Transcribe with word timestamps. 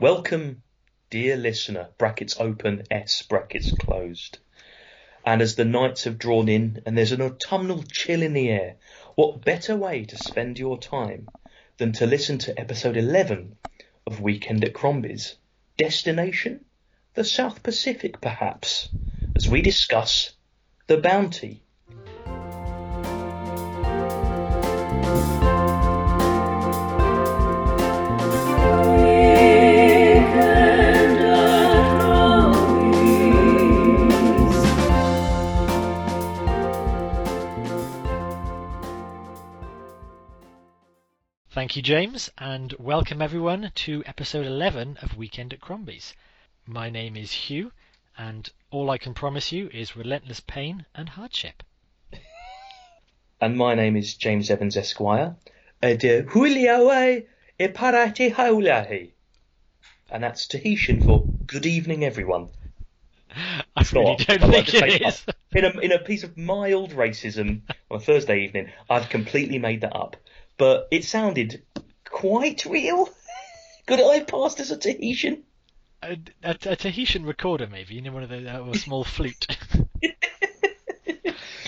Welcome, 0.00 0.62
dear 1.10 1.36
listener, 1.36 1.88
brackets 1.98 2.36
open, 2.38 2.84
S 2.88 3.22
brackets 3.22 3.72
closed. 3.72 4.38
And 5.26 5.42
as 5.42 5.56
the 5.56 5.64
nights 5.64 6.04
have 6.04 6.20
drawn 6.20 6.48
in 6.48 6.80
and 6.86 6.96
there's 6.96 7.10
an 7.10 7.20
autumnal 7.20 7.82
chill 7.82 8.22
in 8.22 8.32
the 8.32 8.48
air, 8.48 8.76
what 9.16 9.44
better 9.44 9.76
way 9.76 10.04
to 10.04 10.16
spend 10.16 10.56
your 10.56 10.78
time 10.78 11.26
than 11.78 11.90
to 11.94 12.06
listen 12.06 12.38
to 12.38 12.56
episode 12.60 12.96
11 12.96 13.56
of 14.06 14.20
Weekend 14.20 14.64
at 14.64 14.72
Crombie's? 14.72 15.34
Destination? 15.76 16.64
The 17.14 17.24
South 17.24 17.64
Pacific, 17.64 18.20
perhaps, 18.20 18.90
as 19.34 19.48
we 19.48 19.62
discuss 19.62 20.30
The 20.86 20.98
Bounty. 20.98 21.64
Thank 41.68 41.76
you, 41.76 41.82
James, 41.82 42.30
and 42.38 42.72
welcome 42.78 43.20
everyone 43.20 43.72
to 43.74 44.02
episode 44.06 44.46
11 44.46 45.00
of 45.02 45.18
Weekend 45.18 45.52
at 45.52 45.60
Crombie's. 45.60 46.14
My 46.64 46.88
name 46.88 47.14
is 47.14 47.30
Hugh, 47.30 47.72
and 48.16 48.48
all 48.70 48.88
I 48.88 48.96
can 48.96 49.12
promise 49.12 49.52
you 49.52 49.68
is 49.74 49.94
relentless 49.94 50.40
pain 50.40 50.86
and 50.94 51.10
hardship. 51.10 51.62
And 53.42 53.54
my 53.58 53.74
name 53.74 53.96
is 53.96 54.14
James 54.14 54.50
Evans 54.50 54.78
Esquire. 54.78 55.36
And 55.82 56.00
Huiliawe 56.00 57.26
parate 57.60 58.32
haulahi. 58.32 59.10
And 60.10 60.22
that's 60.22 60.46
Tahitian 60.46 61.02
for 61.02 61.26
good 61.46 61.66
evening, 61.66 62.02
everyone. 62.02 62.48
I 63.76 63.84
really 63.92 64.16
don't 64.16 64.42
I'd 64.42 64.66
think 64.66 64.72
it. 64.72 65.24
In 65.52 65.66
a, 65.66 65.78
in 65.80 65.92
a 65.92 65.98
piece 65.98 66.24
of 66.24 66.38
mild 66.38 66.92
racism 66.92 67.60
on 67.90 67.98
a 67.98 68.00
Thursday 68.00 68.44
evening, 68.44 68.70
I've 68.88 69.10
completely 69.10 69.58
made 69.58 69.82
that 69.82 69.94
up. 69.94 70.16
But 70.58 70.88
it 70.90 71.04
sounded 71.04 71.62
quite 72.04 72.64
real. 72.66 73.08
Could 73.86 74.00
I 74.00 74.20
passed 74.20 74.60
as 74.60 74.70
a 74.70 74.76
Tahitian? 74.76 75.44
A, 76.02 76.18
a, 76.42 76.50
a 76.66 76.76
Tahitian 76.76 77.24
recorder, 77.24 77.66
maybe, 77.66 77.94
you 77.94 78.02
know, 78.02 78.12
one 78.12 78.22
of 78.22 78.28
the 78.28 78.46
uh, 78.48 78.68
a 78.70 78.76
small 78.76 79.02
flute. 79.04 79.46
if, 80.02 80.14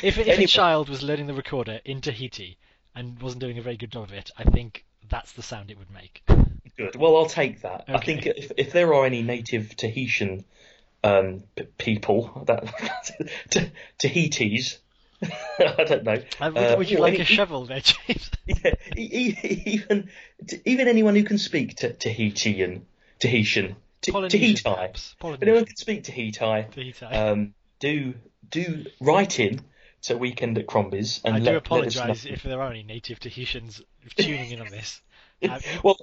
if 0.03 0.19
Anyway. 0.19 0.45
a 0.45 0.47
child 0.47 0.89
was 0.89 1.03
learning 1.03 1.27
the 1.27 1.35
recorder 1.35 1.81
in 1.85 2.01
Tahiti 2.01 2.59
and 2.95 3.21
wasn't 3.21 3.41
doing 3.41 3.59
a 3.59 3.63
very 3.63 3.77
good 3.77 3.91
job 3.91 4.05
of 4.05 4.13
it, 4.13 4.31
I 4.37 4.45
think 4.45 4.85
that's 5.09 5.33
the 5.33 5.43
sound 5.43 5.71
it 5.71 5.79
would 5.79 5.91
make. 5.91 6.23
Good. 6.77 6.97
Well, 6.97 7.17
I'll 7.17 7.27
take 7.27 7.63
that. 7.63 7.85
I 7.89 7.99
think 7.99 8.27
if, 8.27 8.53
if 8.57 8.73
there 8.73 8.95
are 8.95 9.05
any 9.05 9.23
native 9.23 9.77
Tahitian 9.77 10.45
um, 11.03 11.45
p- 11.57 11.65
people, 11.79 12.45
that 12.47 12.65
Tahitis, 13.99 14.79
I 15.59 15.85
don't 15.85 16.05
know. 16.05 16.23
Uh, 16.41 16.51
would, 16.55 16.57
uh, 16.57 16.75
would 16.79 16.91
you 16.91 16.99
or 16.99 17.01
like 17.03 17.15
any- 17.15 17.23
a 17.23 17.27
shovel 17.27 17.67
there, 17.67 17.81
James? 17.81 18.31
Yeah, 18.47 18.73
e- 18.97 19.37
e- 19.43 19.63
even 19.67 20.09
even 20.65 20.89
anyone 20.89 21.15
who 21.15 21.23
can 21.25 21.39
speak 21.39 21.77
to 21.77 21.93
Tahitian, 21.93 22.87
Tahitian, 23.21 23.77
T- 24.01 24.13
Tahiti. 24.13 24.65
Anyone 25.43 25.65
can 25.67 25.77
speak 25.77 26.05
Tahiti, 26.05 26.39
Tahiti. 26.39 27.05
um, 27.07 27.55
do 27.79 28.15
do 28.51 28.87
write 29.01 29.39
in 29.39 29.61
to 30.03 30.17
Weekend 30.17 30.57
at 30.59 30.67
Crombie's 30.67 31.21
and 31.25 31.37
I 31.37 31.39
let, 31.39 31.51
do 31.53 31.57
apologise 31.59 32.25
if 32.25 32.43
there 32.43 32.61
are 32.61 32.71
any 32.71 32.83
native 32.83 33.21
Tahitians 33.21 33.83
tuning 34.17 34.51
in 34.51 34.61
on 34.61 34.69
this. 34.69 35.01
Uh, 35.43 35.59
Well, 35.83 35.97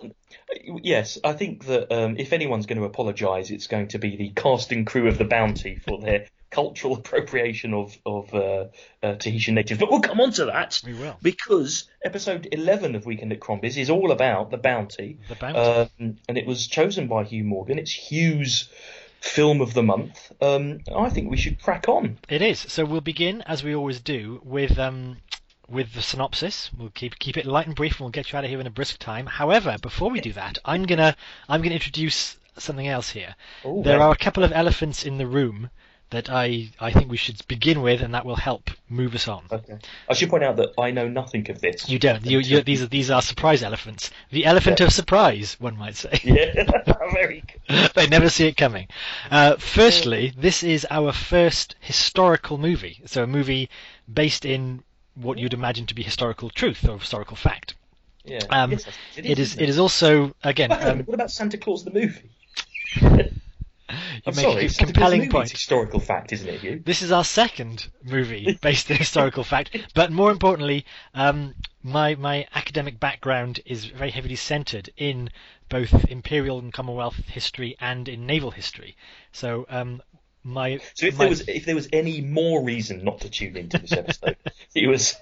yes, 0.66 1.20
I 1.24 1.34
think 1.34 1.66
that 1.66 1.92
um, 1.94 2.16
if 2.18 2.34
anyone's 2.34 2.66
going 2.66 2.80
to 2.80 2.86
apologise, 2.86 3.52
it's 3.52 3.68
going 3.68 3.90
to 3.90 4.00
be 4.00 4.16
the 4.16 4.30
cast 4.30 4.72
and 4.72 4.88
crew 4.88 5.08
of 5.08 5.20
the 5.20 5.26
Bounty 5.26 5.76
for 5.76 6.02
their 6.02 6.26
cultural 6.50 6.96
appropriation 6.98 7.74
of 7.74 7.98
of 8.06 8.34
uh, 8.34 8.66
uh, 9.04 9.16
Tahitian 9.16 9.56
natives. 9.56 9.80
But 9.80 9.90
we'll 9.92 10.02
come 10.02 10.20
on 10.22 10.32
to 10.34 10.46
that 10.46 10.82
we 10.86 10.94
will. 10.94 11.18
because 11.22 11.86
episode 12.04 12.48
eleven 12.52 12.96
of 12.96 13.06
Weekend 13.06 13.32
at 13.32 13.40
Crombie's 13.40 13.78
is 13.78 13.90
all 13.90 14.12
about 14.12 14.52
the 14.52 14.58
Bounty, 14.58 15.20
The 15.30 15.36
bounty. 15.36 15.60
um, 16.02 16.18
and 16.28 16.38
it 16.38 16.46
was 16.46 16.68
chosen 16.68 17.08
by 17.08 17.24
Hugh 17.24 17.44
Morgan. 17.44 17.80
It's 17.80 17.92
Hugh's 18.12 18.70
film 19.20 19.62
of 19.62 19.74
the 19.74 19.84
month. 19.84 20.32
Um, 20.42 20.80
I 20.96 21.10
think 21.10 21.30
we 21.32 21.38
should 21.38 21.62
crack 21.62 21.90
on. 21.90 22.18
It 22.30 22.42
is. 22.42 22.60
So 22.60 22.86
we'll 22.86 23.02
begin 23.02 23.42
as 23.44 23.64
we 23.64 23.76
always 23.76 24.00
do 24.00 24.40
with 24.44 24.78
um 24.80 25.18
with 25.68 25.94
the 25.94 26.02
synopsis. 26.02 26.70
We'll 26.78 26.92
keep 26.92 27.20
keep 27.20 27.36
it 27.36 27.46
light 27.46 27.68
and 27.68 27.76
brief, 27.76 27.94
and 27.94 28.02
we'll 28.02 28.12
get 28.12 28.32
you 28.32 28.38
out 28.38 28.46
of 28.46 28.50
here 28.50 28.60
in 28.62 28.68
a 28.68 28.72
brisk 28.72 29.00
time. 29.00 29.26
However, 29.26 29.76
before 29.82 30.10
we 30.12 30.22
do 30.22 30.34
that, 30.34 30.60
I'm 30.64 30.84
gonna 30.86 31.16
I'm 31.50 31.62
gonna 31.62 31.76
introduce 31.76 32.38
something 32.58 32.88
else 32.88 33.10
here. 33.10 33.36
Ooh, 33.66 33.82
there 33.84 34.00
are 34.02 34.12
a 34.12 34.18
couple 34.18 34.44
of 34.44 34.52
elephants 34.54 35.06
in 35.06 35.18
the 35.18 35.28
room 35.28 35.70
that 36.10 36.30
I 36.30 36.70
I 36.80 36.92
think 36.92 37.10
we 37.12 37.18
should 37.18 37.46
begin 37.48 37.82
with, 37.82 38.02
and 38.02 38.14
that 38.14 38.26
will 38.26 38.36
help 38.38 38.72
move 38.90 39.14
us 39.16 39.28
on. 39.28 39.44
Okay. 39.52 39.78
I 40.10 40.14
should 40.14 40.30
point 40.30 40.44
out 40.44 40.56
that 40.58 40.70
I 40.80 40.92
know 40.92 41.08
nothing 41.08 41.50
of 41.52 41.60
this. 41.60 41.90
You 41.90 42.00
don't. 42.00 42.26
You, 42.26 42.40
you, 42.40 42.62
these 42.62 42.82
are 42.82 42.88
these 42.88 43.12
are 43.12 43.22
surprise 43.22 43.62
elephants. 43.64 44.12
The 44.32 44.46
elephant 44.46 44.80
Yeah. 44.80 44.86
of 44.88 44.94
surprise, 44.94 45.58
one 45.60 45.78
might 45.78 45.96
say. 45.96 46.20
Yeah, 46.24 46.54
very 47.14 47.44
good. 47.68 47.92
they 47.94 48.08
never 48.08 48.30
see 48.30 48.48
it 48.48 48.56
coming. 48.58 48.88
Uh, 49.30 49.58
firstly, 49.58 50.34
this 50.38 50.64
is 50.64 50.88
our 50.90 51.12
first 51.12 51.76
historical 51.82 52.58
movie. 52.58 53.02
So 53.06 53.24
a 53.24 53.28
movie 53.28 53.70
based 54.12 54.46
in 54.46 54.84
what 55.16 55.38
you'd 55.38 55.54
imagine 55.54 55.86
to 55.88 55.96
be 55.96 56.04
historical 56.04 56.50
truth 56.50 56.88
or 56.88 57.00
historical 57.00 57.36
fact. 57.36 57.74
Yeah. 58.24 58.40
Um, 58.50 58.72
yes, 58.72 58.86
It 59.16 59.26
is. 59.26 59.40
isn't 59.40 59.62
It 59.64 59.70
is 59.70 59.80
also 59.80 60.36
again. 60.44 60.72
Um, 60.72 61.00
what 61.00 61.16
about 61.16 61.32
Santa 61.32 61.58
Claus 61.58 61.84
the 61.84 61.92
movie? 61.92 62.30
I'm 63.90 64.34
sorry, 64.34 64.66
a 64.66 64.70
Santa 64.70 64.70
Claus 64.70 64.78
the 64.78 64.86
compelling 64.86 65.30
point. 65.30 65.50
historical 65.52 66.00
fact, 66.00 66.34
isn't 66.34 66.48
it, 66.50 66.60
Hugh? 66.60 66.82
This 66.86 67.02
is 67.02 67.12
our 67.12 67.24
second 67.24 67.88
movie 68.04 68.58
based 68.62 68.92
on 68.92 68.98
historical 68.98 69.44
fact, 69.44 69.76
but 69.94 70.12
more 70.12 70.32
importantly, 70.32 70.86
um, 71.14 71.56
my 71.84 72.16
my 72.16 72.48
academic 72.54 73.00
background 73.00 73.60
is 73.66 73.86
very 73.86 74.12
heavily 74.12 74.36
centred 74.36 74.90
in 74.98 75.30
both 75.70 76.06
imperial 76.10 76.60
and 76.60 76.74
Commonwealth 76.74 77.18
history 77.28 77.76
and 77.80 78.08
in 78.08 78.26
naval 78.26 78.52
history. 78.52 78.96
So 79.32 79.66
um, 79.70 80.02
my 80.44 80.80
So 80.94 81.06
if 81.06 81.14
my- 81.18 81.26
there 81.26 81.30
was 81.30 81.48
if 81.48 81.66
there 81.66 81.76
was 81.76 81.88
any 81.94 82.22
more 82.22 82.64
reason 82.64 83.04
not 83.04 83.22
to 83.22 83.30
tune 83.30 83.56
into 83.58 83.78
this 83.78 83.94
episode, 83.94 84.38
he 84.78 84.88
was 84.88 85.16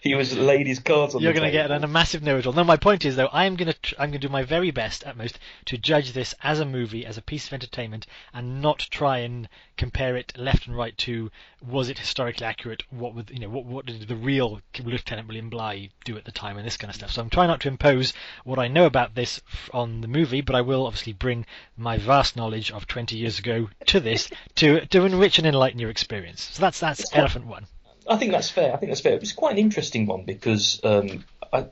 he 0.00 0.14
was 0.14 0.36
laid 0.36 0.66
his 0.66 0.78
cards 0.78 1.14
on 1.14 1.20
the 1.20 1.24
You're 1.24 1.34
going 1.34 1.44
to 1.46 1.50
get 1.50 1.70
a 1.70 1.86
massive 1.86 2.22
know-it-all. 2.22 2.52
No, 2.52 2.64
my 2.64 2.76
point 2.76 3.04
is 3.04 3.16
though, 3.16 3.26
I 3.26 3.44
am 3.44 3.56
going 3.56 3.72
to 3.72 3.78
tr- 3.78 3.94
I'm 3.98 4.10
going 4.10 4.20
to 4.20 4.26
do 4.26 4.32
my 4.32 4.42
very 4.42 4.70
best 4.70 5.04
at 5.04 5.16
most 5.16 5.38
to 5.66 5.78
judge 5.78 6.12
this 6.12 6.34
as 6.42 6.60
a 6.60 6.64
movie, 6.64 7.04
as 7.04 7.18
a 7.18 7.22
piece 7.22 7.46
of 7.46 7.52
entertainment, 7.52 8.06
and 8.32 8.62
not 8.62 8.78
try 8.90 9.18
and 9.18 9.48
compare 9.76 10.16
it 10.16 10.32
left 10.36 10.66
and 10.66 10.76
right 10.76 10.96
to 10.98 11.30
was 11.60 11.88
it 11.88 11.98
historically 11.98 12.46
accurate? 12.46 12.82
What 12.90 13.14
would 13.14 13.30
you 13.30 13.38
know? 13.38 13.48
What 13.48 13.64
what 13.64 13.86
did 13.86 14.08
the 14.08 14.16
real 14.16 14.60
Lieutenant 14.82 15.28
William 15.28 15.48
Bligh 15.50 15.90
do 16.04 16.16
at 16.16 16.24
the 16.24 16.32
time 16.32 16.56
and 16.56 16.66
this 16.66 16.76
kind 16.76 16.90
of 16.90 16.96
stuff? 16.96 17.12
So 17.12 17.22
I'm 17.22 17.30
trying 17.30 17.48
not 17.48 17.60
to 17.60 17.68
impose 17.68 18.12
what 18.44 18.58
I 18.58 18.68
know 18.68 18.86
about 18.86 19.14
this 19.14 19.40
on 19.72 20.00
the 20.00 20.08
movie, 20.08 20.40
but 20.40 20.56
I 20.56 20.60
will 20.60 20.86
obviously 20.86 21.12
bring 21.12 21.46
my 21.76 21.98
vast 21.98 22.36
knowledge 22.36 22.70
of 22.70 22.86
20 22.86 23.16
years 23.16 23.38
ago 23.38 23.68
to 23.86 24.00
this 24.00 24.28
to 24.56 24.86
to 24.86 25.04
enrich 25.04 25.38
and 25.38 25.46
enlighten 25.46 25.78
your 25.80 25.90
experience. 25.90 26.42
So 26.52 26.60
that's 26.60 26.80
that's 26.80 27.04
quite- 27.10 27.20
elephant 27.20 27.46
one. 27.46 27.66
I 28.08 28.16
think 28.16 28.32
that's 28.32 28.50
fair. 28.50 28.72
I 28.72 28.76
think 28.76 28.90
that's 28.90 29.00
fair. 29.00 29.14
It 29.14 29.20
was 29.20 29.32
quite 29.32 29.52
an 29.52 29.58
interesting 29.58 30.06
one 30.06 30.24
because, 30.24 30.80
um, 30.84 31.24
I, 31.52 31.66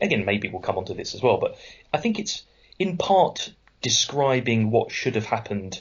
again, 0.00 0.24
maybe 0.24 0.48
we'll 0.48 0.62
come 0.62 0.78
onto 0.78 0.94
this 0.94 1.14
as 1.14 1.22
well, 1.22 1.38
but 1.38 1.56
I 1.92 1.98
think 1.98 2.18
it's 2.18 2.42
in 2.78 2.96
part 2.96 3.52
describing 3.82 4.70
what 4.70 4.90
should 4.92 5.14
have 5.14 5.26
happened 5.26 5.80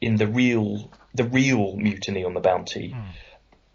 in 0.00 0.16
the 0.16 0.26
real 0.26 0.90
the 1.14 1.24
real 1.24 1.76
mutiny 1.76 2.24
on 2.24 2.34
the 2.34 2.40
Bounty, 2.40 2.94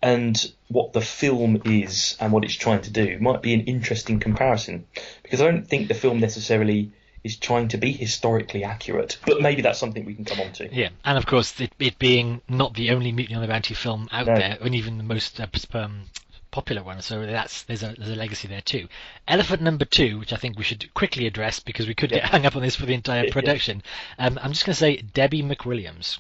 and 0.02 0.52
what 0.68 0.94
the 0.94 1.02
film 1.02 1.62
is 1.66 2.16
and 2.20 2.32
what 2.32 2.44
it's 2.44 2.56
trying 2.56 2.82
to 2.82 2.92
do 2.92 3.18
might 3.20 3.42
be 3.42 3.54
an 3.54 3.62
interesting 3.62 4.20
comparison 4.20 4.86
because 5.24 5.42
I 5.42 5.46
don't 5.46 5.68
think 5.68 5.88
the 5.88 5.94
film 5.96 6.20
necessarily 6.20 6.92
is 7.24 7.38
trying 7.38 7.68
to 7.70 7.78
be 7.78 7.92
historically 7.92 8.64
accurate, 8.64 9.18
but 9.26 9.42
maybe 9.42 9.62
that's 9.62 9.80
something 9.80 10.06
we 10.06 10.16
can 10.16 10.26
come 10.26 10.40
on 10.40 10.52
to. 10.54 10.74
Yeah, 10.74 10.90
and 11.06 11.18
of 11.18 11.26
course, 11.26 11.60
it, 11.62 11.72
it 11.80 12.00
being 12.00 12.42
not 12.50 12.74
the 12.74 12.90
only 12.92 13.12
Mutiny 13.12 13.36
on 13.36 13.42
the 13.42 13.48
Bounty 13.48 13.74
film 13.76 14.08
out 14.12 14.28
No. 14.28 14.36
there, 14.36 14.58
and 14.62 14.74
even 14.74 14.98
the 14.98 15.04
most 15.04 15.40
uh, 15.40 15.48
um, 15.74 16.04
popular 16.50 16.84
one, 16.84 17.02
so 17.02 17.26
that's 17.26 17.64
there's 17.64 17.84
a 17.84 17.94
there's 17.98 18.10
a 18.12 18.16
legacy 18.16 18.48
there 18.48 18.62
too. 18.62 18.88
Elephant 19.28 19.62
number 19.62 19.86
two, 19.86 20.18
which 20.20 20.34
I 20.34 20.38
think 20.38 20.58
we 20.58 20.64
should 20.64 20.94
quickly 20.94 21.28
address 21.28 21.60
because 21.60 21.88
we 21.88 21.94
could 21.94 22.10
get 22.10 22.24
hung 22.32 22.46
up 22.46 22.56
on 22.56 22.62
this 22.64 22.76
for 22.76 22.86
the 22.88 22.94
entire 22.94 23.24
Yeah. 23.28 23.34
production. 23.34 23.84
Um, 24.18 24.40
I'm 24.42 24.52
just 24.52 24.66
going 24.66 24.74
to 24.74 24.80
say 24.80 24.98
Debbie 24.98 25.44
McWilliams. 25.44 26.20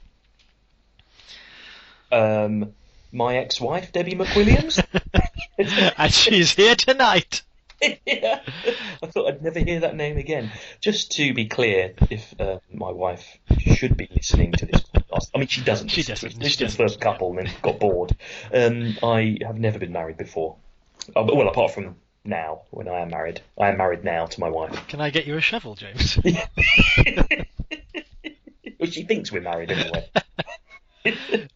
Um, 2.11 2.73
my 3.11 3.37
ex-wife 3.37 3.91
Debbie 3.91 4.15
McWilliams. 4.15 4.83
and 5.97 6.13
she's 6.13 6.51
here 6.53 6.75
tonight. 6.75 7.41
yeah. 8.05 8.41
I 9.03 9.07
thought 9.07 9.27
I'd 9.27 9.41
never 9.41 9.59
hear 9.59 9.81
that 9.81 9.95
name 9.95 10.17
again. 10.17 10.51
Just 10.79 11.11
to 11.13 11.33
be 11.33 11.45
clear, 11.45 11.93
if 12.09 12.39
uh, 12.39 12.59
my 12.71 12.91
wife 12.91 13.37
should 13.59 13.97
be 13.97 14.07
listening 14.13 14.51
to 14.53 14.65
this 14.65 14.81
podcast, 14.81 15.31
I 15.33 15.39
mean 15.39 15.47
she 15.47 15.61
doesn't. 15.61 15.89
She 15.89 16.03
doesn't, 16.03 16.41
she 16.41 16.47
is 16.47 16.57
the 16.57 16.69
first 16.69 17.01
couple 17.01 17.29
and 17.29 17.47
then 17.47 17.53
got 17.61 17.79
bored. 17.79 18.15
Um, 18.53 18.97
I 19.03 19.37
have 19.45 19.57
never 19.57 19.79
been 19.79 19.91
married 19.91 20.17
before. 20.17 20.55
Uh, 21.15 21.25
well, 21.27 21.47
apart 21.47 21.71
from 21.71 21.95
now, 22.23 22.61
when 22.69 22.87
I 22.87 22.99
am 22.99 23.09
married, 23.09 23.41
I 23.59 23.69
am 23.69 23.77
married 23.77 24.03
now 24.03 24.27
to 24.27 24.39
my 24.39 24.49
wife. 24.49 24.87
Can 24.87 25.01
I 25.01 25.09
get 25.09 25.25
you 25.25 25.37
a 25.37 25.41
shovel, 25.41 25.75
James? 25.75 26.19
well, 26.23 26.47
she 28.89 29.03
thinks 29.03 29.31
we're 29.31 29.41
married 29.41 29.71
anyway. 29.71 30.09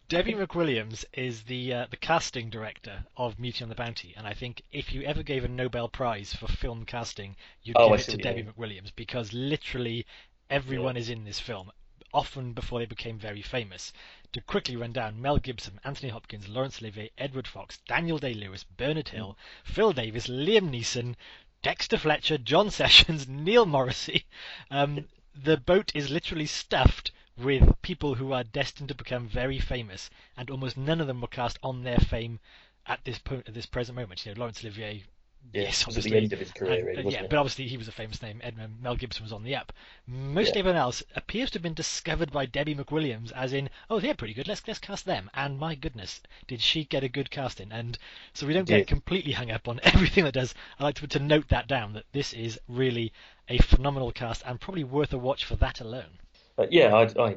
Debbie 0.08 0.34
McWilliams 0.34 1.04
is 1.12 1.44
the 1.44 1.72
uh, 1.72 1.86
the 1.88 1.96
casting 1.96 2.50
director 2.50 3.04
of 3.16 3.38
Mutiny 3.38 3.62
on 3.64 3.68
the 3.68 3.76
Bounty, 3.76 4.12
and 4.16 4.26
I 4.26 4.34
think 4.34 4.62
if 4.72 4.92
you 4.92 5.02
ever 5.02 5.22
gave 5.22 5.44
a 5.44 5.48
Nobel 5.48 5.88
Prize 5.88 6.34
for 6.34 6.48
film 6.48 6.84
casting, 6.84 7.36
you'd 7.62 7.76
Oh, 7.78 7.86
I 7.86 7.90
give 7.90 8.00
it 8.00 8.02
see 8.02 8.12
to 8.12 8.16
what 8.18 8.22
Debbie. 8.24 8.42
McWilliams 8.42 8.92
because 8.96 9.32
literally 9.32 10.04
everyone 10.50 10.96
is 10.96 11.08
in 11.08 11.24
this 11.24 11.38
film. 11.38 11.70
Often 12.12 12.54
before 12.54 12.80
they 12.80 12.86
became 12.86 13.18
very 13.18 13.42
famous. 13.42 13.92
To 14.32 14.40
quickly 14.40 14.74
run 14.74 14.92
down 14.92 15.22
Mel 15.22 15.38
Gibson, 15.38 15.78
Anthony 15.84 16.10
Hopkins, 16.10 16.48
Laurence 16.48 16.82
Olivier, 16.82 17.10
Edward 17.16 17.46
Fox, 17.46 17.78
Daniel 17.86 18.18
Day 18.18 18.34
Lewis, 18.34 18.64
Bernard 18.64 19.10
Hill, 19.10 19.38
Phil 19.64 19.92
Davis, 19.92 20.26
Liam 20.26 20.70
Neeson, 20.70 21.14
Dexter 21.62 21.98
Fletcher, 21.98 22.38
John 22.38 22.70
Sessions, 22.70 23.28
Neil 23.28 23.64
Morrissey. 23.64 24.24
Um, 24.72 25.06
the 25.34 25.56
boat 25.56 25.92
is 25.94 26.10
literally 26.10 26.46
stuffed 26.46 27.12
with 27.38 27.80
people 27.82 28.14
who 28.14 28.32
are 28.32 28.44
destined 28.44 28.88
to 28.88 28.94
become 28.94 29.28
very 29.28 29.58
famous, 29.58 30.10
and 30.36 30.50
almost 30.50 30.76
none 30.76 31.00
of 31.00 31.06
them 31.06 31.20
were 31.20 31.28
cast 31.28 31.58
on 31.62 31.82
their 31.84 31.98
fame 31.98 32.40
at 32.86 33.04
this 33.04 33.18
po- 33.18 33.42
at 33.46 33.54
this 33.54 33.66
present 33.66 33.96
moment. 33.96 34.24
You 34.24 34.34
know, 34.34 34.40
Laurence 34.40 34.62
Olivier. 34.64 35.04
Yeah, 35.52 35.62
yes, 35.62 35.86
was 35.86 35.94
the 35.94 36.16
end 36.16 36.32
of 36.32 36.40
his 36.40 36.50
career, 36.50 36.88
and- 36.88 36.98
really, 36.98 37.12
yeah, 37.12 37.22
it? 37.22 37.30
but 37.30 37.38
obviously 37.38 37.68
he 37.68 37.76
was 37.76 37.86
a 37.86 37.92
famous 37.92 38.20
name. 38.20 38.40
Ed, 38.42 38.56
um, 38.60 38.78
Mel 38.82 38.96
Gibson 38.96 39.22
was 39.22 39.32
on 39.32 39.44
the 39.44 39.54
up. 39.54 39.72
Most 40.04 40.54
Yeah. 40.54 40.58
everyone 40.60 40.80
else 40.80 41.04
appears 41.14 41.50
to 41.50 41.58
have 41.58 41.62
been 41.62 41.72
discovered 41.74 42.32
by 42.32 42.46
Debbie 42.46 42.74
McWilliams, 42.74 43.30
as 43.30 43.52
in, 43.52 43.70
oh, 43.88 44.00
they're 44.00 44.14
pretty 44.16 44.34
good. 44.34 44.48
Let's 44.48 44.66
let's 44.66 44.80
cast 44.80 45.04
them. 45.04 45.30
And 45.34 45.56
my 45.56 45.76
goodness, 45.76 46.20
did 46.48 46.60
she 46.60 46.84
get 46.84 47.04
a 47.04 47.08
good 47.08 47.30
casting? 47.30 47.70
And 47.70 47.96
so 48.32 48.44
we 48.44 48.54
don't 48.54 48.66
get 48.66 48.78
Did. 48.78 48.86
completely 48.88 49.32
hung 49.32 49.52
up 49.52 49.68
on 49.68 49.78
everything 49.84 50.24
that 50.24 50.34
does. 50.34 50.52
I 50.80 50.84
like 50.84 50.96
to, 50.96 51.06
to 51.06 51.18
note 51.20 51.46
that 51.48 51.68
down 51.68 51.92
that 51.92 52.06
this 52.10 52.32
is 52.32 52.58
really 52.66 53.12
a 53.48 53.58
phenomenal 53.58 54.10
cast 54.10 54.42
and 54.46 54.60
probably 54.60 54.82
worth 54.84 55.12
a 55.12 55.18
watch 55.18 55.44
for 55.44 55.54
that 55.56 55.80
alone. 55.80 56.18
Uh, 56.58 56.66
yeah, 56.70 56.94
I, 56.94 57.02
I, 57.22 57.36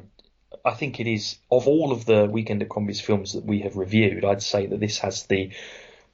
I 0.64 0.74
think 0.74 1.00
it 1.00 1.06
is 1.06 1.36
of 1.50 1.66
all 1.68 1.92
of 1.92 2.04
the 2.06 2.26
Weekend 2.26 2.62
at 2.62 2.68
Crombie's 2.68 3.00
films 3.00 3.34
that 3.34 3.44
we 3.44 3.60
have 3.60 3.76
reviewed. 3.76 4.24
I'd 4.24 4.42
say 4.42 4.66
that 4.66 4.80
this 4.80 4.98
has 4.98 5.24
the 5.26 5.50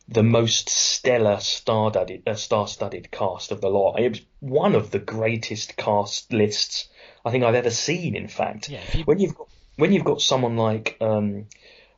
the 0.08 0.23
most 0.23 0.69
stellar 0.69 1.41
star-studded, 1.41 2.23
uh, 2.29 2.35
star-studded 2.37 3.11
cast 3.11 3.50
of 3.50 3.61
the 3.61 3.69
lot. 3.69 3.97
It 3.99 4.08
was 4.11 4.20
one 4.38 4.76
of 4.76 4.93
the 4.93 5.00
greatest 5.00 5.76
cast 5.76 6.32
lists 6.32 6.88
I 7.25 7.32
think 7.32 7.43
I've 7.43 7.56
ever 7.56 7.70
seen. 7.70 8.14
In 8.14 8.29
fact, 8.29 8.69
Yeah, 8.69 8.82
you- 8.94 9.05
when 9.05 9.19
you've 9.19 9.35
got 9.37 9.49
when 9.76 9.93
you've 9.93 10.05
got 10.05 10.23
someone 10.23 10.56
like 10.56 10.97
um, 11.00 11.47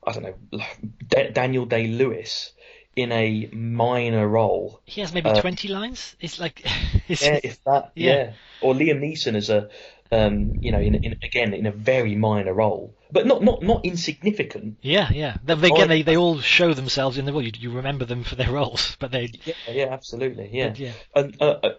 I 0.06 0.12
don't 0.12 0.22
know 0.22 0.60
D- 1.06 1.30
Daniel 1.32 1.66
Day 1.66 1.86
Lewis 1.88 2.52
in 2.96 3.12
a 3.12 3.48
minor 3.52 4.26
role, 4.26 4.80
He 4.84 5.00
has 5.02 5.12
maybe 5.12 5.30
Uh, 5.30 5.40
20 5.40 5.68
lines. 5.68 6.16
It's 6.18 6.40
like, 6.40 6.62
it's, 7.08 7.22
yeah, 7.22 7.38
if 7.44 7.62
that, 7.64 7.92
Yeah. 7.94 8.12
yeah. 8.16 8.32
Or 8.60 8.74
Liam 8.74 8.98
Neeson 9.00 9.36
as 9.36 9.50
a, 9.50 9.68
um, 10.10 10.52
you 10.60 10.72
know, 10.72 10.80
in, 10.80 10.94
in 10.96 11.16
again 11.22 11.52
in 11.54 11.66
a 11.66 11.72
very 11.72 12.14
minor 12.14 12.54
role, 12.54 12.96
but 13.10 13.26
not 13.26 13.42
not 13.42 13.62
not 13.62 13.84
insignificant. 13.84 14.78
yeah, 14.82 15.10
yeah. 15.12 15.36
They, 15.44 15.54
they, 15.54 15.68
again, 15.68 15.88
they, 15.88 16.02
they 16.02 16.16
all 16.16 16.40
show 16.40 16.74
themselves 16.74 17.18
in 17.18 17.24
the 17.24 17.32
role. 17.32 17.42
You, 17.42 17.52
you 17.58 17.70
remember 17.72 18.04
them 18.04 18.24
for 18.24 18.34
their 18.34 18.50
roles, 18.60 18.96
but 18.98 19.10
they, 19.10 19.30
Yeah, 19.44 19.54
yeah, 19.70 19.88
absolutely, 19.90 20.50
yeah. 20.52 20.68
But, 20.68 20.78
yeah. 20.78 20.92
And 21.14 21.36
uh, 21.40 21.44
uh, 21.62 21.70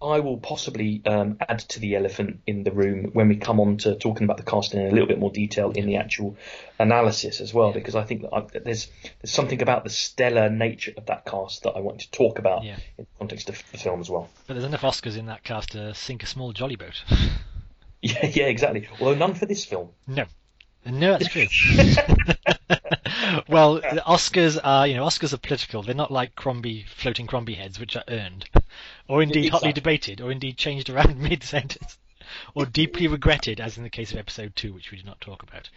I 0.00 0.20
will 0.20 0.38
possibly 0.38 1.02
um, 1.06 1.38
add 1.40 1.58
to 1.70 1.80
the 1.80 1.96
elephant 1.96 2.40
in 2.46 2.62
the 2.62 2.70
room 2.70 3.10
when 3.14 3.28
we 3.28 3.36
come 3.36 3.58
on 3.58 3.78
to 3.78 3.96
talking 3.96 4.24
about 4.24 4.36
the 4.36 4.44
casting 4.44 4.80
in 4.80 4.86
a 4.86 4.90
little 4.92 5.08
bit 5.08 5.18
more 5.18 5.32
detail 5.32 5.70
in 5.72 5.86
the 5.86 5.96
actual 5.96 6.36
analysis 6.78 7.40
as 7.40 7.52
well, 7.52 7.72
because 7.72 7.96
I 7.96 8.04
think 8.04 8.22
that 8.22 8.32
I, 8.32 8.40
that 8.52 8.64
there's 8.64 8.86
there's 9.20 9.32
something 9.32 9.60
about 9.60 9.82
the 9.82 9.90
stellar 9.90 10.50
nature 10.50 10.92
of 10.96 11.06
that 11.06 11.24
cast 11.26 11.64
that 11.64 11.70
I 11.72 11.80
want 11.80 12.00
to 12.02 12.10
talk 12.12 12.38
about 12.38 12.62
Yeah. 12.62 12.76
in 12.96 13.04
the 13.04 13.06
context 13.18 13.48
of 13.48 13.60
the 13.72 13.78
film 13.78 14.00
as 14.00 14.08
well. 14.08 14.28
but 14.46 14.54
there's 14.54 14.64
enough 14.66 14.82
Oscars 14.82 15.16
in 15.16 15.26
that 15.26 15.42
cast 15.42 15.72
to 15.72 15.92
sink 15.94 16.22
a 16.22 16.26
small 16.26 16.52
jolly 16.52 16.76
boat. 16.76 17.02
Yeah, 18.00 18.26
yeah, 18.26 18.44
exactly. 18.44 18.86
Although 19.00 19.16
none 19.16 19.34
for 19.34 19.46
this 19.46 19.64
film. 19.64 19.88
No. 20.06 20.24
No, 20.86 21.18
that's 21.18 21.26
true. 21.30 21.46
well, 23.48 23.76
the 23.76 24.02
Oscars 24.06 24.58
are, 24.62 24.86
you 24.86 24.94
know, 24.94 25.04
Oscars 25.04 25.32
are 25.32 25.38
political. 25.38 25.82
They're 25.82 25.94
not 25.94 26.10
like 26.10 26.34
Crombie, 26.34 26.84
floating 26.88 27.26
Crombie 27.26 27.54
heads, 27.54 27.80
which 27.80 27.96
are 27.96 28.04
earned, 28.08 28.48
or 29.08 29.22
indeed 29.22 29.50
hotly 29.50 29.72
debated, 29.72 30.20
or 30.20 30.30
indeed 30.30 30.56
changed 30.56 30.90
around 30.90 31.18
mid-sentence, 31.18 31.98
or 32.54 32.66
deeply 32.66 33.08
regretted, 33.08 33.60
as 33.60 33.76
in 33.76 33.84
the 33.84 33.90
case 33.90 34.12
of 34.12 34.18
episode 34.18 34.54
two, 34.54 34.72
which 34.72 34.90
we 34.90 34.98
did 34.98 35.06
not 35.06 35.20
talk 35.20 35.42
about. 35.42 35.70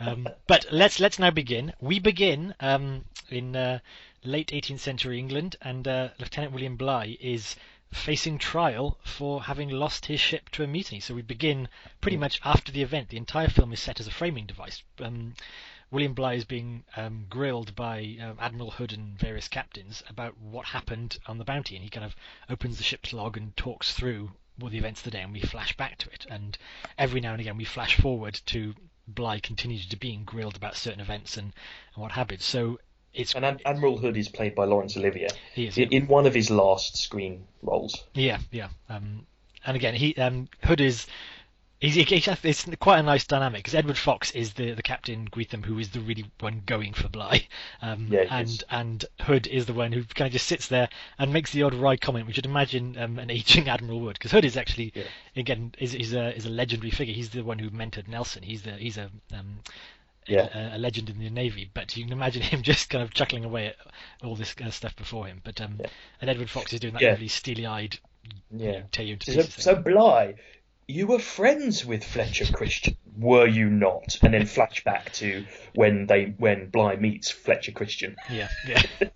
Um, 0.00 0.28
but 0.46 0.66
let's 0.70 1.00
let's 1.00 1.18
now 1.18 1.30
begin. 1.30 1.72
We 1.80 1.98
begin 1.98 2.54
um, 2.60 3.04
in 3.30 3.56
uh, 3.56 3.78
late 4.22 4.48
18th 4.48 4.80
century 4.80 5.18
England, 5.18 5.56
and 5.62 5.88
uh, 5.88 6.08
Lieutenant 6.18 6.52
William 6.52 6.76
Bligh 6.76 7.16
is 7.20 7.56
facing 7.92 8.36
trial 8.36 8.98
for 9.04 9.44
having 9.44 9.70
lost 9.70 10.06
his 10.06 10.20
ship 10.20 10.50
to 10.50 10.62
a 10.62 10.66
mutiny. 10.66 11.00
So 11.00 11.14
we 11.14 11.22
begin 11.22 11.68
pretty 12.00 12.16
much 12.16 12.40
after 12.44 12.72
the 12.72 12.82
event. 12.82 13.08
The 13.08 13.16
entire 13.16 13.48
film 13.48 13.72
is 13.72 13.80
set 13.80 14.00
as 14.00 14.06
a 14.06 14.10
framing 14.10 14.44
device. 14.44 14.82
Um, 15.00 15.34
William 15.90 16.14
Bligh 16.14 16.34
is 16.34 16.44
being 16.44 16.84
um, 16.96 17.26
grilled 17.30 17.74
by 17.74 18.16
um, 18.20 18.36
Admiral 18.40 18.72
Hood 18.72 18.92
and 18.92 19.18
various 19.18 19.48
captains 19.48 20.02
about 20.08 20.36
what 20.38 20.66
happened 20.66 21.18
on 21.26 21.38
the 21.38 21.44
Bounty, 21.44 21.76
and 21.76 21.84
he 21.84 21.90
kind 21.90 22.04
of 22.04 22.16
opens 22.50 22.76
the 22.76 22.82
ship's 22.82 23.12
log 23.12 23.36
and 23.36 23.56
talks 23.56 23.92
through 23.92 24.30
all 24.60 24.68
the 24.68 24.78
events 24.78 25.00
of 25.00 25.04
the 25.04 25.10
day, 25.12 25.22
and 25.22 25.32
we 25.32 25.40
flash 25.40 25.76
back 25.76 25.98
to 25.98 26.10
it. 26.10 26.26
And 26.28 26.56
every 26.98 27.20
now 27.20 27.32
and 27.32 27.40
again, 27.40 27.56
we 27.56 27.64
flash 27.64 28.00
forward 28.00 28.40
to 28.46 28.74
Bligh 29.06 29.38
continues 29.38 29.86
to 29.86 29.96
being 29.96 30.24
grilled 30.24 30.56
about 30.56 30.76
certain 30.76 31.00
events 31.00 31.36
and, 31.36 31.52
and 31.94 32.02
what 32.02 32.12
happened. 32.12 32.40
So 32.42 32.80
it's 33.14 33.34
And 33.34 33.44
Ad- 33.44 33.62
Admiral 33.64 33.98
Hood 33.98 34.16
is 34.16 34.28
played 34.28 34.54
by 34.54 34.64
Laurence 34.64 34.96
Olivier 34.96 35.28
he 35.54 35.66
is, 35.66 35.78
in, 35.78 35.90
in 35.90 36.06
one 36.08 36.26
of 36.26 36.34
his 36.34 36.50
last 36.50 36.96
screen 36.96 37.46
roles. 37.62 38.04
Yeah, 38.14 38.38
yeah. 38.50 38.68
Um, 38.88 39.26
and 39.64 39.76
again, 39.76 39.94
he 39.94 40.14
um, 40.16 40.48
Hood 40.64 40.80
is 40.80 41.06
he's, 41.80 41.94
he's 41.94 42.28
it's 42.42 42.66
quite 42.80 42.98
a 42.98 43.02
nice 43.02 43.26
dynamic 43.26 43.58
because 43.60 43.74
Edward 43.74 43.98
Fox 43.98 44.30
is 44.32 44.54
the 44.54 44.72
the 44.72 44.82
captain 44.82 45.26
Greetham 45.26 45.64
who 45.64 45.78
is 45.78 45.90
the 45.90 46.00
really 46.00 46.30
one 46.40 46.62
going 46.66 46.92
for 46.94 47.08
Bligh, 47.08 47.46
um, 47.82 48.08
Yeah, 48.10 48.24
and 48.30 48.48
is. 48.48 48.64
and 48.70 49.04
Hood 49.20 49.46
is 49.46 49.66
the 49.66 49.74
one 49.74 49.92
who 49.92 50.04
kind 50.04 50.26
of 50.26 50.32
just 50.32 50.46
sits 50.46 50.68
there 50.68 50.88
and 51.18 51.32
makes 51.32 51.52
the 51.52 51.62
odd 51.62 51.74
wry 51.74 51.96
comment, 51.96 52.26
which 52.26 52.36
you'd 52.36 52.46
imagine 52.46 52.96
um, 52.98 53.18
an 53.18 53.30
aging 53.30 53.68
admiral 53.74 54.00
would, 54.00 54.14
because 54.14 54.32
Hood 54.32 54.44
is 54.44 54.56
actually 54.56 54.92
Yeah. 54.94 55.04
again 55.36 55.72
is 55.78 55.94
is 55.94 56.12
a 56.14 56.34
is 56.34 56.46
a 56.46 56.50
legendary 56.50 56.90
figure. 56.90 57.14
He's 57.14 57.30
the 57.30 57.42
one 57.42 57.58
who 57.58 57.70
mentored 57.70 58.08
Nelson. 58.08 58.42
He's 58.42 58.62
the 58.62 58.72
he's 58.72 58.96
a 58.98 59.10
um, 59.34 59.58
Yeah. 60.26 60.48
a, 60.72 60.76
a 60.76 60.78
legend 60.78 61.10
in 61.10 61.18
the 61.18 61.30
navy, 61.30 61.70
but 61.72 61.96
you 61.96 62.04
can 62.04 62.12
imagine 62.12 62.42
him 62.42 62.62
just 62.70 62.90
kind 62.90 63.02
of 63.04 63.12
chuckling 63.14 63.44
away 63.44 63.68
at 63.68 63.76
all 64.24 64.34
this 64.34 64.54
kind 64.54 64.68
of 64.68 64.74
stuff 64.74 64.96
before 64.96 65.26
him. 65.26 65.40
But 65.44 65.60
um, 65.60 65.78
and 66.20 66.30
Edward 66.30 66.50
Fox 66.50 66.72
is 66.72 66.80
doing 66.80 66.94
that 66.94 67.02
really 67.02 67.28
steely-eyed, 67.28 67.98
you 68.58 68.66
Yeah. 68.66 68.72
know, 68.72 68.84
tear 68.90 69.04
you 69.04 69.12
into 69.14 69.26
So, 69.26 69.32
pieces. 69.42 69.64
so 69.64 69.74
Bligh, 69.76 70.34
you 70.88 71.06
were 71.06 71.18
friends 71.18 71.84
with 71.84 72.04
Fletcher 72.04 72.52
Christian, 72.52 72.96
were 73.18 73.46
you 73.46 73.68
not? 73.68 74.18
And 74.22 74.34
then 74.34 74.42
flashback 74.42 75.12
to 75.14 75.44
when 75.74 76.06
they 76.06 76.34
when 76.38 76.68
Bligh 76.68 76.96
meets 76.96 77.30
Fletcher 77.30 77.72
Christian. 77.72 78.16
Yeah, 78.30 78.48
yeah, 78.66 78.82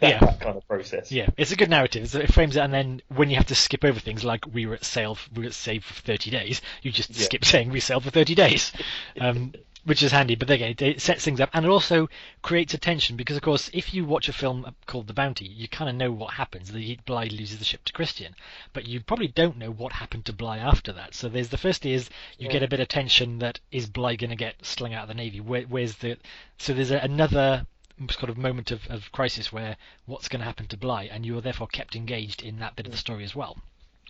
That, 0.00 0.08
Yeah. 0.10 0.20
that 0.20 0.40
kind 0.40 0.56
of 0.56 0.66
process. 0.68 1.10
yeah. 1.12 1.28
It's 1.36 1.52
a 1.52 1.56
good 1.56 1.70
narrative. 1.70 2.08
So 2.08 2.20
it 2.20 2.32
frames 2.32 2.56
it, 2.56 2.60
and 2.60 2.72
then 2.72 3.02
when 3.08 3.30
you 3.30 3.36
have 3.36 3.46
to 3.46 3.54
skip 3.54 3.84
over 3.84 3.98
things 4.00 4.24
like 4.24 4.44
we 4.52 4.66
were 4.66 4.74
at 4.74 4.84
sale, 4.84 5.18
we 5.34 5.42
were 5.42 5.48
at 5.48 5.54
sea 5.54 5.78
for 5.80 5.94
thirty 5.94 6.30
days, 6.30 6.60
you 6.82 6.90
just 6.92 7.10
Yeah. 7.10 7.24
skip 7.24 7.44
saying 7.44 7.70
we 7.70 7.80
sailed 7.80 8.04
for 8.04 8.10
thirty 8.10 8.34
days, 8.34 8.72
um, 9.20 9.52
which 9.84 10.02
is 10.02 10.12
handy. 10.12 10.34
But 10.34 10.48
again, 10.50 10.70
it, 10.70 10.80
it 10.82 11.00
sets 11.02 11.24
things 11.24 11.40
up, 11.40 11.50
and 11.52 11.64
it 11.66 11.68
also 11.68 12.08
creates 12.40 12.72
a 12.72 12.78
tension 12.78 13.16
because, 13.16 13.36
of 13.36 13.42
course, 13.42 13.68
if 13.74 13.92
you 13.92 14.04
watch 14.06 14.28
a 14.28 14.32
film 14.32 14.74
called 14.86 15.06
The 15.08 15.12
Bounty, 15.12 15.44
you 15.46 15.68
kind 15.68 15.90
of 15.90 15.96
know 15.96 16.10
what 16.10 16.34
happens. 16.34 16.70
The 16.72 16.98
Bligh 17.04 17.28
loses 17.30 17.58
the 17.58 17.64
ship 17.66 17.84
to 17.84 17.92
Christian, 17.92 18.34
but 18.72 18.86
you 18.86 19.00
probably 19.00 19.28
don't 19.28 19.58
know 19.58 19.70
what 19.70 19.92
happened 19.92 20.24
to 20.26 20.32
Bligh 20.32 20.58
after 20.58 20.92
that. 20.92 21.14
So 21.14 21.28
there's 21.28 21.50
the 21.50 21.58
first 21.58 21.84
is 21.84 22.08
you 22.38 22.46
Yeah. 22.46 22.52
get 22.52 22.62
a 22.62 22.68
bit 22.68 22.80
of 22.80 22.88
tension 22.88 23.40
that 23.40 23.60
is 23.70 23.86
Bligh 23.86 24.16
going 24.16 24.30
to 24.30 24.36
get 24.36 24.54
slung 24.64 24.94
out 24.94 25.02
of 25.02 25.08
the 25.08 25.14
navy? 25.14 25.40
Where, 25.40 25.62
where's 25.62 25.96
the 25.96 26.16
so 26.56 26.72
there's 26.72 26.90
a, 26.90 26.98
another 26.98 27.66
sort 28.10 28.30
of 28.30 28.36
moment 28.36 28.70
of, 28.70 28.86
of 28.88 29.10
crisis 29.12 29.52
where 29.52 29.76
what's 30.06 30.28
going 30.28 30.40
to 30.40 30.46
happen 30.46 30.66
to 30.68 30.76
Bligh, 30.76 31.08
and 31.10 31.24
you 31.24 31.38
are 31.38 31.40
therefore 31.40 31.66
kept 31.66 31.96
engaged 31.96 32.42
in 32.42 32.58
that 32.58 32.76
bit 32.76 32.86
of 32.86 32.92
the 32.92 32.98
story 32.98 33.24
as 33.24 33.34
well. 33.34 33.56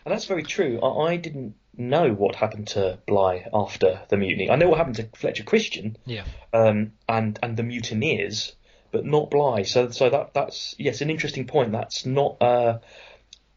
And 0.05 0.13
that's 0.13 0.27
very 0.27 0.43
true. 0.43 0.81
I, 0.81 1.13
I 1.13 1.17
didn't 1.17 1.55
know 1.77 2.13
what 2.13 2.35
happened 2.35 2.69
to 2.69 2.99
Bligh 3.07 3.47
after 3.53 4.01
the 4.09 4.17
mutiny. 4.17 4.51
I 4.51 4.57
know 4.57 4.69
what 4.69 4.79
happened 4.79 4.97
to 4.97 5.09
Fletcher 5.15 5.45
Christian 5.45 5.97
Yeah, 6.07 6.25
um, 6.53 6.93
and 7.09 7.39
and 7.43 7.57
the 7.57 7.63
mutineers, 7.63 8.55
but 8.91 9.05
not 9.05 9.31
Bligh. 9.31 9.63
So 9.63 9.91
so 9.91 10.11
that 10.11 10.35
that's 10.35 10.75
yes, 10.79 11.01
an 11.01 11.11
interesting 11.11 11.47
point. 11.47 11.73
That's 11.73 12.05
not 12.05 12.41
uh, 12.43 12.79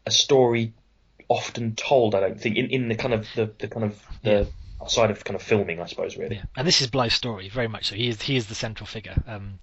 a 0.06 0.10
story 0.10 0.72
often 1.28 1.74
told. 1.74 2.14
I 2.14 2.20
don't 2.20 2.40
think 2.40 2.56
in, 2.56 2.70
in 2.70 2.88
the 2.88 2.94
kind 2.94 3.14
of 3.14 3.28
the, 3.34 3.52
the 3.58 3.68
kind 3.68 3.84
of 3.84 4.02
the 4.22 4.48
side 4.86 5.10
of 5.10 5.24
kind 5.24 5.34
of 5.34 5.42
filming, 5.42 5.80
I 5.80 5.86
suppose. 5.86 6.16
Really. 6.16 6.36
yeah. 6.36 6.44
And 6.56 6.66
this 6.66 6.80
is 6.80 6.86
Bligh's 6.86 7.14
story 7.14 7.48
very 7.48 7.68
much 7.68 7.88
so. 7.88 7.94
He 7.94 8.08
is 8.08 8.22
he 8.22 8.36
is 8.36 8.46
the 8.46 8.54
central 8.54 8.86
figure. 8.86 9.22
Um, 9.26 9.58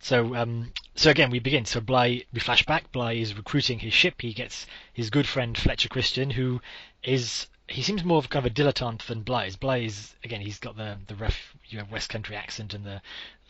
so 0.00 0.34
um, 0.34 0.72
so 0.94 1.10
again 1.10 1.30
we 1.30 1.38
begin. 1.38 1.64
So 1.64 1.80
Bligh 1.80 2.24
we 2.32 2.40
flash 2.40 2.64
back. 2.66 2.90
Bligh 2.92 3.12
is 3.12 3.36
recruiting 3.36 3.78
his 3.78 3.92
ship. 3.92 4.20
He 4.20 4.32
gets 4.32 4.66
his 4.92 5.10
good 5.10 5.26
friend 5.26 5.56
Fletcher 5.56 5.88
Christian, 5.88 6.30
who 6.30 6.60
is 7.02 7.46
he 7.68 7.82
seems 7.82 8.02
more 8.02 8.18
of 8.18 8.28
kind 8.30 8.44
of 8.44 8.52
a 8.52 8.54
dilettante 8.54 9.06
than 9.06 9.22
Bligh 9.22 9.46
is. 9.46 9.56
Bligh 9.56 9.84
is 9.84 10.14
again 10.24 10.40
he's 10.40 10.58
got 10.58 10.76
the 10.76 10.98
the 11.06 11.14
rough 11.14 11.54
you 11.68 11.78
know, 11.78 11.86
West 11.90 12.08
Country 12.08 12.34
accent 12.34 12.74
and 12.74 12.84
the 12.84 13.00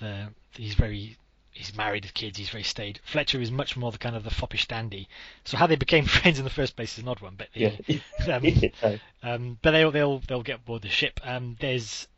the 0.00 0.28
he's 0.54 0.74
very 0.74 1.16
he's 1.52 1.76
married, 1.76 2.04
his 2.04 2.12
kids, 2.12 2.38
he's 2.38 2.48
very 2.48 2.62
staid. 2.62 3.00
Fletcher 3.04 3.40
is 3.40 3.50
much 3.50 3.76
more 3.76 3.92
the 3.92 3.98
kind 3.98 4.16
of 4.16 4.24
the 4.24 4.30
foppish 4.30 4.66
dandy. 4.66 5.08
So 5.44 5.56
how 5.56 5.66
they 5.66 5.76
became 5.76 6.04
friends 6.06 6.38
in 6.38 6.44
the 6.44 6.50
first 6.50 6.76
place 6.76 6.92
is 6.94 7.02
an 7.02 7.08
odd 7.08 7.20
one, 7.20 7.34
but 7.36 7.48
Yeah. 7.54 7.72
um, 8.28 8.44
um, 9.22 9.58
but 9.62 9.70
they'll 9.72 9.90
they'll 9.90 10.18
they'll 10.20 10.42
get 10.42 10.56
aboard 10.56 10.82
the 10.82 10.88
ship. 10.88 11.20
Um, 11.22 11.56
there's 11.60 12.08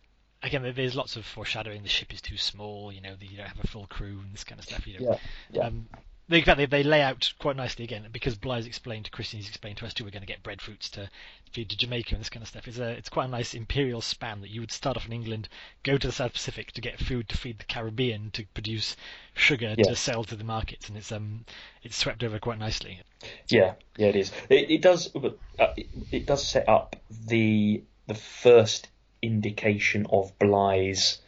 again 0.43 0.73
there's 0.75 0.95
lots 0.97 1.17
of 1.17 1.25
foreshadowing. 1.25 1.83
The 1.83 1.89
ship 1.89 2.13
is 2.13 2.21
too 2.21 2.37
small. 2.37 2.93
You 2.93 3.01
know, 3.01 3.15
you 3.21 3.37
don't 3.37 3.47
have 3.47 3.63
a 3.63 3.67
full 3.67 3.87
crew 3.87 4.21
and 4.23 4.33
this 4.33 4.45
kind 4.45 4.59
of 4.59 4.65
stuff. 4.65 4.87
You 4.87 5.01
know, 5.01 5.11
Yeah, 5.11 5.19
yeah. 5.51 5.67
Um, 5.67 5.87
they, 6.29 6.39
in 6.39 6.45
fact, 6.45 6.71
they, 6.71 6.83
lay 6.83 7.03
out 7.03 7.31
quite 7.41 7.57
nicely 7.57 7.85
again 7.85 8.07
because 8.11 8.37
Bligh's 8.37 8.65
explained 8.65 9.05
to 9.05 9.11
Christian, 9.11 9.39
he's 9.39 9.49
explained 9.49 9.77
to 9.79 9.87
us 9.87 9.93
too. 9.93 10.05
We're 10.05 10.11
going 10.11 10.23
to 10.23 10.27
get 10.27 10.43
breadfruits 10.43 10.89
to 10.91 11.11
feed 11.53 11.69
to 11.71 11.77
Jamaica 11.77 12.15
and 12.15 12.21
this 12.21 12.31
kind 12.31 12.43
of 12.43 12.49
stuff. 12.49 12.67
It's 12.69 12.79
a 12.79 12.89
it's 12.91 13.09
quite 13.09 13.27
a 13.27 13.29
nice 13.29 13.55
imperial 13.55 14.01
span 14.01 14.41
that 14.41 14.51
you 14.51 14.61
would 14.61 14.71
start 14.71 14.97
off 14.97 15.05
in 15.05 15.13
England, 15.13 15.49
go 15.83 15.99
to 15.99 16.07
the 16.07 16.13
South 16.13 16.33
Pacific 16.33 16.73
to 16.73 16.81
get 16.81 16.99
food 16.99 17.29
to 17.29 17.37
feed 17.37 17.59
the 17.59 17.65
Caribbean 17.65 18.31
to 18.31 18.45
produce 18.55 18.97
sugar 19.35 19.75
Yeah. 19.77 19.85
to 19.85 19.97
sell 19.97 20.25
to 20.25 20.37
the 20.37 20.45
markets, 20.45 20.89
and 20.89 20.97
it's 20.97 21.13
um 21.13 21.45
it's 21.83 21.97
swept 21.97 22.23
over 22.25 22.39
quite 22.39 22.59
nicely. 22.59 23.01
Yeah, 23.49 23.75
yeah, 23.99 24.07
it 24.07 24.17
is. 24.17 24.33
It, 24.49 24.71
it 24.71 24.81
does. 24.81 25.15
Uh, 25.15 25.29
it, 25.77 25.89
it 26.11 26.27
does 26.27 26.47
set 26.47 26.69
up 26.69 26.97
the 27.11 27.83
the 28.07 28.15
first 28.15 28.89
indication 29.23 30.07
of 30.11 30.37
Bligh's 30.39 31.19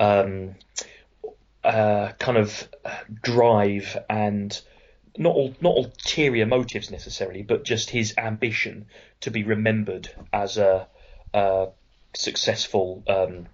um, 0.00 0.56
uh, 1.64 2.12
kind 2.18 2.38
of 2.38 2.68
drive 3.22 3.96
and 4.10 4.60
not 5.16 5.34
all, 5.34 5.54
not 5.60 5.76
ulterior 5.76 6.46
motives 6.46 6.90
necessarily, 6.90 7.42
but 7.42 7.64
just 7.64 7.90
his 7.90 8.14
ambition 8.16 8.86
to 9.20 9.30
be 9.30 9.42
remembered 9.42 10.10
as 10.32 10.58
a, 10.58 10.86
a 11.34 11.68
successful 12.14 13.02
um, 13.08 13.46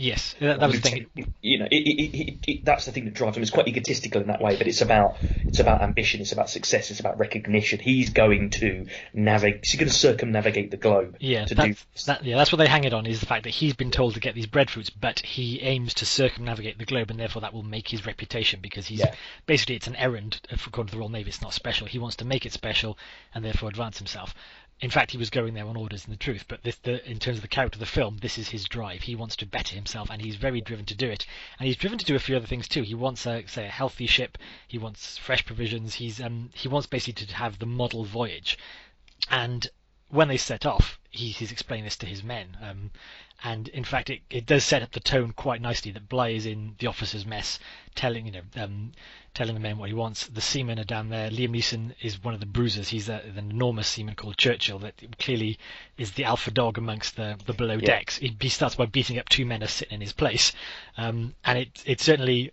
Yes, 0.00 0.34
that, 0.40 0.60
that 0.60 0.66
was 0.66 0.80
the 0.80 0.88
thing. 0.88 1.06
you 1.42 1.58
know, 1.58 1.66
it, 1.70 1.74
it, 1.76 2.38
it, 2.48 2.64
that's 2.64 2.86
the 2.86 2.92
thing 2.92 3.04
that 3.04 3.12
drives 3.12 3.36
him. 3.36 3.42
It's 3.42 3.50
quite 3.52 3.68
egotistical 3.68 4.22
in 4.22 4.28
that 4.28 4.40
way, 4.40 4.56
but 4.56 4.66
it's 4.66 4.80
about 4.80 5.16
it's 5.44 5.60
about 5.60 5.82
ambition, 5.82 6.22
it's 6.22 6.32
about 6.32 6.48
success, 6.48 6.90
it's 6.90 7.00
about 7.00 7.18
recognition. 7.18 7.78
He's 7.80 8.08
going 8.08 8.48
to 8.50 8.86
navigate. 9.12 9.66
He's 9.66 9.78
going 9.78 9.90
to 9.90 9.94
circumnavigate 9.94 10.70
the 10.70 10.78
globe. 10.78 11.18
Yeah, 11.20 11.44
to 11.44 11.54
do. 11.54 11.74
that's, 11.74 12.04
that, 12.06 12.24
yeah, 12.24 12.38
that's 12.38 12.50
what 12.50 12.56
they 12.56 12.66
hang 12.66 12.84
it 12.84 12.94
on 12.94 13.04
is 13.04 13.20
the 13.20 13.26
fact 13.26 13.44
that 13.44 13.50
he's 13.50 13.74
been 13.74 13.90
told 13.90 14.14
to 14.14 14.20
get 14.20 14.34
these 14.34 14.46
breadfruits, 14.46 14.88
but 14.88 15.20
he 15.20 15.60
aims 15.60 15.92
to 15.94 16.06
circumnavigate 16.06 16.78
the 16.78 16.86
globe, 16.86 17.10
and 17.10 17.20
therefore 17.20 17.42
that 17.42 17.52
will 17.52 17.62
make 17.62 17.88
his 17.88 18.06
reputation 18.06 18.60
because 18.62 18.86
he's 18.86 19.00
Yeah. 19.00 19.14
basically 19.44 19.76
it's 19.76 19.86
an 19.86 19.96
errand 19.96 20.40
according 20.50 20.86
to 20.88 20.92
the 20.92 20.98
Royal 20.98 21.10
Navy. 21.10 21.28
It's 21.28 21.42
not 21.42 21.52
special. 21.52 21.86
He 21.86 21.98
wants 21.98 22.16
to 22.16 22.24
make 22.24 22.46
it 22.46 22.52
special 22.54 22.96
and 23.34 23.44
therefore 23.44 23.68
advance 23.68 23.98
himself. 23.98 24.34
In 24.80 24.90
fact, 24.90 25.10
he 25.10 25.18
was 25.18 25.28
going 25.28 25.52
there 25.52 25.66
on 25.66 25.76
orders 25.76 26.06
in 26.06 26.10
the 26.10 26.16
truth, 26.16 26.46
but 26.48 26.62
this, 26.62 26.76
the, 26.76 27.06
in 27.08 27.18
terms 27.18 27.36
of 27.36 27.42
the 27.42 27.48
character 27.48 27.76
of 27.76 27.80
the 27.80 27.86
film, 27.86 28.16
this 28.18 28.38
is 28.38 28.48
his 28.48 28.64
drive. 28.64 29.02
He 29.02 29.14
wants 29.14 29.36
to 29.36 29.46
better 29.46 29.74
himself, 29.74 30.08
and 30.10 30.22
he's 30.22 30.36
very 30.36 30.62
driven 30.62 30.86
to 30.86 30.94
do 30.94 31.10
it. 31.10 31.26
And 31.58 31.66
he's 31.66 31.76
driven 31.76 31.98
to 31.98 32.04
do 32.06 32.16
a 32.16 32.20
few 32.20 32.36
other 32.36 32.46
things 32.46 32.66
too. 32.66 32.82
He 32.82 32.94
wants, 32.94 33.26
a, 33.26 33.44
say, 33.46 33.66
a 33.66 33.70
healthy 33.70 34.06
ship. 34.06 34.38
He 34.66 34.78
wants 34.78 35.18
fresh 35.18 35.44
provisions. 35.44 35.94
He's 35.94 36.20
um, 36.20 36.50
he 36.54 36.68
wants 36.68 36.86
basically 36.86 37.26
to 37.26 37.34
have 37.34 37.58
the 37.58 37.66
model 37.66 38.04
voyage. 38.04 38.56
And 39.30 39.68
when 40.08 40.28
they 40.28 40.38
set 40.38 40.64
off, 40.64 40.98
he, 41.10 41.28
he's 41.28 41.52
explained 41.52 41.86
this 41.86 41.98
to 41.98 42.06
his 42.06 42.24
men. 42.24 42.56
Um, 42.62 42.90
and 43.42 43.68
in 43.68 43.84
fact, 43.84 44.10
it, 44.10 44.20
it 44.30 44.46
does 44.46 44.64
set 44.64 44.82
up 44.82 44.92
the 44.92 45.00
tone 45.00 45.32
quite 45.32 45.60
nicely 45.60 45.90
that 45.92 46.08
Bligh 46.08 46.28
is 46.30 46.46
in 46.46 46.74
the 46.78 46.86
officers' 46.86 47.24
mess, 47.24 47.58
telling 47.94 48.26
you 48.26 48.32
know 48.32 48.42
um, 48.56 48.92
telling 49.34 49.54
the 49.54 49.60
men 49.60 49.78
what 49.78 49.88
he 49.88 49.94
wants. 49.94 50.26
The 50.26 50.40
seamen 50.40 50.78
are 50.78 50.84
down 50.84 51.08
there. 51.08 51.30
Liam 51.30 51.50
Neeson 51.50 51.94
is 52.02 52.22
one 52.22 52.34
of 52.34 52.40
the 52.40 52.46
bruisers. 52.46 52.88
He's 52.88 53.08
a, 53.08 53.22
an 53.36 53.38
enormous 53.50 53.88
seaman 53.88 54.14
called 54.14 54.36
Churchill 54.36 54.78
that 54.80 55.18
clearly 55.18 55.58
is 55.96 56.12
the 56.12 56.24
alpha 56.24 56.50
dog 56.50 56.78
amongst 56.78 57.16
the, 57.16 57.38
the 57.46 57.54
below 57.54 57.74
Yeah. 57.74 57.86
decks. 57.86 58.18
He, 58.18 58.36
he 58.40 58.48
starts 58.48 58.74
by 58.74 58.86
beating 58.86 59.18
up 59.18 59.28
two 59.28 59.46
men 59.46 59.60
who 59.60 59.64
are 59.66 59.68
sitting 59.68 59.94
in 59.94 60.00
his 60.00 60.12
place, 60.12 60.52
um, 60.96 61.34
and 61.44 61.58
it 61.58 61.82
it 61.86 62.00
certainly 62.00 62.52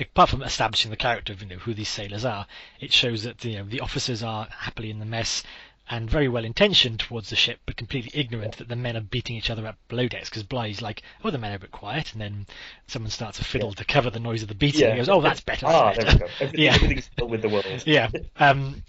apart 0.00 0.30
from 0.30 0.42
establishing 0.42 0.90
the 0.90 0.96
character 0.96 1.32
of 1.34 1.42
you 1.42 1.48
know 1.48 1.56
who 1.56 1.74
these 1.74 1.88
sailors 1.88 2.24
are, 2.24 2.46
it 2.80 2.92
shows 2.92 3.22
that 3.24 3.44
you 3.44 3.58
know 3.58 3.64
the 3.64 3.80
officers 3.80 4.22
are 4.22 4.48
happily 4.50 4.90
in 4.90 4.98
the 4.98 5.04
mess 5.04 5.42
and 5.88 6.10
very 6.10 6.28
well 6.28 6.44
intentioned 6.44 7.00
towards 7.00 7.30
the 7.30 7.36
ship, 7.36 7.60
but 7.66 7.76
completely 7.76 8.10
ignorant 8.18 8.56
that 8.56 8.68
the 8.68 8.76
men 8.76 8.96
are 8.96 9.00
beating 9.00 9.36
each 9.36 9.50
other 9.50 9.66
up 9.66 9.76
below 9.88 10.08
decks. 10.08 10.28
Because 10.28 10.42
Bligh's 10.42 10.82
like, 10.82 11.02
"Oh, 11.24 11.30
the 11.30 11.38
men 11.38 11.52
are 11.52 11.56
a 11.56 11.60
bit 11.60 11.70
quiet," 11.70 12.12
and 12.12 12.20
then 12.20 12.46
someone 12.86 13.10
starts 13.10 13.38
a 13.38 13.44
fiddle 13.44 13.72
to 13.74 13.84
cover 13.84 14.10
the 14.10 14.20
noise 14.20 14.42
of 14.42 14.48
the 14.48 14.54
beating. 14.54 14.80
Yeah. 14.82 14.88
And 14.88 14.94
he 14.94 15.00
goes, 15.00 15.08
"Oh, 15.08 15.20
that's 15.20 15.40
better." 15.40 15.66
Ah, 15.66 15.92
there 15.92 16.12
we 16.12 16.18
go. 16.18 16.26
Everything, 16.40 16.60
Yeah. 16.60 16.74
Everything's 16.74 17.04
still 17.04 17.28
with 17.28 17.42
the 17.42 17.48
world. 17.48 17.66
yeah. 17.86 18.08
Um, 18.36 18.82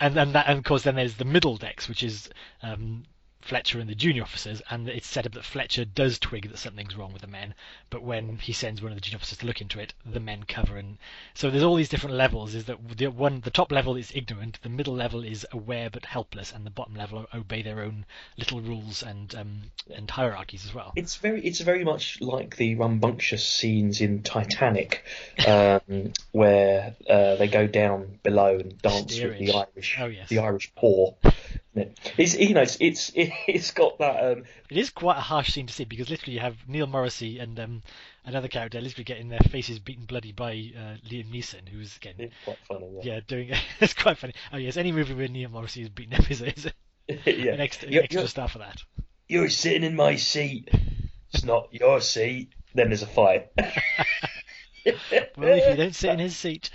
and 0.00 0.16
and 0.16 0.32
that, 0.34 0.46
and 0.48 0.58
of 0.58 0.64
course, 0.64 0.82
then 0.82 0.96
there's 0.96 1.16
the 1.16 1.24
middle 1.24 1.56
decks, 1.56 1.88
which 1.88 2.02
is 2.02 2.30
um, 2.62 3.04
Fletcher 3.40 3.80
and 3.80 3.88
the 3.88 3.94
junior 3.94 4.22
officers, 4.22 4.62
and 4.70 4.88
it's 4.88 5.06
set 5.06 5.26
up 5.26 5.32
that 5.32 5.44
Fletcher 5.44 5.84
does 5.84 6.18
twig 6.18 6.48
that 6.50 6.58
something's 6.58 6.96
wrong 6.96 7.12
with 7.12 7.22
the 7.22 7.28
men, 7.28 7.54
but 7.88 8.02
when 8.02 8.36
he 8.38 8.52
sends 8.52 8.82
one 8.82 8.92
of 8.92 8.96
the 8.96 9.00
junior 9.00 9.16
officers 9.16 9.38
to 9.38 9.46
look 9.46 9.60
into 9.60 9.80
it, 9.80 9.94
the 10.04 10.20
men 10.20 10.44
cover. 10.44 10.76
And 10.76 10.98
so 11.34 11.50
there's 11.50 11.62
all 11.62 11.74
these 11.76 11.88
different 11.88 12.16
levels. 12.16 12.54
Is 12.54 12.66
that 12.66 12.78
the 12.96 13.06
one? 13.08 13.40
The 13.40 13.50
top 13.50 13.72
level 13.72 13.96
is 13.96 14.12
ignorant, 14.14 14.58
the 14.62 14.68
middle 14.68 14.94
level 14.94 15.24
is 15.24 15.46
aware 15.52 15.90
but 15.90 16.04
helpless, 16.04 16.52
and 16.52 16.66
the 16.66 16.70
bottom 16.70 16.94
level 16.94 17.26
obey 17.34 17.62
their 17.62 17.82
own 17.82 18.04
little 18.36 18.60
rules 18.60 19.02
and 19.02 19.34
um, 19.34 19.62
and 19.94 20.10
hierarchies 20.10 20.64
as 20.64 20.74
well. 20.74 20.92
It's 20.96 21.16
very, 21.16 21.40
it's 21.42 21.60
very 21.60 21.84
much 21.84 22.20
like 22.20 22.56
the 22.56 22.74
rambunctious 22.74 23.46
scenes 23.46 24.00
in 24.00 24.22
Titanic, 24.22 25.04
um, 25.46 26.12
where 26.32 26.94
uh, 27.08 27.36
they 27.36 27.48
go 27.48 27.66
down 27.66 28.18
below 28.22 28.58
and 28.58 28.80
dance 28.82 29.18
with 29.20 29.38
the 29.38 29.52
Irish, 29.52 29.96
Oh, 29.98 30.06
yes. 30.06 30.28
the 30.28 30.38
Irish 30.38 30.72
poor. 30.76 31.16
It's 31.74 32.36
you 32.36 32.54
know, 32.54 32.62
it's 32.62 32.76
it's 32.80 33.12
it's 33.14 33.70
got 33.70 33.98
that. 33.98 34.24
Um, 34.24 34.44
It 34.70 34.76
is 34.76 34.90
quite 34.90 35.18
a 35.18 35.20
harsh 35.20 35.52
scene 35.52 35.66
to 35.66 35.72
see 35.72 35.84
because 35.84 36.10
literally 36.10 36.34
you 36.34 36.40
have 36.40 36.56
Neil 36.66 36.86
Morrissey 36.86 37.38
and 37.38 37.58
um, 37.60 37.82
another 38.24 38.48
character 38.48 38.80
literally 38.80 39.04
getting 39.04 39.28
their 39.28 39.40
faces 39.50 39.78
beaten 39.78 40.04
bloody 40.04 40.32
by 40.32 40.50
uh, 40.76 40.96
Liam 41.08 41.30
Neeson, 41.32 41.68
who's 41.68 41.96
again, 41.96 42.14
it's 42.18 42.34
quite 42.44 42.58
funny. 42.66 42.88
Yeah, 43.02 43.14
yeah, 43.14 43.20
doing 43.26 43.50
it's 43.80 43.94
quite 43.94 44.18
funny. 44.18 44.34
Oh 44.52 44.56
yes, 44.56 44.76
any 44.76 44.90
movie 44.92 45.14
where 45.14 45.28
Neil 45.28 45.50
Morrissey 45.50 45.82
is 45.82 45.88
beaten 45.88 46.14
up 46.14 46.28
is, 46.30 46.40
is 46.42 46.68
yeah. 47.08 47.52
an 47.52 47.60
extra, 47.60 47.88
You're- 47.88 48.04
extra 48.04 48.26
star 48.28 48.48
for 48.48 48.58
that. 48.58 48.82
You're 49.28 49.48
sitting 49.48 49.84
in 49.84 49.94
my 49.94 50.16
seat. 50.16 50.68
It's 51.32 51.44
not 51.44 51.68
your 51.72 52.00
seat. 52.00 52.52
Then 52.74 52.88
there's 52.88 53.02
a 53.02 53.06
fight. 53.06 53.50
Well, 55.36 55.58
if 55.58 55.70
you 55.70 55.76
don't 55.76 55.94
sit 55.94 56.10
in 56.10 56.18
his 56.18 56.36
seat, 56.36 56.70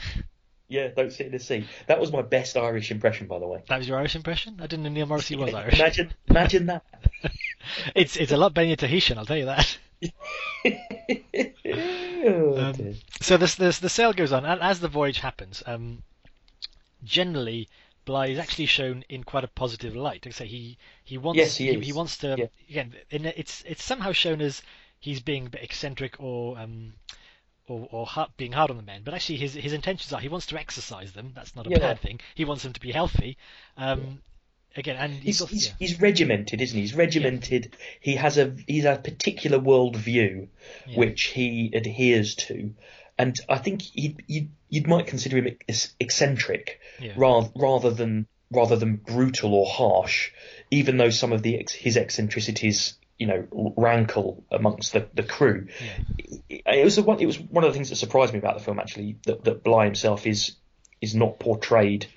Yeah, 0.68 0.88
don't 0.96 1.12
sit 1.12 1.28
in 1.28 1.32
the 1.32 1.40
seat. 1.40 1.66
That 1.88 2.00
was 2.00 2.12
my 2.12 2.22
best 2.24 2.58
Irish 2.58 2.90
impression, 2.92 3.28
by 3.28 3.38
the 3.40 3.48
way. 3.48 3.62
that 3.68 3.78
was 3.78 3.88
your 3.88 3.98
Irish 4.00 4.16
impression. 4.16 4.56
I 4.60 4.68
didn't 4.68 4.84
know 4.84 4.90
Neil 4.90 5.06
Morrissey 5.06 5.36
was 5.36 5.54
Irish. 5.54 5.80
Imagine, 5.80 6.12
imagine 6.28 6.66
that. 6.68 6.84
it's 7.96 8.16
it's 8.18 8.32
a 8.32 8.38
lot 8.38 8.54
better 8.54 8.76
Tahitian, 8.76 9.18
I'll 9.18 9.26
tell 9.26 9.38
you 9.38 9.46
that. 9.46 9.78
Oh, 12.28 12.58
Um. 12.58 12.96
So 13.22 13.38
this, 13.38 13.56
this 13.56 13.80
the 13.80 13.90
sail 13.90 14.12
goes 14.14 14.32
on, 14.32 14.46
and 14.46 14.60
as 14.62 14.80
the 14.80 14.88
voyage 14.88 15.20
happens, 15.20 15.62
um, 15.68 16.02
generally 17.04 17.70
Bligh 18.06 18.28
is 18.28 18.40
actually 18.40 18.66
shown 18.66 19.04
in 19.10 19.24
quite 19.24 19.44
a 19.44 19.48
positive 19.48 19.96
light. 19.96 20.26
Like 20.26 20.28
I 20.28 20.38
say, 20.38 20.48
he 20.48 20.78
he 21.04 21.18
wants 21.18 21.38
Yes, 21.38 21.58
he 21.58 21.68
he, 21.74 21.90
is. 21.90 21.94
wants 21.96 22.18
to 22.20 22.36
Yeah. 22.38 22.46
again. 22.70 22.94
In, 23.12 23.26
it's 23.26 23.64
it's 23.68 23.84
somehow 23.84 24.12
shown 24.12 24.42
as 24.42 24.62
he's 25.00 25.20
being 25.22 25.48
a 25.48 25.50
bit 25.50 25.64
eccentric 25.64 26.20
or 26.20 26.58
um 26.58 26.94
or, 27.68 27.88
or 27.92 28.06
hard, 28.06 28.30
being 28.38 28.52
hard 28.52 28.70
on 28.72 28.78
the 28.78 28.84
men, 28.84 29.02
but 29.04 29.14
actually 29.14 29.38
his 29.38 29.54
his 29.54 29.74
intentions 29.74 30.12
are 30.14 30.20
he 30.20 30.28
wants 30.30 30.46
to 30.48 30.58
exercise 30.60 31.12
them. 31.14 31.32
That's 31.36 31.56
not 31.56 31.68
a 31.68 31.70
Yeah. 31.72 31.80
bad 31.80 32.00
thing. 32.00 32.20
He 32.36 32.46
wants 32.46 32.64
them 32.64 32.74
to 32.74 32.80
be 32.80 32.92
healthy. 32.92 33.38
Um, 33.78 34.22
Again, 34.78 34.98
and 34.98 35.14
He's, 35.14 35.40
got- 35.40 35.50
he's, 35.50 35.68
yeah. 35.68 35.74
he's 35.80 36.02
regimented, 36.02 36.60
isn't 36.60 36.76
he? 36.76 36.82
He's 36.82 36.94
regimented. 36.94 37.78
He 38.02 38.16
has 38.16 38.38
a 38.38 38.54
he's 38.68 38.84
a 38.84 38.98
particular 38.98 39.58
world 39.58 39.96
view 39.96 40.50
Yeah. 40.86 40.98
which 41.00 41.24
he 41.28 41.72
adheres 41.74 42.36
to, 42.36 42.74
and 43.18 43.40
I 43.48 43.58
think 43.58 43.82
he 43.82 44.18
you 44.28 44.50
you 44.70 44.82
might 44.86 45.08
consider 45.08 45.38
him 45.38 45.58
eccentric 46.02 46.82
Yeah. 47.00 47.14
rather 47.16 47.50
rather 47.56 47.92
than 47.92 48.28
rather 48.52 48.76
than 48.76 48.98
brutal 48.98 49.54
or 49.54 49.66
harsh, 49.66 50.32
even 50.72 50.98
though 50.98 51.10
some 51.10 51.32
of 51.32 51.42
the 51.42 51.58
ex- 51.58 51.72
his 51.74 51.96
eccentricities 51.96 52.96
you 53.18 53.28
know 53.28 53.74
rankle 53.78 54.44
amongst 54.52 54.94
the, 54.94 55.08
the 55.14 55.24
crew. 55.24 55.68
Yeah. 56.50 56.62
It, 56.74 56.84
was 56.84 57.00
one 57.00 57.20
it 57.20 57.26
was 57.26 57.40
one 57.40 57.64
of 57.64 57.70
the 57.72 57.74
things 57.74 57.90
that 57.90 57.96
surprised 57.96 58.34
me 58.34 58.40
about 58.40 58.58
the 58.58 58.64
film 58.64 58.80
actually 58.80 59.18
that 59.26 59.44
that 59.46 59.64
Bligh 59.64 59.86
himself 59.86 60.26
is 60.28 60.56
is 61.02 61.16
not 61.16 61.40
portrayed 61.40 62.08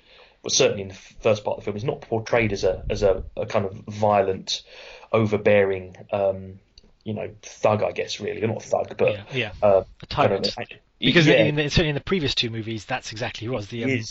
but 0.41 0.51
certainly 0.51 0.83
in 0.83 0.87
the 0.89 0.93
first 0.93 1.43
part 1.43 1.57
of 1.57 1.63
the 1.63 1.65
film, 1.65 1.77
is 1.77 1.83
not 1.83 2.01
portrayed 2.01 2.53
as 2.53 2.63
a 2.63 2.85
as 2.89 3.03
a, 3.03 3.23
a 3.35 3.45
kind 3.45 3.65
of 3.65 3.73
violent, 3.87 4.63
overbearing, 5.11 5.95
um, 6.11 6.59
you 7.03 7.13
know, 7.13 7.29
thug. 7.41 7.83
I 7.83 7.91
guess 7.91 8.19
really, 8.19 8.45
not 8.45 8.63
thug, 8.63 8.95
but 8.97 9.11
yeah, 9.11 9.23
yeah, 9.33 9.51
uh, 9.61 9.83
a 10.01 10.05
tyrant. 10.05 10.53
kind 10.55 10.71
of- 10.71 10.77
because 10.99 11.27
yeah, 11.27 11.43
in 11.45 11.55
the, 11.55 11.69
certainly 11.69 11.89
in 11.89 11.95
the 11.95 12.01
previous 12.01 12.35
two 12.35 12.49
movies, 12.49 12.83
that's 12.83 13.13
exactly 13.13 13.47
who 13.47 13.53
it 13.53 13.55
was 13.55 13.67
the 13.69 13.85
um, 13.85 14.01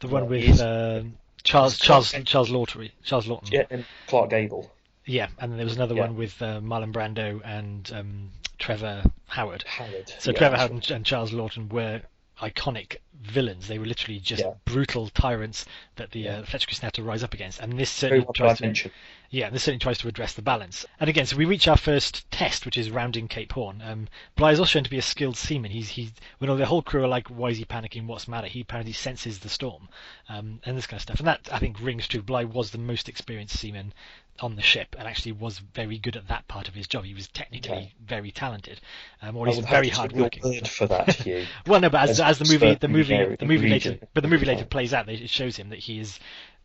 the 0.00 0.08
one 0.08 0.28
with 0.28 0.60
um 0.60 1.14
Charles 1.42 1.78
Charles. 1.78 2.12
Charles 2.24 2.50
Laughton. 2.50 2.90
Charles 3.02 3.26
Laughton. 3.26 3.50
yeah, 3.50 3.64
and 3.70 3.86
Clark 4.08 4.28
Gable, 4.30 4.70
Yeah, 5.06 5.28
and 5.38 5.50
then 5.52 5.58
there 5.58 5.66
was 5.66 5.76
another 5.76 5.94
Yeah. 5.94 6.02
one 6.02 6.16
with 6.16 6.40
uh, 6.40 6.60
Marlon 6.60 6.92
Brando 6.92 7.40
and 7.44 7.90
um, 7.94 8.30
Trevor 8.58 9.02
Howard. 9.26 9.64
Howard. 9.66 10.12
So 10.18 10.30
yeah, 10.30 10.38
Trevor 10.38 10.56
Howard 10.56 10.70
and, 10.72 10.90
and 10.90 11.04
Charles 11.06 11.32
Laughton 11.32 11.70
were 11.70 12.02
iconic 12.40 12.96
villains. 13.22 13.68
They 13.68 13.78
were 13.78 13.86
literally 13.86 14.18
just 14.20 14.42
Yeah. 14.42 14.54
brutal 14.64 15.08
tyrants 15.08 15.66
that 15.96 16.10
the 16.10 16.20
Yeah. 16.20 16.38
uh, 16.38 16.44
Fletcher 16.44 16.66
Christian 16.66 16.86
had 16.86 16.94
to 16.94 17.02
rise 17.02 17.22
up 17.22 17.32
against. 17.34 17.60
And 17.60 17.78
this 17.78 17.90
certainly 17.90 18.26
tries 18.34 18.58
to 18.58 18.90
yeah, 19.30 19.50
this 19.50 19.64
certainly 19.64 19.80
tries 19.80 19.98
to 19.98 20.06
address 20.08 20.34
the 20.34 20.42
balance. 20.42 20.86
And 21.00 21.10
again, 21.10 21.26
so 21.26 21.36
we 21.36 21.44
reach 21.44 21.66
our 21.66 21.76
first 21.76 22.30
test, 22.30 22.64
which 22.64 22.76
is 22.76 22.88
rounding 22.90 23.26
Cape 23.26 23.50
Horn. 23.52 23.82
Um, 23.84 24.06
Bligh 24.36 24.52
is 24.52 24.60
also 24.60 24.68
shown 24.70 24.84
to 24.84 24.90
be 24.90 24.98
a 24.98 25.02
skilled 25.02 25.36
seaman. 25.36 25.72
He's 25.72 25.88
he's 25.88 26.12
when 26.38 26.50
all 26.50 26.56
the 26.56 26.66
whole 26.66 26.82
crew 26.82 27.02
are 27.02 27.08
like, 27.08 27.28
"Why 27.28 27.48
is 27.48 27.58
he 27.58 27.64
panicking? 27.64 28.06
What's 28.06 28.26
the 28.26 28.30
matter?" 28.30 28.46
He 28.46 28.60
apparently 28.60 28.92
senses 28.92 29.40
the 29.40 29.48
storm, 29.48 29.88
um, 30.28 30.60
and 30.64 30.76
this 30.76 30.86
kind 30.86 30.98
of 30.98 31.02
stuff. 31.02 31.18
And 31.18 31.26
that 31.26 31.48
I 31.50 31.58
think 31.58 31.80
rings 31.80 32.06
true. 32.06 32.22
Bligh 32.22 32.44
was 32.44 32.70
the 32.70 32.78
most 32.78 33.08
experienced 33.08 33.58
seaman 33.58 33.92
on 34.40 34.56
the 34.56 34.62
ship, 34.62 34.96
and 34.98 35.06
actually 35.06 35.32
was 35.32 35.58
very 35.58 35.98
good 35.98 36.16
at 36.16 36.28
that 36.28 36.46
part 36.48 36.68
of 36.68 36.74
his 36.74 36.88
job. 36.88 37.04
He 37.04 37.14
was 37.14 37.28
technically 37.28 37.78
Yeah. 37.78 37.86
very 38.04 38.30
talented, 38.30 38.80
um, 39.22 39.36
or 39.36 39.46
he's 39.46 39.58
very 39.58 39.88
hard 39.88 40.12
working. 40.12 40.42
word 40.42 40.66
for 40.66 40.86
that, 40.86 41.14
Hugh. 41.14 41.46
Well, 41.66 41.80
no, 41.80 41.88
but 41.90 42.02
as, 42.02 42.20
as 42.20 42.20
as 42.20 42.38
the 42.40 42.52
movie, 42.52 42.74
the 42.74 42.88
movie, 42.88 43.16
the 43.16 43.36
the 43.38 43.46
movie 43.46 43.68
later, 43.68 43.98
but 44.12 44.22
the 44.22 44.28
movie 44.28 44.46
later 44.46 44.64
plays 44.64 44.92
out. 44.92 45.08
It 45.08 45.30
shows 45.30 45.56
him 45.56 45.68
that 45.70 45.78
he 45.78 46.00
is, 46.00 46.18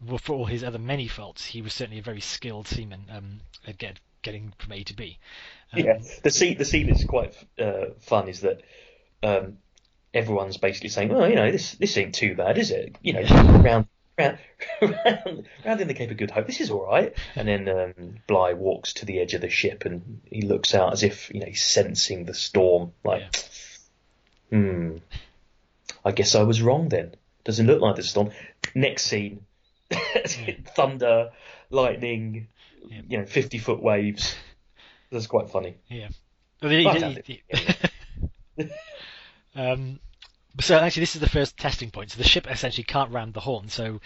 well, 0.05 0.17
for 0.17 0.33
all 0.33 0.45
his 0.45 0.63
other 0.63 0.79
many 0.79 1.07
faults, 1.07 1.45
he 1.45 1.61
was 1.61 1.73
certainly 1.73 1.99
a 1.99 2.03
very 2.03 2.21
skilled 2.21 2.67
seaman 2.67 3.05
um, 3.11 3.41
at 3.67 3.77
get, 3.77 3.99
getting 4.23 4.51
from 4.57 4.71
A 4.73 4.83
to 4.83 4.95
B. 4.95 5.19
Um, 5.73 5.79
yeah, 5.79 5.99
the 6.23 6.31
scene 6.31 6.57
the 6.57 6.65
scene 6.65 6.89
is 6.89 7.03
quite 7.05 7.35
uh, 7.59 7.91
fun. 7.99 8.29
Is 8.29 8.41
that 8.41 8.61
um, 9.21 9.57
everyone's 10.13 10.57
basically 10.57 10.89
saying, 10.89 11.09
"Well, 11.09 11.29
you 11.29 11.35
know, 11.35 11.51
this 11.51 11.73
this 11.75 11.95
ain't 11.97 12.15
too 12.15 12.35
bad, 12.35 12.57
is 12.57 12.71
it? 12.71 12.95
You 13.03 13.13
know, 13.13 13.21
round 13.21 13.87
round 14.19 14.37
round, 14.81 15.47
round 15.65 15.81
in 15.81 15.87
the 15.87 15.93
Cape 15.93 16.11
of 16.11 16.17
Good 16.17 16.31
Hope, 16.31 16.45
this 16.47 16.59
is 16.61 16.69
all 16.69 16.85
right." 16.85 17.13
And 17.35 17.47
then 17.47 17.69
um, 17.69 18.15
Bligh 18.27 18.53
walks 18.53 18.93
to 18.93 19.05
the 19.05 19.19
edge 19.19 19.33
of 19.33 19.41
the 19.41 19.49
ship 19.49 19.85
and 19.85 20.21
he 20.25 20.41
looks 20.43 20.75
out 20.75 20.93
as 20.93 21.03
if 21.03 21.31
you 21.33 21.39
know 21.39 21.45
he's 21.47 21.63
sensing 21.63 22.25
the 22.25 22.33
storm. 22.33 22.91
Like, 23.03 23.23
hmm, 24.49 24.97
I 26.05 26.11
guess 26.11 26.35
I 26.35 26.43
was 26.43 26.61
wrong 26.61 26.89
then. 26.89 27.15
Doesn't 27.45 27.65
look 27.67 27.81
like 27.81 27.95
the 27.95 28.03
storm. 28.03 28.31
Next 28.75 29.03
scene, 29.05 29.45
thunder, 30.75 31.31
lightning, 31.71 32.47
Yeah. 32.87 33.01
you 33.07 33.17
know, 33.19 33.25
fifty 33.25 33.57
foot 33.57 33.81
waves. 33.81 34.35
That's 35.11 35.27
quite 35.27 35.49
funny. 35.49 35.75
Yeah. 35.87 36.09
Well, 36.61 36.71
he- 36.71 36.83
Quite 36.83 36.95
he- 36.97 37.01
handy. 37.01 37.43
he- 38.57 38.69
um, 39.55 39.99
so 40.59 40.77
actually, 40.77 41.01
this 41.01 41.15
is 41.15 41.21
the 41.21 41.29
first 41.29 41.57
testing 41.57 41.91
point. 41.91 42.11
So 42.11 42.17
the 42.17 42.27
ship 42.27 42.49
essentially 42.49 42.83
can't 42.83 43.11
round 43.11 43.33
the 43.33 43.41
horn. 43.41 43.69
So 43.69 44.01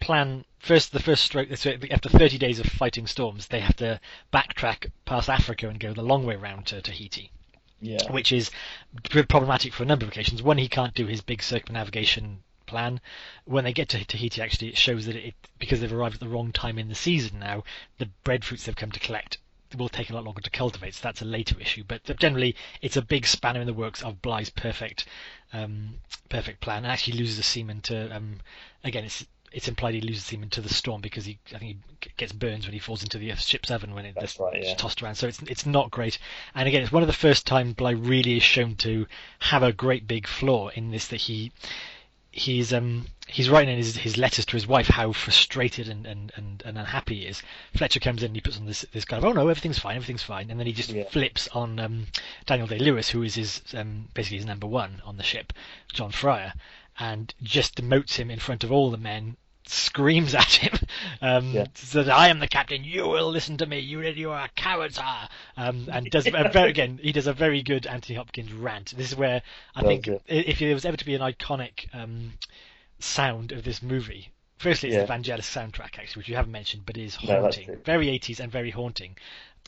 plan 0.00 0.44
first. 0.58 0.92
The 0.92 1.00
first 1.00 1.24
stroke. 1.24 1.54
So 1.56 1.74
after 1.90 2.08
30 2.08 2.38
days 2.38 2.58
of 2.58 2.66
fighting 2.66 3.06
storms, 3.06 3.48
they 3.48 3.60
have 3.60 3.76
to 3.76 4.00
backtrack 4.32 4.90
past 5.04 5.28
Africa 5.28 5.68
and 5.68 5.78
go 5.78 5.92
the 5.92 6.02
long 6.02 6.24
way 6.24 6.36
round 6.36 6.66
to 6.66 6.80
Tahiti. 6.80 7.30
Yeah. 7.84 8.12
which 8.12 8.30
is 8.30 8.52
problematic 9.28 9.72
for 9.72 9.82
a 9.82 9.86
number 9.86 10.04
of 10.04 10.12
occasions. 10.12 10.40
One, 10.40 10.56
he 10.56 10.68
can't 10.68 10.94
do 10.94 11.08
his 11.08 11.20
big 11.20 11.42
circumnavigation 11.42 12.44
plan. 12.64 13.00
When 13.44 13.64
they 13.64 13.72
get 13.72 13.88
to 13.88 14.04
Tahiti, 14.04 14.40
actually, 14.40 14.68
it 14.68 14.78
shows 14.78 15.06
that 15.06 15.16
it 15.16 15.34
because 15.58 15.80
they've 15.80 15.92
arrived 15.92 16.14
at 16.14 16.20
the 16.20 16.28
wrong 16.28 16.52
time 16.52 16.78
in 16.78 16.88
the 16.88 16.94
season 16.94 17.40
now. 17.40 17.64
The 17.98 18.06
breadfruits 18.22 18.66
they've 18.66 18.76
come 18.76 18.92
to 18.92 19.00
collect 19.00 19.38
will 19.76 19.88
take 19.88 20.10
a 20.10 20.14
lot 20.14 20.24
longer 20.24 20.40
to 20.42 20.50
cultivate, 20.50 20.94
so 20.94 21.00
that's 21.02 21.22
a 21.22 21.26
later 21.26 21.56
issue. 21.60 21.84
But 21.86 22.04
generally, 22.18 22.54
it's 22.80 22.96
a 22.96 23.02
big 23.02 23.26
spanner 23.26 23.60
in 23.60 23.66
the 23.66 23.72
works 23.74 24.02
of 24.02 24.22
Bligh's 24.22 24.50
perfect, 24.50 25.04
um, 25.52 25.94
perfect 26.28 26.60
plan. 26.60 26.84
And 26.84 26.92
actually 26.92 27.18
loses 27.18 27.38
a 27.38 27.42
seaman 27.42 27.80
to, 27.82 28.14
um, 28.14 28.36
again, 28.84 29.04
it's 29.04 29.26
it's 29.54 29.68
implied 29.68 29.92
he 29.92 30.00
loses 30.00 30.22
a 30.24 30.26
seaman 30.28 30.48
to 30.48 30.62
the 30.62 30.72
storm 30.72 31.02
because 31.02 31.26
he 31.26 31.38
I 31.54 31.58
think 31.58 31.76
he 32.00 32.10
gets 32.16 32.32
burns 32.32 32.64
when 32.64 32.72
he 32.72 32.78
falls 32.78 33.02
into 33.02 33.18
the 33.18 33.34
ship's 33.36 33.70
oven 33.70 33.92
when 33.94 34.06
it, 34.06 34.14
That's 34.14 34.34
the- 34.38 34.44
right, 34.44 34.56
it's 34.56 34.68
yeah. 34.70 34.76
tossed 34.76 35.02
around. 35.02 35.16
So 35.16 35.28
it's 35.28 35.42
it's 35.42 35.66
not 35.66 35.90
great. 35.90 36.18
And 36.54 36.66
again, 36.66 36.82
it's 36.82 36.90
one 36.92 37.02
of 37.02 37.06
the 37.06 37.12
first 37.12 37.46
time 37.46 37.72
Bligh 37.72 37.90
really 37.90 38.38
is 38.38 38.42
shown 38.42 38.76
to 38.76 39.06
have 39.40 39.62
a 39.62 39.72
great 39.72 40.06
big 40.06 40.26
flaw 40.26 40.68
in 40.68 40.90
this 40.90 41.08
that 41.08 41.20
he 41.20 41.52
he's 42.32 42.72
um 42.72 43.06
he's 43.28 43.48
writing 43.50 43.70
in 43.70 43.76
his, 43.76 43.96
his 43.96 44.16
letters 44.16 44.44
to 44.46 44.52
his 44.54 44.66
wife 44.66 44.88
how 44.88 45.12
frustrated 45.12 45.88
and, 45.88 46.06
and, 46.06 46.32
and, 46.34 46.62
and 46.66 46.78
unhappy 46.78 47.16
he 47.20 47.26
is. 47.26 47.42
Fletcher 47.76 48.00
comes 48.00 48.22
in 48.22 48.28
and 48.28 48.36
he 48.36 48.40
puts 48.40 48.58
on 48.58 48.66
this 48.66 48.84
this 48.92 49.04
kind 49.04 49.22
of 49.22 49.28
oh 49.28 49.32
no 49.32 49.48
everything's 49.48 49.78
fine 49.78 49.96
everything's 49.96 50.22
fine 50.22 50.50
and 50.50 50.58
then 50.58 50.66
he 50.66 50.72
just 50.72 50.90
Yeah. 50.90 51.04
flips 51.04 51.46
on 51.48 51.78
um, 51.78 52.06
Daniel 52.46 52.66
Day 52.66 52.78
Lewis 52.78 53.10
who 53.10 53.22
is 53.22 53.34
his 53.34 53.62
um, 53.74 54.08
basically 54.14 54.38
his 54.38 54.46
number 54.46 54.66
one 54.66 55.02
on 55.04 55.18
the 55.18 55.22
ship 55.22 55.52
John 55.92 56.10
Fryer 56.10 56.54
and 56.98 57.32
just 57.42 57.76
demotes 57.76 58.16
him 58.16 58.30
in 58.30 58.38
front 58.38 58.64
of 58.64 58.72
all 58.72 58.90
the 58.90 58.96
men 58.98 59.36
screams 59.66 60.34
at 60.34 60.50
him 60.52 60.78
um, 61.22 61.52
Yeah. 61.52 61.66
says 61.74 62.08
I 62.08 62.28
am 62.28 62.40
the 62.40 62.48
captain 62.48 62.84
you 62.84 63.06
will 63.06 63.30
listen 63.30 63.56
to 63.58 63.66
me 63.66 63.78
you 63.78 64.00
you 64.02 64.30
are 64.30 64.44
a 64.44 64.48
coward 64.56 64.94
sir 64.94 65.28
um, 65.56 65.88
and 65.92 66.06
does 66.10 66.26
very 66.26 66.70
again 66.70 66.98
he 67.02 67.12
does 67.12 67.26
a 67.26 67.32
very 67.32 67.62
good 67.62 67.86
Anthony 67.86 68.16
Hopkins 68.16 68.52
rant 68.52 68.94
this 68.96 69.10
is 69.12 69.16
where 69.16 69.42
I 69.74 69.82
think 69.82 70.08
if 70.26 70.58
there 70.58 70.74
was 70.74 70.84
ever 70.84 70.96
to 70.96 71.04
be 71.04 71.14
an 71.14 71.20
iconic 71.22 71.92
um, 71.94 72.32
sound 72.98 73.52
of 73.52 73.64
this 73.64 73.82
movie. 73.82 74.30
Firstly, 74.58 74.90
it's 74.90 74.96
Yeah. 74.96 75.04
the 75.06 75.12
Vangelis 75.12 75.42
soundtrack, 75.50 75.98
actually, 75.98 76.20
which 76.20 76.28
you 76.28 76.36
haven't 76.36 76.52
mentioned, 76.52 76.84
but 76.86 76.96
is 76.96 77.16
haunting, 77.16 77.64
true. 77.66 77.80
very 77.84 78.06
80s 78.06 78.38
and 78.38 78.52
very 78.52 78.70
haunting. 78.70 79.16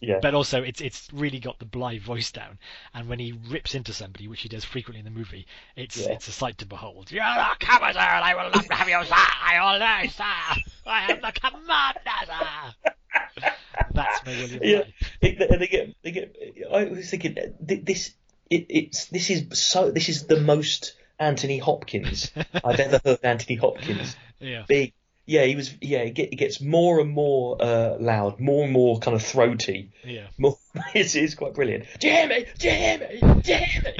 Yeah. 0.01 0.19
But 0.21 0.35
also, 0.35 0.63
it's 0.63 0.81
it's 0.81 1.09
really 1.13 1.39
got 1.39 1.59
the 1.59 1.65
Bligh 1.65 1.99
voice 1.99 2.33
down, 2.33 2.59
and 2.93 3.09
when 3.09 3.19
he 3.19 3.33
rips 3.49 3.75
into 3.75 3.93
somebody, 3.93 4.29
which 4.29 4.43
he 4.43 4.49
does 4.49 4.65
frequently 4.65 4.99
in 4.99 5.05
the 5.05 5.11
movie, 5.11 5.47
it's 5.77 5.97
Yeah. 5.97 6.13
it's 6.13 6.29
a 6.29 6.33
sight 6.33 6.59
to 6.59 6.67
behold. 6.67 7.11
You're 7.11 7.23
a 7.23 7.57
sir, 7.61 7.69
and 7.81 7.99
I 7.99 8.35
will 8.35 8.51
love 8.55 8.67
to 8.67 8.75
have 8.75 8.89
you, 8.89 9.03
sir. 9.05 9.15
I 9.15 9.73
will 9.73 9.79
die, 9.79 10.07
sir. 10.09 10.63
I 10.87 11.13
am 11.13 11.21
the 11.21 11.33
commander, 11.33 12.11
sir. 12.27 13.51
That's 13.93 14.27
my 14.27 14.33
William 14.33 14.61
yeah, 14.63 14.83
it, 15.21 15.51
and 15.51 15.61
they 15.61 15.67
get 15.67 15.95
they 16.03 16.11
get. 16.11 16.37
I 16.73 16.85
was 16.85 17.09
thinking 17.11 17.39
uh, 17.39 17.43
this. 17.61 18.13
It, 18.51 18.67
it's 18.69 19.07
this 19.07 19.31
is 19.31 19.59
so. 19.59 19.91
This 19.91 20.09
is 20.09 20.27
the 20.27 20.41
most 20.41 20.95
Anthony 21.19 21.59
Hopkins 21.59 22.31
I've 22.65 22.81
ever 22.81 23.01
heard. 23.05 23.21
Anthony 23.23 23.57
Hopkins 23.57 24.17
Yeah. 24.41 24.65
big. 24.69 24.93
Yeah, 25.27 25.45
he 25.45 25.57
was. 25.57 25.75
Yeah, 25.81 26.01
it, 26.01 26.13
gets 26.13 26.61
more 26.61 27.01
and 27.01 27.11
more 27.11 27.57
uh, 27.61 27.97
loud, 27.99 28.41
more 28.41 28.65
and 28.65 28.73
more 28.73 28.99
kind 28.99 29.15
of 29.15 29.23
throaty. 29.23 29.91
Yeah. 30.05 30.27
More, 30.39 30.59
it's, 30.95 31.15
it's 31.15 31.35
quite 31.35 31.55
brilliant. 31.55 31.87
Do 31.99 32.09
you 32.09 32.13
hear 32.13 32.29
me? 32.29 32.47
Do 32.59 32.69
you 32.69 32.75
hear 32.75 32.99
me? 32.99 33.41
Do 33.41 33.53
you 33.53 33.59
hear 33.59 33.83
me? 33.83 33.97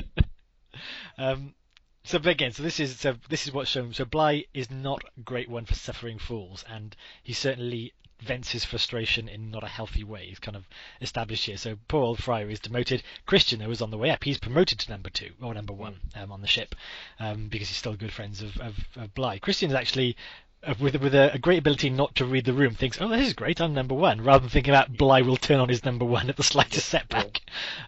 Um, 1.17 1.55
so 2.03 2.19
but 2.19 2.31
again, 2.31 2.53
so 2.53 2.63
this 2.63 2.81
is 2.81 2.99
so 2.99 3.15
this 3.29 3.47
is 3.47 3.53
what's 3.53 3.71
shown. 3.71 3.95
So 3.95 4.05
Bligh 4.05 4.45
is 4.53 4.71
not 4.71 5.03
a 5.17 5.21
great 5.21 5.49
one 5.49 5.65
for 5.65 5.75
suffering 5.75 6.19
fools, 6.19 6.65
and 6.69 6.95
he 7.23 7.33
certainly 7.33 7.95
vents 8.21 8.51
his 8.51 8.65
frustration 8.65 9.29
in 9.29 9.51
not 9.51 9.65
a 9.65 9.69
healthy 9.69 10.05
way. 10.05 10.27
He's 10.27 10.39
kind 10.39 10.57
of 10.57 10.67
established 11.01 11.47
here. 11.47 11.57
So 11.57 11.77
poor 11.89 12.03
old 12.03 12.23
Fryer 12.23 12.49
is 12.49 12.61
demoted. 12.61 13.03
Christian, 13.27 13.59
though, 13.59 13.71
is 13.71 13.83
on 13.83 13.91
the 13.91 13.99
way 13.99 14.11
up. 14.11 14.25
He's 14.25 14.39
promoted 14.39 14.79
to 14.81 14.91
number 14.91 15.11
two 15.11 15.31
or 15.43 15.55
number 15.55 15.73
one 15.73 15.97
um, 16.15 16.33
on 16.33 16.41
the 16.41 16.47
ship 16.47 16.75
um, 17.21 17.49
because 17.49 17.69
he's 17.69 17.77
still 17.77 17.95
good 17.95 18.13
friends 18.13 18.43
of, 18.43 18.57
of, 18.59 18.77
of 18.97 19.15
Bligh. 19.15 19.39
Christian 19.39 19.71
is 19.71 19.77
actually. 19.77 20.17
Uh, 20.67 20.75
with 20.81 20.97
with 20.97 21.15
a, 21.15 21.33
a 21.35 21.39
great 21.39 21.59
ability 21.59 21.91
not 21.91 22.15
to 22.15 22.25
read 22.25 22.45
the 22.45 22.53
room, 22.53 22.75
thinks, 22.75 23.01
"Oh, 23.01 23.09
this 23.09 23.27
is 23.27 23.33
great. 23.35 23.61
I'm 23.61 23.75
number 23.75 23.95
one," 23.95 24.21
rather 24.23 24.41
than 24.41 24.49
thinking 24.49 24.73
about 24.73 24.97
Bligh 24.97 25.23
will 25.23 25.37
turn 25.37 25.61
on 25.61 25.69
his 25.69 25.85
number 25.85 26.05
one 26.05 26.29
at 26.31 26.37
the 26.37 26.43
slightest 26.43 26.89
setback. 26.89 27.41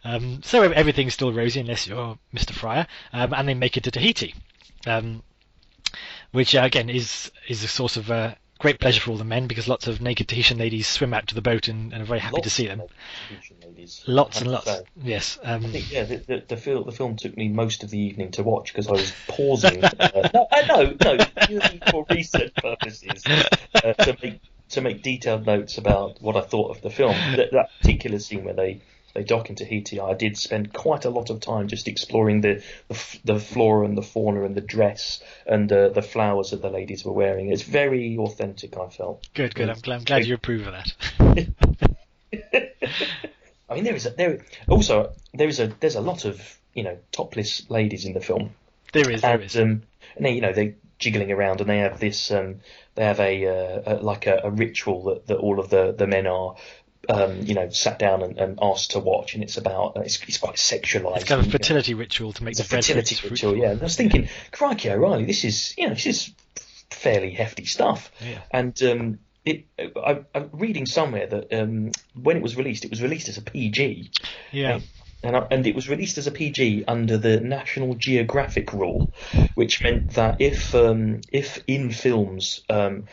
Um, 0.05 0.43
so 0.43 0.63
everything's 0.63 1.15
still 1.15 1.33
rosy 1.33 1.61
unless 1.61 1.87
you're 1.87 2.19
Mr. 2.35 2.53
Fryer, 2.53 2.87
um, 3.13 3.33
and 3.33 3.49
they 3.49 3.55
make 3.55 3.77
it 3.77 3.85
to 3.85 3.91
Tahiti, 3.91 4.35
um, 4.87 5.23
which 6.33 6.55
uh, 6.55 6.63
again 6.63 6.91
is 6.91 7.31
is 7.49 7.65
a 7.65 7.69
source 7.69 7.97
of 7.97 8.11
uh, 8.11 8.35
great 8.59 8.81
pleasure 8.81 9.01
for 9.01 9.11
all 9.11 9.17
the 9.17 9.25
men 9.25 9.47
because 9.47 9.69
lots 9.69 9.87
of 9.87 10.01
naked 10.01 10.29
Tahitian 10.29 10.59
ladies 10.59 10.87
swim 10.87 11.13
out 11.15 11.27
to 11.29 11.35
the 11.35 11.43
boat 11.43 11.69
and, 11.69 11.93
and 11.93 12.03
are 12.03 12.07
very 12.07 12.21
happy 12.21 12.41
to 12.41 12.51
see 12.51 12.67
them. 12.67 12.81
of 12.81 12.91
Tahitian 13.29 13.57
ladies, 13.65 14.03
Lots 14.07 14.41
and 14.41 14.51
lots. 14.51 14.67
say. 14.67 14.81
Yes. 15.03 15.39
Um, 15.43 15.67
I 15.67 15.69
think 15.69 15.93
yeah, 15.93 16.05
the, 16.05 16.17
the, 16.17 16.43
the 16.49 16.57
film 16.57 16.85
the 16.85 16.93
film 16.93 17.17
took 17.17 17.37
me 17.37 17.49
most 17.49 17.83
of 17.83 17.91
the 17.91 17.99
evening 17.99 18.31
to 18.33 18.43
watch 18.43 18.73
because 18.73 18.89
I 18.89 18.93
was 18.93 19.13
pausing. 19.29 19.85
uh, 19.85 20.29
no, 20.35 20.47
I 20.51 20.67
know, 20.67 20.97
no, 21.05 21.25
purely 21.47 21.81
for 21.91 22.07
research 22.11 22.55
purposes 22.55 23.23
uh, 23.75 23.93
to 23.93 24.17
make 24.23 24.41
to 24.71 24.81
make 24.81 25.03
detailed 25.03 25.47
notes 25.47 25.79
about 25.79 26.21
what 26.21 26.37
I 26.37 26.41
thought 26.41 26.75
of 26.75 26.83
the 26.83 26.91
film. 26.91 27.13
That, 27.37 27.51
that 27.53 27.71
particular 27.81 28.19
scene 28.19 28.45
where 28.45 28.55
they 28.55 28.81
they 29.17 29.25
dock 29.25 29.49
in 29.51 29.57
Tahiti, 29.57 29.99
I 29.99 30.15
did 30.15 30.37
spend 30.37 30.73
quite 30.73 31.05
a 31.05 31.11
lot 31.11 31.31
of 31.31 31.41
time 31.41 31.69
just 31.69 31.89
exploring 31.89 32.43
the 32.43 32.63
the, 32.89 33.19
the 33.25 33.41
flora 33.41 33.87
and 33.87 33.97
the 33.97 34.03
fauna 34.03 34.45
and 34.45 34.55
the 34.55 34.61
dress 34.61 35.23
and 35.47 35.73
uh, 35.73 35.89
the 35.89 36.03
flowers 36.03 36.51
that 36.51 36.63
the 36.63 36.71
ladies 36.71 37.05
were 37.05 37.13
wearing. 37.13 37.51
It's 37.51 37.63
very 37.63 38.17
authentic. 38.19 38.77
I 38.77 38.89
felt. 38.89 39.27
good, 39.35 39.55
good. 39.55 39.71
I'm, 39.71 39.79
glad- 39.81 39.97
I'm 39.97 40.05
glad 40.05 40.27
you 40.27 40.35
approve 40.35 40.67
of 40.67 40.75
that. 40.75 41.49
I 43.69 43.75
mean, 43.75 43.85
there 43.85 43.95
is 43.97 44.07
a, 44.07 44.11
there 44.11 44.45
also 44.69 45.13
there 45.35 45.49
is 45.49 45.59
a 45.61 45.67
there's 45.81 45.97
a 45.97 46.01
lot 46.01 46.25
of 46.25 46.59
you 46.75 46.83
know 46.85 46.99
topless 47.11 47.69
ladies 47.71 48.05
in 48.05 48.13
the 48.13 48.21
film. 48.21 48.51
there 48.93 49.11
is, 49.11 49.23
there 49.23 49.35
and 49.35 49.43
is. 49.43 49.57
um, 49.57 49.83
and 50.17 50.25
they, 50.27 50.33
you 50.33 50.41
know, 50.41 50.53
they 50.53 50.75
jiggling 50.99 51.31
around, 51.33 51.61
and 51.61 51.69
they 51.69 51.79
have 51.79 52.01
this, 52.01 52.31
um, 52.31 52.61
they 52.95 53.05
have 53.05 53.21
a, 53.21 53.47
uh, 53.47 53.83
a 53.87 53.95
like 54.03 54.27
a, 54.27 54.41
a 54.45 54.51
ritual 54.51 55.05
that, 55.05 55.27
that 55.27 55.37
all 55.37 55.59
of 55.61 55.69
the, 55.69 55.93
the 55.97 56.07
men 56.07 56.27
are, 56.27 56.57
um, 57.09 57.43
you 57.43 57.55
know, 57.55 57.69
sat 57.71 57.99
down 57.99 58.23
and, 58.23 58.39
and 58.39 58.59
asked 58.61 58.93
to 58.93 58.99
watch, 58.99 59.35
and 59.35 59.43
it's 59.43 59.57
about, 59.57 59.97
it's, 59.97 60.21
it's 60.27 60.39
quite 60.39 60.57
sexualized. 60.57 61.17
It's 61.17 61.25
kind 61.25 61.41
of 61.41 61.47
you 61.47 61.53
know, 61.53 61.59
fertility 61.59 61.95
ritual 61.95 62.33
to 62.33 62.45
make 62.45 62.53
it's 62.53 62.61
a 62.61 62.65
fertility 62.65 63.15
ritual, 63.17 63.29
fruitful. 63.29 63.57
yeah. 63.57 63.71
And 63.71 63.81
I 63.81 63.85
was 63.85 63.97
thinking, 63.97 64.29
crikey, 64.53 64.91
O'Reilly, 64.91 65.25
this 65.25 65.45
is, 65.45 65.75
you 65.77 65.89
know, 65.89 65.95
this 65.95 66.07
is 66.07 66.33
fairly 66.91 67.31
hefty 67.31 67.65
stuff. 67.65 68.11
Yeah. 68.21 68.41
And 68.51 68.83
um, 68.83 69.19
it, 69.45 69.67
I, 69.79 70.25
I'm 70.35 70.51
reading 70.53 70.87
somewhere 70.87 71.27
that 71.27 71.53
um, 71.53 71.93
when 72.21 72.37
it 72.37 72.43
was 72.43 72.57
released, 72.57 72.85
it 72.85 72.91
was 72.91 73.03
released 73.03 73.29
as 73.29 73.39
a 73.39 73.43
PG. 73.43 74.11
Yeah. 74.53 74.81
and 75.23 75.37
I, 75.37 75.47
and 75.51 75.67
it 75.67 75.75
was 75.75 75.89
released 75.89 76.19
as 76.19 76.27
a 76.27 76.33
PG 76.33 76.85
under 76.87 77.17
the 77.17 77.41
National 77.41 77.95
Geographic 77.95 78.73
rule, 78.73 79.13
which 79.55 79.83
meant 79.83 80.11
that 80.15 80.41
if 80.41 80.75
um, 80.75 81.21
if 81.33 81.63
in 81.67 81.91
films 81.91 82.63
um, 82.69 83.05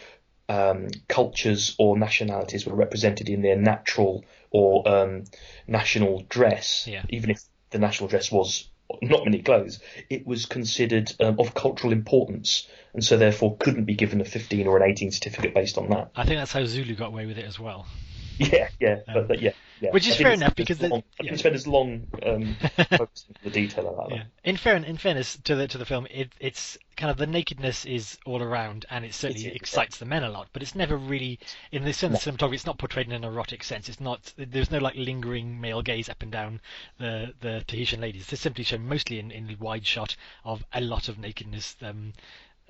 um, 0.50 0.88
cultures 1.08 1.76
or 1.80 1.98
nationalities 1.98 2.66
were 2.66 2.76
represented 2.76 3.30
in 3.30 3.42
their 3.42 3.56
natural 3.56 4.24
or 4.52 4.88
um, 4.88 5.24
national 5.68 6.24
dress, 6.30 6.88
Yeah. 6.88 7.04
even 7.10 7.32
if 7.32 7.42
the 7.72 7.80
national 7.80 8.10
dress 8.10 8.32
was 8.32 8.70
not 9.02 9.26
many 9.26 9.42
clothes, 9.42 9.80
it 10.10 10.28
was 10.28 10.46
considered 10.46 11.12
um, 11.20 11.40
of 11.40 11.56
cultural 11.56 11.92
importance, 11.92 12.68
and 12.94 13.04
so 13.04 13.18
therefore 13.18 13.58
couldn't 13.58 13.86
be 13.86 13.96
given 13.96 14.22
a 14.22 14.26
15 14.26 14.68
or 14.68 14.78
an 14.78 14.90
18 14.92 15.12
certificate 15.12 15.54
based 15.54 15.78
on 15.78 15.90
that. 15.90 16.12
I 16.16 16.26
think 16.26 16.38
that's 16.38 16.52
how 16.52 16.64
Zulu 16.66 16.94
got 16.96 17.08
away 17.08 17.26
with 17.26 17.38
it 17.38 17.46
as 17.46 17.60
well. 17.60 17.88
Yeah, 18.54 18.70
yeah, 18.80 19.00
Um, 19.08 19.28
but, 19.28 19.42
yeah, 19.42 19.52
yeah. 19.80 19.92
which 19.92 20.08
is 20.08 20.16
fair 20.16 20.32
enough, 20.32 20.56
because 20.56 20.78
as 20.78 20.82
the- 20.82 20.90
long, 20.90 21.04
I 21.20 21.24
yeah. 21.24 21.36
spend 21.36 21.56
as 21.56 21.68
long 21.68 22.08
um, 22.24 22.56
focusing 22.98 23.36
on 23.36 23.44
the 23.44 23.50
detail 23.50 23.88
of 23.90 24.10
that. 24.10 24.16
Yeah. 24.16 24.24
In 24.44 24.58
fairness, 24.58 24.90
in 24.90 24.98
fairness 24.98 25.38
to 25.44 25.56
the 25.56 25.68
to 25.68 25.78
the 25.78 25.86
film, 25.86 26.08
it, 26.10 26.32
it's 26.40 26.78
kind 26.96 27.10
of 27.12 27.18
the 27.18 27.28
nakedness 27.28 27.86
is 27.86 28.18
all 28.26 28.42
around, 28.42 28.86
and 28.90 29.04
it 29.06 29.14
certainly 29.14 29.44
It 29.44 29.48
is, 29.48 29.52
yeah. 29.54 29.56
excites 29.56 29.98
the 29.98 30.06
men 30.06 30.24
a 30.24 30.30
lot. 30.30 30.48
But 30.54 30.62
it's 30.62 30.76
never 30.76 30.96
really 30.98 31.40
in 31.72 31.84
the 31.84 31.94
sense 31.94 32.26
of 32.26 32.36
cinematography. 32.38 32.54
It's 32.56 32.66
not 32.66 32.78
portrayed 32.78 33.08
in 33.08 33.14
an 33.14 33.24
erotic 33.24 33.64
sense. 33.64 33.90
It's 33.90 34.00
not. 34.02 34.34
There's 34.38 34.72
no 34.72 34.80
like 34.80 34.96
lingering 34.96 35.60
male 35.62 35.82
gaze 35.82 36.10
up 36.10 36.22
and 36.22 36.32
down 36.32 36.60
the 37.00 37.34
the 37.42 37.64
Tahitian 37.68 38.02
ladies. 38.02 38.32
It's 38.32 38.42
simply 38.42 38.64
shown 38.64 38.88
mostly 38.88 39.20
in 39.20 39.32
in 39.32 39.56
wide 39.60 39.86
shot 39.86 40.16
of 40.44 40.64
a 40.74 40.82
lot 40.82 41.10
of 41.10 41.20
nakedness. 41.20 41.76
Um, 41.82 42.14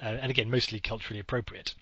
uh, 0.02 0.06
and 0.22 0.32
again, 0.32 0.50
mostly 0.50 0.80
culturally 0.80 1.20
appropriate. 1.20 1.76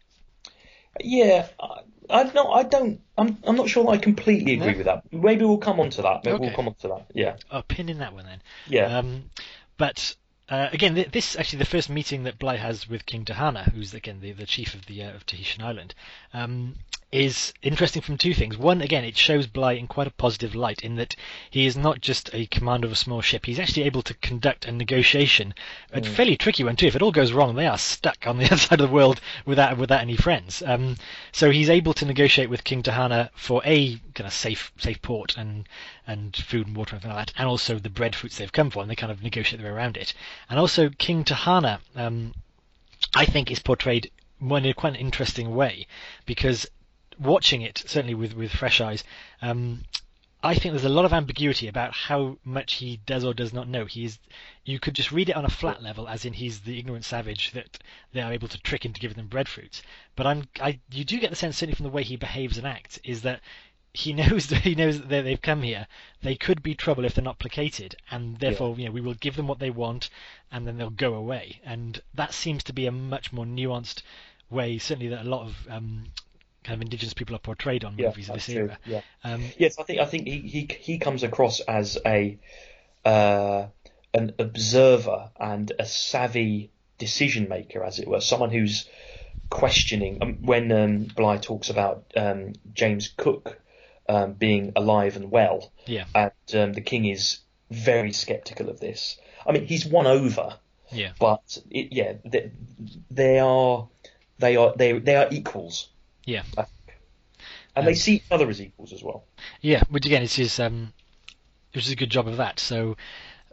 Yeah, 1.00 1.48
I, 1.60 1.82
I 2.10 2.24
no, 2.34 2.52
I 2.52 2.64
don't. 2.64 3.02
I'm 3.18 3.38
I'm 3.46 3.56
not 3.56 3.70
sure 3.70 3.90
I 3.90 3.98
completely 3.98 4.54
agree 4.56 4.76
with 4.76 4.86
that. 4.86 5.04
Maybe 5.12 5.46
we'll 5.46 5.58
come 5.58 5.80
on 5.80 5.90
to 5.92 6.02
that. 6.02 6.24
Maybe 6.26 6.36
Okay. 6.36 6.46
we'll 6.48 6.56
come 6.56 6.68
on 6.68 6.76
to 6.76 6.88
that. 6.90 7.06
Yeah, 7.14 7.38
A 7.50 7.64
pin 7.64 7.90
in 7.90 8.00
that 8.00 8.14
one 8.14 8.26
then. 8.26 8.42
yeah, 8.68 8.98
Um, 8.98 9.30
but 9.78 10.16
uh, 10.50 10.68
again, 10.74 10.96
th- 10.96 11.12
this 11.12 11.38
actually 11.38 11.60
the 11.60 11.66
first 11.66 11.90
meeting 11.90 12.24
that 12.24 12.38
Bligh 12.38 12.58
has 12.58 12.90
with 12.90 13.06
King 13.06 13.24
Tahana, 13.26 13.72
who's 13.72 13.94
again 13.94 14.20
the, 14.22 14.34
the 14.34 14.46
chief 14.46 14.74
of 14.74 14.86
the 14.86 15.04
uh, 15.04 15.12
of 15.16 15.26
Tahitian 15.26 15.64
Island, 15.64 15.96
um, 16.34 16.76
is 17.12 17.54
interesting 17.62 18.02
from 18.02 18.18
two 18.18 18.34
things. 18.34 18.58
One, 18.58 18.82
again, 18.82 19.04
it 19.04 19.18
shows 19.18 19.46
Bligh 19.46 19.74
in 19.74 19.88
quite 19.88 20.08
a 20.08 20.12
positive 20.12 20.56
light 20.56 20.82
in 20.82 20.96
that 20.96 21.14
he 21.50 21.66
is 21.66 21.76
not 21.76 22.00
just 22.00 22.30
a 22.34 22.46
commander 22.46 22.88
of 22.88 22.94
a 22.94 22.96
small 22.96 23.22
ship; 23.22 23.46
he's 23.46 23.60
actually 23.60 23.84
able 23.84 24.02
to 24.04 24.14
conduct 24.14 24.66
a 24.66 24.72
negotiation, 24.72 25.54
a 25.92 26.02
fairly 26.02 26.38
tricky 26.38 26.64
one 26.64 26.78
too. 26.78 26.88
If 26.88 26.96
it 26.96 27.02
all 27.02 27.12
goes 27.12 27.34
wrong, 27.34 27.56
they 27.56 27.68
are 27.68 27.78
stuck 27.78 28.26
on 28.26 28.38
the 28.38 28.46
other 28.52 28.56
side 28.56 28.80
of 28.80 28.88
the 28.88 28.94
world 28.94 29.20
without 29.46 29.78
without 29.78 30.00
any 30.00 30.16
friends. 30.16 30.64
Um, 30.66 30.96
so 31.34 31.52
he's 31.52 31.70
able 31.70 31.94
to 31.96 32.06
negotiate 32.06 32.50
with 32.50 32.64
King 32.64 32.82
Tahana 32.82 33.30
for 33.36 33.62
a 33.66 33.98
kind 34.14 34.28
of 34.28 34.32
safe 34.34 34.72
safe 34.78 35.02
port 35.02 35.36
and 35.36 35.68
and 36.08 36.34
food 36.34 36.68
and 36.68 36.78
water 36.78 36.96
and 36.96 37.04
everything 37.04 37.18
like 37.18 37.28
that, 37.28 37.34
and 37.38 37.50
also 37.50 37.78
the 37.78 37.90
breadfruits 37.90 38.38
they've 38.38 38.54
come 38.54 38.70
for, 38.70 38.82
and 38.82 38.90
they 38.90 38.96
kind 38.96 39.12
of 39.12 39.22
negotiate 39.22 39.62
their 39.62 39.74
way 39.74 39.78
around 39.78 39.98
it. 39.98 40.14
And 40.50 40.58
also 40.58 40.90
King 40.90 41.26
Tahana, 41.26 41.80
um, 41.94 42.34
I 43.14 43.26
think, 43.26 43.52
is 43.52 43.60
portrayed 43.60 44.10
in 44.40 44.66
a 44.66 44.74
quite 44.74 44.94
an 44.94 44.96
interesting 44.96 45.54
way 45.54 45.86
because 46.26 46.68
watching 47.22 47.62
it, 47.62 47.84
certainly 47.86 48.16
with 48.16 48.34
with 48.34 48.52
fresh 48.52 48.82
eyes, 48.82 49.04
um, 49.42 49.84
I 50.44 50.56
think 50.56 50.74
there's 50.74 50.86
a 50.86 50.90
lot 50.90 51.06
of 51.06 51.14
ambiguity 51.14 51.68
about 51.68 51.94
how 51.94 52.38
much 52.44 52.74
he 52.76 53.00
does 53.06 53.24
or 53.24 53.34
does 53.36 53.54
not 53.54 53.68
know. 53.68 53.86
He 53.86 54.06
is, 54.06 54.18
you 54.66 54.80
could 54.80 54.96
just 54.96 55.12
read 55.12 55.30
it 55.30 55.36
on 55.36 55.46
a 55.46 55.50
flat 55.50 55.84
level, 55.84 56.08
as 56.08 56.26
in 56.26 56.34
he's 56.34 56.62
the 56.62 56.80
ignorant 56.80 57.06
savage 57.06 57.52
that 57.52 57.78
they 58.12 58.22
are 58.22 58.34
able 58.34 58.48
to 58.48 58.60
trick 58.62 58.84
into 58.84 59.00
giving 59.00 59.18
them 59.18 59.28
breadfruits. 59.28 59.84
But 60.16 60.26
I'm, 60.26 60.48
I, 60.60 60.80
you 60.92 61.04
do 61.06 61.20
get 61.20 61.30
the 61.30 61.36
sense, 61.36 61.58
certainly 61.58 61.76
from 61.76 61.84
the 61.84 61.92
way 61.92 62.02
he 62.02 62.16
behaves 62.16 62.58
and 62.58 62.66
acts, 62.66 62.98
is 63.04 63.22
that 63.22 63.42
he 63.94 64.14
knows 64.22 64.48
that 64.48 64.62
he 64.64 64.74
knows 64.74 64.98
that 65.00 65.10
they- 65.10 65.22
they've 65.22 65.42
come 65.42 65.62
here. 65.62 65.86
They 66.24 66.36
could 66.36 66.64
be 66.64 66.74
trouble 66.74 67.06
if 67.06 67.14
they're 67.14 67.24
not 67.24 67.38
placated, 67.38 67.96
and 68.10 68.38
therefore, 68.40 68.76
you 68.80 68.86
know, 68.86 68.92
we 68.92 69.02
will 69.02 69.14
give 69.14 69.36
them 69.36 69.46
what 69.48 69.60
they 69.60 69.70
want, 69.70 70.10
and 70.52 70.66
then 70.66 70.78
they'll 70.78 70.90
go 70.90 71.14
away. 71.14 71.60
And 71.64 72.02
that 72.16 72.34
seems 72.34 72.64
to 72.64 72.74
be 72.74 72.88
a 72.88 72.92
much 72.92 73.32
more 73.32 73.46
nuanced 73.46 74.02
way, 74.50 74.80
certainly 74.80 75.10
that 75.10 75.26
a 75.26 75.30
lot 75.30 75.46
of 75.46 75.68
um, 75.70 76.06
kind 76.64 76.76
of 76.76 76.82
indigenous 76.82 77.14
people 77.14 77.36
are 77.36 77.40
portrayed 77.40 77.84
on 77.84 77.96
yeah. 77.98 78.08
movies 78.08 78.30
of 78.30 78.36
this 78.36 78.46
true. 78.46 78.56
era. 78.56 78.78
Yeah. 78.86 79.02
Um, 79.24 79.44
Yes, 79.58 79.78
I 79.80 79.84
think 79.84 80.00
I 80.00 80.06
think 80.06 80.28
he 80.28 80.40
he 80.40 80.68
he 80.80 80.98
comes 81.00 81.24
across 81.24 81.60
as 81.62 81.98
a 82.06 82.38
uh, 83.04 83.68
an 84.14 84.34
observer 84.40 85.32
and 85.40 85.72
a 85.80 85.86
savvy 85.86 86.72
decision 86.98 87.50
maker, 87.50 87.84
as 87.84 88.00
it 88.00 88.08
were, 88.08 88.22
someone 88.22 88.52
who's 88.52 88.88
questioning. 89.50 90.20
Um, 90.22 90.38
when 90.42 90.72
um, 90.72 91.04
Bligh 91.16 91.38
talks 91.38 91.70
about 91.70 92.06
um, 92.16 92.54
James 92.74 93.14
Cook 93.18 93.60
um, 94.08 94.34
being 94.34 94.74
alive 94.76 95.16
and 95.16 95.32
well, 95.32 95.72
yeah, 95.86 96.06
and 96.14 96.32
um, 96.54 96.74
the 96.74 96.82
king 96.82 97.06
is 97.06 97.40
very 97.70 98.12
sceptical 98.14 98.70
of 98.70 98.80
this. 98.80 99.18
I 99.46 99.52
mean, 99.52 99.66
he's 99.66 99.86
won 99.86 100.06
over, 100.06 100.58
yeah. 100.92 101.14
but 101.20 101.58
it, 101.70 101.88
yeah, 101.92 102.14
they, 102.26 102.52
they 103.10 103.40
are 103.40 103.88
they 104.38 104.58
are 104.58 104.74
they 104.76 105.00
they 105.00 105.16
are 105.16 105.28
equals, 105.32 105.90
Yeah, 106.26 106.44
and 106.56 106.68
Um, 107.76 107.86
they 107.86 107.96
see 107.96 108.16
each 108.16 108.24
other 108.32 108.50
as 108.50 108.62
equals 108.62 108.94
as 108.94 109.04
well. 109.04 109.26
yeah. 109.62 109.84
Which 109.90 110.06
again, 110.06 110.24
it's 110.24 110.60
um, 110.60 110.94
which 111.74 111.86
is 111.86 111.92
a 111.92 111.96
good 111.96 112.10
job 112.12 112.28
of 112.28 112.38
that. 112.38 112.60
So, 112.60 112.98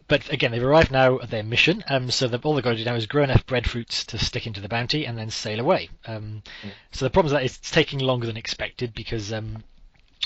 but 0.09 0.31
again, 0.33 0.50
they've 0.50 0.62
arrived 0.62 0.90
now 0.90 1.18
at 1.20 1.31
their 1.31 1.42
mission. 1.42 1.85
Um, 1.88 2.11
so 2.11 2.28
that 2.28 2.44
all 2.44 2.54
they've 2.54 2.64
got 2.64 2.70
to 2.72 2.76
do 2.76 2.85
now 2.85 2.94
is 2.94 3.07
grow 3.07 3.22
enough 3.24 3.46
breadfruits 3.46 4.04
to 4.07 4.18
stick 4.18 4.46
into 4.46 4.61
the 4.61 4.68
bounty 4.68 5.07
and 5.07 5.16
then 5.16 5.31
sail 5.31 5.61
away. 5.61 5.88
Um, 6.07 6.42
so 6.92 7.04
the 7.04 7.11
problem 7.11 7.26
is 7.28 7.33
that 7.33 7.44
it's 7.44 7.70
taking 7.70 8.00
longer 8.00 8.26
than 8.26 8.37
expected 8.37 8.92
because 8.94 9.33
um, 9.33 9.62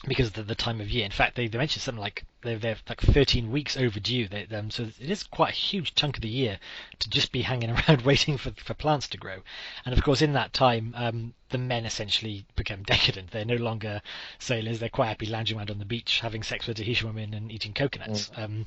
because 0.07 0.29
of 0.29 0.33
the, 0.35 0.43
the 0.43 0.55
time 0.55 0.81
of 0.81 0.91
year. 0.91 1.05
In 1.05 1.11
fact, 1.11 1.37
they, 1.37 1.47
they 1.47 1.59
mentioned 1.59 1.83
something 1.83 2.01
like 2.01 2.25
they're, 2.43 2.59
they're 2.59 2.77
like 2.89 3.01
13 3.01 3.53
weeks 3.53 3.77
overdue. 3.77 4.27
They, 4.27 4.47
um, 4.55 4.71
so 4.71 4.85
it 4.85 5.11
is 5.11 5.23
quite 5.23 5.51
a 5.51 5.57
huge 5.57 5.95
chunk 5.95 6.17
of 6.17 6.23
the 6.23 6.29
year 6.29 6.59
to 6.99 7.11
just 7.11 7.31
be 7.31 7.43
hanging 7.43 7.71
around 7.89 8.03
waiting 8.03 8.37
for, 8.37 8.51
for 8.53 8.75
plants 8.75 9.09
to 9.09 9.19
grow. 9.19 9.39
And 9.85 9.97
of 9.97 10.03
course, 10.03 10.23
in 10.23 10.33
that 10.33 10.53
time, 10.53 10.95
um, 10.97 11.35
the 11.51 11.59
men 11.59 11.85
essentially 11.85 12.45
become 12.57 12.83
decadent. 12.87 13.31
They're 13.31 13.45
no 13.45 13.57
longer 13.57 14.03
sailors. 14.39 14.81
They're 14.81 14.89
quite 14.89 15.09
happy 15.09 15.27
lounging 15.27 15.57
around 15.59 15.71
on 15.71 15.79
the 15.79 15.85
beach, 15.85 16.21
having 16.21 16.43
sex 16.43 16.67
with 16.67 16.79
Tahitian 16.79 17.09
women 17.09 17.35
and 17.35 17.53
eating 17.53 17.73
coconuts. 17.73 18.31
Um, 18.37 18.67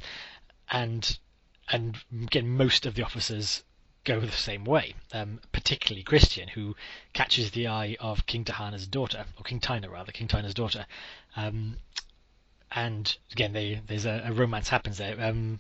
and 0.71 1.17
and 1.69 1.97
again, 2.23 2.47
most 2.47 2.85
of 2.85 2.93
the 2.93 3.03
officers 3.03 3.63
go 4.05 4.19
the 4.19 4.31
same 4.31 4.63
way, 4.63 4.93
um, 5.13 5.39
particularly 5.51 6.03
Christian, 6.03 6.47
who 6.47 6.75
catches 7.13 7.51
the 7.51 7.67
eye 7.67 7.97
of 7.99 8.25
King 8.25 8.45
Tahana's 8.45 8.87
daughter, 8.87 9.25
or 9.37 9.43
King 9.43 9.59
Taina 9.59 9.91
rather, 9.91 10.11
King 10.11 10.27
Taina's 10.27 10.53
daughter. 10.53 10.85
Um, 11.35 11.77
and 12.71 13.15
again, 13.31 13.53
they, 13.53 13.81
there's 13.85 14.05
a, 14.05 14.23
a 14.25 14.31
romance 14.31 14.69
happens 14.69 14.97
there. 14.97 15.19
Um, 15.19 15.59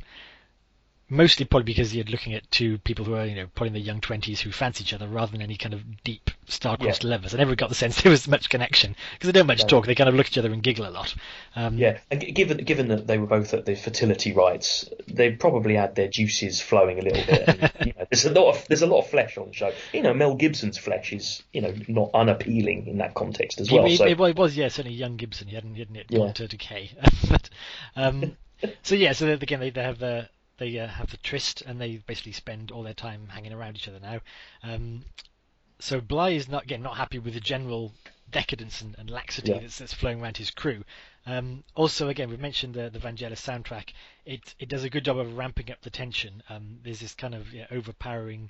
mostly 1.09 1.45
probably 1.45 1.65
because 1.65 1.95
you're 1.95 2.05
looking 2.05 2.33
at 2.33 2.49
two 2.49 2.77
people 2.79 3.05
who 3.05 3.13
are, 3.15 3.25
you 3.25 3.35
know, 3.35 3.45
probably 3.53 3.67
in 3.67 3.73
their 3.73 3.81
young 3.83 4.01
twenties 4.01 4.41
who 4.41 4.51
fancy 4.51 4.83
each 4.83 4.93
other 4.93 5.07
rather 5.07 5.31
than 5.31 5.41
any 5.41 5.55
kind 5.55 5.73
of 5.73 6.03
deep 6.03 6.31
star-crossed 6.47 7.03
Yeah. 7.03 7.11
lovers. 7.11 7.33
I 7.33 7.37
never 7.37 7.55
got 7.55 7.69
the 7.69 7.75
sense 7.75 8.01
there 8.03 8.09
was 8.11 8.27
much 8.27 8.49
connection 8.49 8.95
because 9.13 9.27
they 9.27 9.31
don't 9.39 9.47
much 9.47 9.61
No. 9.61 9.67
talk. 9.67 9.85
They 9.85 9.95
kind 9.95 10.09
of 10.09 10.15
look 10.15 10.25
at 10.27 10.31
each 10.33 10.37
other 10.37 10.51
and 10.51 10.63
giggle 10.63 10.87
a 10.87 10.89
lot. 10.89 11.13
Um, 11.55 11.77
Yeah, 11.77 11.99
and 12.09 12.21
given 12.35 12.57
given 12.57 12.87
that 12.89 13.07
they 13.07 13.17
were 13.17 13.27
both 13.27 13.53
at 13.53 13.65
the 13.65 13.75
fertility 13.75 14.33
rites, 14.33 14.89
they 15.07 15.31
probably 15.31 15.75
had 15.75 15.95
their 15.95 16.07
juices 16.07 16.59
flowing 16.61 16.99
a 16.99 17.03
little 17.03 17.23
bit. 17.25 17.47
And, 17.47 17.71
you 17.87 17.93
know, 17.97 18.05
there's 18.09 18.25
a 18.25 18.31
lot 18.31 18.55
of 18.55 18.67
there's 18.67 18.81
a 18.81 18.87
lot 18.87 18.99
of 18.99 19.09
flesh 19.09 19.37
on 19.37 19.47
the 19.47 19.53
show. 19.53 19.71
You 19.93 20.01
know, 20.01 20.13
Mel 20.13 20.35
Gibson's 20.35 20.77
flesh 20.77 21.13
is 21.13 21.43
you 21.53 21.61
know 21.61 21.73
not 21.87 22.09
unappealing 22.13 22.87
in 22.87 22.97
that 22.97 23.13
context 23.13 23.61
as 23.61 23.71
well. 23.71 23.85
he- 23.85 23.95
so 23.97 24.05
it, 24.05 24.19
it 24.19 24.35
was, 24.35 24.57
yeah, 24.57 24.67
certainly 24.69 24.97
young 24.97 25.17
Gibson. 25.17 25.47
He 25.47 25.55
hadn't, 25.55 25.73
he 25.75 25.79
hadn't 25.81 25.95
yet 25.95 26.05
Yeah. 26.09 26.17
gone 26.19 26.33
to 26.33 26.47
decay. 26.47 26.91
but, 27.29 27.49
um, 27.95 28.35
so 28.83 28.95
yeah, 28.95 29.11
so 29.11 29.27
again, 29.27 29.59
they, 29.59 29.69
they 29.69 29.83
have 29.83 29.99
the 29.99 30.29
they 30.57 30.79
uh, 30.79 30.87
have 30.87 31.11
the 31.11 31.17
tryst, 31.17 31.61
and 31.61 31.79
they 31.79 31.97
basically 31.97 32.31
spend 32.31 32.71
all 32.71 32.83
their 32.83 32.93
time 32.93 33.27
hanging 33.27 33.53
around 33.53 33.75
each 33.75 33.87
other 33.87 33.99
now. 33.99 34.21
Um, 34.63 35.05
so 35.79 35.99
Bligh 35.99 36.29
is 36.31 36.47
not 36.47 36.63
again 36.63 36.81
not 36.81 36.97
happy 36.97 37.19
with 37.19 37.33
the 37.33 37.39
general 37.39 37.93
decadence 38.31 38.81
and, 38.81 38.95
and 38.97 39.09
laxity 39.09 39.51
Yeah. 39.51 39.59
that's, 39.59 39.77
that's 39.77 39.93
flowing 39.93 40.21
around 40.21 40.37
his 40.37 40.51
crew. 40.51 40.83
Um, 41.25 41.63
also, 41.75 42.07
again, 42.07 42.29
we've 42.29 42.39
mentioned 42.39 42.73
the 42.73 42.89
the 42.89 42.99
Vangelis 42.99 43.41
soundtrack. 43.41 43.93
It 44.25 44.55
it 44.59 44.69
does 44.69 44.83
a 44.83 44.89
good 44.89 45.05
job 45.05 45.17
of 45.17 45.37
ramping 45.37 45.71
up 45.71 45.81
the 45.81 45.89
tension. 45.89 46.43
Um, 46.49 46.79
there's 46.83 46.99
this 46.99 47.13
kind 47.15 47.35
of 47.35 47.53
yeah, 47.53 47.67
overpowering 47.71 48.49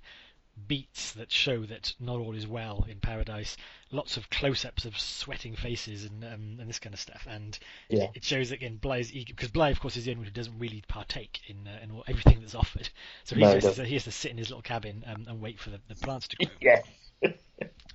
beats 0.67 1.11
that 1.13 1.31
show 1.31 1.65
that 1.65 1.93
not 1.99 2.19
all 2.19 2.35
is 2.35 2.47
well 2.47 2.85
in 2.89 2.99
paradise. 2.99 3.57
Lots 3.91 4.17
of 4.17 4.29
close-ups 4.29 4.85
of 4.85 4.99
sweating 4.99 5.55
faces 5.55 6.05
and 6.05 6.23
um, 6.23 6.57
and 6.59 6.69
this 6.69 6.79
kind 6.79 6.93
of 6.93 6.99
stuff. 6.99 7.25
And 7.29 7.57
Yeah. 7.89 8.09
it 8.13 8.23
shows 8.23 8.51
again 8.51 8.79
eager 9.13 9.33
because 9.33 9.49
Bligh, 9.51 9.69
of 9.69 9.79
course, 9.79 9.97
is 9.97 10.05
the 10.05 10.11
only 10.11 10.19
one 10.21 10.27
who 10.27 10.33
doesn't 10.33 10.57
really 10.59 10.83
partake 10.87 11.41
in 11.47 11.67
uh, 11.67 11.79
in 11.83 11.91
all, 11.91 12.03
everything 12.07 12.39
that's 12.41 12.55
offered. 12.55 12.89
So, 13.23 13.35
No, 13.35 13.49
he 13.49 13.53
he's 13.53 13.63
just, 13.63 13.63
doesn't. 13.63 13.85
he 13.85 13.93
has 13.93 14.03
to 14.05 14.11
sit 14.11 14.31
in 14.31 14.37
his 14.37 14.49
little 14.49 14.61
cabin 14.63 15.03
um, 15.07 15.25
and 15.27 15.41
wait 15.41 15.59
for 15.59 15.69
the, 15.69 15.79
the 15.87 15.95
plants 15.95 16.27
to 16.29 16.37
grow. 16.37 16.51
yeah, 16.59 16.81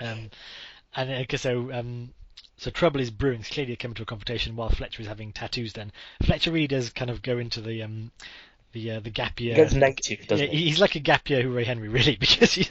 Um, 0.00 0.30
and 0.96 1.10
uh, 1.10 1.36
so 1.36 1.72
um, 1.72 2.14
so 2.56 2.70
trouble 2.70 3.00
is 3.00 3.10
brewing. 3.10 3.40
It's 3.40 3.50
clearly 3.50 3.76
coming 3.76 3.94
to 3.96 4.02
a 4.02 4.06
confrontation 4.06 4.56
while 4.56 4.70
Fletcher 4.70 5.02
is 5.02 5.08
having 5.08 5.32
tattoos 5.32 5.72
Then 5.72 5.92
Fletcher 6.22 6.50
really 6.52 6.66
does 6.66 6.90
kind 6.90 7.10
of 7.10 7.22
go 7.22 7.38
into 7.38 7.60
the 7.60 7.82
um, 7.82 8.10
the 8.72 8.92
uh, 8.92 9.00
the 9.00 9.11
gap 9.11 9.40
year. 9.40 9.54
He 9.54 9.61
goes 9.62 9.74
native, 9.74 10.26
doesn't 10.26 10.46
yeah, 10.46 10.52
he? 10.52 10.66
he's 10.68 10.80
like 10.80 10.94
a 10.94 11.00
gap 11.00 11.28
year 11.28 11.42
Hooray 11.42 11.64
Henry, 11.64 11.88
really, 11.88 12.16
because 12.20 12.52
he 12.52 12.66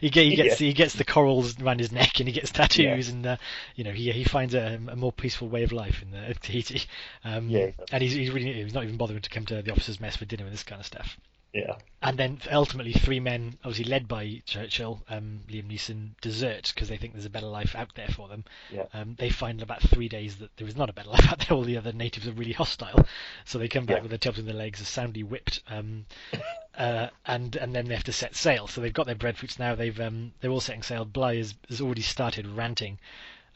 he, 0.00 0.10
get, 0.10 0.24
he 0.24 0.36
gets 0.36 0.60
Yeah. 0.60 0.66
he 0.68 0.72
gets 0.72 0.94
the 0.94 1.04
corals 1.04 1.60
around 1.60 1.80
his 1.80 1.92
neck 1.92 2.20
and 2.20 2.28
he 2.28 2.32
gets 2.32 2.50
tattoos 2.50 3.08
and 3.08 3.26
uh, 3.26 3.36
you 3.76 3.84
know 3.84 3.92
he 3.92 4.10
he 4.12 4.24
finds 4.24 4.54
a, 4.54 4.78
a 4.88 4.96
more 4.96 5.12
peaceful 5.12 5.48
way 5.48 5.62
of 5.62 5.72
life 5.72 6.02
in 6.02 6.10
the 6.10 6.34
Tahiti. 6.40 6.82
Um, 7.24 7.48
Yeah, 7.48 7.70
and 7.90 8.02
he's 8.02 8.12
he's 8.12 8.30
really 8.30 8.52
he's 8.52 8.74
not 8.74 8.84
even 8.84 8.96
bothering 8.96 9.20
to 9.20 9.30
come 9.30 9.46
to 9.46 9.62
the 9.62 9.70
officers' 9.72 10.00
mess 10.00 10.16
for 10.16 10.24
dinner 10.24 10.44
and 10.44 10.52
this 10.52 10.64
kind 10.64 10.80
of 10.80 10.86
stuff. 10.86 11.18
Yeah. 11.52 11.76
And 12.00 12.18
then 12.18 12.40
ultimately, 12.50 12.94
three 12.94 13.20
men, 13.20 13.58
obviously 13.62 13.84
led 13.84 14.08
by 14.08 14.40
Churchill, 14.46 15.02
um, 15.10 15.40
Liam 15.50 15.70
Neeson, 15.70 16.10
desert 16.22 16.72
because 16.74 16.88
they 16.88 16.96
think 16.96 17.12
there's 17.12 17.26
a 17.26 17.30
better 17.30 17.46
life 17.46 17.74
out 17.76 17.94
there 17.94 18.08
for 18.08 18.26
them. 18.26 18.44
Yeah. 18.70 18.86
Um, 18.94 19.16
they 19.18 19.28
find 19.28 19.58
in 19.58 19.62
about 19.62 19.82
three 19.82 20.08
days 20.08 20.36
that 20.36 20.56
there 20.56 20.66
is 20.66 20.76
not 20.76 20.88
a 20.88 20.94
better 20.94 21.10
life 21.16 21.30
out 21.30 21.38
there. 21.40 21.56
All 21.56 21.62
the 21.62 21.76
other 21.76 21.92
natives 21.92 22.26
are 22.26 22.32
really 22.32 22.52
hostile, 22.54 23.06
so 23.44 23.58
they 23.58 23.68
come 23.68 23.84
back 23.84 23.98
Yeah. 23.98 24.02
with 24.02 24.10
their 24.10 24.18
tails 24.18 24.38
in 24.38 24.46
their 24.46 24.54
legs, 24.54 24.80
are 24.80 24.86
soundly 24.86 25.22
whipped, 25.22 25.60
um, 25.68 26.06
uh, 26.78 27.08
and 27.26 27.54
and 27.56 27.74
then 27.74 27.84
they 27.86 27.94
have 27.94 28.04
to 28.04 28.12
set 28.12 28.34
sail. 28.34 28.66
So 28.66 28.80
they've 28.80 28.92
got 28.92 29.06
their 29.06 29.14
breadfruits 29.14 29.58
now. 29.58 29.74
They've 29.74 30.00
um, 30.00 30.32
they're 30.40 30.50
all 30.50 30.60
setting 30.60 30.82
sail. 30.82 31.04
Bligh 31.04 31.36
has, 31.36 31.54
has 31.68 31.80
already 31.82 32.02
started 32.02 32.46
ranting. 32.46 32.98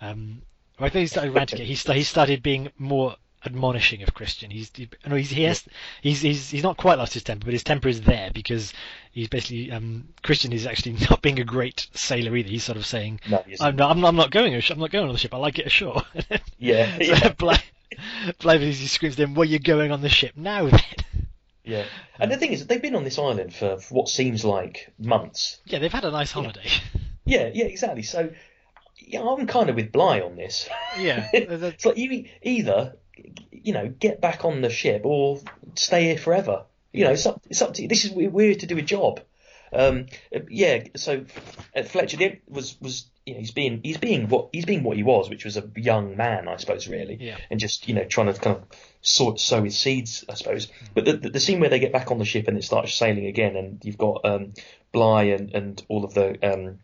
Um, 0.03 0.43
well, 0.79 0.87
I 0.89 0.91
think 0.91 1.01
he 1.01 1.07
started 1.07 1.33
ranting. 1.33 1.65
He 1.65 1.75
sta- 1.75 1.95
he 1.95 2.03
started 2.03 2.43
being 2.43 2.71
more 2.79 3.17
admonishing 3.47 4.03
of 4.03 4.15
Christian. 4.15 4.51
He's 4.51 4.71
he, 4.75 4.89
no, 5.07 5.17
he's 5.17 5.31
he 5.31 5.45
has, 5.45 5.65
he's 6.03 6.21
he's 6.21 6.51
he's 6.51 6.63
not 6.63 6.77
quite 6.77 6.99
lost 6.99 7.15
his 7.15 7.23
temper, 7.23 7.45
but 7.47 7.53
his 7.53 7.65
temper 7.65 7.89
is 7.89 8.03
there 8.03 8.31
because 8.33 8.73
he's 9.13 9.29
basically 9.29 9.71
um, 9.71 10.09
Christian 10.23 10.53
is 10.53 10.67
actually 10.67 10.93
not 11.11 11.23
being 11.23 11.39
a 11.41 11.45
great 11.45 11.89
sailor 11.95 12.37
either. 12.37 12.49
He's 12.49 12.65
sort 12.65 12.79
of 12.79 12.87
saying, 12.87 13.21
No, 13.29 13.43
"I'm 13.61 13.77
not 13.77 13.91
I'm 13.91 14.01
not, 14.01 14.09
I'm 14.09 14.17
not 14.17 14.31
going 14.31 14.55
I'm 14.55 14.79
not 14.79 14.91
going 14.91 15.07
on 15.07 15.13
the 15.13 15.19
ship. 15.19 15.35
I 15.35 15.39
like 15.39 15.59
it 15.59 15.67
ashore." 15.67 16.03
Yeah, 16.59 16.97
so 16.97 17.05
yeah. 17.05 17.33
Bligh, 17.33 17.63
Bligh 18.41 18.59
he 18.59 18.73
screams 18.73 19.17
to 19.17 19.25
him, 19.25 19.35
"Well, 19.35 19.45
you're 19.47 19.59
going 19.59 19.93
on 19.93 20.01
the 20.01 20.09
ship 20.09 20.33
now 20.37 20.69
then." 20.69 20.81
Yeah. 21.67 21.85
And 22.21 22.31
the 22.31 22.37
thing 22.37 22.53
is, 22.53 22.65
they've 22.69 22.81
been 22.81 22.95
on 22.95 23.03
this 23.03 23.19
island 23.19 23.53
for, 23.53 23.79
for 23.79 23.93
what 23.93 24.09
seems 24.09 24.45
like 24.45 24.93
months. 25.01 25.59
yeah, 25.65 25.81
they've 25.81 25.93
had 25.93 26.05
a 26.05 26.13
nice 26.13 26.31
holiday. 26.31 26.69
Yeah, 27.25 27.51
yeah, 27.53 27.65
exactly. 27.65 28.03
So, 28.03 28.31
yeah, 28.99 29.21
I'm 29.21 29.49
kind 29.49 29.69
of 29.69 29.75
with 29.75 29.91
Bligh 29.91 30.21
on 30.21 30.37
this. 30.37 30.69
Yeah, 30.97 31.29
it's 31.33 31.85
like 31.85 31.97
you 31.97 32.27
either, 32.43 32.95
you 33.51 33.73
know, 33.73 33.89
get 33.89 34.21
back 34.21 34.45
on 34.45 34.61
the 34.63 34.71
ship 34.71 35.03
or 35.05 35.41
stay 35.75 36.05
here 36.05 36.19
forever. 36.19 36.65
You 36.93 37.05
know, 37.05 37.11
it's 37.13 37.27
up, 37.27 37.43
it's 37.51 37.61
up 37.63 37.75
to 37.75 37.83
you. 37.83 37.89
This 37.89 38.05
is 38.05 38.11
we're 38.13 38.31
here 38.31 38.55
to 38.57 38.67
do 38.67 38.79
a 38.79 38.83
job. 38.83 39.21
Um, 39.73 40.07
uh, 40.35 40.41
yeah. 40.49 40.85
So 40.97 41.25
uh, 41.77 41.83
Fletcher 41.83 42.39
was 42.49 42.77
was 42.81 43.07
you 43.27 43.35
know 43.35 43.41
he's 43.41 43.51
being 43.51 43.81
he's 43.83 43.99
being 43.99 44.29
what 44.29 44.49
he's 44.53 44.65
being 44.65 44.83
what 44.85 44.97
he 44.97 45.03
was, 45.03 45.29
which 45.29 45.45
was 45.45 45.57
a 45.57 45.69
young 45.77 46.17
man, 46.17 46.47
I 46.49 46.57
suppose, 46.57 46.87
really, 46.89 47.17
Yeah. 47.21 47.37
and 47.51 47.59
just 47.61 47.89
you 47.89 47.95
know 47.95 48.05
trying 48.05 48.33
to 48.33 48.41
kind 48.41 48.57
of 48.57 48.63
sort 49.03 49.41
sow 49.41 49.63
his 49.65 49.77
seeds, 49.77 50.25
I 50.29 50.35
suppose. 50.35 50.69
But 50.95 51.05
the, 51.05 51.15
the 51.17 51.31
the 51.31 51.41
scene 51.41 51.61
where 51.61 51.69
they 51.69 51.81
get 51.81 51.93
back 51.93 52.11
on 52.11 52.19
the 52.19 52.25
ship 52.25 52.47
and 52.49 52.57
it 52.57 52.65
starts 52.65 52.95
sailing 52.95 53.27
again, 53.27 53.57
and 53.57 53.85
you've 53.85 53.99
got 53.99 54.25
um, 54.25 54.55
Bligh 54.93 55.25
and 55.25 55.53
and 55.55 55.85
all 55.89 56.05
of 56.05 56.15
the 56.15 56.39
um, 56.49 56.79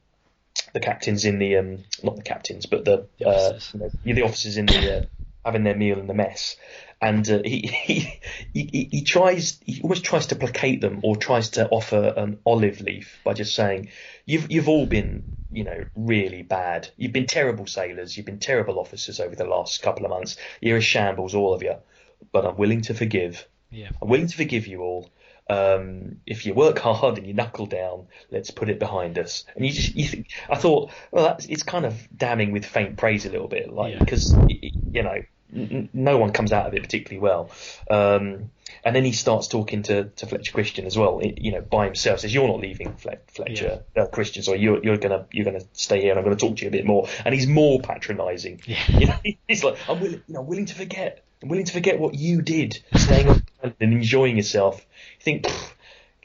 the 0.75 0.81
captains 0.81 1.25
in 1.25 1.39
the 1.39 1.57
um, 1.57 1.79
not 2.03 2.17
the 2.17 2.23
captains, 2.23 2.67
but 2.67 2.85
the, 2.85 3.07
The 3.19 3.29
uh, 3.29 3.31
officers. 3.55 3.97
you 4.05 4.13
know, 4.13 4.21
the 4.21 4.27
officers 4.27 4.57
in 4.57 4.67
the 4.67 4.99
uh, 4.99 5.05
having 5.45 5.65
their 5.65 5.77
meal 5.77 5.99
in 5.99 6.07
the 6.07 6.15
mess, 6.15 6.57
and 7.01 7.29
uh, 7.29 7.41
he, 7.45 7.61
he 7.85 8.21
he 8.53 8.69
he 8.73 8.89
he 8.91 9.03
tries 9.03 9.59
he 9.65 9.81
almost 9.83 10.05
tries 10.05 10.27
to 10.29 10.37
placate 10.37 10.81
them 10.81 11.01
or 11.03 11.17
tries 11.17 11.51
to 11.51 11.69
offer 11.69 12.15
an 12.17 12.39
olive 12.47 12.81
leaf 12.81 13.21
by 13.25 13.33
just 13.33 13.55
saying, 13.55 13.89
"You've 14.25 14.51
you've 14.51 14.69
all 14.69 14.87
been 14.87 15.25
you 15.51 15.65
know 15.65 15.85
really 15.95 16.43
bad. 16.43 16.89
You've 16.97 17.13
been 17.13 17.27
terrible 17.27 17.67
sailors. 17.67 18.17
You've 18.17 18.27
been 18.27 18.39
terrible 18.39 18.79
officers 18.79 19.21
over 19.21 19.35
the 19.35 19.47
last 19.47 19.83
couple 19.83 20.05
of 20.05 20.11
months. 20.11 20.37
You're 20.61 20.79
a 20.79 20.83
shambles, 20.83 21.35
all 21.35 21.55
of 21.55 21.63
you. 21.63 21.75
But 22.31 22.47
I'm 22.47 22.57
willing 22.57 22.83
to 22.83 22.95
forgive. 22.95 23.47
Yeah. 23.71 23.91
I'm 24.01 24.09
willing 24.09 24.29
to 24.29 24.37
forgive 24.37 24.67
you 24.67 24.83
all." 24.83 25.11
Um, 25.51 26.17
if 26.27 26.47
you 26.47 26.55
work 26.55 26.79
hard 26.79 27.19
and 27.19 27.27
you 27.27 27.35
knuckle 27.35 27.67
down, 27.67 28.07
let's 28.31 28.51
put 28.51 28.69
it 28.71 28.79
behind 28.79 29.19
us. 29.19 29.45
And 29.55 29.67
you 29.67 29.73
just, 29.73 29.95
you 29.95 30.07
think, 30.07 30.29
I 30.49 30.57
thought, 30.57 30.91
well, 31.11 31.25
that's, 31.25 31.47
it's 31.47 31.63
kind 31.63 31.85
of 31.85 31.95
damning 32.17 32.53
with 32.53 32.65
faint 32.65 32.97
praise 32.97 33.27
a 33.27 33.31
little 33.31 33.49
bit, 33.49 33.73
like 33.73 33.95
Yeah. 33.95 33.99
because 33.99 34.35
you 34.49 35.03
know 35.03 35.23
n- 35.55 35.89
no 35.93 36.17
one 36.19 36.33
comes 36.33 36.53
out 36.53 36.67
of 36.67 36.75
it 36.75 36.83
particularly 36.83 37.21
well. 37.21 37.51
Um, 37.91 38.51
and 38.85 38.97
then 38.97 39.05
he 39.05 39.13
starts 39.13 39.49
talking 39.49 39.83
to, 39.85 40.05
to 40.05 40.27
Fletcher 40.27 40.53
Christian 40.53 40.87
as 40.87 40.97
well, 40.97 41.21
you 41.23 41.53
know, 41.53 41.61
by 41.61 41.85
himself. 41.85 42.21
Says, 42.21 42.33
"You're 42.35 42.49
not 42.49 42.61
leaving, 42.61 42.95
Flet- 42.95 43.31
Fletcher 43.31 43.83
uh, 43.97 44.07
Christian, 44.07 44.43
so 44.43 44.55
you're 44.55 44.83
you're 44.83 44.97
gonna 44.97 45.27
you're 45.31 45.45
gonna 45.45 45.61
stay 45.75 46.01
here, 46.01 46.11
and 46.11 46.19
I'm 46.19 46.25
gonna 46.25 46.37
talk 46.37 46.57
to 46.57 46.63
you 46.63 46.69
a 46.69 46.73
bit 46.73 46.87
more." 46.87 47.07
And 47.25 47.35
he's 47.35 47.47
more 47.47 47.81
patronising. 47.81 48.63
Yeah. 48.67 48.79
You 48.89 49.07
know, 49.09 49.17
he's 49.47 49.63
like, 49.63 49.77
"I'm 49.89 50.01
willing, 50.01 50.23
you 50.27 50.35
know, 50.35 50.43
willing 50.43 50.67
to 50.67 50.75
forget. 50.75 51.23
I'm 51.43 51.49
willing 51.49 51.65
to 51.67 51.73
forget 51.73 51.99
what 51.99 52.15
you 52.15 52.41
did, 52.43 52.83
staying 52.97 53.29
on 53.29 53.43
and 53.63 53.75
enjoying 53.81 54.37
yourself." 54.37 54.85
Think, 55.23 55.47
"Pfft, 55.47 55.75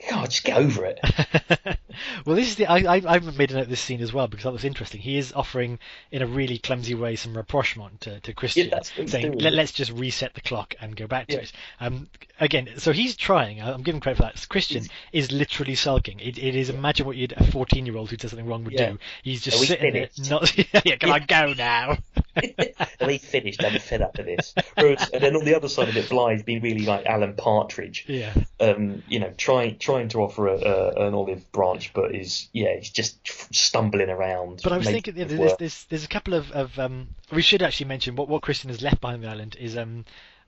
God, 0.09 0.29
just 0.29 0.43
get 0.43 0.57
over 0.57 0.85
it. 0.85 0.99
well, 2.25 2.35
this 2.35 2.47
is 2.47 2.55
the 2.55 2.67
I, 2.67 2.95
I 2.95 3.01
I've 3.05 3.37
made 3.37 3.51
a 3.51 3.55
note 3.55 3.63
of 3.63 3.69
this 3.69 3.81
scene 3.81 4.01
as 4.01 4.13
well 4.13 4.27
because 4.27 4.43
that 4.45 4.53
was 4.53 4.63
interesting. 4.63 5.01
He 5.01 5.17
is 5.17 5.33
offering 5.33 5.79
in 6.11 6.21
a 6.21 6.27
really 6.27 6.57
clumsy 6.57 6.95
way 6.95 7.15
some 7.15 7.35
rapprochement 7.35 8.01
to, 8.01 8.19
to 8.21 8.33
Christian, 8.33 8.69
that's 8.69 8.91
saying. 9.07 9.37
Let, 9.39 9.53
let's 9.53 9.71
just 9.71 9.91
reset 9.91 10.33
the 10.33 10.41
clock 10.41 10.75
and 10.79 10.95
go 10.95 11.07
back 11.07 11.27
to 11.27 11.33
Yeah. 11.35 11.39
it. 11.41 11.51
Um, 11.79 12.07
again, 12.39 12.69
so 12.77 12.91
he's 12.91 13.15
trying. 13.15 13.61
I'm 13.61 13.83
giving 13.83 13.99
credit 14.01 14.17
for 14.17 14.23
that. 14.23 14.45
Christian 14.49 14.85
is 15.11 15.31
literally 15.31 15.75
sulking. 15.75 16.19
It, 16.19 16.37
it 16.37 16.55
is 16.55 16.69
imagine 16.69 17.05
what 17.05 17.17
you'd 17.17 17.33
a 17.33 17.43
14 17.51 17.85
year 17.85 17.97
old 17.97 18.09
who 18.09 18.17
does 18.17 18.31
something 18.31 18.47
wrong 18.47 18.63
would 18.63 18.73
Yeah. 18.73 18.91
do. 18.91 18.99
He's 19.23 19.41
just 19.41 19.61
Are 19.61 19.65
sitting 19.65 19.91
finished? 19.93 20.23
there, 20.23 20.31
not 20.39 20.57
yeah. 20.85 20.95
Can 20.97 21.09
I 21.11 21.19
go 21.19 21.53
now? 21.53 21.97
and 22.35 23.11
he 23.11 23.17
finished. 23.17 23.63
I'm 23.63 23.79
fed 23.79 24.01
up 24.01 24.17
with 24.17 24.27
this. 24.27 24.53
Whereas, 24.75 25.09
and 25.11 25.23
then 25.23 25.35
on 25.35 25.43
the 25.45 25.55
other 25.55 25.67
side 25.69 25.89
of 25.89 25.97
it, 25.97 26.09
Blythe 26.09 26.45
being 26.45 26.61
really 26.61 26.85
like 26.85 27.05
Alan 27.07 27.33
Partridge. 27.35 28.05
yeah. 28.07 28.33
um, 28.59 29.01
you 29.07 29.19
know, 29.19 29.33
trying 29.37 29.77
trying 29.79 29.96
to 30.09 30.19
offer 30.19 30.47
a, 30.47 30.57
a, 30.57 31.07
an 31.07 31.13
olive 31.13 31.51
branch, 31.51 31.93
but 31.93 32.13
is 32.15 32.49
yeah, 32.53 32.75
he's 32.77 32.89
just 32.89 33.19
stumbling 33.53 34.09
around. 34.09 34.61
But 34.63 34.73
I 34.73 34.77
was 34.77 34.87
thinking 34.87 35.17
yeah, 35.17 35.25
there's, 35.25 35.57
there's 35.57 35.83
there's 35.85 36.03
a 36.05 36.07
couple 36.07 36.33
of, 36.33 36.51
of 36.51 36.77
um, 36.79 37.09
we 37.31 37.41
should 37.41 37.61
actually 37.61 37.87
mention 37.87 38.15
what 38.15 38.29
what 38.29 38.41
Christian 38.41 38.69
has 38.69 38.81
left 38.81 39.01
behind 39.01 39.23
the 39.23 39.27
island 39.29 39.55
is 39.59 39.77
um, 39.77 40.05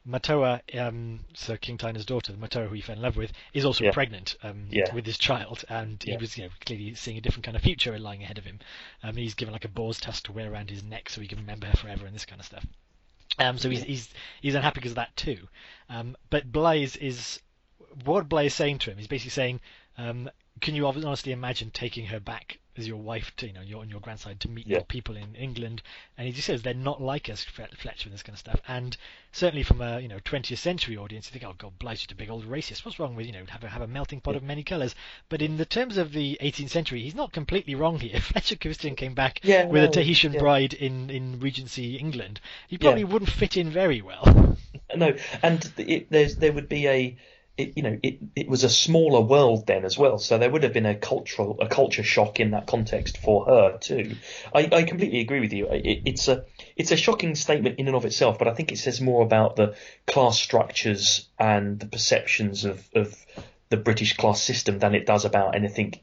Matoa, 0.07 0.61
um, 0.79 1.19
so 1.35 1.57
King 1.57 1.77
Tina's 1.77 2.05
daughter, 2.05 2.33
Matoa, 2.33 2.67
who 2.67 2.75
he 2.75 2.81
fell 2.81 2.95
in 2.95 3.01
love 3.01 3.17
with, 3.17 3.31
is 3.53 3.65
also 3.65 3.83
Yeah. 3.83 3.91
pregnant 3.91 4.37
um, 4.43 4.67
Yeah. 4.71 4.93
with 4.93 5.05
his 5.05 5.17
child, 5.17 5.65
and 5.69 6.01
he 6.01 6.11
Yeah. 6.11 6.17
was 6.17 6.37
you 6.37 6.45
know 6.45 6.49
clearly 6.65 6.95
seeing 6.95 7.17
a 7.17 7.21
different 7.21 7.45
kind 7.45 7.57
of 7.57 7.63
future 7.63 7.97
lying 7.99 8.23
ahead 8.23 8.37
of 8.37 8.45
him. 8.45 8.59
Um, 9.03 9.15
he's 9.15 9.33
given 9.35 9.51
like 9.53 9.65
a 9.65 9.69
boar's 9.69 9.99
tusk 9.99 10.25
to 10.25 10.31
wear 10.31 10.51
around 10.51 10.69
his 10.69 10.83
neck 10.83 11.09
so 11.09 11.21
he 11.21 11.27
can 11.27 11.39
remember 11.39 11.67
her 11.67 11.77
forever 11.77 12.05
and 12.05 12.15
this 12.15 12.25
kind 12.25 12.39
of 12.39 12.45
stuff. 12.45 12.65
Um, 13.37 13.57
so 13.57 13.69
he's 13.69 13.83
he's 13.83 14.09
he's 14.41 14.55
unhappy 14.55 14.79
because 14.79 14.93
of 14.93 14.95
that 14.97 15.15
too. 15.15 15.47
Um, 15.89 16.17
but 16.29 16.51
Blaze 16.51 16.95
is 16.95 17.39
what 18.05 18.29
Blaze 18.29 18.51
is 18.51 18.55
saying 18.55 18.79
to 18.79 18.91
him. 18.91 18.97
He's 18.97 19.07
basically 19.07 19.31
saying, 19.31 19.59
um, 19.97 20.29
"Can 20.61 20.75
you 20.75 20.87
honestly 20.87 21.31
imagine 21.31 21.71
taking 21.71 22.05
her 22.07 22.19
back 22.19 22.59
as 22.77 22.87
your 22.87 22.97
wife, 22.97 23.35
to, 23.35 23.45
you 23.47 23.51
know, 23.51 23.59
your 23.61 23.81
and 23.81 23.91
your 23.91 23.99
grandson, 23.99 24.37
to 24.37 24.47
meet 24.49 24.65
Yeah. 24.65 24.77
your 24.77 24.83
people 24.85 25.17
in 25.17 25.35
England?" 25.35 25.81
And 26.17 26.25
he 26.27 26.31
just 26.33 26.47
says 26.47 26.61
they're 26.61 26.73
not 26.73 27.01
like 27.01 27.29
us, 27.29 27.43
Fletcher, 27.43 28.05
and 28.05 28.13
this 28.13 28.23
kind 28.23 28.33
of 28.35 28.39
stuff. 28.39 28.61
And 28.67 28.95
certainly 29.33 29.63
from 29.63 29.81
a 29.81 29.99
you 29.99 30.07
know 30.07 30.19
20th 30.19 30.59
century 30.59 30.95
audience, 30.97 31.27
you 31.27 31.31
think, 31.39 31.43
"Oh 31.49 31.55
God, 31.57 31.77
Blaze 31.79 31.95
is 31.95 32.01
just 32.01 32.11
a 32.13 32.15
big 32.15 32.29
old 32.29 32.45
racist. 32.45 32.85
What's 32.85 32.99
wrong 32.99 33.15
with 33.15 33.25
you 33.25 33.31
know 33.33 33.43
have 33.49 33.63
a 33.63 33.69
have 33.69 33.81
a 33.81 33.87
melting 33.87 34.21
pot 34.21 34.31
Yeah. 34.31 34.37
of 34.37 34.43
many 34.43 34.63
colours?" 34.63 34.95
But 35.27 35.41
in 35.41 35.57
the 35.57 35.65
terms 35.65 35.97
of 35.97 36.13
the 36.13 36.37
18th 36.41 36.69
century, 36.71 37.01
he's 37.01 37.15
not 37.15 37.33
completely 37.33 37.75
wrong 37.75 37.99
here. 37.99 38.19
Fletcher 38.31 38.55
Christian 38.55 38.95
came 38.95 39.13
back 39.13 39.39
Yeah, 39.43 39.65
with 39.65 39.83
a 39.83 39.87
Tahitian 39.91 40.33
bride 40.33 40.73
in 40.73 41.09
in 41.09 41.39
Regency 41.39 41.95
England. 41.97 42.39
He 42.67 42.77
probably 42.77 43.03
wouldn't 43.03 43.31
fit 43.31 43.57
in 43.57 43.69
very 43.69 44.01
well. 44.01 44.57
No, 44.95 45.15
and 45.43 45.71
it, 45.77 46.09
there's 46.09 46.37
there 46.37 46.51
would 46.51 46.67
be 46.67 46.87
a, 46.87 47.15
it, 47.59 47.73
you 47.75 47.83
know, 47.83 47.99
it, 48.01 48.19
it 48.35 48.47
was 48.47 48.63
a 48.63 48.69
smaller 48.69 49.21
world 49.21 49.67
then 49.67 49.85
as 49.85 49.97
well, 49.97 50.17
so 50.17 50.37
there 50.37 50.49
would 50.49 50.63
have 50.63 50.73
been 50.73 50.85
a 50.85 50.95
cultural 50.95 51.57
a 51.59 51.67
culture 51.67 52.03
shock 52.03 52.39
in 52.39 52.51
that 52.51 52.67
context 52.67 53.17
for 53.17 53.45
her 53.45 53.77
too. 53.77 54.15
I, 54.53 54.69
I 54.71 54.83
completely 54.83 55.19
agree 55.19 55.41
with 55.41 55.53
you. 55.53 55.67
It, 55.67 56.03
it's 56.05 56.27
a 56.27 56.45
it's 56.75 56.91
a 56.91 56.97
shocking 56.97 57.35
statement 57.35 57.79
in 57.79 57.87
and 57.87 57.95
of 57.95 58.05
itself, 58.05 58.39
but 58.39 58.47
I 58.47 58.53
think 58.53 58.71
it 58.71 58.77
says 58.77 59.01
more 59.01 59.21
about 59.23 59.55
the 59.55 59.75
class 60.07 60.39
structures 60.39 61.27
and 61.37 61.79
the 61.79 61.87
perceptions 61.87 62.65
of 62.65 62.87
of 62.95 63.25
the 63.69 63.77
British 63.77 64.17
class 64.17 64.41
system 64.41 64.79
than 64.79 64.95
it 64.95 65.05
does 65.05 65.25
about 65.25 65.55
anything 65.55 65.93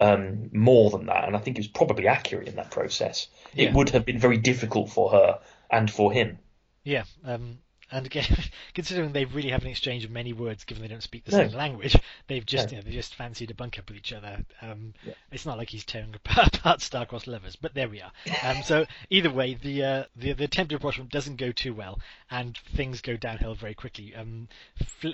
um, 0.00 0.50
more 0.52 0.90
than 0.90 1.06
that. 1.06 1.24
And 1.24 1.36
I 1.36 1.38
think 1.38 1.56
it 1.56 1.60
was 1.60 1.68
probably 1.68 2.08
accurate 2.08 2.48
in 2.48 2.56
that 2.56 2.70
process. 2.70 3.28
Yeah. 3.54 3.68
It 3.68 3.74
would 3.74 3.90
have 3.90 4.04
been 4.04 4.18
very 4.18 4.36
difficult 4.36 4.90
for 4.90 5.10
her 5.10 5.38
and 5.70 5.90
for 5.90 6.12
him. 6.12 6.38
Yeah, 6.82 7.04
um, 7.24 7.58
and 7.92 8.06
again, 8.06 8.26
considering 8.74 9.12
they 9.12 9.24
really 9.24 9.50
haven't 9.50 9.68
exchanged 9.70 10.08
many 10.10 10.32
words, 10.32 10.64
given 10.64 10.82
they 10.82 10.88
don't 10.88 11.02
speak 11.02 11.24
the 11.24 11.32
No. 11.36 11.46
same 11.48 11.56
language, 11.56 11.96
they've 12.28 12.44
just 12.44 12.66
No. 12.66 12.70
you 12.70 12.76
know, 12.78 12.82
they 12.88 12.92
just 12.92 13.14
fancied 13.14 13.50
a 13.50 13.54
bunk 13.54 13.78
up 13.78 13.88
with 13.88 13.96
each 13.98 14.12
other. 14.12 14.44
Um, 14.62 14.94
Yeah. 15.04 15.14
It's 15.32 15.46
not 15.46 15.58
like 15.58 15.70
he's 15.70 15.84
tearing 15.84 16.14
apart, 16.14 16.56
apart 16.58 16.80
star-crossed 16.80 17.26
lovers, 17.26 17.56
but 17.56 17.74
there 17.74 17.88
we 17.88 18.00
are. 18.00 18.12
Um, 18.42 18.62
so 18.62 18.86
either 19.10 19.30
way, 19.30 19.54
the 19.54 19.84
uh, 19.84 20.04
the 20.16 20.32
the 20.32 20.44
attempted 20.44 20.74
rapprochement 20.76 21.10
doesn't 21.10 21.36
go 21.36 21.52
too 21.52 21.74
well, 21.74 22.00
and 22.30 22.56
things 22.74 23.00
go 23.00 23.16
downhill 23.16 23.54
very 23.54 23.74
quickly. 23.74 24.14
Um, 24.14 24.48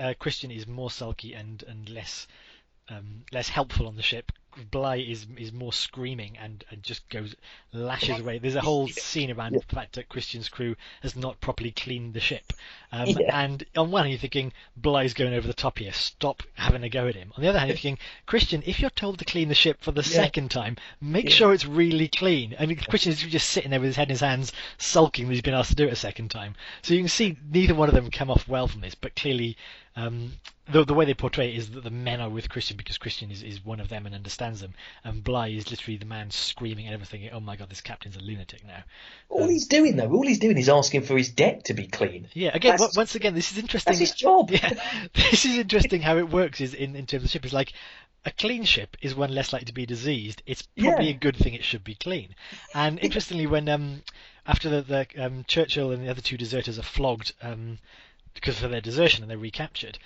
uh, 0.01 0.15
Christian 0.19 0.51
is 0.51 0.67
more 0.67 0.91
sulky 0.91 1.35
and 1.35 1.63
and 1.65 1.89
less. 1.89 2.27
Um, 2.91 3.25
less 3.33 3.49
helpful 3.49 3.87
on 3.87 3.95
the 3.97 4.03
ship. 4.03 4.33
Bligh 4.73 4.97
is 4.97 5.29
is 5.39 5.53
more 5.53 5.73
screaming 5.73 6.37
and, 6.37 6.65
and 6.71 6.83
just 6.83 7.09
goes 7.09 7.37
lashes 7.73 8.19
away. 8.19 8.39
There's 8.39 8.57
a 8.57 8.61
whole 8.61 8.89
scene 8.89 9.31
around 9.31 9.53
Yeah. 9.55 9.61
the 9.69 9.75
fact 9.77 9.93
that 9.95 10.09
Christian's 10.09 10.49
crew 10.49 10.75
has 11.03 11.15
not 11.15 11.41
properly 11.41 11.71
cleaned 11.71 12.15
the 12.15 12.21
ship. 12.21 12.53
Um, 12.91 13.07
Yeah. 13.07 13.43
And 13.45 13.65
on 13.77 13.93
one 13.93 14.03
hand, 14.03 14.11
you're 14.13 14.19
thinking 14.19 14.53
Bligh's 14.77 15.15
going 15.15 15.35
over 15.35 15.47
the 15.47 15.55
top 15.55 15.79
here. 15.79 15.93
Stop 15.93 16.43
having 16.55 16.83
a 16.83 16.89
go 16.89 17.07
at 17.07 17.15
him. 17.15 17.33
On 17.37 17.43
the 17.43 17.49
other 17.49 17.61
hand, 17.61 17.69
you're 17.69 17.77
thinking 17.77 17.99
Christian, 18.27 18.65
if 18.67 18.81
you're 18.81 18.91
told 18.91 19.21
to 19.21 19.25
clean 19.25 19.49
the 19.49 19.55
ship 19.55 19.79
for 19.83 19.93
the 19.93 20.03
Yeah. 20.03 20.09
second 20.25 20.51
time, 20.51 20.77
make 21.01 21.31
sure 21.31 21.55
it's 21.55 21.65
really 21.65 22.09
clean. 22.09 22.57
I 22.59 22.67
mean, 22.67 22.77
Christian 22.79 23.13
is 23.13 23.23
just 23.23 23.51
sitting 23.51 23.71
there 23.71 23.79
with 23.81 23.91
his 23.91 23.97
head 23.97 24.09
in 24.09 24.15
his 24.15 24.21
hands, 24.21 24.53
sulking 24.79 25.29
that 25.29 25.35
he's 25.35 25.43
been 25.43 25.55
asked 25.55 25.71
to 25.71 25.77
do 25.77 25.87
it 25.87 25.93
a 25.93 25.97
second 25.97 26.33
time. 26.33 26.57
So 26.83 26.95
you 26.95 27.01
can 27.01 27.09
see 27.09 27.37
neither 27.53 27.77
one 27.77 27.89
of 27.89 27.95
them 27.95 28.11
come 28.11 28.33
off 28.33 28.49
well 28.49 28.67
from 28.67 28.81
this, 28.81 28.97
but 28.97 29.15
clearly. 29.15 29.57
Um, 29.97 30.33
the, 30.73 30.85
the 30.85 30.95
way 30.95 31.05
they 31.05 31.15
portray 31.15 31.51
it 31.53 31.57
is 31.57 31.71
that 31.71 31.85
the 31.85 31.91
men 31.91 32.21
are 32.21 32.29
with 32.31 32.49
Christian 32.49 32.77
because 32.77 32.99
Christian 32.99 33.31
is, 33.31 33.43
is 33.43 33.65
one 33.65 33.81
of 33.81 33.89
them 33.89 34.07
and 34.07 34.15
understands 34.15 34.61
them, 34.61 34.75
and 35.05 35.23
Bligh 35.25 35.49
is 35.49 35.71
literally 35.71 35.97
the 35.99 36.07
man 36.07 36.31
screaming 36.31 36.87
at 36.87 36.93
everything. 36.95 37.29
Oh 37.33 37.41
my 37.41 37.57
god, 37.57 37.69
this 37.71 37.81
captain's 37.81 38.17
a 38.17 38.21
lunatic 38.21 38.65
now. 38.67 38.83
All 39.29 39.49
he's 39.49 39.67
doing 39.67 39.97
though, 39.97 40.11
all 40.11 40.27
he's 40.27 40.39
doing 40.39 40.59
is 40.59 40.69
asking 40.69 41.03
for 41.03 41.17
his 41.17 41.31
deck 41.31 41.65
to 41.65 41.75
be 41.75 41.87
clean. 41.87 42.29
Yeah, 42.33 42.51
again, 42.55 42.73
That's- 42.73 42.97
once 42.97 43.15
again, 43.15 43.35
this 43.35 43.53
is 43.53 43.59
interesting. 43.59 43.91
That's 43.93 44.01
his 44.01 44.13
job. 44.13 44.51
Yeah, 44.61 44.75
this 45.15 45.45
is 45.45 45.59
interesting 45.59 46.01
how 46.03 46.17
it 46.19 46.31
works. 46.31 46.61
Is 46.61 46.75
in, 46.75 46.97
in 46.97 47.07
terms 47.07 47.23
of 47.23 47.29
the 47.29 47.29
ship, 47.29 47.45
it's 47.45 47.55
like 47.55 47.73
a 48.25 48.31
clean 48.31 48.65
ship 48.65 48.97
is 49.01 49.15
one 49.15 49.35
less 49.35 49.53
likely 49.53 49.67
to 49.67 49.73
be 49.75 49.87
diseased. 49.87 50.43
It's 50.47 50.63
probably 50.79 51.07
Yeah. 51.07 51.13
a 51.13 51.19
good 51.19 51.37
thing 51.37 51.55
it 51.55 51.65
should 51.65 51.85
be 51.85 51.95
clean. 51.95 52.35
And 52.75 52.99
interestingly, 53.03 53.47
when 53.47 53.69
um 53.69 54.03
after 54.47 54.69
the, 54.69 54.83
the 54.83 55.25
um, 55.25 55.45
Churchill 55.47 55.93
and 55.93 56.05
the 56.05 56.11
other 56.11 56.21
two 56.21 56.37
deserters 56.37 56.79
are 56.79 56.83
flogged 56.83 57.33
um 57.43 57.79
because 58.35 58.63
of 58.63 58.71
their 58.71 58.81
desertion 58.81 59.23
and 59.23 59.31
they're 59.31 59.39
recaptured. 59.39 59.99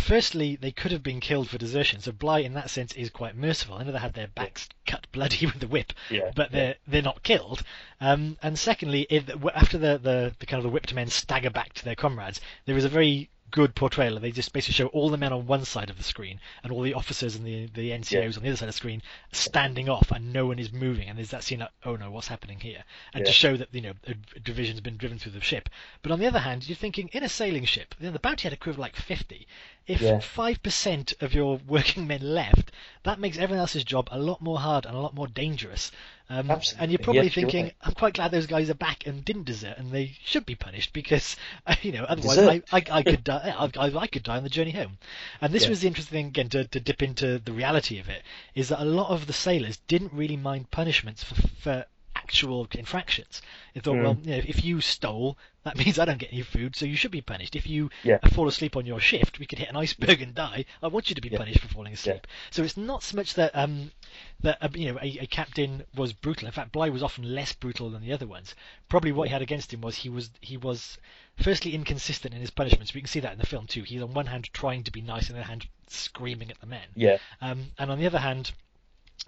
Firstly, 0.00 0.56
they 0.56 0.72
could 0.72 0.90
have 0.90 1.02
been 1.02 1.20
killed 1.20 1.50
for 1.50 1.58
desertion, 1.58 2.00
so 2.00 2.12
Bligh, 2.12 2.38
in 2.40 2.54
that 2.54 2.70
sense, 2.70 2.92
is 2.94 3.10
quite 3.10 3.36
merciful. 3.36 3.76
I 3.76 3.82
know 3.82 3.92
they 3.92 3.98
had 3.98 4.14
their 4.14 4.28
backs 4.28 4.68
cut 4.86 5.06
bloody 5.12 5.44
with 5.46 5.60
the 5.60 5.66
whip, 5.66 5.92
Yeah, 6.08 6.30
but 6.34 6.50
they're 6.50 6.76
they're 6.86 7.02
not 7.02 7.22
killed. 7.22 7.62
Um, 8.00 8.38
and 8.42 8.58
secondly, 8.58 9.06
if, 9.10 9.28
after 9.54 9.76
the, 9.76 9.98
the 9.98 10.34
the 10.38 10.46
kind 10.46 10.58
of 10.58 10.64
the 10.64 10.70
whipped 10.70 10.94
men 10.94 11.08
stagger 11.08 11.50
back 11.50 11.74
to 11.74 11.84
their 11.84 11.94
comrades, 11.94 12.40
there 12.64 12.76
is 12.76 12.84
a 12.86 12.88
very 12.88 13.28
good 13.52 13.76
portrayal. 13.76 14.18
They 14.18 14.32
just 14.32 14.52
basically 14.52 14.74
show 14.74 14.86
all 14.88 15.08
the 15.10 15.16
men 15.16 15.32
on 15.32 15.46
one 15.46 15.64
side 15.64 15.90
of 15.90 15.96
the 15.98 16.02
screen 16.02 16.40
and 16.64 16.72
all 16.72 16.82
the 16.82 16.94
officers 16.94 17.36
and 17.36 17.46
the 17.46 17.66
the 17.66 17.90
NCOs 17.90 18.10
Yeah. 18.12 18.26
on 18.36 18.42
the 18.42 18.48
other 18.48 18.56
side 18.56 18.68
of 18.68 18.74
the 18.74 18.78
screen 18.78 19.02
standing 19.30 19.88
off, 19.88 20.10
and 20.10 20.32
no 20.32 20.46
one 20.46 20.58
is 20.58 20.72
moving. 20.72 21.08
And 21.08 21.16
there's 21.18 21.30
that 21.30 21.44
scene 21.44 21.60
like, 21.60 21.70
oh 21.84 21.94
no, 21.96 22.10
what's 22.10 22.28
happening 22.28 22.58
here? 22.58 22.82
And 23.14 23.24
to 23.24 23.32
show 23.32 23.56
that 23.56 23.68
you 23.72 23.82
know 23.82 23.92
a, 24.08 24.14
division's 24.40 24.80
been 24.80 24.96
driven 24.96 25.18
through 25.18 25.32
the 25.32 25.40
ship. 25.40 25.68
But 26.02 26.10
on 26.10 26.18
the 26.18 26.26
other 26.26 26.40
hand, 26.40 26.68
you're 26.68 26.76
thinking 26.76 27.08
in 27.12 27.22
a 27.22 27.28
sailing 27.28 27.64
ship, 27.64 27.94
you 28.00 28.06
know, 28.06 28.12
the 28.12 28.18
bounty 28.18 28.42
had 28.44 28.52
a 28.52 28.56
crew 28.56 28.72
of 28.72 28.78
like 28.78 28.96
50. 28.96 29.46
If 29.86 30.00
Yeah. 30.00 30.18
five 30.20 30.62
percent 30.62 31.12
of 31.20 31.34
your 31.34 31.58
working 31.66 32.06
men 32.06 32.20
left, 32.22 32.72
that 33.04 33.18
makes 33.18 33.36
everyone 33.38 33.60
else's 33.60 33.84
job 33.84 34.08
a 34.10 34.18
lot 34.18 34.40
more 34.40 34.58
hard 34.60 34.86
and 34.86 34.94
a 34.94 35.00
lot 35.00 35.14
more 35.14 35.26
dangerous. 35.26 35.90
Um, 36.30 36.60
and 36.78 36.90
you're 36.90 36.98
probably 36.98 37.28
Yes, 37.28 37.34
thinking. 37.34 37.72
I'm 37.82 37.94
quite 37.94 38.14
glad 38.14 38.30
those 38.30 38.46
guys 38.46 38.70
are 38.70 38.74
back 38.74 39.06
and 39.06 39.24
didn't 39.24 39.44
desert, 39.44 39.76
and 39.78 39.90
they 39.90 40.16
should 40.24 40.46
be 40.46 40.54
punished 40.54 40.92
because, 40.92 41.36
you 41.82 41.92
know, 41.92 42.04
otherwise 42.04 42.42
I, 42.42 42.62
I, 42.72 42.82
I 42.90 43.02
could 43.02 43.24
die. 43.24 43.54
I, 43.58 43.70
I, 43.86 43.98
I 43.98 44.06
could 44.06 44.22
die 44.22 44.36
on 44.36 44.42
the 44.44 44.48
journey 44.50 44.70
home. 44.72 44.98
And 45.40 45.52
this 45.52 45.66
Yeah. 45.66 45.68
was 45.68 45.80
the 45.80 45.88
interesting 45.88 46.16
thing 46.16 46.26
again 46.28 46.48
to, 46.50 46.64
to 46.64 46.80
dip 46.80 47.02
into 47.02 47.38
the 47.38 47.52
reality 47.52 47.98
of 47.98 48.08
it 48.08 48.22
is 48.54 48.68
that 48.68 48.80
a 48.80 48.84
lot 48.84 49.10
of 49.10 49.26
the 49.26 49.32
sailors 49.32 49.78
didn't 49.88 50.12
really 50.12 50.36
mind 50.36 50.70
punishments 50.70 51.22
for, 51.24 51.34
for 51.60 51.86
actual 52.32 52.66
infractions. 52.72 53.42
They 53.74 53.80
thought, 53.80 53.96
Mm. 53.96 54.02
well, 54.02 54.18
you 54.22 54.30
know, 54.30 54.42
if 54.46 54.64
you 54.64 54.80
stole, 54.80 55.36
that 55.64 55.76
means 55.84 55.98
I 55.98 56.06
don't 56.06 56.16
get 56.18 56.32
any 56.32 56.40
food, 56.42 56.74
so 56.74 56.86
you 56.86 56.96
should 56.96 57.10
be 57.10 57.20
punished. 57.20 57.54
If 57.54 57.66
you 57.66 57.90
Yeah. 58.02 58.18
fall 58.32 58.48
asleep 58.48 58.74
on 58.74 58.86
your 58.86 59.00
shift, 59.00 59.38
we 59.38 59.44
could 59.44 59.58
hit 59.58 59.68
an 59.68 59.76
iceberg 59.76 60.22
and 60.22 60.34
die. 60.34 60.64
I 60.82 60.86
want 60.86 61.10
you 61.10 61.14
to 61.14 61.20
be 61.20 61.28
Yeah. 61.28 61.36
punished 61.38 61.60
for 61.60 61.68
falling 61.68 61.92
asleep. 61.92 62.26
So 62.50 62.62
it's 62.62 62.76
not 62.78 63.02
so 63.02 63.16
much 63.18 63.34
that 63.34 63.54
um, 63.54 63.92
that 64.40 64.56
uh, 64.62 64.68
you 64.74 64.90
know 64.90 64.98
a, 65.02 65.18
a 65.20 65.26
captain 65.26 65.84
was 65.94 66.14
brutal. 66.14 66.46
In 66.46 66.52
fact, 66.52 66.72
Bligh 66.72 66.88
was 66.88 67.02
often 67.02 67.34
less 67.34 67.52
brutal 67.52 67.90
than 67.90 68.00
the 68.02 68.12
other 68.14 68.26
ones. 68.26 68.54
Probably 68.88 69.12
what 69.12 69.28
he 69.28 69.32
had 69.32 69.42
against 69.42 69.72
him 69.74 69.82
was 69.82 69.96
he 69.96 70.08
was 70.08 70.30
he 70.40 70.56
was 70.56 70.96
firstly 71.36 71.74
inconsistent 71.74 72.32
in 72.34 72.40
his 72.40 72.50
punishments. 72.50 72.94
We 72.94 73.02
can 73.02 73.08
see 73.08 73.20
that 73.20 73.32
in 73.34 73.38
the 73.38 73.46
film 73.46 73.66
too. 73.66 73.82
He's 73.82 74.00
on 74.02 74.14
one 74.14 74.26
hand 74.26 74.48
trying 74.54 74.84
to 74.84 74.90
be 74.90 75.02
nice, 75.02 75.28
and 75.28 75.36
on 75.36 75.40
the 75.40 75.40
other 75.42 75.48
hand 75.50 75.66
screaming 75.88 76.50
at 76.50 76.60
the 76.60 76.66
men. 76.66 76.88
Yeah, 76.94 77.18
Um, 77.42 77.72
and 77.78 77.90
on 77.90 77.98
the 77.98 78.06
other 78.06 78.18
hand, 78.20 78.52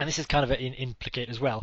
and 0.00 0.08
this 0.08 0.18
is 0.18 0.26
kind 0.26 0.42
of 0.42 0.50
an 0.50 0.58
implicate 0.74 1.28
as 1.28 1.38
well. 1.38 1.62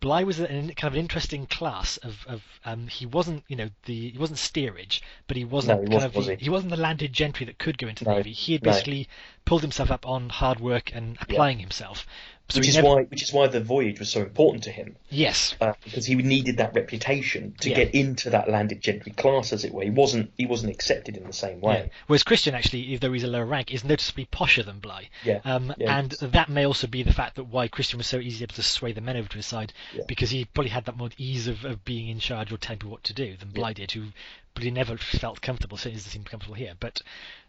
Bligh 0.00 0.24
was 0.24 0.40
an 0.40 0.74
kind 0.74 0.88
of 0.90 0.94
an 0.94 1.00
interesting 1.00 1.46
class 1.46 1.96
of, 1.98 2.24
of 2.26 2.42
um, 2.64 2.88
he 2.88 3.06
wasn't 3.06 3.44
you 3.48 3.54
know 3.56 3.70
the 3.84 4.10
he 4.10 4.18
wasn't 4.18 4.38
steerage, 4.38 5.00
but 5.28 5.36
he 5.36 5.44
wasn't 5.44 5.78
No, 5.78 5.82
he 5.82 5.86
kind 5.86 5.94
wasn't, 5.94 6.12
of 6.12 6.16
was 6.16 6.26
he? 6.40 6.48
wasn't 6.50 6.70
the 6.70 6.76
landed 6.76 7.12
gentry 7.12 7.46
that 7.46 7.58
could 7.58 7.78
go 7.78 7.86
into 7.86 8.04
the 8.04 8.10
No, 8.10 8.16
navy. 8.16 8.32
He 8.32 8.54
had 8.54 8.62
no. 8.64 8.70
basically 8.72 9.08
pulled 9.44 9.62
himself 9.62 9.90
up 9.90 10.06
on 10.06 10.28
hard 10.30 10.58
work 10.58 10.90
and 10.94 11.16
applying 11.20 11.58
himself. 11.60 12.06
So 12.50 12.58
which 12.60 12.68
is 12.68 12.76
never- 12.76 12.88
why 12.88 13.02
which 13.04 13.22
is 13.22 13.32
why 13.32 13.46
the 13.46 13.60
voyage 13.60 13.98
was 14.00 14.10
so 14.10 14.20
important 14.22 14.64
to 14.64 14.70
him 14.70 14.96
yes, 15.08 15.54
uh, 15.60 15.72
because 15.84 16.06
he 16.06 16.14
needed 16.16 16.56
that 16.58 16.74
reputation 16.74 17.54
to 17.60 17.70
Yeah. 17.70 17.76
get 17.76 17.94
into 17.94 18.30
that 18.30 18.48
landed 18.50 18.80
gentry 18.80 19.12
class, 19.12 19.52
as 19.52 19.64
it 19.64 19.72
were. 19.72 19.84
He 19.84 19.90
wasn't 19.90 20.32
he 20.36 20.46
wasn't 20.46 20.72
accepted 20.72 21.16
in 21.16 21.24
the 21.26 21.32
same 21.32 21.60
Yeah. 21.62 21.68
way. 21.68 21.90
Whereas 22.06 22.22
Christian, 22.22 22.54
actually, 22.54 22.96
though 22.96 23.12
he's 23.12 23.24
a 23.24 23.28
lower 23.28 23.46
rank, 23.46 23.72
is 23.72 23.84
noticeably 23.84 24.26
posher 24.26 24.64
than 24.64 24.78
Bligh. 24.80 25.08
Yeah, 25.24 25.40
Um, 25.44 25.74
yeah, 25.78 25.98
and 25.98 26.10
that 26.10 26.48
may 26.48 26.66
also 26.66 26.86
be 26.86 27.02
the 27.02 27.12
fact 27.12 27.36
that 27.36 27.44
why 27.44 27.68
Christian 27.68 27.98
was 27.98 28.06
so 28.06 28.18
easy 28.18 28.42
able 28.44 28.54
to 28.54 28.62
sway 28.62 28.92
the 28.92 29.00
men 29.00 29.16
over 29.16 29.28
to 29.28 29.36
his 29.36 29.46
side, 29.46 29.72
Yeah. 29.94 30.02
because 30.08 30.30
he 30.30 30.44
probably 30.44 30.70
had 30.70 30.84
that 30.86 30.96
more 30.96 31.10
ease 31.18 31.46
of, 31.46 31.64
of 31.64 31.84
being 31.84 32.08
in 32.08 32.18
charge 32.18 32.52
or 32.52 32.56
telling 32.56 32.78
people 32.78 32.90
what 32.92 33.04
to 33.04 33.12
do 33.14 33.36
than 33.36 33.50
Bligh 33.50 33.72
did, 33.74 33.92
who 33.92 34.08
but 34.54 34.64
he 34.64 34.70
never 34.72 34.96
felt 34.98 35.40
comfortable. 35.40 35.76
Certainly 35.76 35.98
doesn't 35.98 36.10
seem 36.10 36.24
comfortable 36.24 36.56
here. 36.56 36.74
But 36.80 37.00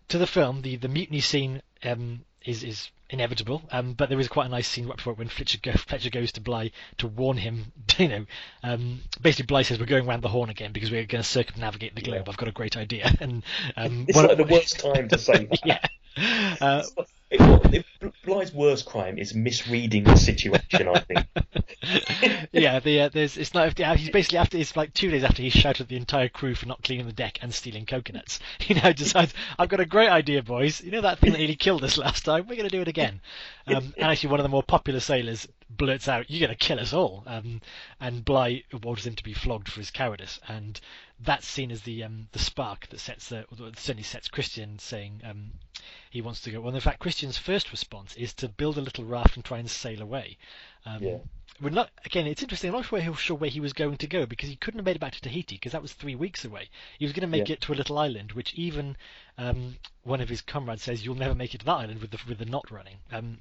to 0.10 0.20
the 0.20 0.28
film, 0.28 0.62
the, 0.62 0.76
the 0.76 0.88
mutiny 0.88 1.20
scene 1.20 1.64
um, 1.84 2.24
is 2.46 2.64
is 2.64 2.90
inevitable. 3.10 3.62
Um, 3.72 3.94
but 3.94 4.10
there 4.10 4.20
is 4.20 4.28
quite 4.28 4.46
a 4.46 4.50
nice 4.50 4.68
scene 4.68 4.88
right 4.88 4.96
before 4.96 5.14
it 5.14 5.20
when 5.20 5.28
Fletcher, 5.28 5.60
go, 5.62 5.74
Fletcher 5.74 6.10
goes 6.10 6.32
to 6.34 6.42
Bligh 6.42 6.72
to 7.00 7.08
warn 7.08 7.38
him. 7.38 7.72
You 7.98 8.08
know, 8.08 8.26
um, 8.64 9.02
basically 9.22 9.46
Bligh 9.46 9.62
says 9.64 9.80
we're 9.80 9.86
going 9.86 10.08
round 10.08 10.24
the 10.24 10.30
horn 10.30 10.50
again 10.50 10.72
because 10.72 10.90
we're 10.90 11.06
going 11.06 11.22
to 11.22 11.28
circumnavigate 11.30 11.94
the 11.94 12.02
globe. 12.02 12.24
Yeah. 12.26 12.32
I've 12.32 12.38
got 12.38 12.48
a 12.48 12.52
great 12.54 12.78
idea. 12.78 13.12
And 13.20 13.44
um, 13.76 14.06
It's 14.08 14.16
one 14.16 14.28
like 14.28 14.38
the 14.38 14.46
worst 14.46 14.80
time 14.94 15.08
to 15.10 15.18
say 15.20 15.46
that. 15.46 15.60
yeah. 15.64 16.56
Uh, 16.60 16.84
It, 17.32 17.86
it, 18.04 18.54
worst 18.54 18.86
crime 18.86 19.17
is 19.17 19.34
misreading 19.34 20.04
the 20.04 20.17
situation. 20.17 20.89
I 20.89 21.00
think. 21.00 22.50
yeah, 22.52 22.80
the, 22.80 23.02
uh, 23.02 23.10
there's 23.10 23.38
it's 23.38 23.54
not. 23.54 23.78
He's 23.98 24.10
basically 24.10 24.38
after. 24.38 24.58
It's 24.58 24.76
like 24.76 24.94
two 24.94 25.10
days 25.10 25.24
after 25.24 25.41
he 25.41 25.50
shouted 25.50 25.84
at 25.84 25.88
the 25.88 25.96
entire 25.96 26.28
crew 26.28 26.56
for 26.56 26.65
not 26.65 26.84
cleaning 26.84 27.06
the 27.06 27.13
deck 27.13 27.39
and 27.41 27.54
stealing 27.54 27.86
coconuts. 27.86 28.39
He 28.60 28.74
now 28.74 28.91
decides, 28.91 29.34
"I've 29.58 29.70
got 29.70 29.80
a 29.80 29.86
great 29.86 30.10
idea, 30.10 30.44
boys. 30.44 30.82
You 30.82 30.91
know 30.91 31.02
that 31.02 31.20
thing 31.20 31.32
that 31.32 31.38
nearly 31.38 31.56
killed 31.56 31.84
us 31.84 31.98
last 31.98 32.26
time? 32.26 32.48
We're 32.48 32.56
going 32.56 32.70
to 32.70 32.76
do 32.76 32.82
it 32.82 32.88
again." 32.88 33.22
Um, 33.67 33.94
and 33.96 34.12
actually, 34.12 34.32
one 34.32 34.39
of 34.39 34.44
the 34.44 34.50
more 34.50 34.63
popular 34.63 35.00
sailors 35.00 35.48
blurts 35.70 36.08
out, 36.08 36.30
"You're 36.30 36.46
going 36.46 36.58
to 36.58 36.65
kill 36.65 36.80
us 36.80 36.94
all!" 36.94 37.24
Um, 37.28 37.62
and 38.02 38.26
Bligh 38.26 38.63
orders 38.84 39.06
him 39.06 39.15
to 39.15 39.24
be 39.24 39.34
flogged 39.34 39.70
for 39.70 39.80
his 39.80 39.91
cowardice. 39.91 40.39
And 40.48 40.82
that's 41.20 41.48
seen 41.48 41.72
as 41.72 41.84
the 41.84 42.04
um, 42.04 42.28
the 42.32 42.39
spark 42.39 42.88
that 42.88 43.00
sets 43.00 43.30
the 43.30 43.46
certainly 43.78 44.04
sets 44.04 44.28
Christian 44.28 44.80
saying 44.80 45.22
um, 45.24 45.52
he 46.12 46.21
wants 46.21 46.41
to 46.41 46.52
go. 46.52 46.62
Well, 46.62 46.76
in 46.76 46.82
fact, 46.82 47.00
Christian's 47.00 47.38
first 47.38 47.71
response 47.71 48.15
is 48.15 48.34
to 48.36 48.47
build 48.47 48.78
a 48.78 48.82
little 48.82 49.06
raft 49.06 49.36
and 49.36 49.43
try 49.43 49.58
and 49.58 49.69
sail 49.69 50.02
away. 50.02 50.38
Um, 50.86 51.02
Yeah. 51.02 51.17
we're 51.62 51.69
not 51.71 51.89
again. 52.06 52.28
It's 52.28 52.43
interesting. 52.43 52.69
I'm 52.69 52.76
not 52.76 52.86
sure, 52.86 53.15
sure 53.15 53.38
where 53.38 53.50
he 53.50 53.60
was 53.60 53.74
going 53.74 53.97
to 53.97 54.08
go 54.08 54.26
because 54.26 54.50
he 54.50 54.56
couldn't 54.58 54.80
have 54.80 54.86
made 54.86 54.97
it 54.97 55.00
back 55.00 55.13
to 55.13 55.21
Tahiti 55.21 55.56
because 55.56 55.71
that 55.71 55.82
was 55.82 55.93
three 55.93 56.15
weeks 56.15 56.43
away. 56.45 56.69
He 57.00 57.06
was 57.06 57.13
going 57.13 57.21
to 57.21 57.28
make 57.28 57.47
Yeah. 57.50 57.54
it 57.54 57.62
to 57.62 57.74
a 57.74 57.76
little 57.76 57.97
island, 57.97 58.34
which 58.34 58.54
even 58.56 58.97
um, 59.38 59.78
one 60.04 60.21
of 60.21 60.30
his 60.30 60.41
comrades 60.41 60.84
says 60.84 61.04
you'll 61.06 61.15
never 61.15 61.34
make 61.36 61.56
it 61.56 61.60
to 61.60 61.65
that 61.65 61.71
island 61.78 62.02
with 62.02 62.12
the 62.12 62.19
with 62.28 62.38
the 62.39 62.45
knot 62.45 62.69
running. 62.71 62.97
Um, 63.12 63.39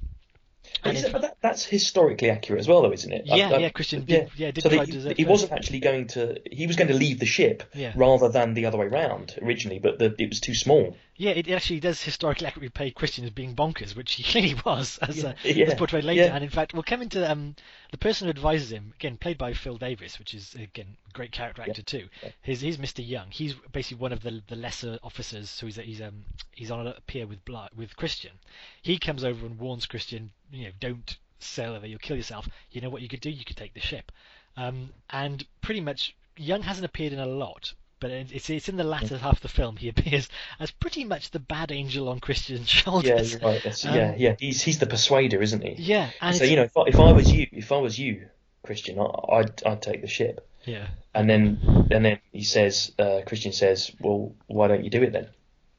and 0.84 0.96
it- 0.96 1.10
but 1.10 1.22
that, 1.22 1.36
that's 1.40 1.64
historically 1.64 2.28
accurate 2.30 2.60
as 2.60 2.68
well, 2.68 2.82
though, 2.82 2.92
isn't 2.92 3.10
it? 3.10 3.22
Yeah, 3.24 3.48
I- 3.50 3.54
I- 3.54 3.58
yeah, 3.58 3.68
Christian 3.70 4.04
did- 4.04 4.30
yeah, 4.36 4.50
did 4.50 4.62
so 4.62 4.68
he, 4.68 5.14
he 5.14 5.24
wasn't 5.24 5.52
actually 5.52 5.80
going 5.80 6.06
to. 6.08 6.40
He 6.52 6.66
was 6.66 6.76
going 6.76 6.88
to 6.88 6.94
leave 6.94 7.18
the 7.18 7.26
ship 7.26 7.62
Yeah. 7.74 7.92
rather 7.96 8.28
than 8.28 8.52
the 8.54 8.66
other 8.66 8.76
way 8.78 8.86
round 8.86 9.36
originally, 9.42 9.78
but 9.78 9.98
the, 9.98 10.14
it 10.18 10.28
was 10.28 10.38
too 10.40 10.54
small. 10.54 10.96
Yeah, 11.20 11.32
it 11.32 11.50
actually 11.50 11.80
does 11.80 12.02
historically 12.02 12.46
accurately 12.46 12.70
play 12.70 12.90
Christian 12.92 13.24
as 13.26 13.30
being 13.30 13.54
bonkers, 13.54 13.94
which 13.94 14.14
he 14.14 14.22
clearly 14.32 14.54
was, 14.64 14.98
as, 15.02 15.22
uh, 15.22 15.34
Yeah, 15.44 15.66
as 15.66 15.74
portrayed 15.74 16.02
later. 16.02 16.22
yeah. 16.22 16.34
And 16.34 16.42
in 16.42 16.48
fact, 16.48 16.72
we'll 16.72 16.82
come 16.82 17.02
into 17.02 17.30
um, 17.30 17.56
the 17.90 17.98
person 17.98 18.26
who 18.26 18.30
advises 18.30 18.72
him, 18.72 18.94
again, 18.98 19.18
played 19.18 19.36
by 19.36 19.52
Phil 19.52 19.76
Davis, 19.76 20.18
which 20.18 20.32
is, 20.32 20.54
again, 20.54 20.96
a 21.10 21.12
great 21.12 21.30
character 21.30 21.60
actor 21.60 21.82
too. 21.82 22.08
yeah. 22.22 22.30
He's, 22.40 22.62
he's 22.62 22.78
Mr. 22.78 23.06
Young. 23.06 23.26
He's 23.30 23.52
basically 23.70 23.98
one 24.00 24.14
of 24.14 24.22
the, 24.22 24.40
the 24.48 24.56
lesser 24.56 24.98
officers, 25.02 25.50
so 25.50 25.66
he's, 25.66 25.76
he's, 25.76 26.00
um, 26.00 26.24
he's 26.52 26.70
on 26.70 26.86
a 26.86 26.96
pier 27.06 27.26
with, 27.26 27.40
with 27.76 27.94
Christian. 27.96 28.32
He 28.80 28.98
comes 28.98 29.22
over 29.22 29.44
and 29.44 29.58
warns 29.58 29.84
Christian, 29.84 30.30
you 30.50 30.64
know, 30.64 30.72
don't 30.80 31.18
sail 31.38 31.74
over, 31.74 31.86
you'll 31.86 31.98
kill 31.98 32.16
yourself. 32.16 32.48
You 32.70 32.80
know 32.80 32.88
what 32.88 33.02
you 33.02 33.08
could 33.08 33.20
do? 33.20 33.28
You 33.28 33.44
could 33.44 33.58
take 33.58 33.74
the 33.74 33.80
ship. 33.80 34.10
Um, 34.56 34.88
and 35.10 35.46
pretty 35.60 35.82
much, 35.82 36.16
Young 36.38 36.62
hasn't 36.62 36.86
appeared 36.86 37.12
in 37.12 37.18
a 37.18 37.26
lot, 37.26 37.74
but 38.00 38.10
it's 38.10 38.50
it's 38.50 38.68
in 38.68 38.76
the 38.76 38.84
latter 38.84 39.18
half 39.18 39.36
of 39.36 39.42
the 39.42 39.48
film 39.48 39.76
he 39.76 39.88
appears 39.94 40.28
as 40.58 40.70
pretty 40.70 41.04
much 41.04 41.30
the 41.30 41.38
bad 41.38 41.70
angel 41.70 42.08
on 42.08 42.18
Christian's 42.20 42.72
Yeah, 42.74 42.80
shoulders. 42.82 43.32
you're 43.32 43.40
right. 43.40 43.66
Um, 43.66 43.94
yeah, 43.94 44.14
yeah. 44.16 44.36
He's 44.38 44.62
he's 44.62 44.78
the 44.78 44.86
persuader, 44.86 45.40
isn't 45.42 45.62
he? 45.62 45.74
Yeah, 45.78 46.10
and 46.20 46.34
so 46.36 46.44
you 46.44 46.56
know, 46.56 46.62
if 46.64 46.76
I, 46.76 46.82
if 46.86 46.98
I 46.98 47.12
was 47.12 47.30
you, 47.32 47.46
if 47.52 47.70
I 47.72 47.76
was 47.76 47.98
you, 47.98 48.28
Christian, 48.64 48.98
I, 48.98 49.04
I'd 49.36 49.62
I'd 49.64 49.82
take 49.82 50.00
the 50.00 50.08
ship. 50.08 50.46
yeah, 50.64 50.88
And 51.14 51.28
then 51.30 51.86
and 51.90 52.04
then 52.04 52.18
he 52.32 52.42
says, 52.44 52.92
uh, 52.98 53.20
Christian 53.26 53.52
says, 53.52 53.90
well, 54.00 54.32
why 54.46 54.68
don't 54.68 54.84
you 54.84 54.90
do 54.90 55.02
it 55.02 55.12
then? 55.12 55.28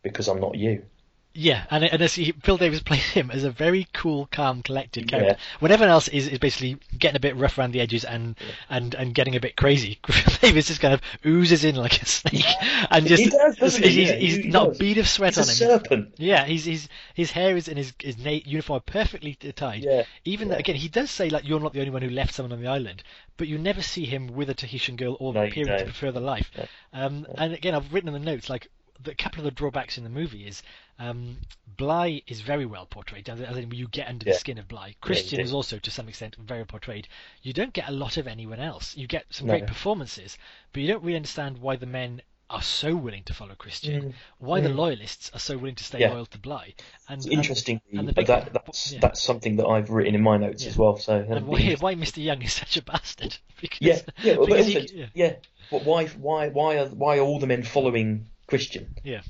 Because 0.04 0.28
I'm 0.28 0.40
not 0.40 0.56
you. 0.56 0.84
Yeah, 1.34 1.66
and 1.72 1.86
and 1.86 2.02
as 2.02 2.16
he, 2.16 2.34
Phil 2.44 2.58
Davis 2.58 2.82
plays 2.82 3.06
him 3.06 3.32
as 3.32 3.46
a 3.46 3.52
very 3.52 3.88
cool, 3.94 4.28
calm, 4.32 4.62
collected 4.62 5.08
character. 5.08 5.38
Yeah. 5.38 5.60
When 5.60 5.72
everyone 5.72 5.92
else 5.92 6.10
is, 6.10 6.28
is 6.28 6.40
basically 6.40 6.78
getting 6.98 7.16
a 7.16 7.22
bit 7.22 7.38
rough 7.38 7.58
around 7.58 7.72
the 7.72 7.80
edges 7.80 8.04
and 8.04 8.36
yeah. 8.40 8.54
and, 8.70 8.94
and 8.96 9.16
getting 9.16 9.38
a 9.38 9.40
bit 9.40 9.56
crazy, 9.56 10.00
Phil 10.08 10.34
Davis 10.42 10.68
just 10.68 10.82
kind 10.82 10.94
of 10.94 11.02
oozes 11.26 11.64
in 11.64 11.76
like 11.76 12.02
a 12.02 12.06
snake, 12.06 12.44
and 12.92 13.08
just 13.08 13.24
he 13.24 13.30
does, 13.30 13.58
he's, 13.58 13.78
he? 13.78 13.90
he's, 13.90 14.10
he's 14.10 14.36
he 14.44 14.50
not 14.50 14.70
does. 14.70 14.78
a 14.78 14.80
bead 14.80 14.98
of 14.98 15.08
sweat 15.08 15.36
he's 15.36 15.38
on 15.38 15.50
him. 15.50 15.80
serpent. 15.80 16.16
Yeah, 16.18 16.44
he's, 16.44 16.66
he's 16.66 16.90
his 17.14 17.32
hair 17.32 17.56
is 17.56 17.70
in 17.70 17.78
his 17.78 17.94
his 18.00 18.18
uniform 18.18 18.78
are 18.78 18.82
perfectly 18.82 19.36
tied. 19.36 19.84
Yeah. 19.84 20.04
Even 20.26 20.50
yeah. 20.50 20.56
again, 20.56 20.76
he 20.76 20.90
does 20.90 21.10
say 21.10 21.30
like 21.30 21.48
you're 21.48 21.62
not 21.62 21.72
the 21.72 21.80
only 21.80 21.92
one 21.92 22.02
who 22.02 22.10
left 22.10 22.34
someone 22.34 22.52
on 22.52 22.62
the 22.62 22.68
island, 22.68 23.04
but 23.38 23.48
you 23.48 23.58
never 23.58 23.82
see 23.82 24.06
him 24.06 24.28
with 24.36 24.50
a 24.50 24.54
Tahitian 24.54 24.98
girl 24.98 25.16
or 25.22 25.34
no, 25.34 25.44
appearing 25.44 25.78
to 25.78 25.86
prefer 25.86 26.12
the 26.12 26.20
life. 26.20 26.52
Um, 26.92 27.26
and 27.36 27.54
again, 27.54 27.74
I've 27.74 27.94
written 27.94 28.14
in 28.14 28.14
the 28.14 28.32
notes 28.32 28.50
like 28.50 28.68
the 29.04 29.16
couple 29.16 29.40
of 29.40 29.46
the 29.46 29.52
drawbacks 29.52 29.98
in 29.98 30.04
the 30.04 30.10
movie 30.10 30.48
is 30.48 30.64
um, 31.00 31.38
Bligh 31.78 32.22
is 32.28 32.42
very 32.42 32.66
well 32.66 32.86
portrayed, 32.86 33.28
as 33.30 33.40
in 33.58 33.72
you 33.72 33.88
get 33.88 34.08
under 34.08 34.26
yeah. 34.26 34.34
the 34.34 34.40
skin 34.40 34.58
of 34.58 34.68
Bligh. 34.68 34.96
Christian 35.02 35.40
yeah, 35.40 35.46
is 35.46 35.54
also, 35.54 35.80
to 35.80 35.92
some 35.92 36.08
extent, 36.08 36.36
very 36.36 36.66
portrayed. 36.66 37.08
You 37.42 37.54
don't 37.54 37.74
get 37.74 37.90
a 37.90 37.92
lot 37.92 38.18
of 38.18 38.28
anyone 38.28 38.60
else. 38.60 38.96
You 38.96 39.08
get 39.08 39.26
some 39.30 39.48
no. 39.48 39.54
great 39.54 39.68
performances, 39.68 40.38
but 40.74 40.82
you 40.82 40.88
don't 40.88 41.04
really 41.04 41.16
understand 41.16 41.58
why 41.58 41.76
the 41.76 41.86
men 41.86 42.22
are 42.52 42.62
so 42.62 42.94
willing 42.96 43.24
to 43.24 43.34
follow 43.34 43.56
Christian, 43.56 44.04
mm. 44.04 44.14
why 44.40 44.60
mm. 44.60 44.64
the 44.64 44.70
loyalists 44.70 45.32
are 45.34 45.40
so 45.40 45.58
willing 45.58 45.76
to 45.76 45.84
stay 45.84 46.00
yeah. 46.00 46.12
loyal 46.12 46.26
to 46.28 46.38
Bligh. 46.38 46.76
And, 47.08 47.26
interesting. 47.26 47.82
And, 47.92 48.10
and 48.10 48.28
that, 48.28 48.54
that's 48.54 48.92
yeah. 48.92 49.00
that's 49.02 49.22
something 49.22 49.56
that 49.56 49.66
I've 49.66 49.90
written 49.90 50.14
in 50.16 50.22
my 50.22 50.38
notes 50.38 50.68
as 50.68 50.78
well. 50.78 50.98
So 50.98 51.26
and 51.28 51.48
why, 51.48 51.76
why 51.80 51.96
Mr. 51.96 52.22
Young 52.22 52.42
is 52.42 52.54
such 52.54 52.78
a 52.78 52.84
bastard? 52.84 53.38
Because, 53.62 53.80
yeah, 53.80 54.00
yeah, 54.24 54.38
but 54.38 54.50
also, 54.50 54.64
he, 54.64 55.06
yeah. 55.14 55.36
Why 55.70 56.08
why 56.08 56.50
why 56.50 56.80
are 56.80 56.88
why 56.88 57.20
are 57.20 57.22
all 57.22 57.38
the 57.38 57.46
men 57.46 57.62
following 57.62 58.26
Christian? 58.52 58.96
Yeah. 59.04 59.22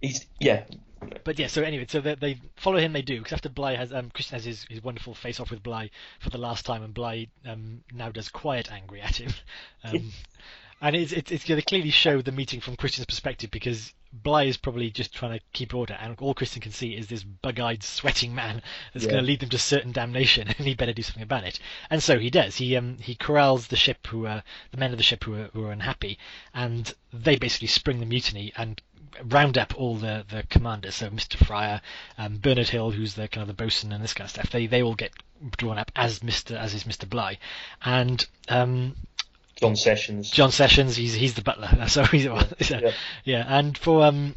He's 0.00 0.26
yeah, 0.40 0.64
but 1.24 1.38
yeah, 1.38 1.46
so 1.46 1.62
anyway, 1.62 1.86
so 1.88 2.00
they, 2.00 2.14
they 2.14 2.40
follow 2.56 2.78
him. 2.78 2.92
They 2.92 3.02
do 3.02 3.18
because 3.18 3.32
after 3.32 3.48
Bligh 3.48 3.76
has 3.76 3.92
um, 3.92 4.10
Christian 4.10 4.36
has 4.36 4.44
his, 4.44 4.66
his 4.68 4.82
wonderful 4.82 5.14
face 5.14 5.40
off 5.40 5.50
with 5.50 5.62
Bligh 5.62 5.90
for 6.20 6.30
the 6.30 6.38
last 6.38 6.66
time, 6.66 6.82
and 6.82 6.92
Bligh 6.92 7.28
um, 7.46 7.82
now 7.92 8.10
does 8.10 8.28
quiet 8.28 8.70
angry 8.70 9.00
at 9.00 9.16
him. 9.16 9.32
Um, 9.82 10.12
and 10.80 10.96
it's 10.96 11.12
it's, 11.12 11.30
it's 11.30 11.44
going 11.44 11.60
to 11.60 11.64
clearly 11.66 11.90
show 11.90 12.22
the 12.22 12.32
meeting 12.32 12.60
from 12.60 12.76
Christian's 12.76 13.06
perspective 13.06 13.50
because 13.50 13.92
Bligh 14.12 14.44
is 14.44 14.56
probably 14.56 14.90
just 14.90 15.14
trying 15.14 15.38
to 15.38 15.44
keep 15.52 15.72
order, 15.74 15.94
and 16.00 16.16
all 16.20 16.34
Christian 16.34 16.60
can 16.60 16.72
see 16.72 16.96
is 16.96 17.06
this 17.06 17.22
bug-eyed, 17.22 17.82
sweating 17.84 18.34
man 18.34 18.60
that's 18.92 19.04
Yeah. 19.04 19.12
going 19.12 19.22
to 19.22 19.26
lead 19.26 19.38
them 19.40 19.50
to 19.50 19.58
certain 19.58 19.92
damnation, 19.92 20.48
and 20.58 20.66
he 20.66 20.74
better 20.74 20.92
do 20.92 21.02
something 21.02 21.22
about 21.22 21.44
it. 21.44 21.60
And 21.90 22.02
so 22.02 22.18
he 22.18 22.28
does. 22.30 22.56
He 22.56 22.76
um 22.76 22.98
he 22.98 23.14
corrals 23.14 23.68
the 23.68 23.76
ship 23.76 24.06
who 24.08 24.26
are 24.26 24.42
the 24.72 24.78
men 24.78 24.90
of 24.92 24.96
the 24.98 25.04
ship 25.04 25.24
who 25.24 25.34
are, 25.34 25.50
who 25.52 25.64
are 25.64 25.72
unhappy, 25.72 26.18
and 26.54 26.92
they 27.12 27.36
basically 27.36 27.68
spring 27.68 28.00
the 28.00 28.06
mutiny 28.06 28.52
and 28.56 28.80
round 29.24 29.58
up 29.58 29.74
all 29.78 29.96
the 29.96 30.24
the 30.28 30.42
commanders. 30.50 30.96
So 30.96 31.10
Mr. 31.10 31.36
Fryer, 31.36 31.80
um, 32.18 32.38
Bernard 32.38 32.68
Hill, 32.68 32.90
who's 32.90 33.14
the 33.14 33.28
kind 33.28 33.42
of 33.42 33.48
the 33.56 33.62
bosun 33.62 33.92
and 33.92 34.02
this 34.02 34.14
kind 34.14 34.26
of 34.26 34.30
stuff. 34.30 34.50
They 34.50 34.66
they 34.66 34.82
all 34.82 34.94
get 34.94 35.12
drawn 35.56 35.78
up 35.78 35.90
as 35.96 36.18
Mr. 36.20 36.56
as 36.56 36.74
is 36.74 36.84
Mr. 36.84 37.08
Bligh, 37.08 37.38
and 37.84 38.26
um 38.48 38.96
John 39.60 39.76
Sessions. 39.76 40.30
John 40.30 40.50
Sessions, 40.50 40.96
he's 40.96 41.14
he's 41.14 41.34
the 41.34 41.42
butler. 41.42 41.68
That's 41.76 41.92
So 41.92 42.04
he's 42.04 42.24
yeah, 42.24 42.42
Yeah. 42.70 42.92
yeah. 43.24 43.44
And 43.48 43.76
for 43.76 44.04
um, 44.04 44.34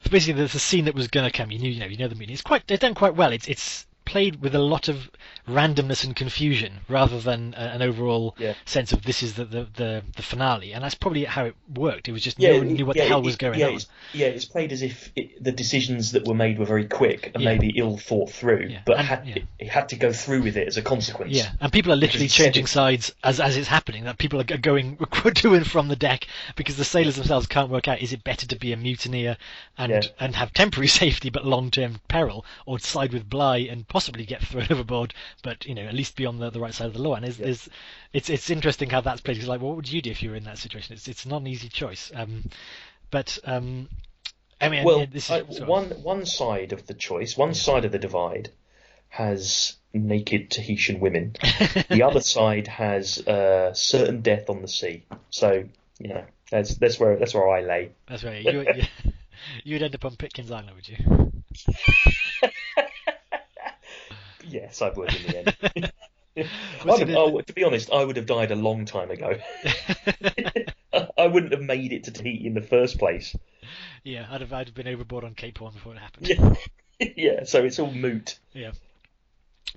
for 0.00 0.10
basically 0.10 0.42
the, 0.42 0.52
the 0.52 0.58
scene 0.58 0.84
that 0.84 0.94
was 0.94 1.08
going 1.08 1.30
to 1.30 1.36
come, 1.36 1.50
you 1.50 1.58
knew, 1.58 1.70
you 1.70 1.80
know, 1.80 1.86
you 1.86 1.96
know 1.96 2.08
the 2.08 2.14
meaning. 2.14 2.32
It's 2.34 2.42
quite 2.42 2.66
they've 2.66 2.78
done 2.78 2.94
quite 2.94 3.14
well. 3.16 3.32
It's 3.32 3.48
it's 3.48 3.86
played 4.10 4.40
with 4.42 4.54
a 4.54 4.58
lot 4.58 4.88
of 4.88 5.08
randomness 5.48 6.04
and 6.04 6.14
confusion 6.16 6.80
rather 6.88 7.20
than 7.20 7.54
uh, 7.54 7.70
an 7.74 7.82
overall 7.82 8.34
Yeah. 8.38 8.54
sense 8.64 8.92
of 8.92 9.02
this 9.02 9.22
is 9.22 9.34
the, 9.34 9.44
the, 9.44 9.66
the, 9.74 10.02
the 10.16 10.22
finale. 10.22 10.72
And 10.72 10.82
that's 10.84 10.94
probably 10.96 11.24
how 11.24 11.44
it 11.46 11.54
worked. 11.72 12.08
It 12.08 12.12
was 12.12 12.22
just 12.22 12.38
Yeah, 12.38 12.52
no 12.52 12.58
one 12.58 12.66
knew 12.74 12.86
what 12.86 12.96
yeah, 12.96 13.04
the 13.04 13.08
hell 13.08 13.20
it- 13.20 13.24
was 13.24 13.36
going 13.36 13.58
yeah, 13.60 13.68
on. 13.68 13.74
It's, 13.74 13.86
yeah, 14.12 14.26
it's 14.26 14.44
played 14.44 14.72
as 14.72 14.82
if 14.82 15.12
it, 15.14 15.42
the 15.42 15.52
decisions 15.52 16.12
that 16.12 16.26
were 16.26 16.34
made 16.34 16.58
were 16.58 16.64
very 16.66 16.86
quick 16.86 17.30
and 17.34 17.44
maybe 17.44 17.72
ill 17.76 17.96
thought 17.96 18.30
through, 18.30 18.70
but 18.84 18.98
and- 18.98 19.06
had, 19.06 19.28
it, 19.28 19.44
it 19.60 19.68
had 19.68 19.88
to 19.90 19.96
go 19.96 20.12
through 20.12 20.42
with 20.42 20.56
it 20.56 20.66
as 20.66 20.76
a 20.76 20.82
consequence. 20.82 21.32
Yeah, 21.32 21.50
and 21.60 21.72
people 21.72 21.92
are 21.92 21.96
literally 21.96 22.28
changing 22.28 22.66
sides 22.66 23.12
as 23.22 23.38
as 23.38 23.56
it's 23.56 23.68
happening. 23.68 24.04
That 24.04 24.18
people 24.18 24.40
are 24.40 24.44
going 24.44 24.96
to 25.34 25.54
and 25.54 25.66
from 25.66 25.86
the 25.88 25.96
deck 25.96 26.26
because 26.56 26.76
the 26.76 26.84
sailors 26.84 27.16
themselves 27.16 27.46
can't 27.46 27.70
work 27.70 27.86
out: 27.86 28.00
is 28.02 28.12
it 28.12 28.24
better 28.24 28.46
to 28.48 28.56
be 28.56 28.72
a 28.72 28.76
mutineer 28.76 29.36
and 29.78 30.10
and 30.18 30.34
have 30.34 30.52
temporary 30.52 30.88
safety 31.02 31.30
but 31.30 31.44
long 31.46 31.70
term 31.70 32.00
peril, 32.08 32.44
or 32.66 32.78
side 32.80 33.12
with 33.12 33.28
Bligh 33.30 33.68
and 33.70 33.86
possibly 33.86 33.99
get 34.08 34.42
thrown 34.42 34.66
overboard, 34.70 35.14
but 35.42 35.64
you 35.66 35.74
know 35.74 35.82
at 35.82 35.94
least 35.94 36.16
be 36.16 36.26
on 36.26 36.38
the, 36.38 36.50
the 36.50 36.60
right 36.60 36.74
side 36.74 36.86
of 36.86 36.94
the 36.94 37.02
law? 37.02 37.14
And 37.14 37.24
is 37.24 37.38
Yeah. 37.38 37.46
is 37.46 37.68
it's 38.12 38.30
it's 38.30 38.50
interesting 38.50 38.90
how 38.90 39.00
that's 39.00 39.20
played. 39.20 39.38
It's 39.38 39.46
like, 39.46 39.60
what 39.60 39.76
would 39.76 39.90
you 39.90 40.02
do 40.02 40.10
if 40.10 40.22
you 40.22 40.30
were 40.30 40.36
in 40.36 40.44
that 40.44 40.58
situation? 40.58 40.94
It's 40.94 41.08
it's 41.08 41.26
not 41.26 41.40
an 41.40 41.46
easy 41.46 41.68
choice. 41.68 42.10
Um, 42.14 42.44
but 43.10 43.38
um, 43.44 43.88
I 44.60 44.68
mean, 44.68 44.84
Well, 44.84 45.06
this 45.06 45.30
is 45.30 45.60
I, 45.60 45.64
one 45.64 45.90
one 46.02 46.26
side 46.26 46.72
of 46.72 46.86
the 46.86 46.94
choice, 46.94 47.36
one 47.36 47.54
side 47.54 47.84
of 47.84 47.92
the 47.92 47.98
divide, 47.98 48.50
has 49.08 49.76
naked 49.92 50.50
Tahitian 50.50 51.00
women. 51.00 51.34
the 51.88 52.02
other 52.04 52.20
side 52.20 52.68
has 52.68 53.18
uh, 53.26 53.72
certain 53.74 54.20
death 54.20 54.48
on 54.50 54.62
the 54.62 54.68
sea. 54.68 55.04
So 55.30 55.64
you 55.98 56.08
know, 56.08 56.24
that's 56.50 56.76
that's 56.76 56.98
where 57.00 57.16
that's 57.16 57.34
where 57.34 57.48
I 57.48 57.60
lay. 57.62 57.90
That's 58.06 58.24
right. 58.24 58.44
You, 58.44 58.60
you, 58.60 58.82
you'd 59.64 59.82
end 59.82 59.94
up 59.94 60.04
on 60.04 60.16
Pitcairn's 60.16 60.50
Island, 60.50 60.76
would 60.76 60.88
you? 60.88 61.32
Yes, 64.50 64.82
I 64.82 64.90
would 64.90 65.14
in 65.14 65.22
the 65.22 65.38
end. 65.38 65.92
I 66.36 66.84
Was 66.84 67.00
would, 67.00 67.08
it 67.10 67.16
I 67.16 67.20
a- 67.22 67.28
would- 67.28 67.46
to 67.46 67.52
be 67.52 67.64
honest, 67.64 67.90
I 67.92 68.04
would 68.04 68.16
have 68.16 68.26
died 68.26 68.50
a 68.50 68.56
long 68.56 68.84
time 68.84 69.10
ago. 69.10 69.38
I 71.18 71.26
wouldn't 71.26 71.52
have 71.52 71.62
made 71.62 71.92
it 71.92 72.04
to 72.04 72.10
Tahiti 72.10 72.46
in 72.46 72.54
the 72.54 72.62
first 72.62 72.98
place. 72.98 73.36
yeah, 74.04 74.26
I'd 74.30 74.40
have 74.40 74.52
I'd 74.52 74.66
have 74.68 74.74
been 74.74 74.88
overboard 74.88 75.24
on 75.24 75.34
Cape 75.34 75.58
Horn 75.58 75.72
before 75.74 75.94
it 75.94 75.98
happened. 75.98 76.28
Yeah, 76.28 77.08
yeah. 77.16 77.44
So 77.44 77.64
it's 77.64 77.78
all 77.78 77.90
moot. 77.92 78.38
Yeah. 78.52 78.72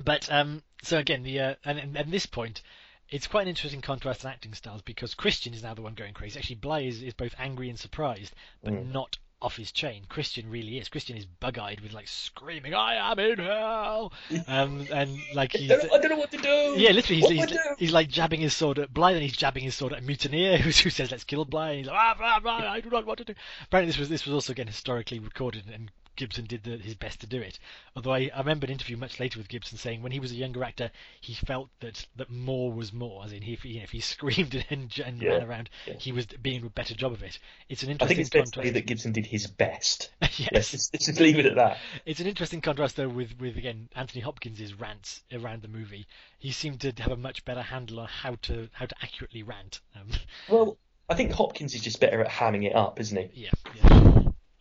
But 0.03 0.31
um, 0.31 0.63
so 0.81 0.97
again, 0.97 1.23
the 1.23 1.39
uh, 1.39 1.55
and, 1.65 1.97
at 1.97 2.09
this 2.09 2.25
point, 2.25 2.61
it's 3.09 3.27
quite 3.27 3.43
an 3.43 3.49
interesting 3.49 3.81
contrast 3.81 4.23
in 4.23 4.29
acting 4.29 4.53
styles 4.53 4.81
because 4.81 5.13
Christian 5.13 5.53
is 5.53 5.61
now 5.63 5.73
the 5.73 5.81
one 5.83 5.93
going 5.93 6.13
crazy. 6.13 6.39
Actually, 6.39 6.55
Bligh 6.57 6.81
is, 6.87 7.03
is 7.03 7.13
both 7.13 7.35
angry 7.37 7.69
and 7.69 7.77
surprised, 7.77 8.33
but 8.63 8.73
Mm. 8.73 8.91
not 8.91 9.17
off 9.43 9.57
his 9.57 9.71
chain. 9.71 10.05
Christian 10.07 10.49
really 10.49 10.77
is. 10.77 10.87
Christian 10.87 11.17
is 11.17 11.25
bug-eyed 11.25 11.81
with 11.81 11.93
like 11.93 12.07
screaming, 12.07 12.73
"I 12.73 13.11
am 13.11 13.19
in 13.19 13.37
hell!" 13.37 14.13
Um, 14.47 14.87
and 14.91 15.19
like 15.35 15.53
I 15.55 15.59
he's. 15.59 15.69
don't, 15.69 15.93
I 15.93 15.97
don't 15.99 16.09
know 16.09 16.17
what 16.17 16.31
to 16.31 16.37
do. 16.37 16.75
Yeah, 16.77 16.91
literally, 16.91 17.21
he's, 17.21 17.29
he's, 17.29 17.59
he's 17.77 17.91
like 17.91 18.07
jabbing 18.07 18.39
his 18.39 18.55
sword 18.55 18.79
at 18.79 18.93
Bligh, 18.93 19.11
and 19.11 19.21
he's 19.21 19.35
jabbing 19.35 19.63
his 19.63 19.75
sword 19.75 19.93
at 19.93 20.03
Mutineer, 20.03 20.57
who, 20.59 20.69
who 20.69 20.89
says, 20.89 21.11
"Let's 21.11 21.25
kill 21.25 21.45
Bligh." 21.45 21.69
And 21.69 21.77
he's 21.79 21.87
like, 21.87 21.97
ah, 21.99 22.15
blah, 22.17 22.39
blah, 22.39 22.71
"I 22.71 22.79
do 22.79 22.89
not 22.89 23.05
want 23.05 23.17
to 23.19 23.25
do." 23.25 23.33
Apparently, 23.65 23.89
this 23.89 23.99
was 23.99 24.09
this 24.09 24.25
was 24.25 24.33
also 24.33 24.53
again 24.53 24.67
historically 24.67 25.19
recorded, 25.19 25.65
and 25.71 25.91
Gibson 26.15 26.45
did 26.45 26.63
the, 26.63 26.77
his 26.77 26.95
best 26.95 27.21
to 27.21 27.27
do 27.27 27.39
it. 27.41 27.59
Although 27.95 28.13
I, 28.13 28.29
I 28.33 28.39
remember 28.39 28.65
an 28.65 28.71
interview 28.71 28.97
much 28.97 29.19
later 29.19 29.39
with 29.39 29.47
Gibson 29.49 29.77
saying 29.77 30.01
when 30.01 30.11
he 30.11 30.19
was 30.19 30.31
a 30.31 30.35
younger 30.35 30.63
actor, 30.63 30.91
he 31.21 31.33
felt 31.33 31.69
that, 31.79 32.05
that 32.17 32.29
more 32.29 32.71
was 32.71 32.93
more. 32.93 33.23
As 33.23 33.33
in, 33.33 33.41
he, 33.41 33.57
you 33.63 33.77
know, 33.79 33.83
if 33.83 33.91
he 33.91 33.99
screamed 34.13 34.63
and, 34.69 34.93
and 35.05 35.21
Yeah, 35.21 35.31
ran 35.31 35.43
around, 35.43 35.69
yeah. 35.85 35.95
he 35.97 36.11
was 36.11 36.25
doing 36.25 36.63
a 36.65 36.69
better 36.69 36.93
job 36.95 37.11
of 37.13 37.23
it. 37.23 37.39
It's 37.69 37.83
an 37.83 37.89
I 37.89 37.91
interesting 37.93 38.07
think 38.07 38.19
it's 38.19 38.29
fair 38.29 38.41
to 38.43 38.47
say 38.47 38.51
contrast. 38.53 38.73
that 38.73 38.85
Gibson 38.85 39.11
did 39.11 39.25
his 39.25 39.47
best. 39.47 40.11
Let's 40.21 40.39
yes. 40.39 40.71
just, 40.71 40.93
let's 40.93 41.05
just 41.05 41.19
leave 41.19 41.39
it 41.39 41.45
at 41.45 41.55
that. 41.55 41.77
It's 42.05 42.19
an 42.19 42.27
interesting 42.27 42.61
contrast 42.61 42.95
though 42.95 43.09
with, 43.09 43.39
with 43.39 43.57
again 43.57 43.89
Anthony 43.95 44.21
Hopkins' 44.21 44.73
rants 44.73 45.23
around 45.31 45.61
the 45.61 45.67
movie. 45.67 46.07
He 46.39 46.51
seemed 46.51 46.81
to 46.81 46.91
have 46.99 47.11
a 47.11 47.17
much 47.17 47.45
better 47.45 47.61
handle 47.61 47.99
on 48.01 48.07
how 48.07 48.35
to 48.43 48.69
how 48.73 48.85
to 48.85 48.95
accurately 49.01 49.43
rant. 49.43 49.79
Um, 49.95 50.07
Well, 50.49 50.77
I 51.09 51.15
think 51.15 51.31
Hopkins 51.31 51.73
is 51.75 51.81
just 51.81 51.99
better 51.99 52.21
at 52.21 52.29
hamming 52.29 52.63
it 52.65 52.75
up, 52.75 52.99
isn't 52.99 53.17
he? 53.17 53.29
yeah, 53.43 53.51
yeah, 53.75 54.12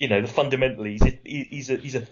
You 0.02 0.08
know, 0.08 0.20
the 0.20 0.26
fundamentally, 0.26 0.98
he's 0.98 1.02
a, 1.02 1.18
he's 1.24 1.70
a 1.70 1.76
he's 1.76 1.94
a 1.94 2.08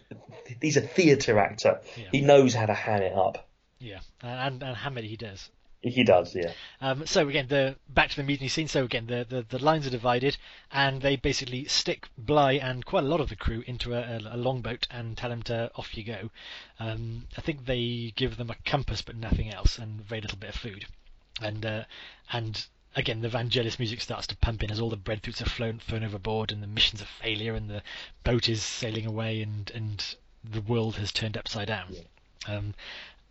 he's 0.60 0.76
a 0.76 0.80
theatre 0.80 1.40
actor. 1.40 1.80
Yeah. 1.96 2.04
He 2.12 2.20
knows 2.20 2.54
how 2.54 2.66
to 2.66 2.72
ham 2.72 3.02
it 3.02 3.12
up. 3.12 3.48
yeah, 3.80 3.98
and 4.22 4.62
and 4.62 4.76
Hammett 4.76 5.02
he 5.04 5.16
does. 5.16 5.50
He 5.82 6.04
does, 6.04 6.32
yeah. 6.36 6.52
Um, 6.80 7.04
so 7.06 7.28
again, 7.28 7.46
the 7.48 7.74
back 7.88 8.10
to 8.10 8.16
the 8.16 8.22
mutiny 8.22 8.48
scene. 8.48 8.68
So 8.68 8.84
again, 8.84 9.06
the, 9.06 9.26
the, 9.28 9.44
the 9.48 9.58
lines 9.58 9.88
are 9.88 9.90
divided, 9.90 10.36
and 10.70 11.02
they 11.02 11.16
basically 11.16 11.64
stick 11.64 12.06
Bligh 12.16 12.60
and 12.62 12.84
quite 12.84 13.02
a 13.02 13.08
lot 13.08 13.20
of 13.20 13.28
the 13.28 13.34
crew 13.34 13.64
into 13.66 13.94
a, 13.94 14.00
a, 14.00 14.36
a 14.36 14.38
longboat 14.38 14.86
and 14.90 15.16
tell 15.16 15.30
them 15.30 15.42
to 15.44 15.72
off 15.74 15.96
you 15.96 16.04
go. 16.04 16.30
Um, 16.78 17.26
I 17.36 17.40
think 17.40 17.64
they 17.64 18.12
give 18.14 18.36
them 18.36 18.50
a 18.50 18.56
compass 18.64 19.02
but 19.02 19.16
nothing 19.16 19.52
else, 19.52 19.78
and 19.78 20.00
very 20.02 20.20
little 20.20 20.38
bit 20.38 20.50
of 20.50 20.60
food. 20.60 20.86
And 21.42 21.66
uh, 21.66 21.84
and 22.30 22.64
again, 22.96 23.20
the 23.20 23.28
Vangelis 23.28 23.78
music 23.78 24.00
starts 24.00 24.26
to 24.28 24.36
pump 24.36 24.62
in 24.62 24.70
as 24.70 24.80
all 24.80 24.90
the 24.90 24.96
breadfruits 24.96 25.40
are 25.40 25.48
flown 25.48 25.78
thrown 25.78 26.04
overboard, 26.04 26.52
and 26.52 26.62
the 26.62 26.66
mission's 26.66 27.02
a 27.02 27.06
failure, 27.06 27.54
and 27.54 27.70
the 27.70 27.82
boat 28.24 28.48
is 28.48 28.62
sailing 28.62 29.06
away, 29.06 29.42
and 29.42 29.70
and 29.74 30.14
the 30.42 30.60
world 30.60 30.96
has 30.96 31.12
turned 31.12 31.36
upside 31.36 31.68
down. 31.68 31.94
Um, 32.46 32.74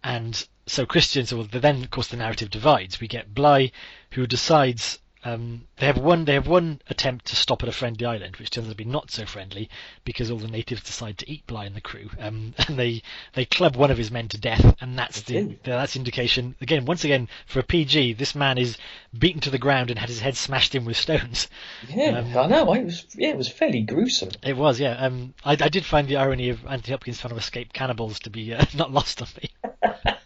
and 0.03 0.47
so 0.65 0.85
Christian, 0.85 1.25
so 1.25 1.43
then 1.43 1.83
of 1.83 1.91
course 1.91 2.07
the 2.07 2.17
narrative 2.17 2.49
divides. 2.49 2.99
We 2.99 3.07
get 3.07 3.33
Bligh, 3.33 3.71
who 4.11 4.27
decides 4.27 4.99
Um, 5.25 5.65
they 5.77 5.85
have 5.85 5.97
one. 5.97 6.25
They 6.25 6.33
have 6.33 6.47
one 6.47 6.81
attempt 6.89 7.25
to 7.25 7.35
stop 7.35 7.61
at 7.61 7.69
a 7.69 7.73
friendly 7.73 8.05
island, 8.05 8.37
which 8.37 8.51
turns 8.51 8.67
out 8.67 8.71
to 8.71 8.75
be 8.77 8.85
not 8.85 9.11
so 9.11 9.25
friendly 9.25 9.69
because 10.05 10.31
all 10.31 10.37
the 10.37 10.47
natives 10.47 10.81
decide 10.81 11.17
to 11.17 11.29
eat 11.29 11.45
Bligh 11.45 11.65
and 11.65 11.75
the 11.75 11.81
crew, 11.81 12.09
um, 12.19 12.53
and 12.67 12.79
they 12.79 13.01
they 13.33 13.45
club 13.45 13.75
one 13.75 13.91
of 13.91 13.97
his 13.97 14.11
men 14.11 14.29
to 14.29 14.37
death, 14.37 14.75
and 14.79 14.97
that's 14.97 15.21
the, 15.23 15.57
that's 15.63 15.97
indication. 15.97 16.55
Again, 16.61 16.85
once 16.85 17.03
again, 17.03 17.27
for 17.47 17.59
a 17.59 17.63
PG, 17.63 18.13
this 18.13 18.33
man 18.33 18.57
is 18.57 18.77
beaten 19.17 19.41
to 19.41 19.49
the 19.49 19.57
ground 19.57 19.89
and 19.89 19.99
had 19.99 20.09
his 20.09 20.21
head 20.21 20.37
smashed 20.37 20.73
in 20.73 20.85
with 20.85 20.95
stones. 20.97 21.49
Yeah, 21.89 22.19
Um, 22.19 22.37
I 22.37 22.47
know. 22.47 22.73
It 22.73 22.85
was 22.85 23.05
yeah, 23.15 23.29
it 23.29 23.37
was 23.37 23.49
fairly 23.49 23.81
gruesome. 23.81 24.29
It 24.41 24.55
was, 24.55 24.79
yeah. 24.79 24.93
Um, 24.93 25.33
I, 25.43 25.51
I 25.51 25.69
did 25.69 25.83
find 25.85 26.07
the 26.07 26.15
irony 26.17 26.49
of 26.49 26.65
Anthony 26.65 26.91
Hopkins' 26.91 27.19
fan 27.19 27.31
of 27.31 27.37
escaped 27.37 27.73
cannibals 27.73 28.19
to 28.19 28.29
be 28.29 28.53
uh, 28.53 28.63
not 28.75 28.91
lost 28.91 29.21
on 29.21 29.27
me. 29.41 29.49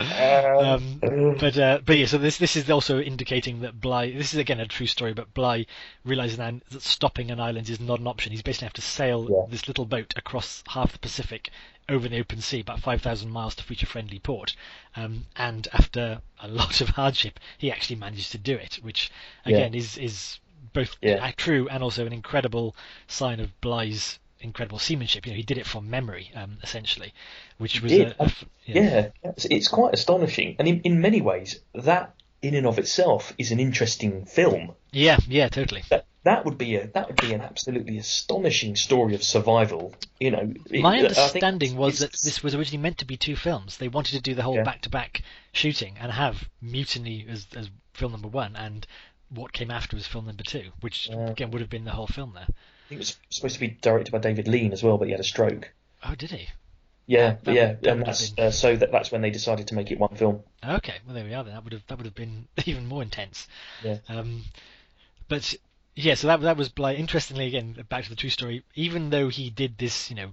Um, 0.00 0.98
but 1.38 1.56
uh, 1.58 1.78
but 1.84 1.98
yeah, 1.98 2.06
so 2.06 2.18
this 2.18 2.38
this 2.38 2.56
is 2.56 2.68
also 2.70 2.98
indicating 3.00 3.60
that 3.60 3.80
Bligh. 3.80 4.10
This 4.12 4.32
is 4.34 4.38
again 4.40 4.60
a 4.60 4.66
true 4.66 4.86
story, 4.86 5.14
but 5.14 5.32
Bligh 5.34 5.66
realizes 6.04 6.38
now 6.38 6.58
that 6.70 6.82
stopping 6.82 7.30
an 7.30 7.40
island 7.40 7.68
is 7.68 7.80
not 7.80 8.00
an 8.00 8.06
option. 8.06 8.32
He's 8.32 8.42
basically 8.42 8.66
have 8.66 8.72
to 8.74 8.82
sail 8.82 9.28
Yeah. 9.30 9.46
this 9.48 9.68
little 9.68 9.84
boat 9.84 10.14
across 10.16 10.62
half 10.68 10.92
the 10.92 10.98
Pacific 10.98 11.50
over 11.88 12.08
the 12.08 12.18
open 12.18 12.40
sea, 12.40 12.60
about 12.60 12.80
five 12.80 13.02
thousand 13.02 13.30
miles 13.30 13.54
to 13.56 13.64
reach 13.68 13.82
a 13.82 13.86
friendly 13.86 14.18
port. 14.18 14.56
Um, 14.96 15.26
and 15.36 15.68
after 15.72 16.20
a 16.40 16.48
lot 16.48 16.80
of 16.80 16.88
hardship, 16.90 17.38
he 17.58 17.70
actually 17.70 17.96
manages 17.96 18.30
to 18.30 18.38
do 18.38 18.54
it, 18.56 18.80
which 18.82 19.10
Yeah. 19.44 19.56
again 19.56 19.74
is 19.74 19.96
is 19.98 20.40
both 20.72 20.96
Yeah. 21.00 21.30
true 21.36 21.68
and 21.68 21.82
also 21.82 22.06
an 22.06 22.12
incredible 22.12 22.74
sign 23.06 23.40
of 23.40 23.58
Bligh's 23.60 24.18
incredible 24.40 24.78
seamanship. 24.78 25.26
You 25.26 25.32
know, 25.32 25.36
he 25.36 25.42
did 25.42 25.58
it 25.58 25.66
from 25.66 25.88
memory, 25.90 26.30
um, 26.34 26.58
essentially, 26.62 27.12
which 27.58 27.80
was 27.82 27.92
a, 27.92 28.06
a 28.18 28.24
f- 28.24 28.44
Yeah, 28.64 29.08
it's, 29.24 29.68
quite 29.68 29.94
astonishing, 29.94 30.56
and 30.58 30.68
in, 30.68 30.80
in 30.82 31.00
many 31.00 31.20
ways, 31.20 31.60
that 31.74 32.14
in 32.42 32.54
and 32.54 32.66
of 32.66 32.78
itself 32.78 33.32
is 33.38 33.50
an 33.50 33.58
interesting 33.60 34.24
film. 34.26 34.72
yeah, 34.92 35.16
yeah, 35.28 35.48
totally. 35.48 35.82
That 35.90 36.04
that 36.24 36.44
would 36.44 36.58
be 36.58 36.74
a 36.76 36.88
that 36.88 37.06
would 37.06 37.20
be 37.20 37.32
an 37.32 37.40
absolutely 37.40 37.98
astonishing 37.98 38.74
story 38.76 39.14
of 39.14 39.22
survival. 39.22 39.94
You 40.20 40.32
know, 40.32 40.52
it- 40.70 40.82
My 40.82 40.98
understanding 40.98 41.76
was 41.76 42.00
that 42.00 42.12
this 42.12 42.42
was 42.42 42.54
originally 42.54 42.82
meant 42.82 42.98
to 42.98 43.04
be 43.04 43.16
two 43.16 43.36
films. 43.36 43.76
They 43.78 43.88
wanted 43.88 44.16
to 44.16 44.20
do 44.20 44.34
the 44.34 44.42
whole 44.42 44.62
back-to-back 44.64 45.22
shooting 45.52 45.96
and 46.00 46.10
have 46.12 46.48
Mutiny 46.60 47.24
as, 47.28 47.46
as 47.56 47.70
film 47.94 48.12
number 48.12 48.28
one, 48.28 48.54
and 48.56 48.86
what 49.30 49.52
came 49.52 49.70
after 49.70 49.96
was 49.96 50.06
film 50.06 50.26
number 50.26 50.44
two, 50.44 50.70
which 50.80 51.08
Yeah. 51.08 51.30
again 51.30 51.50
would 51.52 51.60
have 51.60 51.70
been 51.70 51.84
the 51.84 51.92
whole 51.92 52.06
film 52.06 52.32
there. 52.34 52.48
I 52.86 52.88
think 52.88 52.98
it 52.98 53.02
was 53.02 53.16
supposed 53.30 53.54
to 53.54 53.60
be 53.60 53.68
directed 53.68 54.12
by 54.12 54.18
David 54.18 54.46
Lean 54.46 54.72
as 54.72 54.80
well, 54.82 54.96
but 54.96 55.06
he 55.06 55.10
had 55.10 55.18
a 55.20 55.24
stroke. 55.24 55.72
Oh, 56.04 56.14
did 56.14 56.30
he? 56.30 56.48
Yeah, 57.08 57.36
That- 57.42 57.54
yeah, 57.54 57.72
that 57.82 57.86
and 57.86 58.02
that's 58.06 58.30
been- 58.30 58.46
uh, 58.46 58.50
so 58.52 58.76
that 58.76 58.92
that's 58.92 59.10
when 59.10 59.22
they 59.22 59.30
decided 59.30 59.66
to 59.68 59.74
make 59.74 59.90
it 59.90 59.98
one 59.98 60.14
film. 60.14 60.42
Okay, 60.64 60.94
well 61.04 61.14
there 61.14 61.24
we 61.24 61.34
are. 61.34 61.42
Then 61.42 61.54
that 61.54 61.64
would 61.64 61.72
have 61.72 61.86
that 61.88 61.98
would 61.98 62.04
have 62.06 62.14
been 62.14 62.46
even 62.64 62.86
more 62.86 63.02
intense. 63.02 63.48
Yeah. 63.82 63.98
Um, 64.08 64.44
but 65.28 65.54
yeah, 65.96 66.14
so 66.14 66.28
that 66.28 66.40
that 66.42 66.56
was 66.56 66.68
Bligh. 66.68 66.94
Interestingly, 66.94 67.46
again, 67.46 67.76
back 67.88 68.04
to 68.04 68.10
the 68.10 68.16
true 68.16 68.30
story. 68.30 68.62
Even 68.76 69.10
though 69.10 69.28
he 69.28 69.50
did 69.50 69.78
this, 69.78 70.10
you 70.10 70.16
know, 70.16 70.30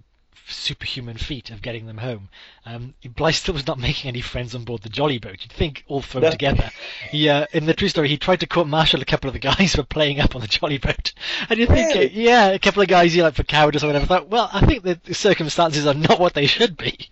superhuman 0.48 1.18
feat 1.18 1.50
of 1.50 1.62
getting 1.62 1.86
them 1.86 1.98
home, 1.98 2.30
um, 2.66 2.94
still 3.32 3.54
was 3.54 3.68
not 3.68 3.80
making 3.80 4.08
any 4.10 4.22
friends 4.22 4.54
on 4.56 4.64
board 4.64 4.82
the 4.82 4.90
jolly 4.90 5.18
boat. 5.20 5.38
You'd 5.42 5.52
think 5.52 5.84
all 5.88 6.02
thrown 6.02 6.24
No. 6.24 6.32
together. 6.32 6.70
He, 7.10 7.30
uh, 7.30 7.46
in 7.54 7.66
the 7.66 7.74
true 7.74 7.90
story, 7.90 8.08
he 8.10 8.18
tried 8.18 8.40
to 8.40 8.48
court-martial 8.48 9.02
a 9.02 9.06
couple 9.06 9.28
of 9.28 9.34
the 9.34 9.40
guys 9.40 9.76
for 9.76 9.84
playing 9.84 10.20
up 10.20 10.36
on 10.36 10.42
the 10.42 10.48
jolly 10.48 10.78
boat. 10.78 11.14
And 11.50 11.60
you 11.60 11.68
think, 11.68 11.94
Really? 11.94 12.08
uh, 12.08 12.10
yeah, 12.14 12.48
a 12.48 12.60
couple 12.60 12.82
of 12.82 12.88
guys, 12.88 13.16
you 13.16 13.24
like 13.24 13.36
for 13.36 13.44
cowardice 13.44 13.84
or 13.84 13.88
whatever. 13.88 14.06
I 14.06 14.08
thought, 14.08 14.30
well, 14.30 14.50
I 14.52 14.66
think 14.66 14.84
the 14.84 15.14
circumstances 15.14 15.86
are 15.86 15.94
not 15.94 16.20
what 16.20 16.34
they 16.34 16.46
should 16.48 16.78
be. 16.78 17.10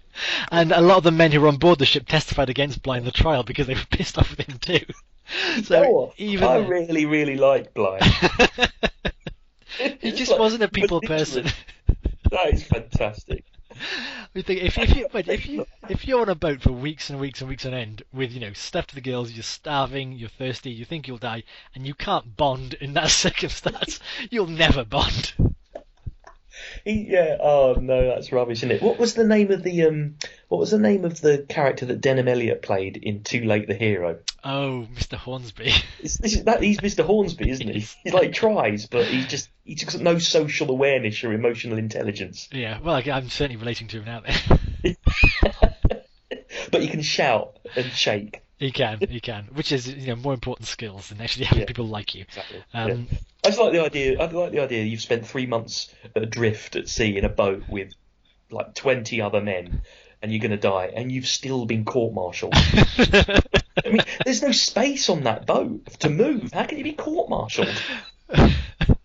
And 0.52 0.72
a 0.72 0.82
lot 0.82 0.98
of 0.98 1.04
the 1.04 1.12
men 1.12 1.32
who 1.32 1.42
were 1.42 1.48
on 1.48 1.58
board 1.58 1.80
the 1.80 1.86
ship 1.86 2.08
testified 2.08 2.50
against 2.50 2.86
in 2.86 3.06
the 3.06 3.12
trial 3.12 3.44
because 3.44 3.68
they 3.68 3.74
were 3.76 3.86
pissed 3.90 4.18
off 4.18 4.30
with 4.32 4.42
him 4.48 4.58
too. 4.60 4.86
So 5.64 5.90
what? 5.90 6.14
even 6.18 6.48
I 6.48 6.58
really, 6.58 7.06
really 7.06 7.38
like 7.38 7.74
Bligh. 7.74 8.00
he 10.00 10.12
just 10.12 10.32
like 10.32 10.40
wasn't 10.40 10.64
a 10.64 10.68
people 10.68 11.02
person. 11.02 11.46
That 12.32 12.54
is 12.54 12.64
fantastic. 12.64 13.44
We 14.34 14.42
think 14.44 14.62
if, 14.62 14.78
if 14.78 14.96
you 14.96 15.08
if 15.14 15.46
you 15.46 15.66
if 15.90 16.08
you're 16.08 16.22
on 16.22 16.30
a 16.30 16.36
boat 16.36 16.62
for 16.62 16.72
weeks 16.72 17.10
and 17.10 17.20
weeks 17.20 17.42
and 17.42 17.50
weeks 17.50 17.66
on 17.66 17.74
end 17.74 18.04
with 18.14 18.32
you 18.32 18.40
know 18.40 18.54
stuff 18.54 18.88
to 18.88 18.96
the 18.96 19.02
gills, 19.02 19.32
you're 19.32 19.44
starving, 19.44 20.14
you're 20.14 20.30
thirsty, 20.30 20.72
you 20.72 20.86
think 20.86 21.08
you'll 21.08 21.18
die, 21.18 21.44
and 21.76 21.86
you 21.86 21.94
can't 21.94 22.38
bond 22.38 22.76
in 22.76 22.94
that 22.94 23.10
circumstance, 23.24 24.00
you'll 24.30 24.48
never 24.48 24.86
bond. 24.86 25.34
He, 26.84 27.08
yeah. 27.10 27.38
Oh 27.40 27.76
no, 27.80 28.08
that's 28.08 28.32
rubbish, 28.32 28.60
isn't 28.60 28.72
it? 28.72 28.82
What 28.82 29.00
was 29.00 29.14
the 29.14 29.26
name 29.26 29.52
of 29.52 29.64
the 29.64 29.84
um? 29.84 30.16
What 30.48 30.60
was 30.60 30.72
the 30.72 30.80
name 30.80 31.06
of 31.06 31.22
the 31.22 31.46
character 31.48 31.86
that 31.88 32.02
Denholm 32.02 32.28
Elliott 32.28 32.62
played 32.62 32.98
in 32.98 33.24
Too 33.24 33.44
Late 33.46 33.68
the 33.68 33.74
Hero? 33.74 34.20
Oh, 34.44 34.88
Mr. 34.96 35.18
Hornsby. 35.18 35.72
It's, 36.04 36.18
this 36.18 36.34
is, 36.34 36.46
that 36.46 36.64
he's 36.64 36.80
Mr. 36.80 37.06
Hornsby, 37.06 37.50
isn't 37.50 37.68
he? 37.68 37.86
He 38.04 38.12
like 38.12 38.34
tries, 38.34 38.88
but 38.88 39.06
he 39.06 39.24
just 39.24 39.50
he 39.64 39.76
just 39.76 40.00
no 40.00 40.18
social 40.18 40.72
awareness 40.72 41.24
or 41.24 41.32
emotional 41.32 41.78
intelligence. 41.78 42.50
yeah, 42.52 42.80
well, 42.80 42.96
I, 42.96 43.04
I'm 43.12 43.30
certainly 43.30 43.58
relating 43.58 43.88
to 43.90 44.02
him 44.02 44.06
now. 44.06 44.24
Then 44.82 44.98
But 46.72 46.82
you 46.82 46.90
can 46.90 47.02
shout 47.02 47.60
and 47.76 47.86
shake. 47.92 48.42
He 48.62 48.72
can, 48.72 49.00
he 49.10 49.20
can, 49.20 49.46
which 49.54 49.72
is 49.72 49.88
you 49.92 50.08
know 50.08 50.16
more 50.16 50.34
important 50.34 50.68
skills 50.68 51.10
than 51.10 51.20
actually 51.20 51.46
having 51.46 51.62
Yeah. 51.62 51.66
people 51.68 51.88
like 51.88 52.14
you. 52.16 52.22
Exactly. 52.28 52.64
Um, 52.74 53.08
yeah. 53.12 53.18
I 53.44 53.48
just 53.48 53.60
like 53.60 53.74
the 53.74 53.84
idea. 53.84 54.20
I 54.22 54.26
like 54.28 54.52
the 54.52 54.60
idea. 54.62 54.84
You've 54.84 55.02
spent 55.02 55.26
three 55.28 55.48
months 55.48 55.94
adrift 56.16 56.76
at 56.76 56.88
sea 56.88 57.18
in 57.18 57.26
a 57.26 57.30
boat 57.30 57.64
with 57.68 57.92
like 58.52 58.76
twenty 58.76 59.20
other 59.20 59.42
men, 59.42 59.82
and 60.22 60.32
you're 60.32 60.42
going 60.42 60.52
to 60.52 60.58
die, 60.58 60.92
and 60.96 61.12
you've 61.12 61.26
still 61.28 61.66
been 61.66 61.86
court-martialed. 61.86 62.54
I 62.56 63.42
mean, 63.90 64.02
there's 64.24 64.44
no 64.44 64.52
space 64.52 65.10
on 65.10 65.24
that 65.24 65.48
boat 65.48 65.88
to 66.02 66.10
move. 66.10 66.52
How 66.54 66.66
can 66.66 66.78
you 66.78 66.84
be 66.84 66.94
court-martialed? 66.94 67.82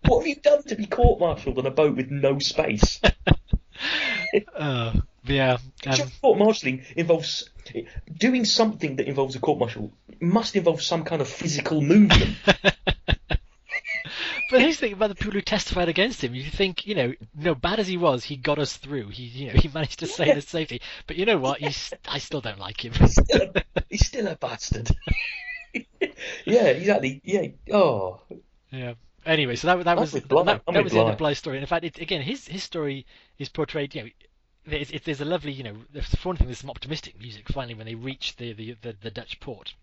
What 0.05 0.19
have 0.19 0.27
you 0.27 0.35
done 0.35 0.63
to 0.63 0.75
be 0.75 0.85
court-martialed 0.85 1.57
on 1.57 1.65
a 1.65 1.71
boat 1.71 1.97
with 1.97 2.09
no 2.09 2.39
space? 2.39 3.01
uh, 4.55 4.93
yeah, 5.25 5.57
um, 5.85 6.11
court-martialing 6.21 6.83
involves 6.95 7.49
doing 8.17 8.45
something 8.45 8.95
that 8.95 9.07
involves 9.07 9.35
a 9.35 9.39
court-martial 9.39 9.91
must 10.19 10.55
involve 10.55 10.81
some 10.81 11.03
kind 11.03 11.21
of 11.21 11.27
physical 11.27 11.81
movement. 11.81 12.37
But 14.49 14.61
here's 14.61 14.77
the 14.79 14.87
thing 14.87 14.93
about 14.93 15.09
the 15.09 15.15
people 15.15 15.33
who 15.33 15.41
testified 15.41 15.89
against 15.89 16.23
him. 16.23 16.33
You 16.33 16.43
think, 16.43 16.87
you 16.87 16.95
know, 16.95 17.13
no 17.35 17.53
bad 17.53 17.79
as 17.79 17.87
he 17.87 17.97
was, 17.97 18.23
he 18.23 18.37
got 18.37 18.59
us 18.59 18.77
through. 18.77 19.09
He, 19.09 19.23
you 19.23 19.47
know, 19.47 19.53
he 19.59 19.67
managed 19.67 19.99
to 19.99 20.07
save 20.07 20.37
us 20.37 20.47
safely. 20.47 20.81
But 21.05 21.17
you 21.17 21.25
know 21.25 21.37
what? 21.37 21.59
He's, 21.59 21.93
I 22.07 22.19
still 22.19 22.41
don't 22.41 22.59
like 22.59 22.83
him. 22.83 22.93
still 23.07 23.51
a, 23.55 23.83
he's 23.89 24.07
still 24.07 24.27
a 24.27 24.35
bastard. 24.35 24.89
yeah, 26.45 26.63
exactly. 26.63 27.21
Yeah. 27.25 27.47
Oh, 27.73 28.21
yeah. 28.71 28.93
Anyway, 29.27 29.57
so 29.57 29.67
that 29.67 29.83
that 29.83 29.97
was 29.97 30.13
that, 30.13 30.31
I'm 30.31 30.73
that 30.73 30.83
was 30.83 30.93
the 30.93 30.99
end 30.99 31.05
Bligh. 31.05 31.11
of 31.11 31.17
Bligh's 31.17 31.37
story. 31.37 31.57
And 31.57 31.63
in 31.63 31.67
fact, 31.67 31.83
it, 31.83 31.99
again, 31.99 32.21
his 32.21 32.47
his 32.47 32.63
story 32.63 33.05
is 33.37 33.49
portrayed. 33.49 33.93
You 33.93 34.03
know, 34.03 34.09
there's, 34.65 34.89
it, 34.89 35.03
there's 35.03 35.21
a 35.21 35.25
lovely, 35.25 35.51
you 35.51 35.63
know, 35.63 35.75
for 36.01 36.29
one 36.29 36.37
thing, 36.37 36.47
there's 36.47 36.59
some 36.59 36.69
optimistic 36.69 37.19
music. 37.19 37.49
Finally, 37.49 37.75
when 37.75 37.85
they 37.85 37.95
reach 37.95 38.37
the 38.37 38.53
the, 38.53 38.75
the, 38.81 38.95
the 39.01 39.11
Dutch 39.11 39.39
port. 39.39 39.73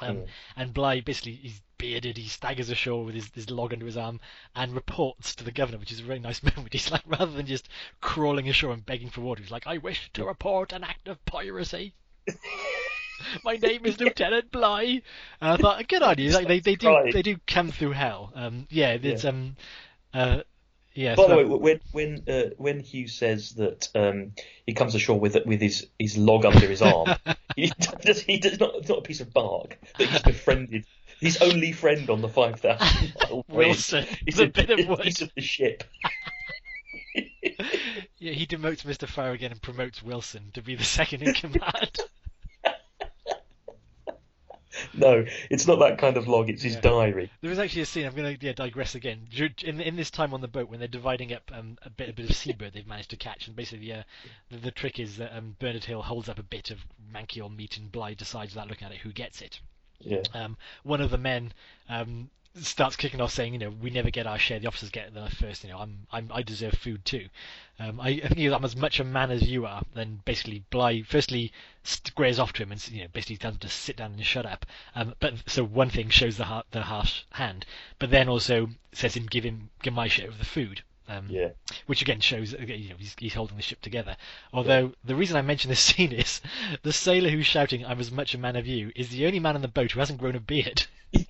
Um, 0.00 0.16
Mm. 0.16 0.26
And 0.56 0.74
Bligh 0.74 1.00
basically 1.00 1.34
he's 1.34 1.62
bearded, 1.78 2.16
he 2.16 2.28
staggers 2.28 2.70
ashore 2.70 3.04
with 3.04 3.14
his, 3.14 3.30
his 3.34 3.50
log 3.50 3.72
under 3.72 3.86
his 3.86 3.96
arm 3.96 4.20
and 4.54 4.74
reports 4.74 5.34
to 5.36 5.44
the 5.44 5.52
governor, 5.52 5.78
which 5.78 5.92
is 5.92 6.00
a 6.00 6.04
very 6.04 6.18
nice 6.18 6.42
moment. 6.56 6.72
He's 6.72 6.90
like, 6.90 7.04
rather 7.06 7.30
than 7.30 7.46
just 7.46 7.68
crawling 8.00 8.48
ashore 8.48 8.72
and 8.72 8.84
begging 8.84 9.10
for 9.10 9.20
water, 9.20 9.42
he's 9.42 9.52
like, 9.52 9.66
I 9.66 9.78
wish 9.78 10.10
to 10.14 10.24
report 10.24 10.72
an 10.72 10.84
act 10.84 11.08
of 11.08 11.24
piracy. 11.24 11.94
My 13.44 13.56
name 13.56 13.86
is 13.86 13.98
Lieutenant 14.00 14.50
Bligh. 14.50 15.02
And 15.40 15.50
I 15.52 15.56
thought, 15.56 15.80
a 15.80 15.84
good 15.84 16.02
idea. 16.02 16.32
Like 16.34 16.48
they, 16.48 16.60
they 16.60 16.74
do 16.76 16.88
Right. 16.88 17.12
they 17.12 17.22
do 17.22 17.36
come 17.46 17.70
through 17.70 17.92
hell. 17.92 18.32
Um, 18.34 18.66
yeah, 18.70 18.96
it's 19.00 19.24
um, 19.24 19.56
uh, 20.14 20.40
yeah. 20.94 21.14
By 21.14 21.22
so- 21.24 21.28
the 21.28 21.36
way, 21.36 21.44
when 21.44 21.80
when 21.92 22.22
uh, 22.28 22.50
when 22.56 22.80
Hugh 22.80 23.08
says 23.08 23.52
that 23.54 23.88
um, 23.94 24.32
he 24.66 24.72
comes 24.74 24.94
ashore 24.94 25.18
with 25.20 25.36
with 25.46 25.60
his, 25.60 25.86
his 25.98 26.16
log 26.16 26.44
under 26.44 26.66
his 26.66 26.82
arm, 26.82 27.08
he 27.56 27.72
does 28.02 28.22
he 28.22 28.38
does 28.38 28.58
not 28.60 28.74
it's 28.76 28.88
not 28.88 28.98
a 28.98 29.02
piece 29.02 29.20
of 29.20 29.32
bark 29.32 29.78
that 29.98 30.08
he's 30.08 30.22
befriended. 30.22 30.84
His 31.20 31.38
only 31.40 31.72
friend 31.72 32.10
on 32.10 32.20
the 32.20 32.28
five 32.28 32.60
thousand 32.60 33.14
Wilson, 33.48 34.04
is 34.26 34.36
the 34.36 34.44
a, 34.44 34.48
bit 34.48 34.68
of 34.70 34.78
a 34.80 34.86
wood. 34.86 35.00
piece 35.00 35.22
of 35.22 35.30
the 35.34 35.40
ship. 35.40 35.82
yeah, 38.18 38.32
he 38.32 38.46
demotes 38.46 38.82
Mr. 38.82 39.08
Farr 39.08 39.32
again 39.32 39.50
and 39.52 39.62
promotes 39.62 40.02
Wilson 40.02 40.50
to 40.54 40.62
be 40.62 40.74
the 40.74 40.84
second 40.84 41.22
in 41.22 41.32
command. 41.34 41.98
No, 44.94 45.24
it's 45.50 45.66
not 45.66 45.78
that 45.80 45.98
kind 45.98 46.16
of 46.16 46.28
log. 46.28 46.48
It's 46.50 46.62
his 46.62 46.74
Yeah. 46.74 46.80
diary. 46.80 47.30
There 47.40 47.50
was 47.50 47.58
actually 47.58 47.82
a 47.82 47.86
scene. 47.86 48.06
I'm 48.06 48.14
going 48.14 48.36
to 48.36 48.46
yeah, 48.46 48.52
digress 48.52 48.94
again. 48.94 49.26
In 49.62 49.80
in 49.80 49.96
this 49.96 50.10
time 50.10 50.34
on 50.34 50.40
the 50.40 50.48
boat 50.48 50.68
when 50.68 50.78
they're 50.78 50.88
dividing 50.88 51.32
up 51.32 51.50
um, 51.52 51.78
a 51.82 51.90
bit 51.90 52.08
a 52.08 52.12
bit 52.12 52.28
of 52.28 52.36
seabird 52.36 52.72
they've 52.72 52.86
managed 52.86 53.10
to 53.10 53.16
catch, 53.16 53.46
and 53.46 53.56
basically 53.56 53.92
uh, 53.92 54.02
the, 54.50 54.58
the 54.58 54.70
trick 54.70 54.98
is 54.98 55.16
that 55.18 55.36
um, 55.36 55.56
Bernard 55.58 55.84
Hill 55.84 56.02
holds 56.02 56.28
up 56.28 56.38
a 56.38 56.42
bit 56.42 56.70
of 56.70 56.78
manky 57.12 57.42
old 57.42 57.56
meat, 57.56 57.76
and 57.76 57.90
Bligh 57.90 58.14
decides 58.14 58.54
without 58.54 58.68
looking 58.68 58.86
at 58.86 58.92
it 58.92 58.98
who 58.98 59.12
gets 59.12 59.42
it. 59.42 59.60
Yeah. 60.00 60.22
Um, 60.34 60.56
one 60.82 61.00
of 61.00 61.10
the 61.10 61.18
men 61.18 61.52
um, 61.88 62.30
starts 62.60 62.96
kicking 62.96 63.20
off 63.20 63.32
saying, 63.32 63.52
you 63.52 63.58
know, 63.58 63.70
we 63.70 63.90
never 63.90 64.10
get 64.10 64.26
our 64.26 64.38
share. 64.38 64.58
The 64.58 64.66
officers 64.66 64.90
get 64.90 65.10
it 65.14 65.32
first. 65.32 65.64
You 65.64 65.70
know, 65.70 65.78
I'm, 65.78 66.06
I'm 66.10 66.30
I 66.32 66.42
deserve 66.42 66.74
food 66.74 67.04
too. 67.04 67.28
Um, 67.78 68.00
I, 68.00 68.20
I 68.24 68.28
think 68.28 68.52
I'm 68.52 68.64
as 68.64 68.76
much 68.76 68.98
a 69.00 69.04
man 69.04 69.30
as 69.30 69.42
you 69.42 69.66
are. 69.66 69.82
Then 69.94 70.20
basically, 70.24 70.64
Bligh 70.70 71.02
firstly 71.02 71.52
squares 71.82 72.38
off 72.38 72.52
to 72.54 72.62
him 72.62 72.72
and 72.72 72.88
you 72.90 73.02
know 73.02 73.08
basically 73.12 73.36
tells 73.36 73.54
him 73.54 73.60
to 73.60 73.68
sit 73.68 73.96
down 73.96 74.12
and 74.12 74.24
shut 74.24 74.46
up. 74.46 74.64
Um, 74.94 75.14
but 75.20 75.34
so 75.46 75.64
one 75.64 75.90
thing 75.90 76.08
shows 76.08 76.36
the 76.36 76.44
har- 76.44 76.64
the 76.70 76.82
harsh 76.82 77.22
hand, 77.32 77.66
but 77.98 78.10
then 78.10 78.28
also 78.28 78.68
says 78.92 79.16
him 79.16 79.26
give 79.26 79.44
him 79.44 79.70
give 79.82 79.92
my 79.94 80.08
share 80.08 80.28
of 80.28 80.38
the 80.38 80.44
food. 80.44 80.82
Um, 81.08 81.26
Yeah. 81.30 81.50
which 81.86 82.02
again 82.02 82.18
shows 82.18 82.50
you 82.52 82.58
know, 82.88 82.96
he's, 82.98 83.14
he's 83.16 83.34
holding 83.34 83.56
the 83.56 83.62
ship 83.62 83.80
together. 83.80 84.16
Although 84.52 84.92
the 85.04 85.14
reason 85.14 85.36
I 85.36 85.42
mention 85.42 85.68
this 85.68 85.78
scene 85.94 86.10
is 86.10 86.40
the 86.82 86.92
sailor 86.92 87.28
who's 87.28 87.46
shouting 87.46 87.84
"I'm 87.86 88.00
as 88.00 88.10
much 88.10 88.34
a 88.34 88.38
man 88.38 88.56
of 88.56 88.66
you" 88.66 88.90
is 88.96 89.10
the 89.10 89.26
only 89.26 89.38
man 89.38 89.54
on 89.54 89.62
the 89.62 89.68
boat 89.68 89.92
who 89.92 90.00
hasn't 90.00 90.18
grown 90.18 90.34
a 90.34 90.40
beard. 90.40 90.86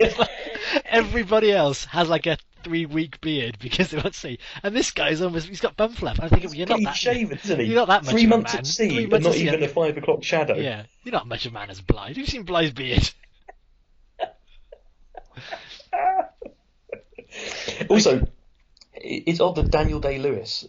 Everybody 0.85 1.53
else 1.53 1.85
has 1.87 2.09
like 2.09 2.27
a 2.27 2.39
three-week 2.65 3.21
beard 3.21 3.59
because 3.61 3.91
they 3.91 3.97
want 3.97 4.15
to 4.15 4.19
see, 4.19 4.39
and 4.63 4.75
this 4.75 4.91
guy's 4.91 5.23
almost—he's 5.23 5.61
got 5.61 5.77
bum 5.77 5.93
flap. 5.93 6.19
I 6.21 6.29
think 6.29 6.55
you're 6.55 6.67
not 6.67 6.83
that 6.83 6.97
shaven, 6.97 7.39
isn't 7.43 7.61
he? 7.61 7.67
You're 7.67 7.77
not 7.77 7.89
that 7.89 8.05
much 8.05 8.13
Three 8.13 8.27
months 8.27 8.55
at 8.55 8.67
sea, 8.67 8.91
Three 8.91 9.07
but 9.07 9.23
not 9.23 9.37
even 9.37 9.63
a 9.63 9.69
five 9.69 9.97
o'clock 9.97 10.23
shadow. 10.23 10.57
Yeah, 10.57 10.85
you're 11.05 11.13
not 11.13 11.29
much 11.29 11.47
of 11.47 11.53
a 11.53 11.55
man 11.55 11.71
as 11.71 11.81
Bligh. 11.81 12.09
Have 12.09 12.19
you 12.19 12.27
seen 12.27 12.43
Bligh's 12.43 12.73
beard? 12.73 13.11
Also, 17.91 18.27
it's 18.95 19.41
odd 19.41 19.57
that 19.57 19.71
Daniel 19.71 20.01
Day 20.01 20.19
Lewis, 20.19 20.67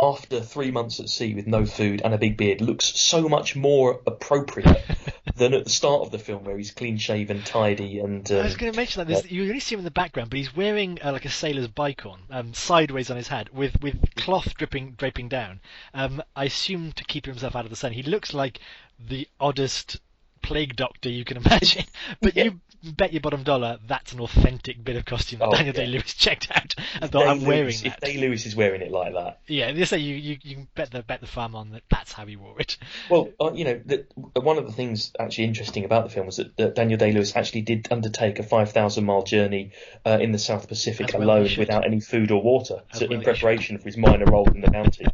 after 0.00 0.40
three 0.40 0.70
months 0.70 1.00
at 1.00 1.08
sea 1.08 1.34
with 1.34 1.46
no 1.46 1.66
food 1.66 2.00
and 2.04 2.14
a 2.14 2.18
big 2.18 2.36
beard, 2.36 2.60
looks 2.60 2.86
so 3.00 3.28
much 3.28 3.54
more 3.54 4.00
appropriate 4.06 4.82
than 5.36 5.54
at 5.54 5.64
the 5.64 5.70
start 5.70 6.02
of 6.02 6.10
the 6.10 6.18
film, 6.18 6.44
where 6.44 6.56
he's 6.56 6.70
clean 6.70 6.96
shaven, 6.96 7.42
tidy, 7.42 7.98
and. 7.98 8.30
Um, 8.30 8.38
I 8.38 8.44
was 8.44 8.56
going 8.56 8.72
to 8.72 8.76
mention 8.76 9.06
that 9.06 9.30
you 9.30 9.42
only 9.42 9.60
see 9.60 9.74
him 9.74 9.80
in 9.80 9.84
the 9.84 9.90
background, 9.90 10.30
but 10.30 10.38
he's 10.38 10.54
wearing 10.54 10.98
uh, 11.02 11.12
like 11.12 11.24
a 11.24 11.30
sailor's 11.30 11.68
bicorn, 11.68 12.18
um, 12.30 12.54
sideways 12.54 13.10
on 13.10 13.16
his 13.16 13.28
head, 13.28 13.50
with, 13.50 13.80
with 13.82 14.14
cloth 14.16 14.54
dripping 14.54 14.92
draping 14.92 15.28
down. 15.28 15.60
Um, 15.94 16.22
I 16.34 16.44
assume 16.44 16.92
to 16.92 17.04
keep 17.04 17.26
himself 17.26 17.54
out 17.54 17.64
of 17.64 17.70
the 17.70 17.76
sun. 17.76 17.92
He 17.92 18.02
looks 18.02 18.34
like 18.34 18.60
the 18.98 19.28
oddest 19.38 20.00
plague 20.42 20.76
doctor 20.76 21.08
you 21.08 21.24
can 21.24 21.36
imagine. 21.44 21.84
But 22.20 22.36
Yeah. 22.36 22.44
you 22.44 22.60
bet 22.96 23.12
your 23.12 23.20
bottom 23.20 23.42
dollar 23.42 23.78
that's 23.86 24.14
an 24.14 24.20
authentic 24.20 24.82
bit 24.82 24.96
of 24.96 25.04
costume 25.04 25.38
that 25.40 25.48
Oh, 25.48 25.52
Daniel 25.52 25.74
yeah. 25.74 25.82
Day 25.82 25.86
Lewis 25.86 26.14
checked 26.18 26.50
out 26.50 26.74
and 27.02 27.10
thought, 27.12 27.26
I'm 27.28 27.40
Day 27.40 27.46
wearing 27.46 27.64
Lewis- 27.64 27.82
that. 27.82 27.98
If 28.02 28.14
Day 28.14 28.18
Lewis 28.18 28.46
is 28.46 28.56
wearing 28.56 28.80
it 28.80 28.90
like 28.90 29.12
that, 29.12 29.40
Yeah, 29.46 29.70
they 29.72 29.84
say 29.84 29.98
you, 29.98 30.14
you, 30.16 30.38
you 30.42 30.54
can 30.56 30.68
bet 30.74 30.90
the 30.90 31.02
bet 31.02 31.20
the 31.20 31.26
farm 31.26 31.54
on 31.54 31.70
that 31.72 31.82
that's 31.90 32.12
how 32.12 32.24
he 32.24 32.36
wore 32.36 32.58
it. 32.58 32.78
Well, 33.10 33.28
uh, 33.38 33.52
you 33.52 33.64
know, 33.64 33.80
the, 33.84 34.06
one 34.40 34.56
of 34.56 34.64
the 34.66 34.72
things 34.72 35.12
actually 35.20 35.44
interesting 35.44 35.84
about 35.84 36.04
the 36.04 36.10
film 36.10 36.24
was 36.26 36.36
that, 36.38 36.56
that 36.56 36.74
Daniel 36.74 36.96
Day 36.98 37.12
Lewis 37.12 37.36
actually 37.36 37.62
did 37.62 37.86
undertake 37.90 38.38
a 38.38 38.42
5,000 38.42 39.04
mile 39.04 39.22
journey 39.24 39.72
uh, 40.06 40.18
in 40.20 40.32
the 40.32 40.38
South 40.38 40.66
Pacific 40.68 41.10
well 41.12 41.22
alone 41.24 41.48
without 41.58 41.84
any 41.84 42.00
food 42.00 42.30
or 42.30 42.42
water 42.42 42.82
so, 42.94 43.06
well 43.06 43.18
in 43.18 43.22
preparation 43.22 43.76
for 43.78 43.84
his 43.84 43.96
minor 43.98 44.24
role 44.24 44.48
in 44.48 44.62
the 44.62 44.70
bounty. 44.70 45.04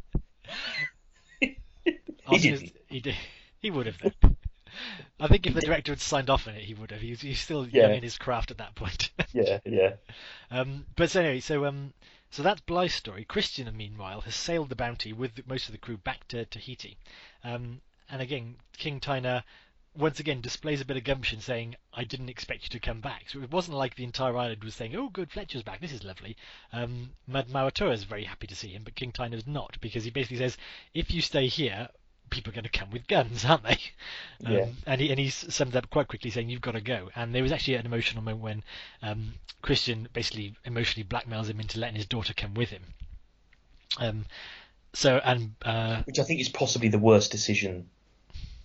he 1.43 2.39
didn't. 2.39 2.73
He 2.89 3.01
did. 3.01 3.17
He 3.61 3.71
would 3.71 3.87
have. 3.87 3.97
I 5.19 5.29
think 5.29 5.47
if 5.47 5.55
the 5.55 5.63
director 5.63 5.93
had 5.93 6.01
signed 6.01 6.29
off 6.29 6.47
on 6.47 6.55
it, 6.55 6.65
he 6.65 6.75
would 6.75 6.91
have. 6.91 7.01
He's, 7.01 7.23
he's 7.23 7.41
still 7.41 7.67
Yeah. 7.67 7.85
young 7.85 7.95
in 7.97 8.03
his 8.03 8.19
craft 8.19 8.51
at 8.51 8.59
that 8.59 8.75
point. 8.75 9.11
Yeah, 9.33 9.59
yeah. 9.67 9.93
um, 10.51 10.87
but 10.97 11.11
so 11.11 11.21
anyway, 11.21 11.41
so 11.41 11.67
um, 11.67 11.93
so 12.31 12.43
that's 12.43 12.61
Bligh's 12.63 12.95
story. 12.95 13.25
Christian, 13.25 13.75
meanwhile, 13.77 14.23
has 14.23 14.35
sailed 14.35 14.71
the 14.71 14.77
Bounty 14.77 15.13
with 15.13 15.47
most 15.47 15.67
of 15.67 15.73
the 15.73 15.79
crew 15.79 15.99
back 15.99 16.27
to 16.29 16.47
Tahiti. 16.47 16.97
Um, 17.45 17.83
and 18.09 18.23
again, 18.23 18.57
King 18.79 18.99
Tynah 18.99 19.43
once 19.95 20.21
again 20.21 20.41
displays 20.41 20.81
a 20.81 20.87
bit 20.87 20.97
of 20.97 21.05
gumption, 21.05 21.41
saying, 21.41 21.77
"I 21.93 22.05
didn't 22.05 22.31
expect 22.31 22.63
you 22.65 22.69
to 22.71 22.79
come 22.79 23.01
back." 23.01 23.29
So 23.29 23.43
it 23.43 23.51
wasn't 23.51 23.77
like 23.77 23.95
the 23.95 24.05
entire 24.05 24.37
island 24.37 24.65
was 24.65 24.75
saying, 24.75 24.97
"Oh, 24.97 25.09
good, 25.11 25.31
Fletcher's 25.31 25.63
back. 25.63 25.81
This 25.81 25.93
is 25.93 26.05
lovely." 26.05 26.37
Um, 26.73 27.11
Mad 27.27 27.49
Mauatua 27.49 27.93
is 27.93 28.05
very 28.05 28.25
happy 28.25 28.47
to 28.47 28.57
see 28.57 28.69
him, 28.69 28.85
but 28.85 28.95
King 28.95 29.13
Tynah's 29.13 29.47
not 29.47 29.77
because 29.83 30.05
he 30.05 30.11
basically 30.11 30.39
says, 30.39 30.57
"If 30.95 31.11
you 31.11 31.21
stay 31.21 31.47
here." 31.49 31.89
People 32.31 32.51
are 32.51 32.55
going 32.55 32.65
to 32.65 32.71
come 32.71 32.91
with 32.91 33.07
guns, 33.07 33.45
aren't 33.45 33.63
they? 33.65 33.79
Um, 34.45 34.53
Yeah. 34.53 34.67
And 34.87 35.01
he 35.01 35.11
and 35.11 35.19
he 35.19 35.31
summed 35.31 35.77
up 35.77 35.89
quite 35.91 36.09
quickly, 36.09 36.31
saying, 36.31 36.51
"You've 36.51 36.61
got 36.61 36.73
to 36.73 36.81
go." 36.81 37.11
And 37.15 37.35
there 37.35 37.43
was 37.43 37.53
actually 37.53 37.75
an 37.75 37.87
emotional 37.87 38.23
moment 38.23 38.43
when 38.43 38.63
um, 39.03 39.35
Christian 39.63 40.09
basically 40.13 40.55
emotionally 40.65 41.09
blackmails 41.09 41.47
him 41.47 41.61
into 41.61 41.81
letting 41.81 41.97
his 41.97 42.07
daughter 42.07 42.35
come 42.35 42.55
with 42.55 42.71
him. 42.71 42.83
Um, 43.99 44.27
so 44.93 45.21
and 45.23 45.55
uh, 45.63 46.03
Which 46.05 46.19
I 46.19 46.23
think 46.23 46.41
is 46.41 46.49
possibly 46.49 46.89
the 46.89 46.99
worst 46.99 47.31
decision 47.31 47.89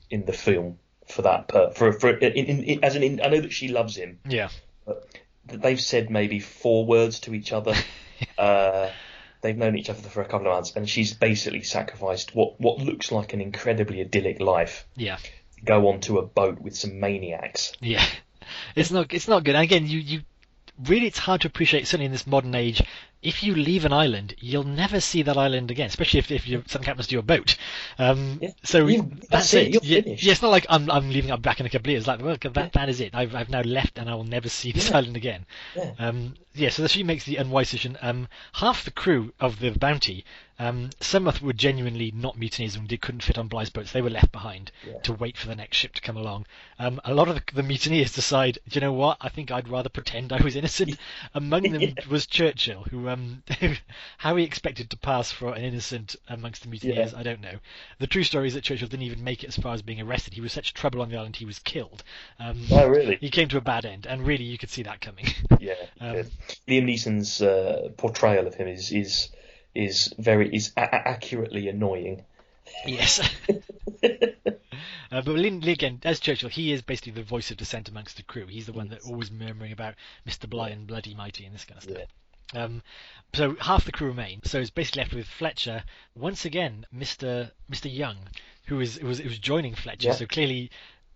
in 0.09 0.25
the 0.25 0.33
film 0.33 0.79
for 1.07 1.23
that. 1.23 1.47
Per, 1.47 1.71
for 1.71 1.93
for 1.93 2.09
in, 2.09 2.33
in, 2.33 2.63
in, 2.63 2.83
as 2.83 2.95
an 2.95 3.03
in, 3.03 3.21
I 3.21 3.27
know 3.27 3.41
that 3.41 3.53
she 3.53 3.67
loves 3.67 3.95
him, 3.95 4.19
yeah, 4.27 4.49
but 4.85 5.07
they've 5.45 5.79
said 5.79 6.09
maybe 6.09 6.39
four 6.39 6.85
words 6.85 7.19
to 7.21 7.33
each 7.33 7.51
other. 7.51 7.73
uh, 8.37 8.89
they've 9.41 9.57
known 9.57 9.77
each 9.77 9.89
other 9.89 10.01
for 10.01 10.21
a 10.21 10.25
couple 10.25 10.47
of 10.47 10.53
months, 10.53 10.73
and 10.75 10.87
she's 10.89 11.13
basically 11.13 11.63
sacrificed 11.63 12.35
what 12.35 12.59
what 12.59 12.79
looks 12.79 13.11
like 13.11 13.33
an 13.33 13.41
incredibly 13.41 14.01
idyllic 14.01 14.39
life 14.39 14.85
yeah, 14.95 15.17
go 15.63 15.89
onto 15.89 16.17
a 16.17 16.25
boat 16.25 16.59
with 16.59 16.75
some 16.75 16.99
maniacs. 16.99 17.73
yeah. 17.79 18.05
It's 18.75 18.91
not 18.91 19.13
it's 19.13 19.29
not 19.29 19.45
good. 19.45 19.55
And 19.55 19.63
again, 19.63 19.87
you 19.87 19.99
you 19.99 20.21
really 20.83 21.07
it's 21.07 21.19
hard 21.19 21.41
to 21.41 21.47
appreciate 21.47 21.87
certainly 21.87 22.07
in 22.07 22.11
this 22.11 22.27
modern 22.27 22.53
age. 22.53 22.83
If 23.21 23.43
you 23.43 23.53
leave 23.55 23.85
an 23.85 23.93
island, 23.93 24.33
you'll 24.39 24.63
never 24.63 24.99
see 24.99 25.21
that 25.23 25.37
island 25.37 25.69
again, 25.69 25.87
especially 25.87 26.19
if, 26.19 26.31
if 26.31 26.47
you, 26.47 26.63
something 26.67 26.87
happens 26.87 27.07
to 27.07 27.13
your 27.13 27.21
boat. 27.23 27.55
Um, 27.99 28.39
Yeah. 28.41 28.49
So 28.63 28.85
that's, 28.87 29.27
that's 29.29 29.53
it, 29.53 29.71
you're 29.71 29.81
Yeah, 29.83 30.01
finished. 30.01 30.23
yeah, 30.23 30.31
it's 30.31 30.41
not 30.41 30.49
like 30.49 30.65
I'm, 30.69 30.89
I'm 30.89 31.09
leaving 31.11 31.29
up 31.31 31.41
back 31.41 31.59
in 31.59 31.65
a 31.65 31.69
couple 31.69 31.87
of 31.89 31.91
years. 31.91 32.07
Like, 32.07 32.21
well, 32.21 32.37
that, 32.41 32.73
that 32.73 32.89
is 32.89 32.99
it. 32.99 33.13
I've, 33.13 33.35
I've 33.35 33.49
now 33.49 33.61
left 33.61 33.99
and 33.99 34.09
I 34.09 34.15
will 34.15 34.23
never 34.23 34.49
see 34.49 34.71
this 34.71 34.89
Yeah. 34.89 34.97
island 34.97 35.15
again. 35.17 35.45
Yeah. 35.75 35.91
Um, 35.99 36.33
yeah, 36.53 36.69
so 36.69 36.85
she 36.87 37.03
makes 37.03 37.23
the 37.25 37.37
unwise 37.37 37.67
decision. 37.71 37.97
Um, 38.01 38.27
half 38.53 38.83
the 38.85 38.91
crew 38.91 39.33
of 39.39 39.59
the 39.59 39.69
Bounty, 39.71 40.25
um, 40.61 40.89
some 40.99 41.27
of 41.27 41.39
them 41.39 41.47
were 41.47 41.53
genuinely 41.53 42.11
not 42.15 42.37
mutineers 42.37 42.75
and 42.75 42.87
they 42.87 42.97
couldn't 42.97 43.23
fit 43.23 43.37
on 43.37 43.47
Bligh's 43.47 43.69
boats. 43.71 43.91
They 43.91 44.01
were 44.01 44.09
left 44.11 44.31
behind 44.31 44.71
Yeah. 44.85 44.99
to 44.99 45.13
wait 45.13 45.35
for 45.37 45.47
the 45.47 45.55
next 45.55 45.77
ship 45.77 45.93
to 45.95 46.01
come 46.01 46.17
along. 46.17 46.45
Um, 46.77 47.01
a 47.03 47.13
lot 47.13 47.27
of 47.27 47.35
the, 47.35 47.41
the 47.55 47.63
mutineers 47.63 48.13
decide, 48.13 48.59
do 48.69 48.75
you 48.77 48.81
know 48.81 48.93
what? 48.93 49.17
I 49.21 49.29
think 49.29 49.49
I'd 49.51 49.67
rather 49.67 49.89
pretend 49.89 50.31
I 50.31 50.41
was 50.43 50.55
innocent. 50.55 50.97
Among 51.33 51.63
them 51.63 51.81
Yeah. 51.81 51.93
was 52.09 52.25
Churchill, 52.27 52.83
who 52.91 53.09
um, 53.09 53.43
how 54.19 54.35
he 54.35 54.43
expected 54.43 54.89
to 54.91 54.97
pass 54.97 55.31
for 55.31 55.53
an 55.53 55.63
innocent 55.63 56.15
amongst 56.29 56.63
the 56.63 56.69
mutineers, 56.69 57.11
Yeah. 57.13 57.19
I 57.19 57.23
don't 57.23 57.41
know. 57.41 57.57
The 57.99 58.07
true 58.07 58.23
story 58.23 58.47
is 58.47 58.53
that 58.53 58.63
Churchill 58.63 58.87
didn't 58.87 59.05
even 59.05 59.23
make 59.23 59.43
it 59.43 59.47
as 59.47 59.57
far 59.57 59.73
as 59.73 59.81
being 59.81 60.01
arrested. 60.01 60.33
He 60.33 60.41
was 60.41 60.53
such 60.53 60.73
trouble 60.73 61.01
on 61.01 61.09
the 61.09 61.17
island 61.17 61.35
he 61.37 61.45
was 61.45 61.59
killed. 61.59 62.03
Um, 62.39 62.61
Oh, 62.71 62.87
really? 62.87 63.17
he 63.19 63.29
came 63.29 63.47
to 63.49 63.57
a 63.57 63.61
bad 63.61 63.85
end, 63.85 64.05
and 64.05 64.25
really 64.25 64.43
you 64.45 64.57
could 64.57 64.69
see 64.69 64.83
that 64.83 65.01
coming. 65.01 65.25
Yeah. 65.59 65.73
Um. 65.99 66.15
Liam 66.67 66.85
Neeson's 66.85 67.41
uh, 67.41 67.89
portrayal 67.97 68.47
of 68.47 68.55
him 68.55 68.67
is 68.67 68.91
is 68.91 69.29
is 69.73 70.13
very 70.17 70.53
is 70.53 70.71
a- 70.77 71.07
accurately 71.07 71.67
annoying. 71.67 72.23
Yes. 72.85 73.19
uh, 74.03 74.07
but 75.11 75.27
Lin, 75.27 75.63
again, 75.67 75.99
as 76.03 76.19
Churchill, 76.19 76.49
he 76.49 76.71
is 76.71 76.81
basically 76.81 77.13
the 77.13 77.23
voice 77.23 77.51
of 77.51 77.57
dissent 77.57 77.89
amongst 77.89 78.17
the 78.17 78.23
crew. 78.23 78.47
He's 78.47 78.65
the 78.65 78.73
one 78.73 78.89
that 78.89 79.01
always 79.03 79.31
murmuring 79.31 79.71
about 79.71 79.95
Mr. 80.27 80.49
Bligh 80.49 80.69
and 80.69 80.87
Bloody 80.87 81.13
Mighty 81.15 81.45
and 81.45 81.53
this 81.53 81.65
kind 81.65 81.77
of 81.77 81.83
stuff. 81.83 82.07
Um, 82.53 82.81
so 83.33 83.55
half 83.59 83.85
the 83.85 83.91
crew 83.91 84.07
remain. 84.07 84.41
So 84.43 84.59
it's 84.59 84.69
basically 84.69 85.03
left 85.03 85.13
with 85.13 85.27
Fletcher. 85.27 85.83
Once 86.15 86.45
again, 86.45 86.85
Mr. 86.95 87.51
Mr. 87.71 87.93
Young, 87.93 88.17
who 88.65 88.79
is 88.79 88.99
was 88.99 89.21
was 89.21 89.39
joining 89.39 89.75
Fletcher. 89.75 90.09
Yeah. 90.09 90.15
So 90.15 90.25
clearly 90.25 90.69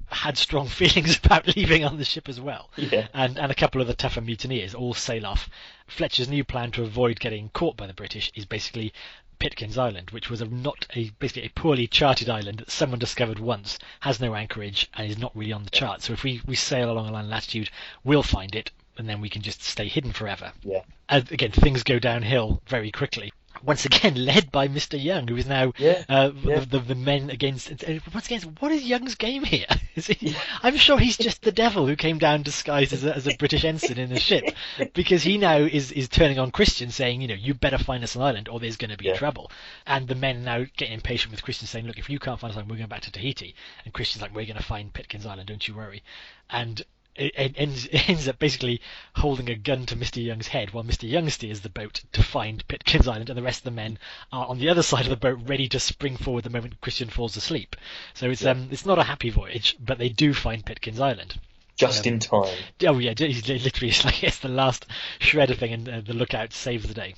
had 0.08 0.38
strong 0.38 0.68
feelings 0.80 1.18
about 1.24 1.56
leaving 1.56 1.84
on 1.84 1.98
the 1.98 2.06
ship 2.06 2.30
as 2.30 2.40
well. 2.40 2.70
Yeah. 2.76 3.08
And 3.14 3.38
and 3.38 3.52
a 3.52 3.56
couple 3.56 3.82
of 3.82 3.88
the 3.88 3.94
tougher 3.94 4.22
mutineers 4.22 4.76
all 4.76 4.94
sail 4.94 5.26
off. 5.26 5.50
Fletcher's 5.88 6.30
new 6.30 6.44
plan 6.44 6.72
to 6.72 6.84
avoid 6.84 7.20
getting 7.20 7.50
caught 7.50 7.78
by 7.78 7.88
the 7.88 7.94
British 7.94 8.32
is 8.36 8.46
basically 8.46 8.94
Pitcairn's 9.38 9.78
Island, 9.78 10.12
which 10.12 10.30
was 10.30 10.42
a 10.42 10.46
not 10.46 10.88
a 10.96 11.10
basically 11.20 11.44
a 11.44 11.50
poorly 11.50 11.88
charted 11.88 12.30
island 12.30 12.60
that 12.60 12.72
someone 12.72 13.00
discovered 13.00 13.40
once, 13.40 13.78
has 14.00 14.20
no 14.20 14.34
anchorage, 14.34 14.90
and 14.94 15.10
is 15.10 15.18
not 15.18 15.36
really 15.36 15.52
on 15.52 15.64
the 15.64 15.70
chart. 15.70 16.02
So 16.02 16.14
if 16.14 16.24
we, 16.24 16.42
we 16.46 16.56
sail 16.56 16.90
along 16.90 17.10
a 17.10 17.12
line 17.12 17.26
of 17.26 17.32
latitude, 17.32 17.70
we'll 18.04 18.24
find 18.24 18.56
it, 18.56 18.72
and 18.98 19.10
then 19.10 19.22
we 19.22 19.30
can 19.30 19.42
just 19.42 19.62
stay 19.62 19.88
hidden 19.88 20.14
forever. 20.14 20.54
Yeah. 20.64 20.82
And 21.10 21.30
again, 21.32 21.52
things 21.52 21.84
go 21.84 22.00
downhill 22.00 22.62
very 22.68 22.92
quickly. 22.92 23.34
Once 23.64 23.86
again, 23.86 24.14
led 24.26 24.52
by 24.52 24.68
Mr. 24.68 25.02
Young, 25.02 25.28
who 25.28 25.36
is 25.38 25.46
now 25.48 25.74
Yeah, 25.78 26.04
uh, 26.10 26.32
yeah. 26.44 26.60
The, 26.60 26.66
the, 26.66 26.80
the 26.80 26.96
men 26.96 27.30
against. 27.30 27.72
uh, 27.72 28.00
Once 28.14 28.28
again, 28.28 28.56
what 28.60 28.72
is 28.72 28.84
Young's 28.84 29.16
game 29.16 29.44
here? 29.44 29.66
Is 29.96 30.08
he, 30.08 30.36
I'm 30.62 30.76
sure 30.76 31.00
he's 31.00 31.16
just 31.16 31.42
the 31.42 31.54
devil 31.54 31.88
who 31.88 31.96
came 31.96 32.18
down 32.18 32.42
disguised 32.44 32.92
as 32.92 33.06
a, 33.06 33.16
as 33.16 33.28
a 33.28 33.34
British 33.38 33.64
ensign 33.64 33.98
in 33.98 34.12
a 34.12 34.20
ship, 34.20 34.44
because 34.94 35.24
he 35.24 35.38
now 35.38 35.56
is, 35.60 35.94
is 35.94 36.10
turning 36.10 36.38
on 36.38 36.52
Christian, 36.52 36.92
saying, 36.92 37.22
you 37.22 37.30
know, 37.30 37.34
you 37.34 37.54
better 37.54 37.78
find 37.78 38.04
us 38.04 38.14
an 38.14 38.22
island 38.22 38.50
or 38.50 38.60
there's 38.60 38.76
going 38.76 38.92
to 38.92 38.98
be 38.98 39.06
Yeah. 39.06 39.16
trouble. 39.16 39.50
And 39.88 40.06
the 40.10 40.16
men 40.16 40.44
now 40.44 40.66
getting 40.76 40.96
impatient 40.96 41.32
with 41.32 41.44
Christian, 41.44 41.68
saying, 41.68 41.86
look, 41.88 41.98
if 41.98 42.10
you 42.10 42.20
can't 42.20 42.38
find 42.38 42.52
us 42.52 42.56
an 42.56 42.60
island, 42.64 42.72
we're 42.72 42.78
going 42.78 42.90
back 42.90 43.04
to 43.04 43.12
Tahiti. 43.12 43.56
And 43.86 43.94
Christian's 43.94 44.22
like, 44.22 44.36
we're 44.36 44.46
going 44.46 44.58
to 44.58 44.64
find 44.64 44.92
Pitcairn's 44.94 45.26
Island, 45.26 45.48
don't 45.48 45.66
you 45.66 45.76
worry. 45.76 46.04
And 46.50 46.82
it, 47.16 47.54
ends, 47.58 47.88
ends 48.08 48.28
up 48.28 48.40
basically 48.40 48.82
holding 49.16 49.50
a 49.50 49.56
gun 49.56 49.86
to 49.88 49.96
Mr. 49.96 50.24
Young's 50.24 50.48
head 50.48 50.74
while 50.74 50.84
Mr. 50.84 51.10
Young 51.10 51.30
steers 51.30 51.62
the 51.62 51.70
boat 51.70 52.04
to 52.14 52.24
find 52.24 52.68
Pitcairn's 52.68 53.08
Island, 53.08 53.30
and 53.30 53.38
the 53.38 53.44
rest 53.44 53.60
of 53.60 53.66
the 53.66 53.72
men 53.72 53.98
are 54.32 54.48
on 54.48 54.60
the 54.60 54.70
other 54.70 54.84
side 54.84 55.04
of 55.04 55.10
the 55.10 55.16
boat, 55.16 55.40
ready 55.46 55.68
to 55.70 55.80
spring 55.80 56.18
forward 56.18 56.44
the 56.44 56.50
moment 56.50 56.82
Christian 56.82 57.10
falls 57.10 57.36
asleep. 57.36 57.76
So 58.14 58.30
it's 58.30 58.46
um, 58.46 58.68
it's 58.72 58.86
not 58.86 59.00
a 59.00 59.04
happy 59.04 59.30
voyage, 59.30 59.76
but 59.80 59.98
they 59.98 60.10
do 60.10 60.34
find 60.34 60.66
Pitcairn's 60.66 61.00
Island. 61.00 61.40
just 61.76 62.06
Um, 62.08 62.14
in 62.14 62.20
time. 62.20 62.58
Oh 62.86 63.00
yeah, 63.00 63.14
he's 63.18 63.48
literally 63.48 63.90
it's 63.90 64.06
like 64.06 64.24
it's 64.24 64.40
the 64.40 64.50
last 64.50 64.86
shred 65.20 65.52
of 65.52 65.58
thing, 65.58 65.74
and 65.74 65.90
uh, 65.90 66.02
the 66.02 66.14
lookout 66.14 66.54
saves 66.54 66.88
the 66.88 66.94
day. 66.94 67.16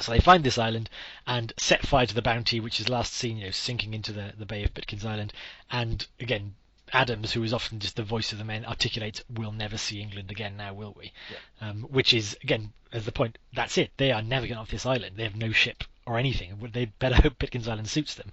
So 0.00 0.12
they 0.12 0.20
find 0.20 0.44
this 0.44 0.58
island 0.58 0.88
and 1.26 1.52
set 1.58 1.84
fire 1.84 2.06
to 2.06 2.14
the 2.14 2.22
Bounty, 2.22 2.60
which 2.60 2.78
is 2.78 2.88
last 2.88 3.12
seen, 3.14 3.38
you 3.38 3.46
know, 3.46 3.50
sinking 3.50 3.94
into 3.94 4.12
the, 4.12 4.32
the 4.38 4.46
Bay 4.46 4.62
of 4.62 4.72
Pitcairn's 4.72 5.04
Island. 5.04 5.32
And 5.72 6.06
again, 6.20 6.54
Adams, 6.92 7.32
who 7.32 7.42
is 7.42 7.52
often 7.52 7.78
just 7.80 7.96
the 7.96 8.02
voice 8.02 8.32
of 8.32 8.38
the 8.38 8.44
men, 8.44 8.64
articulates, 8.64 9.22
"We'll 9.28 9.52
never 9.52 9.76
see 9.78 10.00
England 10.00 10.30
again 10.30 10.56
now, 10.56 10.72
will 10.74 10.94
we?" 10.96 11.12
Um, 11.60 11.82
which 11.82 12.14
is 12.14 12.36
again, 12.42 12.72
as 12.92 13.04
the 13.04 13.12
point, 13.12 13.38
that's 13.52 13.78
it. 13.78 13.90
They 13.96 14.12
are 14.12 14.22
never 14.22 14.46
getting 14.46 14.60
off 14.60 14.70
this 14.70 14.86
island. 14.86 15.16
They 15.16 15.24
have 15.24 15.36
no 15.36 15.52
ship 15.52 15.84
or 16.06 16.18
anything. 16.18 16.70
They 16.72 16.86
better 16.86 17.16
hope 17.16 17.38
Pitcairn's 17.38 17.68
Island 17.68 17.88
suits 17.88 18.14
them, 18.14 18.32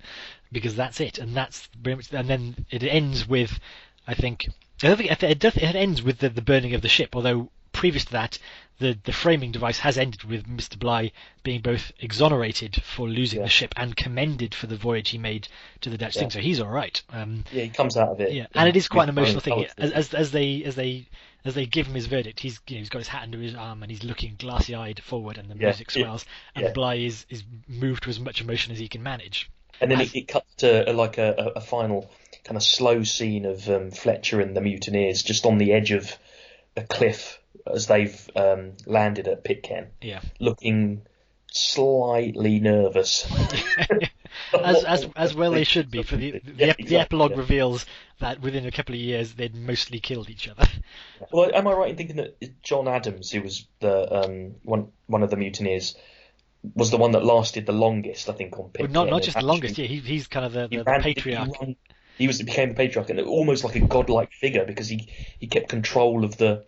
because 0.52 0.76
that's 0.76 1.00
it. 1.02 1.18
And 1.18 1.36
that's 1.36 1.68
very 1.78 1.96
much. 1.98 2.14
And 2.14 2.30
then 2.30 2.66
it 2.70 2.84
ends 2.84 3.28
with, 3.28 3.60
I 4.08 4.14
think, 4.14 4.48
I 4.82 4.88
don't 4.88 4.98
think 4.98 5.12
it, 5.12 5.24
it, 5.24 5.40
does- 5.40 5.58
it 5.58 5.76
ends 5.76 6.02
with 6.02 6.20
the, 6.20 6.30
the 6.30 6.42
burning 6.42 6.74
of 6.74 6.82
the 6.82 6.88
ship. 6.90 7.16
Although 7.16 7.52
previous 7.76 8.06
to 8.06 8.12
that, 8.14 8.38
the 8.80 8.98
the 9.04 9.14
framing 9.14 9.52
device 9.52 9.80
has 9.80 9.98
ended 9.98 10.24
with 10.24 10.46
Mr. 10.48 10.78
Bligh 10.78 11.12
being 11.44 11.62
both 11.62 11.92
exonerated 12.00 12.82
for 12.84 13.08
losing 13.08 13.40
Yeah. 13.40 13.46
the 13.46 13.50
ship 13.50 13.74
and 13.78 13.96
commended 13.96 14.54
for 14.54 14.68
the 14.68 14.76
voyage 14.76 15.10
he 15.10 15.18
made 15.18 15.48
to 15.82 15.90
the 15.90 15.98
Dutch 15.98 16.16
Yeah. 16.16 16.22
thing. 16.24 16.32
So 16.32 16.40
he's 16.40 16.60
all 16.60 16.68
right. 16.70 17.02
Um, 17.10 17.44
Yeah, 17.52 17.64
he 17.64 17.70
comes 17.70 17.96
out 17.98 18.10
of 18.10 18.20
it. 18.20 18.34
yeah, 18.34 18.48
and 18.54 18.68
it 18.68 18.76
is 18.76 18.88
quite 18.88 19.04
an 19.04 19.10
emotional 19.18 19.40
thing. 19.42 19.66
As, 19.78 19.92
as 19.92 20.14
as 20.14 20.32
they 20.32 20.64
as 20.64 20.76
they 20.76 21.08
as 21.46 21.54
they 21.56 21.66
give 21.66 21.88
him 21.88 21.94
his 21.94 22.08
verdict, 22.08 22.40
he's 22.40 22.60
you 22.68 22.76
know 22.76 22.80
he's 22.80 22.90
got 22.90 23.00
his 23.00 23.08
hat 23.08 23.24
under 23.24 23.38
his 23.38 23.56
arm 23.56 23.82
and 23.84 23.92
he's 23.92 24.04
looking 24.04 24.36
glassy 24.38 24.76
eyed 24.76 25.00
forward, 25.02 25.38
and 25.38 25.48
the 25.50 25.56
Yeah, 25.56 25.68
music 25.68 25.92
swells, 25.92 26.26
and. 26.56 26.74
Bligh 26.74 26.96
is 26.96 27.26
is 27.30 27.44
moved 27.68 28.04
to 28.04 28.10
as 28.10 28.20
much 28.20 28.42
emotion 28.42 28.74
as 28.74 28.80
he 28.80 28.88
can 28.88 29.04
manage. 29.04 29.50
And 29.80 29.92
then 29.92 30.02
As- 30.02 30.14
it, 30.14 30.20
it 30.20 30.28
cuts 30.28 30.54
to 30.56 30.90
uh, 30.90 30.94
like 30.94 31.18
a, 31.18 31.34
a, 31.56 31.60
a 31.60 31.62
final 31.62 32.10
kind 32.44 32.58
of 32.58 32.64
slow 32.64 33.04
scene 33.04 33.46
of 33.46 33.70
um, 33.70 33.92
Fletcher 33.92 34.40
and 34.42 34.56
the 34.56 34.62
mutineers 34.62 35.22
just 35.24 35.46
on 35.46 35.58
the 35.58 35.72
edge 35.74 35.92
of 35.92 36.18
a 36.78 36.82
cliff 36.84 37.40
as 37.72 37.88
they've 37.88 38.30
um, 38.36 38.74
landed 38.86 39.28
at 39.28 39.44
Pitcairn, 39.44 39.88
Yeah, 40.02 40.22
looking 40.40 41.02
slightly 41.52 42.60
nervous. 42.60 43.26
as 44.64 44.84
as 44.84 45.08
as 45.16 45.36
well 45.36 45.52
they 45.52 45.64
should 45.64 45.90
be. 45.90 46.04
For 46.04 46.16
the 46.18 46.32
the, 46.44 46.54
Yeah, 46.58 46.68
ep- 46.68 46.78
the 46.78 46.98
epilogue 46.98 47.32
yeah. 47.32 47.38
reveals 47.38 47.86
that 48.20 48.42
within 48.42 48.66
a 48.66 48.72
couple 48.72 48.94
of 48.96 49.02
years 49.02 49.34
they'd 49.34 49.56
mostly 49.56 50.00
killed 50.00 50.30
each 50.30 50.48
other. 50.48 50.66
Well, 51.32 51.50
am 51.56 51.66
I 51.68 51.72
right 51.72 51.90
in 51.90 51.96
thinking 51.96 52.18
that 52.18 52.62
John 52.62 52.90
Adams, 52.90 53.32
who 53.32 53.42
was 53.42 53.68
the 53.80 54.26
um, 54.26 54.56
one 54.64 54.90
one 55.08 55.24
of 55.24 55.30
the 55.30 55.38
mutineers, 55.38 55.96
was 56.76 56.92
the 56.92 56.98
one 56.98 57.12
that 57.12 57.24
lasted 57.24 57.66
the 57.66 57.72
longest? 57.72 58.30
I 58.30 58.34
think 58.34 58.54
on 58.54 58.60
Well, 58.66 58.70
Pitcairn. 58.74 58.92
not 58.92 59.08
not 59.10 59.16
and 59.16 59.24
just 59.24 59.38
the 59.40 59.46
longest. 59.46 59.78
Yeah, 59.78 59.88
he, 59.88 60.00
he's 60.00 60.28
kind 60.28 60.46
of 60.46 60.52
the, 60.52 60.68
he 60.70 60.78
the, 60.78 60.84
the 60.84 61.00
patriarch. 61.02 61.48
He, 61.48 61.66
ran- 61.66 61.76
he 62.18 62.28
was 62.28 62.42
became 62.42 62.70
the 62.70 62.76
patriarch 62.76 63.10
and 63.10 63.20
almost 63.22 63.64
like 63.64 63.76
a 63.78 63.80
godlike 63.80 64.32
figure 64.34 64.66
because 64.66 64.90
he 64.90 65.08
he 65.40 65.48
kept 65.48 65.70
control 65.70 66.26
of 66.26 66.36
the 66.38 66.66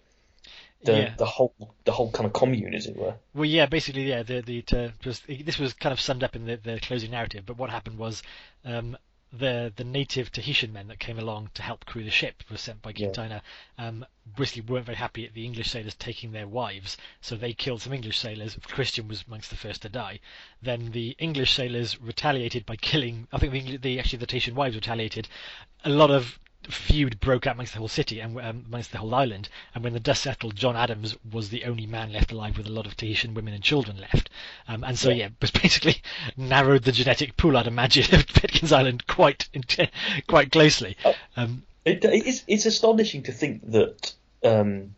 the, 0.84 0.92
Yeah. 0.92 1.16
the 1.18 1.26
whole 1.26 1.54
the 1.86 1.92
whole 1.92 2.12
kind 2.12 2.26
of 2.26 2.34
commune, 2.34 2.74
as 2.74 2.86
it 2.86 2.96
were. 2.96 3.16
Well, 3.34 3.46
yeah, 3.46 3.66
basically, 3.66 4.08
yeah. 4.10 4.24
The 4.24 4.42
the 4.42 4.62
to, 4.64 4.94
just, 5.02 5.26
this 5.28 5.58
was 5.58 5.74
kind 5.74 5.94
of 5.94 6.00
summed 6.00 6.24
up 6.24 6.36
in 6.36 6.46
the, 6.46 6.58
the 6.58 6.80
closing 6.80 7.12
narrative. 7.12 7.46
But 7.46 7.58
what 7.58 7.70
happened 7.70 7.98
was, 7.98 8.24
um, 8.64 8.98
the 9.34 9.74
the 9.76 9.84
native 9.84 10.32
Tahitian 10.32 10.72
men 10.72 10.88
that 10.88 11.00
came 11.00 11.20
along 11.20 11.50
to 11.56 11.62
help 11.62 11.86
crew 11.86 12.04
the 12.04 12.10
ship 12.12 12.44
were 12.50 12.58
sent 12.58 12.82
by 12.82 12.94
King 12.94 13.12
Yeah. 13.16 13.42
Um, 13.78 14.06
basically 14.38 14.62
weren't 14.62 14.86
very 14.86 14.98
happy 14.98 15.26
at 15.26 15.34
the 15.34 15.44
English 15.44 15.70
sailors 15.70 15.96
taking 15.96 16.32
their 16.32 16.48
wives, 16.48 16.96
so 17.22 17.36
they 17.36 17.54
killed 17.54 17.82
some 17.82 17.94
English 17.94 18.18
sailors. 18.20 18.58
Christian 18.64 19.08
was 19.08 19.26
amongst 19.28 19.50
the 19.50 19.58
first 19.58 19.82
to 19.82 19.90
die. 19.90 20.20
Then 20.62 20.92
the 20.92 21.16
English 21.20 21.54
sailors 21.54 22.00
retaliated 22.00 22.66
by 22.66 22.78
killing. 22.78 23.28
I 23.34 23.38
think 23.40 23.52
the, 23.52 23.78
the 23.78 24.00
actually 24.00 24.20
the 24.20 24.28
Tahitian 24.28 24.56
wives 24.56 24.76
retaliated. 24.76 25.28
A 25.84 25.90
lot 25.90 26.10
of 26.10 26.40
feud 26.70 27.20
broke 27.20 27.48
out 27.48 27.56
amongst 27.56 27.74
the 27.74 27.80
whole 27.80 27.88
city 27.88 28.20
and 28.20 28.40
um, 28.40 28.66
amongst 28.68 28.92
the 28.92 28.98
whole 28.98 29.14
island. 29.14 29.50
And 29.74 29.84
when 29.84 29.94
the 29.94 30.00
dust 30.00 30.24
settled, 30.24 30.56
John 30.56 30.76
Adams 30.76 31.16
was 31.32 31.50
the 31.50 31.66
only 31.66 31.86
man 31.86 32.14
left 32.14 32.32
alive 32.32 32.58
with 32.58 32.68
a 32.68 32.72
lot 32.72 32.86
of 32.86 32.96
Tahitian 32.96 33.34
women 33.34 33.54
and 33.54 33.64
children 33.64 33.98
left. 34.00 34.30
Um, 34.68 34.84
and 34.84 34.98
so, 34.98 35.10
yeah, 35.10 35.30
was 35.42 35.52
basically 35.52 36.02
narrowed 36.36 36.84
the 36.84 36.92
genetic 36.92 37.38
pool, 37.38 37.58
I'd 37.58 37.68
imagine, 37.68 38.14
of 38.16 38.28
Pitcairn's 38.28 38.72
Island 38.72 39.08
quite 39.08 39.50
quite 40.28 40.52
closely. 40.52 40.98
Um, 41.36 41.64
It, 41.86 42.04
it 42.04 42.28
is, 42.28 42.44
it's 42.48 42.66
astonishing 42.66 43.24
to 43.24 43.32
think 43.32 43.72
that 43.72 44.14
um, 44.44 44.96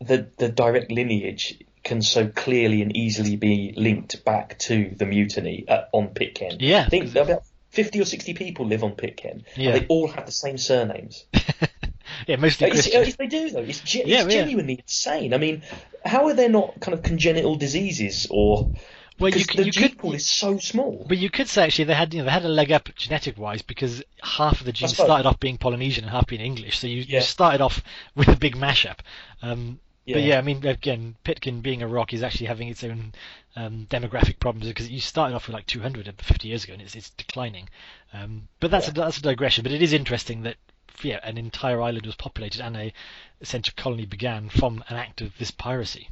the 0.00 0.28
the 0.36 0.48
direct 0.48 0.90
lineage 0.92 1.58
can 1.82 2.02
so 2.02 2.28
clearly 2.28 2.82
and 2.82 2.94
easily 2.96 3.36
be 3.36 3.72
linked 3.76 4.24
back 4.24 4.58
to 4.58 4.90
the 4.96 5.06
mutiny 5.06 5.64
uh, 5.66 5.84
on 5.92 6.08
Pitcairn. 6.08 6.56
Yeah, 6.60 6.84
I 6.86 6.88
think 6.88 7.14
about 7.16 7.42
fifty 7.70 8.00
or 8.00 8.04
sixty 8.04 8.34
people 8.34 8.66
live 8.66 8.84
on 8.84 8.92
Pitcairn. 8.92 9.44
Yeah. 9.56 9.70
and 9.70 9.80
they 9.82 9.86
all 9.86 10.08
have 10.08 10.26
the 10.26 10.32
same 10.32 10.58
surnames. 10.58 11.24
yeah, 12.26 12.36
mostly 12.36 12.66
It's, 12.68 12.74
Christian. 12.82 13.00
it's- 13.02 13.16
they 13.16 13.26
do 13.26 13.50
though. 13.50 13.60
It's, 13.62 13.80
ge- 13.80 13.96
Yeah, 14.06 14.24
it's 14.24 14.34
yeah. 14.34 14.40
genuinely 14.42 14.74
insane. 14.82 15.34
I 15.34 15.38
mean, 15.38 15.62
how 16.04 16.26
are 16.26 16.34
there 16.34 16.48
not 16.48 16.78
kind 16.80 16.94
of 16.94 17.02
congenital 17.02 17.56
diseases 17.56 18.26
or? 18.30 18.72
Well, 19.18 19.30
you 19.30 19.44
the 19.44 19.64
you 19.66 19.70
gene 19.70 19.88
could- 19.90 19.98
pool 19.98 20.14
is 20.14 20.26
so 20.26 20.56
small. 20.58 21.04
But 21.06 21.18
you 21.18 21.28
could 21.28 21.46
say 21.46 21.64
actually 21.64 21.84
they 21.84 21.94
had 21.94 22.14
you 22.14 22.20
know 22.20 22.24
they 22.24 22.30
had 22.30 22.44
a 22.46 22.48
leg 22.48 22.72
up 22.72 22.88
genetic 22.96 23.36
wise 23.38 23.60
because 23.60 24.02
half 24.22 24.60
of 24.60 24.66
the 24.66 24.72
genes 24.72 24.94
started 24.94 25.26
off 25.28 25.38
being 25.38 25.58
Polynesian 25.58 26.04
and 26.04 26.10
half 26.10 26.26
being 26.26 26.40
English. 26.40 26.78
So 26.78 26.86
you, 26.86 27.02
Yeah. 27.06 27.16
you 27.16 27.20
started 27.20 27.60
off 27.60 27.82
with 28.14 28.28
a 28.28 28.36
big 28.36 28.56
mashup. 28.56 28.98
Um, 29.42 29.78
But 30.12 30.22
Yeah. 30.22 30.28
yeah, 30.34 30.38
I 30.38 30.42
mean 30.42 30.64
again, 30.66 31.16
Pitcairn 31.24 31.60
being 31.60 31.82
a 31.82 31.88
rock 31.88 32.12
is 32.12 32.22
actually 32.22 32.46
having 32.46 32.68
its 32.68 32.82
own 32.84 33.12
um, 33.56 33.86
demographic 33.90 34.38
problems 34.38 34.66
because 34.68 34.88
you 34.90 35.00
started 35.00 35.34
off 35.34 35.46
with 35.46 35.54
like 35.54 35.66
250 35.66 36.48
years 36.48 36.64
ago 36.64 36.72
and 36.74 36.82
it's, 36.82 36.94
it's 36.94 37.10
declining. 37.10 37.68
Um, 38.12 38.48
but 38.60 38.70
that's 38.70 38.88
a, 38.88 38.92
that's 38.92 39.18
a 39.18 39.22
digression. 39.22 39.62
But 39.62 39.72
it 39.72 39.82
is 39.82 39.92
interesting 39.92 40.42
that 40.42 40.56
yeah, 41.02 41.20
an 41.22 41.38
entire 41.38 41.80
island 41.80 42.06
was 42.06 42.14
populated 42.16 42.60
and 42.60 42.76
a 42.76 42.92
essential 43.40 43.72
colony 43.76 44.06
began 44.06 44.48
from 44.48 44.84
an 44.88 44.96
act 44.96 45.20
of 45.20 45.36
this 45.38 45.50
piracy. 45.50 46.08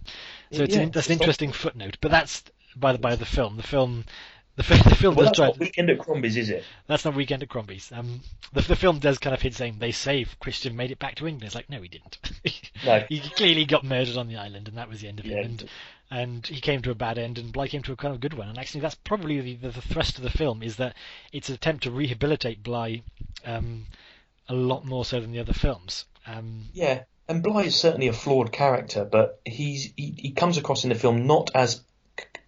So 0.53 0.63
it's 0.63 0.75
Yeah, 0.75 0.83
an, 0.83 0.91
that's 0.91 1.09
an 1.09 1.15
interesting 1.15 1.53
footnote. 1.53 1.99
But 2.01 2.11
that's 2.11 2.43
by 2.77 2.93
the 2.93 2.99
by 2.99 3.17
the 3.17 3.27
film. 3.27 3.57
The 3.57 3.63
film. 3.63 4.05
The, 4.59 4.65
fi- 4.65 4.83
the 4.89 4.97
film 4.97 5.15
Well, 5.15 5.25
does 5.27 5.29
that's 5.31 5.39
try. 5.39 5.47
not 5.47 5.59
Weekend 5.59 5.89
at 5.89 5.99
Crombie's, 6.01 6.37
is 6.37 6.51
it? 6.51 6.65
That's 6.89 7.05
not 7.05 7.15
Weekend 7.15 7.45
at 7.45 7.49
Crombie's. 7.49 7.93
Um, 7.93 8.21
the, 8.53 8.61
the 8.63 8.75
film 8.75 8.99
does 8.99 9.19
kind 9.19 9.33
of 9.33 9.41
hint 9.41 9.55
saying 9.55 9.77
they 9.79 9.93
say 9.93 10.27
Christian 10.41 10.75
made 10.75 10.91
it 10.91 10.99
back 10.99 11.15
to 11.17 11.29
England. 11.29 11.45
It's 11.45 11.55
like 11.55 11.71
no, 11.71 11.81
he 11.81 11.87
didn't. 11.89 12.19
No. 12.85 13.05
he 13.09 13.21
clearly 13.21 13.65
got 13.65 13.85
murdered 13.85 14.17
on 14.17 14.29
the 14.29 14.37
island, 14.37 14.69
and 14.69 14.77
that 14.79 14.89
was 14.89 15.01
the 15.01 15.09
end 15.09 15.21
of 15.21 15.27
Yeah, 15.27 15.39
him. 15.39 15.45
And 15.45 15.65
and 16.11 16.47
he 16.47 16.61
came 16.61 16.81
to 16.83 16.91
a 16.91 16.95
bad 16.95 17.19
end, 17.19 17.39
and 17.39 17.53
Bligh 17.53 17.69
came 17.69 17.83
to 17.85 17.93
a 17.93 17.97
kind 17.97 18.15
of 18.15 18.21
good 18.21 18.35
one. 18.35 18.49
And 18.49 18.59
actually, 18.59 18.81
that's 18.81 18.95
probably 18.97 19.41
the, 19.41 19.55
the, 19.57 19.69
the 19.71 19.81
thrust 19.81 20.17
of 20.19 20.25
the 20.25 20.31
film 20.31 20.63
is 20.63 20.77
that 20.77 20.95
it's 21.33 21.49
an 21.51 21.55
attempt 21.57 21.85
to 21.85 21.91
rehabilitate 21.91 22.63
Bligh 22.63 23.03
um, 23.45 23.87
a 24.49 24.55
lot 24.55 24.85
more 24.85 25.05
so 25.05 25.21
than 25.21 25.31
the 25.33 25.39
other 25.41 25.53
films. 25.53 26.05
Um, 26.27 26.65
Yeah, 26.73 27.03
and 27.29 27.43
Bligh 27.43 27.65
is 27.65 27.77
certainly 27.77 28.09
a 28.09 28.13
flawed 28.13 28.51
character, 28.53 29.05
but 29.05 29.41
he's 29.45 29.93
he, 29.97 30.15
he 30.17 30.31
comes 30.33 30.57
across 30.57 30.83
in 30.85 30.89
the 30.89 30.97
film 30.97 31.27
not 31.27 31.51
as 31.55 31.83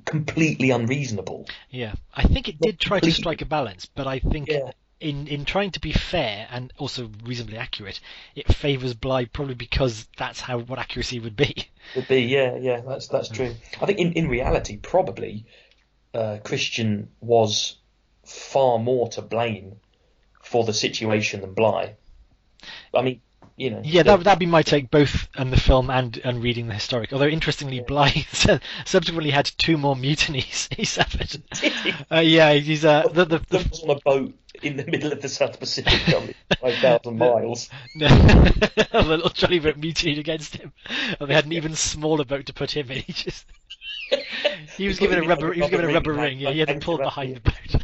completely 0.05 0.71
unreasonable. 0.71 1.47
Yeah, 1.71 1.95
I 2.15 2.25
think 2.25 2.49
it 2.49 2.61
did 2.61 2.79
try 2.79 3.01
to 3.01 3.13
strike 3.13 3.43
a 3.43 3.47
balance, 3.47 3.87
but 3.87 4.07
I 4.07 4.19
think 4.19 4.49
Yeah. 4.49 4.73
in 5.01 5.27
in 5.29 5.45
trying 5.45 5.71
to 5.73 5.81
be 5.81 5.93
fair 5.93 6.47
and 6.51 6.73
also 6.79 7.11
reasonably 7.25 7.57
accurate, 7.57 8.01
it 8.35 8.53
favours 8.55 8.95
Bligh 8.95 9.27
probably 9.27 9.55
because 9.55 10.07
that's 10.17 10.41
how 10.41 10.59
what 10.59 10.79
accuracy 10.79 11.19
would 11.19 11.37
be. 11.37 11.55
Would 11.97 12.09
be, 12.09 12.23
yeah, 12.23 12.57
yeah, 12.57 12.81
that's 12.87 13.09
that's 13.09 13.29
true. 13.31 13.55
I 13.81 13.87
think 13.87 13.99
in, 13.99 14.13
in 14.13 14.29
reality, 14.29 14.77
probably 14.77 15.47
uh, 16.15 16.39
Christian 16.45 17.11
was 17.21 17.77
far 18.25 18.79
more 18.79 19.09
to 19.11 19.23
blame 19.23 19.77
for 20.43 20.65
the 20.65 20.73
situation 20.73 21.41
than 21.41 21.55
Bligh. 21.55 21.97
I 22.95 23.03
mean, 23.03 23.21
you 23.61 23.71
know, 23.71 23.83
Yeah, 23.85 24.03
that 24.05 24.25
that'd 24.25 24.39
be 24.39 24.47
my 24.47 24.63
take, 24.63 24.91
both 24.91 25.29
on 25.37 25.51
the 25.51 25.61
film 25.61 25.91
and 25.91 26.19
and 26.25 26.43
reading 26.43 26.67
the 26.67 26.75
historic. 26.75 27.13
Although 27.13 27.27
interestingly, 27.27 27.81
Bligh 27.81 28.27
subsequently 28.87 29.31
had 29.31 29.51
two 29.59 29.77
more 29.77 29.95
mutinies 29.95 30.69
he 30.77 30.85
suffered. 30.85 31.43
Uh, 32.11 32.21
yeah, 32.21 32.53
he's 32.55 32.85
uh, 32.85 33.03
the 33.13 33.25
the, 33.25 33.39
the 33.49 33.59
was 33.71 33.83
on 33.83 33.91
a 33.91 34.01
boat 34.01 34.35
in 34.63 34.77
the 34.77 34.85
middle 34.87 35.13
of 35.13 35.21
the 35.21 35.29
South 35.29 35.59
Pacific, 35.61 35.93
five 36.61 36.75
thousand 36.77 37.19
miles. 37.19 37.69
the 37.95 38.89
little 38.93 39.29
jolly 39.31 39.59
boat 39.59 39.77
mutinied 39.77 40.19
against 40.19 40.57
him, 40.57 40.73
and 41.21 41.29
they 41.29 41.35
had 41.35 41.47
an 41.47 41.53
even 41.53 41.75
smaller 41.75 42.25
boat 42.25 42.47
to 42.47 42.53
put 42.53 42.77
him 42.77 42.91
in. 42.91 43.03
He 43.03 43.13
just 43.13 43.47
he 44.77 44.89
was 44.89 44.99
given 44.99 45.19
a 45.19 45.23
rubber 45.23 45.53
he 45.53 45.61
was 45.61 45.71
given 45.71 45.89
a 45.89 45.93
rubber 45.93 46.13
ring, 46.13 46.21
ring. 46.23 46.39
Yeah, 46.39 46.51
he 46.51 46.61
had 46.61 46.71
him 46.71 46.81
pulled 46.81 47.01
behind 47.01 47.37
the 47.37 47.41
boat. 47.41 47.80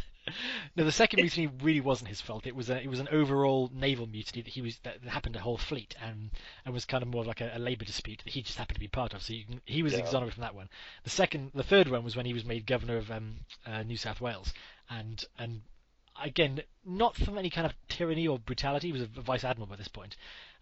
No, 0.75 0.83
the 0.83 0.91
second 0.91 1.21
mutiny 1.21 1.47
really 1.61 1.81
wasn't 1.81 2.09
his 2.09 2.21
fault. 2.21 2.45
It 2.47 2.55
was 2.55 2.69
a 2.69 2.81
it 2.81 2.87
was 2.87 2.99
an 2.99 3.07
overall 3.11 3.69
naval 3.73 4.07
mutiny 4.07 4.41
that 4.43 4.53
he 4.53 4.61
was 4.61 4.77
that 4.83 5.03
happened 5.03 5.33
to 5.33 5.39
a 5.39 5.43
whole 5.43 5.57
fleet 5.57 5.95
and 6.01 6.31
and 6.65 6.73
was 6.73 6.85
kind 6.85 7.01
of 7.03 7.09
more 7.09 7.23
like 7.23 7.41
a, 7.41 7.51
a 7.55 7.59
labour 7.59 7.85
dispute 7.85 8.21
that 8.23 8.33
he 8.33 8.41
just 8.41 8.57
happened 8.57 8.75
to 8.75 8.79
be 8.79 8.87
part 8.87 9.13
of. 9.13 9.21
So 9.21 9.33
you 9.33 9.45
can, 9.45 9.61
he 9.65 9.83
was 9.83 9.93
Yeah. 9.93 9.99
exonerated 9.99 10.35
from 10.35 10.41
that 10.41 10.55
one. 10.55 10.69
The 11.03 11.09
second, 11.09 11.51
the 11.53 11.63
third 11.63 11.87
one 11.87 12.03
was 12.03 12.15
when 12.15 12.25
he 12.25 12.33
was 12.33 12.45
made 12.45 12.65
governor 12.65 12.97
of 12.97 13.09
um, 13.11 13.35
uh, 13.65 13.83
New 13.83 13.97
South 13.97 14.21
Wales, 14.21 14.53
and 14.89 15.23
and 15.37 15.61
again 16.21 16.61
not 16.85 17.15
from 17.15 17.37
any 17.37 17.49
kind 17.49 17.65
of 17.67 17.73
tyranny 17.89 18.27
or 18.27 18.39
brutality. 18.39 18.87
He 18.87 18.93
was 18.93 19.01
a 19.03 19.07
vice 19.07 19.43
admiral 19.43 19.67
by 19.67 19.75
this 19.75 19.87
point, 19.87 20.15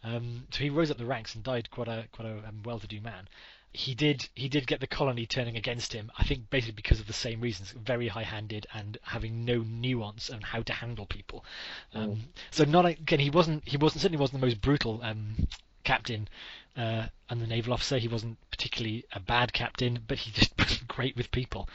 um, 0.04 0.48
so 0.52 0.60
he 0.60 0.70
rose 0.70 0.92
up 0.92 0.98
the 0.98 1.06
ranks 1.06 1.36
and 1.36 1.44
died 1.44 1.70
quite 1.72 1.88
a 1.88 2.08
quite 2.12 2.28
a 2.28 2.38
um, 2.48 2.62
well-to-do 2.64 3.02
man. 3.02 3.28
He 3.76 3.94
did 3.94 4.30
he 4.36 4.48
did 4.48 4.68
get 4.68 4.80
the 4.80 4.88
colony 4.88 5.26
turning 5.26 5.58
against 5.58 5.92
him. 5.94 6.12
I 6.18 6.24
think 6.24 6.50
basically 6.50 6.76
because 6.76 7.00
of 7.00 7.08
the 7.08 7.14
same 7.14 7.42
reasons, 7.42 7.72
very 7.72 8.08
high-handed 8.08 8.68
and 8.74 8.98
having 9.04 9.44
no 9.46 9.58
nuance 9.60 10.30
on 10.30 10.42
how 10.42 10.62
to 10.64 10.74
handle 10.74 11.06
people. 11.06 11.44
Um, 11.94 12.30
So 12.52 12.64
not 12.64 12.86
again 12.86 13.20
he 13.20 13.30
wasn't 13.30 13.68
he 13.68 13.78
wasn't 13.78 14.02
certainly 14.02 14.22
wasn't 14.22 14.40
the 14.42 14.48
most 14.48 14.62
brutal 14.62 15.02
um, 15.04 15.48
captain 15.84 16.28
uh, 16.78 17.06
and 17.30 17.42
the 17.42 17.48
naval 17.48 17.74
officer. 17.74 17.98
He 17.98 18.08
wasn't 18.08 18.38
particularly 18.52 19.06
a 19.14 19.20
bad 19.20 19.52
captain, 19.54 20.00
but 20.08 20.18
he 20.18 20.32
just 20.40 20.54
wasn't 20.58 20.88
great 20.88 21.16
with 21.16 21.32
people. 21.32 21.68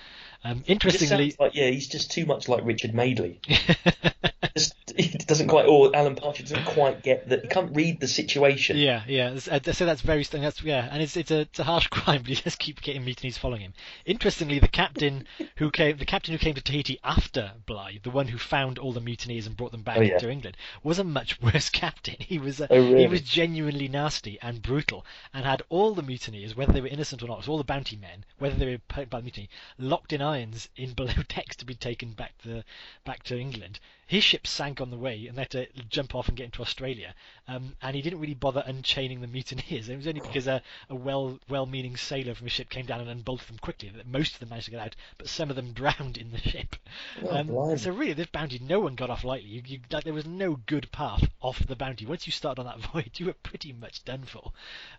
Um, 0.44 0.62
interestingly, 0.66 1.34
like, 1.38 1.54
yeah, 1.54 1.68
he's 1.68 1.88
just 1.88 2.10
too 2.10 2.24
much 2.24 2.48
like 2.48 2.64
Richard 2.64 2.94
Madeley. 2.94 3.40
just, 4.56 4.74
he 4.96 5.08
doesn't 5.18 5.48
quite, 5.48 5.66
or 5.66 5.94
Alan 5.94 6.14
Partridge 6.16 6.48
doesn't 6.48 6.64
quite 6.64 7.02
get 7.02 7.28
that. 7.28 7.42
He 7.42 7.48
can't 7.48 7.74
read 7.76 8.00
the 8.00 8.08
situation. 8.08 8.78
Yeah, 8.78 9.02
yeah. 9.06 9.38
Uh, 9.50 9.60
so 9.72 9.84
that's 9.84 10.00
very. 10.00 10.24
That's 10.24 10.62
yeah, 10.62 10.88
and 10.90 11.02
it's 11.02 11.16
it's 11.16 11.30
a, 11.30 11.40
it's 11.40 11.58
a 11.58 11.64
harsh 11.64 11.86
crime, 11.90 12.22
but 12.22 12.28
he 12.28 12.34
just 12.36 12.58
keep 12.58 12.80
getting 12.80 13.04
mutinies 13.04 13.36
following 13.36 13.60
him. 13.60 13.74
Interestingly, 14.06 14.58
the 14.60 14.68
captain 14.68 15.26
who 15.56 15.70
came, 15.70 15.98
the 15.98 16.06
captain 16.06 16.32
who 16.32 16.38
came 16.38 16.54
to 16.54 16.62
Tahiti 16.62 16.98
after 17.04 17.52
Bligh, 17.66 18.00
the 18.02 18.10
one 18.10 18.28
who 18.28 18.38
found 18.38 18.78
all 18.78 18.92
the 18.92 19.00
mutineers 19.00 19.46
and 19.46 19.56
brought 19.56 19.72
them 19.72 19.82
back 19.82 19.98
Oh, 19.98 20.02
yeah. 20.02 20.18
to 20.18 20.30
England, 20.30 20.56
was 20.82 20.98
a 20.98 21.04
much 21.04 21.40
worse 21.42 21.68
captain. 21.68 22.16
He 22.18 22.38
was 22.38 22.60
a, 22.60 22.72
Oh, 22.72 22.76
really? 22.78 23.02
he 23.02 23.06
was 23.08 23.20
genuinely 23.20 23.88
nasty 23.88 24.38
and 24.40 24.62
brutal, 24.62 24.89
and 25.32 25.44
had 25.44 25.62
all 25.68 25.94
the 25.94 26.02
mutineers, 26.02 26.56
whether 26.56 26.72
they 26.72 26.80
were 26.80 26.88
innocent 26.88 27.22
or 27.22 27.28
not, 27.28 27.46
all 27.46 27.58
the 27.58 27.62
bounty 27.62 27.94
men, 27.94 28.24
whether 28.38 28.56
they 28.56 28.66
were 28.72 29.04
by 29.04 29.20
the 29.20 29.22
mutiny, 29.22 29.48
locked 29.78 30.12
in 30.12 30.20
irons 30.20 30.68
in 30.74 30.92
below 30.94 31.14
decks 31.28 31.54
to 31.54 31.64
be 31.64 31.76
taken 31.76 32.12
back 32.12 32.36
to 32.42 32.64
back 33.04 33.22
to 33.22 33.38
England. 33.38 33.78
His 34.10 34.24
ship 34.24 34.44
sank 34.44 34.80
on 34.80 34.90
the 34.90 34.96
way, 34.98 35.28
and 35.28 35.36
they 35.38 35.42
had 35.42 35.50
to 35.52 35.66
jump 35.88 36.16
off 36.16 36.26
and 36.26 36.36
get 36.36 36.46
into 36.46 36.62
Australia. 36.62 37.14
Um, 37.46 37.76
and 37.80 37.94
he 37.94 38.02
didn't 38.02 38.18
really 38.18 38.34
bother 38.34 38.64
unchaining 38.66 39.20
the 39.20 39.28
mutineers. 39.28 39.88
It 39.88 39.96
was 39.96 40.08
only 40.08 40.20
because 40.20 40.48
a, 40.48 40.62
a 40.88 40.96
well 40.96 41.38
well-meaning 41.48 41.96
sailor 41.96 42.34
from 42.34 42.48
a 42.48 42.50
ship 42.50 42.70
came 42.70 42.86
down 42.86 43.00
and 43.00 43.08
unbolted 43.08 43.46
them 43.46 43.58
quickly 43.58 43.88
that 43.90 44.08
most 44.08 44.34
of 44.34 44.40
them 44.40 44.48
managed 44.48 44.64
to 44.64 44.72
get 44.72 44.80
out, 44.80 44.96
but 45.16 45.28
some 45.28 45.48
of 45.48 45.54
them 45.54 45.72
drowned 45.80 46.16
in 46.16 46.32
the 46.32 46.38
ship. 46.38 46.74
Oh, 47.22 47.36
Um, 47.36 47.78
so 47.78 47.92
really, 47.92 48.14
this 48.14 48.26
bounty, 48.26 48.58
no 48.58 48.80
one 48.80 48.96
got 48.96 49.10
off 49.10 49.22
lightly. 49.22 49.48
You, 49.48 49.62
you, 49.64 49.78
like, 49.92 50.02
there 50.02 50.12
was 50.12 50.26
no 50.26 50.56
good 50.66 50.90
path 50.90 51.28
off 51.40 51.64
the 51.64 51.76
bounty. 51.76 52.04
Once 52.04 52.26
you 52.26 52.32
started 52.32 52.62
on 52.62 52.66
that 52.66 52.90
voyage, 52.92 53.20
you 53.20 53.26
were 53.26 53.34
pretty 53.44 53.72
much 53.72 54.04
done 54.04 54.24
for. 54.24 54.50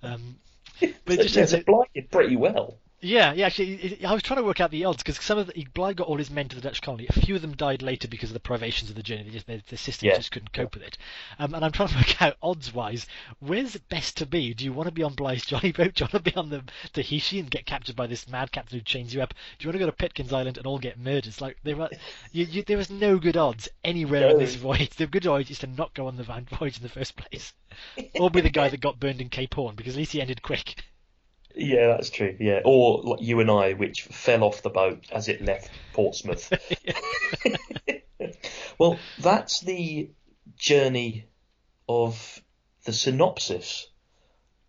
Um, 0.02 0.38
but 0.80 1.16
it 1.16 1.22
just 1.24 1.36
yeah, 1.36 1.42
shows 1.42 1.50
so 1.52 1.58
that- 1.58 1.66
Bligh 1.66 1.84
did 1.94 2.12
pretty 2.12 2.38
well. 2.38 2.78
Yeah, 3.02 3.34
yeah. 3.34 3.48
Actually, 3.48 4.04
I 4.06 4.14
was 4.14 4.22
trying 4.24 4.38
to 4.40 4.44
work 4.46 4.60
out 4.62 4.72
the 4.72 4.86
odds 4.86 5.04
because 5.04 5.20
some 5.24 5.38
of 5.38 5.48
the 5.48 5.68
Bligh 5.74 5.94
got 5.94 6.08
all 6.08 6.18
his 6.18 6.30
men 6.30 6.48
to 6.50 6.56
the 6.56 6.62
Dutch 6.62 6.82
colony. 6.82 7.08
A 7.10 7.14
few 7.14 7.36
of 7.36 7.42
them 7.42 7.56
died 7.56 7.82
later 7.82 8.08
because 8.08 8.30
of 8.30 8.34
the 8.36 8.40
privations 8.40 8.90
of 8.90 8.96
the 8.96 9.04
journey. 9.04 9.24
They 9.24 9.32
just, 9.32 9.48
their, 9.48 9.62
their 9.70 9.78
systems 9.78 10.08
Yeah. 10.12 10.18
just 10.18 10.32
couldn't 10.32 10.54
cope 10.54 10.76
with 10.76 10.84
it. 10.84 10.98
Um, 11.40 11.54
and 11.54 11.66
I'm 11.66 11.72
trying 11.72 11.90
to 11.90 11.96
work 11.98 12.22
out 12.22 12.38
odds-wise, 12.42 13.08
where's 13.40 13.76
it 13.76 13.90
best 13.90 14.18
to 14.18 14.26
be? 14.26 14.54
Do 14.54 14.64
you 14.66 14.72
want 14.74 14.88
to 14.88 14.94
be 14.94 15.04
on 15.04 15.14
Bligh's 15.16 15.46
jolly 15.46 15.72
boat? 15.72 15.96
Do 15.96 16.04
you 16.04 16.10
want 16.14 16.24
to 16.26 16.32
be 16.32 16.36
on 16.38 16.50
the 16.50 16.64
Tahiti 16.94 17.40
and 17.40 17.50
get 17.50 17.66
captured 17.66 17.96
by 17.96 18.08
this 18.08 18.28
mad 18.28 18.52
captain 18.52 18.78
who 18.80 18.84
chains 18.84 19.14
you 19.14 19.22
up? 19.22 19.34
Do 19.58 19.64
you 19.66 19.70
want 19.70 19.76
to 19.76 19.80
go 19.80 19.86
to 19.88 19.92
Pitcairn's 19.92 20.34
Island 20.34 20.58
and 20.58 20.68
all 20.68 20.80
get 20.80 21.00
murdered? 21.00 21.28
It's 21.28 21.42
like 21.42 21.58
there 21.64 21.76
were, 21.76 21.90
you, 22.32 22.46
you, 22.46 22.64
there 22.64 22.78
was 22.78 22.90
no 22.92 23.18
good 23.18 23.38
odds 23.38 23.68
anywhere 23.84 24.28
on 24.28 24.34
No. 24.34 24.40
this 24.40 24.56
voyage. 24.56 24.92
The 24.92 25.08
good 25.08 25.26
odds 25.28 25.50
is 25.50 25.60
to 25.60 25.68
not 25.68 25.94
go 25.94 26.08
on 26.08 26.18
the 26.18 26.24
van 26.24 26.46
voyage 26.46 26.78
in 26.78 26.84
the 26.84 26.90
first 26.90 27.16
place, 27.16 27.54
or 28.20 28.30
be 28.30 28.42
the 28.42 28.50
guy 28.50 28.70
that 28.70 28.80
got 28.82 29.00
burned 29.00 29.22
in 29.22 29.30
Cape 29.30 29.54
Horn 29.56 29.76
because 29.76 29.96
at 29.96 29.98
least 30.00 30.12
he 30.12 30.22
ended 30.22 30.42
quick. 30.42 30.84
Yeah, 31.56 31.88
that's 31.88 32.10
true. 32.10 32.36
Yeah, 32.40 32.62
or 32.66 33.02
like 33.04 33.22
you 33.22 33.40
and 33.40 33.50
I, 33.50 33.74
which 33.74 34.04
fell 34.04 34.44
off 34.44 34.62
the 34.62 34.70
boat 34.70 35.06
as 35.12 35.28
it 35.28 35.42
left 35.42 35.70
Portsmouth. 35.94 36.52
well, 38.78 39.00
that's 39.20 39.62
the 39.62 40.12
journey 40.58 41.26
of 41.88 42.42
the 42.86 42.94
synopsis 42.94 43.88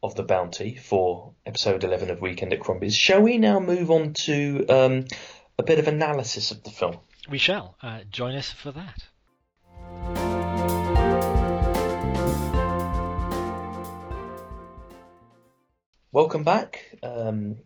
of 0.02 0.14
the 0.16 0.22
bounty 0.22 0.74
for 0.74 1.34
episode 1.46 1.84
11 1.84 2.10
of 2.10 2.20
Weekend 2.20 2.52
at 2.52 2.60
Crombie's. 2.60 2.96
Shall 2.96 3.22
we 3.22 3.38
now 3.38 3.60
move 3.60 3.90
on 3.90 4.14
to 4.14 4.66
um, 4.68 5.04
a 5.58 5.62
bit 5.62 5.78
of 5.78 5.86
analysis 5.86 6.50
of 6.50 6.64
the 6.64 6.70
film? 6.70 6.98
We 7.30 7.38
shall 7.38 7.76
uh, 7.82 8.00
join 8.10 8.34
us 8.34 8.50
for 8.50 8.72
that. 8.72 9.04
Welcome 16.14 16.44
back 16.44 16.94
um, 17.02 17.56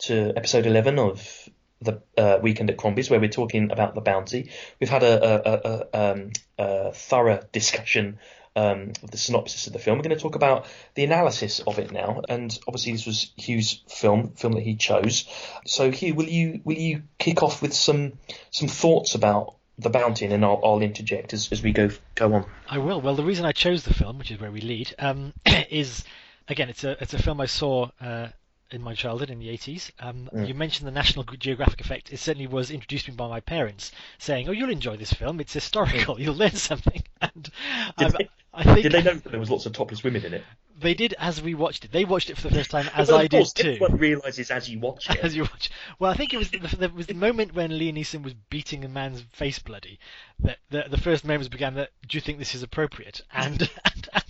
to 0.00 0.34
episode 0.36 0.66
11 0.66 0.98
of 0.98 1.48
the 1.80 2.02
uh, 2.18 2.38
Weekend 2.42 2.68
at 2.68 2.76
Crombie's, 2.76 3.08
where 3.08 3.18
we're 3.18 3.30
talking 3.30 3.70
about 3.70 3.94
the 3.94 4.02
bounty. 4.02 4.50
We've 4.78 4.90
had 4.90 5.02
a, 5.02 5.24
a, 5.24 5.86
a, 5.94 6.12
um, 6.12 6.32
a 6.58 6.92
thorough 6.92 7.40
discussion 7.50 8.18
um, 8.54 8.92
of 9.02 9.10
the 9.10 9.16
synopsis 9.16 9.68
of 9.68 9.72
the 9.72 9.78
film. 9.78 9.96
We're 9.96 10.02
going 10.02 10.16
to 10.16 10.20
talk 10.20 10.34
about 10.34 10.66
the 10.96 11.04
analysis 11.04 11.60
of 11.60 11.78
it 11.78 11.90
now, 11.90 12.20
and 12.28 12.56
obviously 12.68 12.92
this 12.92 13.06
was 13.06 13.32
Hugh's 13.38 13.80
film, 13.88 14.32
film 14.32 14.52
that 14.52 14.64
he 14.64 14.76
chose. 14.76 15.26
So 15.64 15.90
Hugh, 15.90 16.14
will 16.14 16.28
you 16.28 16.60
will 16.64 16.76
you 16.76 17.04
kick 17.16 17.42
off 17.42 17.62
with 17.62 17.72
some 17.72 18.18
some 18.50 18.68
thoughts 18.68 19.14
about 19.14 19.54
the 19.78 19.88
bounty, 19.88 20.26
and 20.26 20.44
I'll, 20.44 20.60
I'll 20.62 20.82
interject 20.82 21.32
as, 21.32 21.50
as 21.52 21.62
we 21.62 21.72
go 21.72 21.88
go 22.14 22.34
on. 22.34 22.44
I 22.68 22.76
will. 22.76 23.00
Well, 23.00 23.14
the 23.14 23.24
reason 23.24 23.46
I 23.46 23.52
chose 23.52 23.84
the 23.84 23.94
film, 23.94 24.18
which 24.18 24.30
is 24.30 24.38
where 24.38 24.52
we 24.52 24.60
lead, 24.60 24.94
um, 24.98 25.32
is 25.70 26.04
again 26.48 26.68
it's 26.68 26.84
a 26.84 27.00
it's 27.02 27.14
a 27.14 27.22
film 27.22 27.40
I 27.40 27.46
saw 27.46 27.90
uh, 28.00 28.28
in 28.70 28.82
my 28.82 28.94
childhood 28.94 29.30
in 29.30 29.38
the 29.38 29.48
80s. 29.48 29.90
Um, 29.98 30.28
Mm. 30.34 30.46
You 30.48 30.54
mentioned 30.54 30.86
the 30.86 30.92
National 30.92 31.24
Geographic 31.24 31.80
effect. 31.80 32.12
It 32.12 32.18
certainly 32.18 32.46
was 32.46 32.70
introduced 32.70 33.06
to 33.06 33.12
me 33.12 33.16
by 33.16 33.28
my 33.28 33.40
parents, 33.40 33.92
saying, 34.18 34.48
"Oh, 34.48 34.52
you'll 34.52 34.70
enjoy 34.70 34.96
this 34.98 35.12
film. 35.12 35.40
It's 35.40 35.54
historical. 35.54 36.20
You'll 36.20 36.34
learn 36.34 36.52
something." 36.52 37.02
And 37.22 37.50
Did 37.96 38.12
they- 38.12 38.28
I 38.54 38.64
think 38.64 38.82
Did 38.82 38.92
they 38.92 39.02
know 39.02 39.14
that 39.14 39.30
there 39.30 39.38
was 39.40 39.50
lots 39.50 39.66
of 39.66 39.72
topless 39.72 40.02
women 40.02 40.24
in 40.24 40.34
it? 40.34 40.44
they 40.80 40.94
did 40.94 41.12
as 41.18 41.42
we 41.42 41.54
watched 41.54 41.84
it. 41.84 41.90
They 41.92 42.04
watched 42.04 42.30
it 42.30 42.36
for 42.36 42.48
the 42.48 42.54
first 42.54 42.70
time 42.70 42.88
as 42.94 43.08
Well, 43.08 43.18
I 43.18 43.28
course, 43.28 43.52
did 43.52 43.62
too. 43.64 43.70
Everyone 43.84 43.98
realizes 43.98 44.50
as 44.52 44.68
you 44.70 44.78
watch 44.78 45.10
it. 45.10 45.18
as 45.24 45.34
you 45.34 45.42
watch. 45.42 45.70
Well, 45.98 46.10
I 46.10 46.14
think 46.14 46.32
it 46.32 46.36
was 46.36 46.50
the, 46.50 46.58
the, 46.58 46.88
was 46.90 47.06
the 47.08 47.14
moment 47.14 47.54
when 47.54 47.70
Liam 47.70 47.94
Neeson 47.94 48.22
was 48.22 48.34
beating 48.34 48.84
a 48.84 48.88
man's 48.88 49.22
face 49.32 49.58
bloody 49.58 49.98
that 50.40 50.58
the, 50.70 50.84
the 50.88 50.96
first 50.98 51.24
moments 51.24 51.48
began 51.48 51.74
that 51.74 51.90
do 52.06 52.16
you 52.16 52.20
think 52.20 52.38
this 52.38 52.54
is 52.54 52.62
appropriate? 52.62 53.22
And 53.32 53.60
and, 53.84 54.08
and 54.12 54.24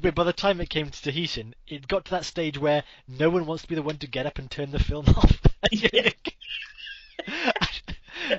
but 0.00 0.14
by 0.14 0.24
the 0.24 0.32
time 0.32 0.60
it 0.60 0.70
came 0.70 0.88
to 0.90 1.02
Tahitian, 1.02 1.54
it 1.68 1.88
got 1.88 2.04
to 2.06 2.10
that 2.12 2.24
stage 2.24 2.58
where 2.58 2.82
no 3.08 3.30
one 3.30 3.46
wants 3.46 3.62
to 3.62 3.68
be 3.68 3.74
the 3.74 3.82
one 3.82 3.98
to 3.98 4.06
get 4.06 4.26
up 4.26 4.38
and 4.38 4.50
turn 4.50 4.70
the 4.70 4.78
film 4.78 5.06
off. 5.16 5.40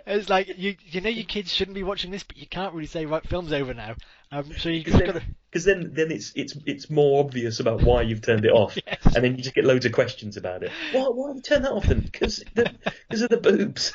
It's 0.05 0.29
like 0.29 0.57
you 0.57 0.75
you 0.89 0.99
know 1.01 1.09
your 1.09 1.23
kids 1.25 1.53
shouldn't 1.53 1.75
be 1.75 1.83
watching 1.83 2.11
this, 2.11 2.23
but 2.23 2.35
you 2.37 2.45
can't 2.47 2.73
really 2.73 2.87
say 2.87 3.05
right, 3.05 3.25
film's 3.27 3.53
over 3.53 3.73
now. 3.73 3.95
Um, 4.31 4.51
so 4.57 4.67
you 4.69 4.83
just 4.83 4.99
got. 5.05 5.21
Because 5.49 5.63
then, 5.63 5.91
then 5.93 6.11
it's 6.11 6.33
it's 6.35 6.57
it's 6.65 6.89
more 6.89 7.23
obvious 7.23 7.61
about 7.61 7.83
why 7.83 8.01
you've 8.01 8.21
turned 8.21 8.43
it 8.43 8.51
off, 8.51 8.77
Yes. 8.87 9.15
and 9.15 9.23
then 9.23 9.37
you 9.37 9.43
just 9.43 9.55
get 9.55 9.63
loads 9.63 9.85
of 9.85 9.93
questions 9.93 10.35
about 10.35 10.63
it. 10.63 10.71
Why 10.91 11.03
why 11.03 11.29
have 11.29 11.37
you 11.37 11.41
turned 11.41 11.63
that 11.63 11.71
off 11.71 11.85
then? 11.85 12.01
Because 12.01 12.43
because 12.53 13.21
of 13.21 13.29
the 13.29 13.37
boobs. 13.37 13.93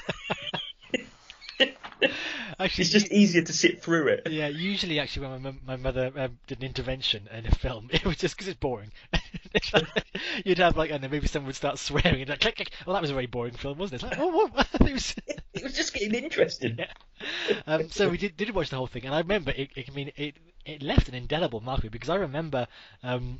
Actually, 2.64 2.82
It's 2.82 2.90
just 2.92 3.10
you- 3.10 3.18
easier 3.18 3.42
to 3.42 3.52
sit 3.52 3.82
through 3.82 4.08
it. 4.08 4.28
Yeah, 4.30 4.48
usually 4.48 4.98
actually 5.00 5.26
when 5.26 5.42
my, 5.42 5.54
my 5.66 5.76
mother 5.76 6.12
um, 6.16 6.38
did 6.46 6.58
an 6.58 6.64
intervention 6.64 7.28
in 7.32 7.46
a 7.46 7.50
film, 7.50 7.88
it 7.92 8.04
was 8.04 8.16
just 8.16 8.36
because 8.36 8.48
it's 8.48 8.58
boring. 8.58 8.92
You'd 10.44 10.58
have 10.58 10.76
like, 10.76 10.90
and 10.90 11.02
then 11.02 11.10
maybe 11.10 11.26
someone 11.26 11.48
would 11.48 11.56
start 11.56 11.78
swearing 11.78 12.20
and 12.20 12.30
like, 12.30 12.40
click, 12.40 12.56
click. 12.56 12.70
Well, 12.86 12.94
that 12.94 13.02
was 13.02 13.10
a 13.10 13.14
very 13.14 13.26
boring 13.26 13.54
film, 13.54 13.78
wasn't 13.78 14.02
it? 14.02 14.06
It's 14.06 14.18
like, 14.18 14.20
oh, 14.20 14.48
what? 14.48 14.68
it 14.80 14.92
was. 14.92 15.14
It 15.54 15.62
was 15.62 15.74
just 15.74 15.92
getting 15.94 16.14
interesting. 16.14 16.76
Yeah. 16.78 16.92
Um, 17.66 17.90
so 17.90 18.08
we 18.08 18.16
did, 18.18 18.36
did 18.36 18.50
watch 18.54 18.70
the 18.70 18.76
whole 18.76 18.86
thing, 18.86 19.04
and 19.06 19.14
I 19.14 19.18
remember 19.18 19.50
it. 19.52 19.70
it 19.76 19.90
I 19.90 19.94
mean, 19.94 20.12
it 20.16 20.36
it 20.64 20.82
left 20.82 21.08
an 21.08 21.14
indelible 21.14 21.60
mark 21.60 21.82
me 21.82 21.88
because 21.88 22.08
I 22.10 22.16
remember, 22.16 22.66
um, 23.02 23.38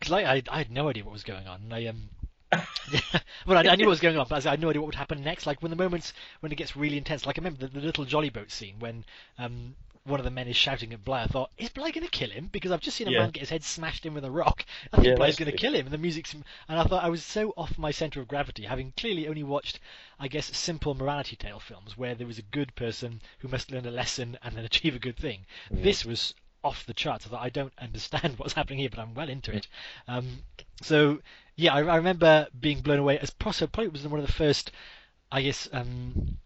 cause 0.00 0.12
I, 0.12 0.20
I 0.22 0.42
I 0.50 0.58
had 0.58 0.70
no 0.70 0.88
idea 0.88 1.04
what 1.04 1.12
was 1.12 1.24
going 1.24 1.46
on. 1.46 1.62
And 1.62 1.74
I 1.74 1.86
um. 1.86 2.10
Well, 3.46 3.58
I, 3.58 3.70
I 3.72 3.76
knew 3.76 3.86
what 3.86 3.90
was 3.90 4.00
going 4.00 4.16
on, 4.16 4.26
but 4.28 4.46
I 4.46 4.50
had 4.50 4.60
no 4.60 4.70
idea 4.70 4.80
what 4.80 4.86
would 4.86 4.94
happen 4.94 5.22
next. 5.22 5.46
Like 5.46 5.60
when 5.62 5.70
the 5.70 5.76
moments 5.76 6.12
when 6.40 6.50
it 6.52 6.56
gets 6.56 6.76
really 6.76 6.96
intense, 6.96 7.26
like 7.26 7.38
I 7.38 7.40
remember 7.40 7.66
the, 7.66 7.80
the 7.80 7.84
little 7.86 8.04
jolly 8.04 8.30
boat 8.30 8.50
scene 8.50 8.76
when 8.78 9.04
um, 9.38 9.74
one 10.04 10.18
of 10.20 10.24
the 10.24 10.30
men 10.30 10.48
is 10.48 10.56
shouting 10.56 10.92
at 10.94 11.04
Bligh. 11.04 11.24
I 11.24 11.26
thought, 11.26 11.50
is 11.58 11.68
Bligh 11.68 11.90
going 11.90 12.04
to 12.06 12.10
kill 12.10 12.30
him? 12.30 12.48
Because 12.50 12.72
I've 12.72 12.80
just 12.80 12.96
seen 12.96 13.06
a 13.08 13.10
Yeah. 13.10 13.18
man 13.18 13.30
get 13.30 13.40
his 13.40 13.50
head 13.50 13.62
smashed 13.64 14.06
in 14.06 14.14
with 14.14 14.24
a 14.24 14.30
rock. 14.30 14.64
I 14.92 14.96
think 14.96 15.08
Yeah, 15.08 15.14
Bligh's 15.16 15.36
going 15.36 15.50
to 15.50 15.56
kill 15.56 15.74
him, 15.74 15.84
and 15.86 15.92
the 15.92 15.98
music's. 15.98 16.32
And 16.32 16.44
I 16.68 16.84
thought 16.84 17.04
I 17.04 17.10
was 17.10 17.22
so 17.22 17.52
off 17.56 17.76
my 17.76 17.90
centre 17.90 18.20
of 18.20 18.28
gravity, 18.28 18.64
having 18.64 18.92
clearly 18.96 19.28
only 19.28 19.42
watched, 19.42 19.80
I 20.18 20.28
guess, 20.28 20.56
simple 20.56 20.94
morality 20.94 21.36
tale 21.36 21.60
films 21.60 21.98
where 21.98 22.14
there 22.14 22.26
was 22.26 22.38
a 22.38 22.42
good 22.42 22.74
person 22.74 23.20
who 23.40 23.48
must 23.48 23.70
learn 23.70 23.84
a 23.86 23.90
lesson 23.90 24.38
and 24.42 24.56
then 24.56 24.64
achieve 24.64 24.94
a 24.94 24.98
good 24.98 25.18
thing. 25.18 25.44
This 25.70 26.06
was 26.06 26.32
off 26.64 26.84
the 26.86 26.94
charts. 26.94 27.26
I 27.26 27.30
thought 27.30 27.42
I 27.42 27.50
don't 27.50 27.72
understand 27.78 28.34
what's 28.38 28.52
happening 28.54 28.80
here, 28.80 28.90
but 28.90 28.98
I'm 28.98 29.14
well 29.14 29.28
into 29.28 29.54
it. 29.54 29.66
Um, 30.06 30.38
so 30.82 31.20
yeah, 31.56 31.74
I, 31.74 31.82
I 31.82 31.96
remember 31.96 32.46
being 32.58 32.80
blown 32.80 32.98
away. 32.98 33.18
As 33.18 33.30
probably 33.30 33.88
was 33.88 34.06
one 34.06 34.20
of 34.20 34.26
the 34.26 34.32
first, 34.32 34.70
I 35.32 35.42
guess. 35.42 35.68
Um, 35.72 36.38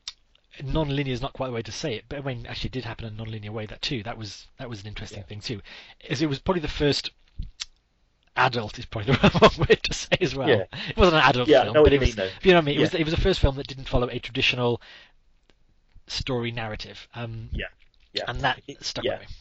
non-linear 0.63 1.15
is 1.15 1.23
not 1.23 1.33
quite 1.33 1.47
the 1.47 1.53
way 1.55 1.63
to 1.63 1.73
say 1.73 1.95
it, 1.95 2.05
but 2.11 2.19
I 2.19 2.23
mean, 2.23 2.45
actually, 2.47 2.69
it 2.69 2.73
did 2.73 2.85
happen 2.85 3.07
in 3.07 3.15
a 3.15 3.17
non-linear 3.17 3.53
way. 3.53 3.65
That 3.67 3.81
too, 3.81 4.03
that 4.03 4.19
was 4.19 4.47
that 4.59 4.69
was 4.69 4.83
an 4.83 4.87
interesting 4.89 5.21
Yeah. 5.21 5.25
thing 5.27 5.41
too. 5.41 5.61
Is 6.09 6.21
it 6.21 6.29
was 6.29 6.39
probably 6.41 6.61
the 6.61 6.69
first 6.69 7.11
adult 8.37 8.79
is 8.79 8.85
probably 8.87 9.15
the 9.23 9.31
wrong 9.41 9.51
word 9.69 9.83
to 9.83 9.95
say 9.95 10.17
as 10.21 10.35
well. 10.35 10.49
Yeah. 10.49 10.65
It 10.91 10.97
wasn't 10.97 11.17
an 11.17 11.23
adult 11.29 11.49
Yeah, 11.49 11.65
film, 11.65 11.75
what 11.77 11.85
but 11.85 11.93
it 11.95 12.01
was. 12.01 12.17
mean. 12.17 12.29
You 12.43 12.51
know 12.53 12.57
what 12.59 12.63
I 12.63 12.67
mean? 12.67 12.77
It 12.77 12.81
was 12.81 12.95
it 12.95 13.05
was 13.05 13.15
the 13.15 13.21
first 13.21 13.41
film 13.41 13.57
that 13.57 13.67
didn't 13.67 13.89
follow 13.89 14.09
a 14.11 14.19
traditional 14.19 14.81
story 16.07 16.51
narrative. 16.53 17.09
Um, 17.15 17.49
Yeah, 17.53 17.67
yeah. 18.13 18.25
and 18.29 18.41
that 18.43 18.61
It- 18.69 18.85
stuck 18.85 19.05
yeah. 19.05 19.19
with 19.21 19.29
me. 19.31 19.35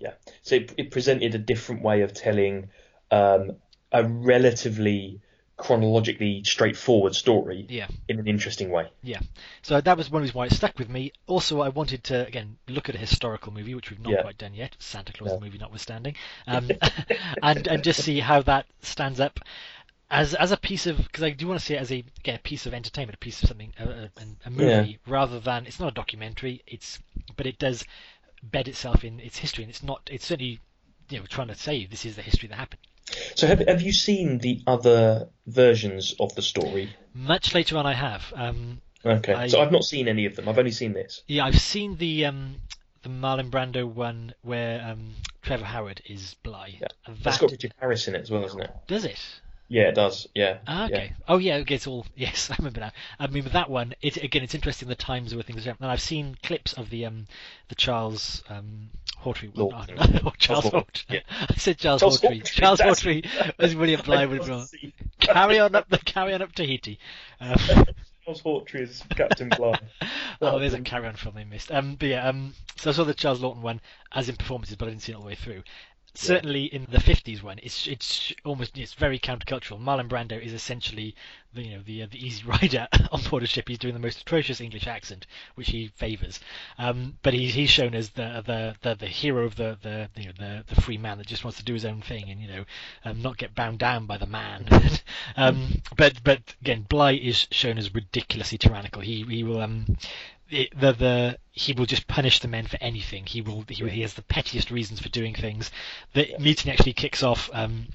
Yeah. 0.00 0.12
So 0.42 0.56
it, 0.56 0.74
it 0.76 0.90
presented 0.90 1.34
a 1.34 1.38
different 1.38 1.82
way 1.82 2.02
of 2.02 2.12
telling 2.12 2.70
um, 3.10 3.56
a 3.92 4.04
relatively 4.04 5.20
chronologically 5.56 6.42
straightforward 6.44 7.14
story 7.14 7.64
Yeah. 7.68 7.86
in 8.08 8.18
an 8.18 8.28
interesting 8.28 8.70
way. 8.70 8.90
Yeah. 9.02 9.20
So 9.62 9.80
that 9.80 9.96
was 9.96 10.10
one 10.10 10.20
reason 10.20 10.34
why 10.36 10.46
it 10.46 10.52
stuck 10.52 10.78
with 10.78 10.90
me. 10.90 11.12
Also, 11.26 11.60
I 11.62 11.70
wanted 11.70 12.04
to 12.04 12.26
again 12.26 12.58
look 12.68 12.88
at 12.90 12.94
a 12.94 12.98
historical 12.98 13.52
movie, 13.52 13.74
which 13.74 13.90
we've 13.90 14.00
not 14.00 14.12
Yeah. 14.12 14.22
quite 14.22 14.36
done 14.36 14.52
yet, 14.52 14.76
Santa 14.78 15.12
Claus 15.14 15.32
No. 15.32 15.40
movie 15.40 15.58
notwithstanding, 15.58 16.14
um, 16.46 16.70
and 17.42 17.66
and 17.66 17.82
just 17.82 18.02
see 18.02 18.20
how 18.20 18.42
that 18.42 18.66
stands 18.82 19.18
up 19.18 19.40
as 20.10 20.34
as 20.34 20.52
a 20.52 20.56
piece 20.56 20.86
of 20.86 20.98
because 20.98 21.24
I 21.24 21.30
do 21.30 21.48
want 21.48 21.58
to 21.58 21.64
see 21.66 21.74
it 21.74 21.80
as 21.80 21.90
a 21.90 22.04
again, 22.20 22.36
a 22.36 22.38
piece 22.38 22.66
of 22.66 22.74
entertainment, 22.74 23.14
a 23.14 23.18
piece 23.18 23.42
of 23.42 23.48
something, 23.48 23.72
a, 23.78 23.84
a, 23.88 24.10
a 24.44 24.50
movie, 24.50 24.98
rather 25.06 25.40
than 25.40 25.66
it's 25.66 25.80
not 25.80 25.88
a 25.88 25.94
documentary. 25.94 26.62
It's 26.66 26.98
but 27.36 27.46
it 27.46 27.58
does 27.58 27.82
bed 28.42 28.68
itself 28.68 29.04
in 29.04 29.20
its 29.20 29.38
history, 29.38 29.64
and 29.64 29.70
it's 29.70 29.82
not. 29.82 30.08
It's 30.12 30.26
certainly 30.26 30.60
you 31.08 31.18
know 31.20 31.26
trying 31.26 31.48
to 31.48 31.54
say 31.54 31.86
this 31.86 32.04
is 32.04 32.16
the 32.16 32.22
history 32.22 32.48
that 32.48 32.56
happened. 32.56 32.80
So 33.34 33.46
have 33.46 33.60
have 33.68 33.80
you 33.82 33.92
seen 33.92 34.38
the 34.38 34.62
other 34.66 35.28
versions 35.46 36.14
of 36.18 36.34
the 36.34 36.42
story? 36.42 36.90
Much 37.14 37.54
later 37.54 37.76
on, 37.78 37.86
I 37.86 37.94
have. 37.94 38.32
Um, 38.34 38.80
Okay, 39.04 39.32
I- 39.34 39.46
so 39.46 39.60
I've 39.60 39.70
not 39.70 39.84
seen 39.84 40.08
any 40.08 40.26
of 40.26 40.34
them. 40.34 40.48
I've 40.48 40.58
only 40.58 40.72
seen 40.72 40.92
this. 40.92 41.22
Yeah, 41.28 41.44
I've 41.44 41.60
seen 41.60 41.96
the 41.98 42.24
um, 42.24 42.56
the 43.02 43.08
Marlon 43.08 43.50
Brando 43.50 43.86
one 43.86 44.34
where 44.42 44.84
um, 44.84 45.14
Trevor 45.42 45.64
Howard 45.64 46.02
is 46.06 46.34
Bligh. 46.42 46.78
Yeah. 46.80 46.88
That 47.22 47.38
got 47.38 47.52
Richard 47.52 47.72
Harris 47.78 48.08
in 48.08 48.16
it 48.16 48.22
as 48.22 48.30
well, 48.32 48.44
isn't 48.44 48.60
it? 48.60 48.70
does 48.88 49.04
it? 49.04 49.20
Yeah, 49.68 49.88
it 49.88 49.94
does. 49.96 50.28
Yeah. 50.34 50.58
Ah, 50.66 50.86
yeah. 50.88 50.96
okay. 50.96 51.12
Oh 51.28 51.38
yeah, 51.38 51.56
okay, 51.56 51.74
it's 51.74 51.86
all 51.86 52.06
yes, 52.16 52.50
I 52.50 52.56
remember 52.58 52.80
now. 52.80 52.92
I 53.18 53.26
mean, 53.26 53.44
with 53.44 53.52
that 53.54 53.68
one, 53.70 53.94
it 54.00 54.16
again, 54.18 54.42
it's 54.42 54.54
interesting 54.54 54.88
the 54.88 54.94
times 54.94 55.34
where 55.34 55.42
things 55.42 55.66
are. 55.66 55.76
And 55.80 55.90
I've 55.90 56.00
seen 56.00 56.36
clips 56.42 56.72
of 56.74 56.90
the 56.90 57.06
um, 57.06 57.26
the 57.68 57.74
Charles 57.74 58.44
um, 58.48 58.90
Hawtrey 59.22 59.54
one. 59.56 59.70
Laughton. 59.70 60.22
Oh, 60.24 60.32
Charles 60.38 60.66
Hawtrey. 60.66 61.04
yeah. 61.08 61.20
I 61.50 61.54
said 61.56 61.78
Charles, 61.78 62.00
Charles 62.00 62.20
Hawtrey. 62.20 62.40
Hawtrey, 62.42 62.44
Charles 62.44 62.78
that's- 62.78 63.02
Hawtrey 63.02 63.58
was 63.58 63.74
William 63.74 64.00
Bligh. 64.02 64.22
I 64.22 64.26
would 64.26 64.38
have 64.38 64.46
can't 64.46 64.70
been- 64.70 64.80
see. 64.80 64.94
Carry 65.18 65.58
on 65.58 65.74
up 65.74 65.88
the 65.88 65.98
carry 65.98 66.32
on 66.34 66.42
up 66.42 66.52
Tahiti. 66.52 66.98
Um, 67.40 67.56
Charles 68.24 68.42
Hawtrey 68.42 68.82
is 68.82 69.02
Captain 69.10 69.48
Bligh. 69.48 69.78
oh, 70.42 70.58
there's 70.60 70.74
a 70.74 70.80
carry 70.80 71.08
on 71.08 71.14
film 71.14 71.34
they 71.34 71.44
missed. 71.44 71.72
Um, 71.72 71.96
but 71.98 72.08
yeah, 72.08 72.28
um, 72.28 72.54
so 72.76 72.90
I 72.90 72.92
saw 72.92 73.02
the 73.04 73.14
Charles 73.14 73.40
Laughton 73.40 73.62
one 73.62 73.80
as 74.12 74.28
in 74.28 74.36
performances, 74.36 74.76
but 74.76 74.86
I 74.86 74.90
didn't 74.90 75.02
see 75.02 75.12
it 75.12 75.16
all 75.16 75.22
the 75.22 75.26
way 75.28 75.34
through. 75.34 75.62
Certainly 76.18 76.64
in 76.66 76.86
the 76.90 76.98
50s 76.98 77.42
when 77.42 77.58
it's 77.62 77.86
it's 77.86 78.32
almost 78.44 78.78
it's 78.78 78.94
very 78.94 79.18
countercultural. 79.18 79.78
Marlon 79.80 80.08
Brando 80.08 80.40
is 80.40 80.52
essentially 80.52 81.14
the 81.56 81.62
you 81.62 81.76
know 81.76 81.82
the 81.84 82.02
uh, 82.02 82.06
the 82.10 82.24
easy 82.24 82.44
rider 82.46 82.86
on 83.10 83.22
board 83.22 83.42
a 83.42 83.46
ship. 83.46 83.68
He's 83.68 83.78
doing 83.78 83.94
the 83.94 84.00
most 84.00 84.20
atrocious 84.20 84.60
English 84.60 84.86
accent, 84.86 85.26
which 85.56 85.70
he 85.70 85.88
favours. 85.96 86.38
Um, 86.78 87.18
but 87.22 87.34
he's 87.34 87.54
he's 87.54 87.70
shown 87.70 87.94
as 87.94 88.10
the 88.10 88.42
the 88.46 88.76
the, 88.82 88.94
the 88.94 89.06
hero 89.06 89.44
of 89.44 89.56
the 89.56 89.78
the 89.82 90.08
you 90.16 90.26
know 90.26 90.32
the, 90.38 90.64
the 90.72 90.80
free 90.80 90.98
man 90.98 91.18
that 91.18 91.26
just 91.26 91.44
wants 91.44 91.58
to 91.58 91.64
do 91.64 91.74
his 91.74 91.84
own 91.84 92.02
thing 92.02 92.30
and 92.30 92.40
you 92.40 92.48
know 92.48 92.64
um, 93.04 93.22
not 93.22 93.36
get 93.38 93.54
bound 93.54 93.78
down 93.78 94.06
by 94.06 94.16
the 94.16 94.26
man. 94.26 94.66
um, 95.36 95.82
but 95.96 96.22
but 96.22 96.54
again, 96.60 96.86
Bligh 96.88 97.12
is 97.12 97.46
shown 97.50 97.78
as 97.78 97.94
ridiculously 97.94 98.58
tyrannical. 98.58 99.02
He 99.02 99.24
he 99.24 99.42
will 99.42 99.60
um 99.60 99.96
the 100.48 100.68
the 100.92 101.38
he 101.52 101.72
will 101.72 101.86
just 101.86 102.06
punish 102.06 102.38
the 102.38 102.48
men 102.48 102.66
for 102.66 102.78
anything. 102.80 103.26
He 103.26 103.40
will 103.40 103.64
he, 103.68 103.88
he 103.88 104.02
has 104.02 104.14
the 104.14 104.22
pettiest 104.22 104.70
reasons 104.70 105.00
for 105.00 105.08
doing 105.08 105.34
things. 105.34 105.70
The 106.12 106.34
meeting 106.38 106.70
actually 106.70 106.92
kicks 106.92 107.22
off 107.22 107.50
um, 107.52 107.88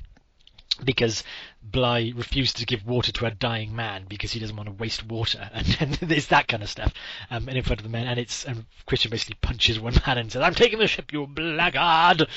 because 0.83 1.23
Bligh 1.63 2.11
refused 2.15 2.57
to 2.57 2.65
give 2.65 2.85
water 2.85 3.11
to 3.11 3.25
a 3.25 3.31
dying 3.31 3.75
man 3.75 4.05
because 4.07 4.31
he 4.31 4.39
doesn't 4.39 4.55
want 4.55 4.67
to 4.67 4.73
waste 4.73 5.05
water, 5.05 5.49
and, 5.53 5.77
and 5.79 6.11
it's 6.11 6.27
that 6.27 6.47
kind 6.47 6.63
of 6.63 6.69
stuff. 6.69 6.93
Um, 7.29 7.47
and 7.47 7.57
in 7.57 7.63
front 7.63 7.79
of 7.79 7.83
the 7.83 7.89
men, 7.89 8.07
and 8.07 8.19
it's 8.19 8.45
and 8.45 8.65
Christian 8.85 9.11
basically 9.11 9.37
punches 9.41 9.79
one 9.79 9.95
man 10.05 10.17
and 10.17 10.31
says, 10.31 10.41
"I'm 10.41 10.55
taking 10.55 10.79
the 10.79 10.87
ship, 10.87 11.13
you 11.13 11.27
blackguard." 11.27 12.27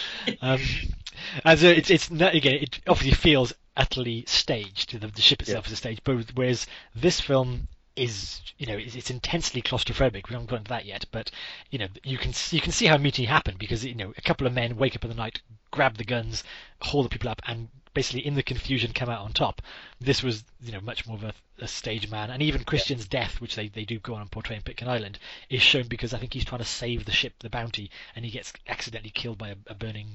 um, 0.41 0.61
and 1.45 1.59
so 1.59 1.69
it's 1.69 1.91
it's 1.91 2.11
not, 2.11 2.35
again 2.35 2.55
it 2.55 2.81
obviously 2.87 3.13
feels 3.13 3.53
utterly 3.77 4.25
staged. 4.27 4.99
The, 5.01 5.09
the 5.09 5.23
ship 5.23 5.41
itself 5.43 5.67
is 5.67 5.73
a 5.73 5.77
stage, 5.77 6.01
but 6.05 6.27
whereas 6.35 6.67
this 6.95 7.21
film 7.21 7.69
is 7.97 8.41
you 8.59 8.67
know 8.67 8.77
it's, 8.77 8.95
it's 8.95 9.11
intensely 9.11 9.63
claustrophobic. 9.63 10.29
We 10.29 10.35
haven't 10.35 10.51
got 10.51 10.59
into 10.59 10.71
that 10.71 10.85
yet, 10.85 11.05
but 11.13 11.31
you 11.71 11.79
know 11.79 11.89
you 12.03 12.19
can 12.19 12.33
you 12.51 12.61
can 12.61 12.73
see 12.73 12.87
how 12.87 12.99
mutiny 12.99 13.27
happened 13.27 13.59
because 13.59 13.85
you 13.85 13.95
know 13.95 14.13
a 14.17 14.23
couple 14.23 14.47
of 14.47 14.53
men 14.53 14.77
wake 14.77 14.97
up 14.97 15.05
in 15.05 15.11
the 15.11 15.17
night, 15.17 15.41
grab 15.71 15.97
the 15.97 16.05
guns, 16.05 16.45
haul 16.81 17.03
the 17.03 17.09
people 17.09 17.31
up, 17.31 17.43
and 17.47 17.69
basically 17.95 18.27
in 18.27 18.35
the 18.35 18.43
confusion 18.43 18.93
come 18.93 19.09
out 19.09 19.23
on 19.23 19.33
top. 19.33 19.63
This 20.01 20.23
was 20.23 20.45
you 20.63 20.73
know 20.73 20.81
much 20.81 21.07
more 21.07 21.17
of 21.17 21.25
a, 21.25 21.33
a 21.61 21.69
stage 21.69 22.11
man, 22.11 22.31
and 22.31 22.43
even 22.43 22.65
Christian's 22.65 23.07
death, 23.07 23.41
which 23.41 23.55
they, 23.57 23.69
they 23.69 23.85
do 23.85 23.99
go 23.99 24.15
on 24.15 24.21
and 24.23 24.31
portray 24.31 24.57
in 24.57 24.63
Pitcairn 24.63 24.91
Island, 24.91 25.19
is 25.49 25.63
shown 25.63 25.87
because 25.87 26.13
I 26.13 26.19
think 26.19 26.35
he's 26.35 26.45
trying 26.45 26.61
to 26.61 26.65
save 26.67 27.05
the 27.05 27.13
ship, 27.13 27.35
the 27.41 27.51
Bounty, 27.51 27.91
and 28.15 28.25
he 28.25 28.31
gets 28.31 28.53
accidentally 28.69 29.11
killed 29.11 29.39
by 29.39 29.51
a, 29.51 29.57
a 29.69 29.75
burning 29.75 30.09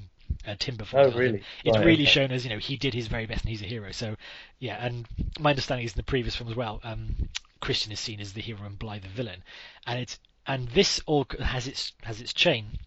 uh, 0.48 0.56
timber. 0.60 0.86
Oh, 0.94 1.12
really? 1.12 1.42
It's 1.64 1.78
Right, 1.78 1.86
really 1.86 2.04
okay. 2.04 2.12
shown 2.12 2.32
as 2.32 2.44
you 2.44 2.50
know 2.52 2.60
he 2.60 2.78
did 2.78 2.94
his 2.94 3.08
very 3.08 3.26
best 3.26 3.42
and 3.44 3.50
he's 3.50 3.62
a 3.62 3.66
hero. 3.66 3.92
So 3.92 4.16
yeah, 4.60 4.78
and 4.86 5.08
my 5.40 5.52
understanding 5.52 5.86
is 5.86 5.94
in 5.94 5.98
the 5.98 6.04
previous 6.04 6.36
film 6.36 6.50
as 6.50 6.56
well, 6.56 6.80
um, 6.84 7.16
Christian 7.62 7.92
is 7.92 8.00
seen 8.00 8.20
as 8.20 8.34
the 8.34 8.42
hero 8.42 8.64
and 8.66 8.78
Bligh 8.78 9.00
the 9.00 9.08
villain, 9.08 9.44
and 9.88 10.00
it's 10.00 10.20
and 10.46 10.68
this 10.70 11.02
all 11.06 11.26
has 11.40 11.68
its 11.68 11.94
has 12.04 12.22
its 12.22 12.34
chain 12.34 12.78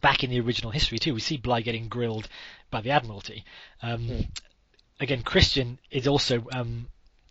back 0.00 0.24
in 0.24 0.30
the 0.30 0.40
original 0.40 0.70
history 0.70 0.98
too. 0.98 1.14
We 1.14 1.20
see 1.20 1.36
Bligh 1.36 1.60
getting 1.62 1.88
grilled 1.88 2.28
by 2.72 2.80
the 2.80 2.90
Admiralty. 2.90 3.44
Um, 3.82 4.06
Hmm. 4.08 4.20
Again, 5.00 5.22
Christian 5.22 5.78
is 5.90 6.06
also 6.06 6.44
um, 6.52 6.86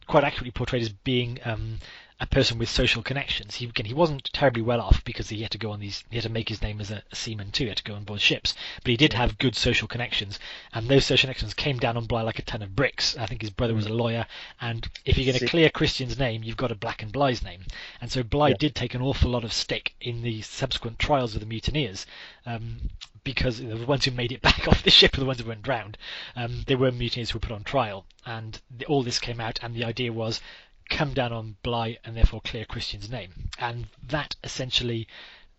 quite 0.08 0.24
accurately 0.26 0.52
portrayed 0.52 0.82
as 0.82 0.90
being 0.90 1.40
um, 1.46 1.80
a 2.20 2.26
person 2.28 2.58
with 2.60 2.68
social 2.68 3.02
connections. 3.02 3.56
He 3.56 3.66
again, 3.66 3.86
he 3.86 3.94
wasn't 3.94 4.30
terribly 4.34 4.62
well 4.62 4.82
off 4.82 5.04
because 5.06 5.30
he 5.30 5.42
had 5.42 5.52
to 5.52 5.58
go 5.58 5.72
on 5.72 5.80
these. 5.80 6.04
He 6.10 6.18
had 6.18 6.24
to 6.24 6.30
make 6.30 6.50
his 6.50 6.62
name 6.62 6.82
as 6.82 6.92
a, 6.92 7.02
a 7.12 7.16
seaman 7.16 7.52
too. 7.52 7.64
He 7.64 7.70
had 7.70 7.78
to 7.78 7.84
go 7.86 7.96
on 7.96 8.04
board 8.04 8.20
ships, 8.20 8.54
but 8.84 8.90
he 8.92 8.98
did 8.98 9.14
have 9.14 9.38
good 9.38 9.56
social 9.56 9.88
connections, 9.88 10.38
and 10.74 10.88
those 10.90 11.06
social 11.06 11.28
connections 11.28 11.54
came 11.54 11.78
down 11.78 11.96
on 11.96 12.06
Bligh 12.08 12.24
like 12.24 12.40
a 12.40 12.44
ton 12.44 12.62
of 12.62 12.76
bricks. 12.76 13.16
I 13.18 13.26
think 13.26 13.40
his 13.42 13.52
brother 13.52 13.74
was 13.74 13.86
a 13.86 13.94
lawyer, 13.94 14.26
and 14.60 14.86
if 15.06 15.18
you're 15.18 15.32
going 15.32 15.40
to 15.40 15.48
clear 15.48 15.70
Christian's 15.70 16.20
name, 16.20 16.44
you've 16.44 16.58
got 16.58 16.68
to 16.68 16.76
blacken 16.76 17.10
Bligh's 17.10 17.42
name. 17.42 17.62
And 18.02 18.12
so 18.12 18.22
Bligh 18.22 18.50
Yeah. 18.50 18.56
did 18.60 18.76
take 18.76 18.96
an 18.96 19.02
awful 19.02 19.32
lot 19.32 19.46
of 19.46 19.54
stick 19.54 19.94
in 20.02 20.24
the 20.24 20.42
subsequent 20.42 21.00
trials 21.00 21.36
of 21.36 21.40
the 21.40 21.48
mutineers, 21.48 22.06
um, 22.46 22.90
because 23.24 23.60
the 23.60 23.86
ones 23.86 24.06
who 24.06 24.12
made 24.12 24.32
it 24.32 24.42
back 24.48 24.68
off 24.68 24.84
the 24.84 24.92
ship 24.92 25.16
are 25.16 25.20
the 25.20 25.26
ones 25.26 25.40
who 25.40 25.48
weren't 25.48 25.62
drowned. 25.62 25.98
Um, 26.36 26.64
they 26.68 26.76
were 26.76 26.92
mutineers 26.92 27.32
who 27.32 27.38
were 27.38 27.48
put 27.48 27.52
on 27.52 27.64
trial, 27.64 28.06
and 28.26 28.60
the, 28.76 28.86
all 28.86 29.04
this 29.04 29.20
came 29.20 29.40
out, 29.40 29.60
and 29.62 29.76
the 29.76 29.86
idea 29.86 30.12
was 30.12 30.42
come 30.90 31.14
down 31.14 31.32
on 31.32 31.56
Bligh 31.64 31.98
and 32.04 32.16
therefore 32.18 32.42
clear 32.42 32.66
Christian's 32.66 33.10
name, 33.10 33.50
and 33.58 33.88
that 34.08 34.36
essentially 34.44 35.08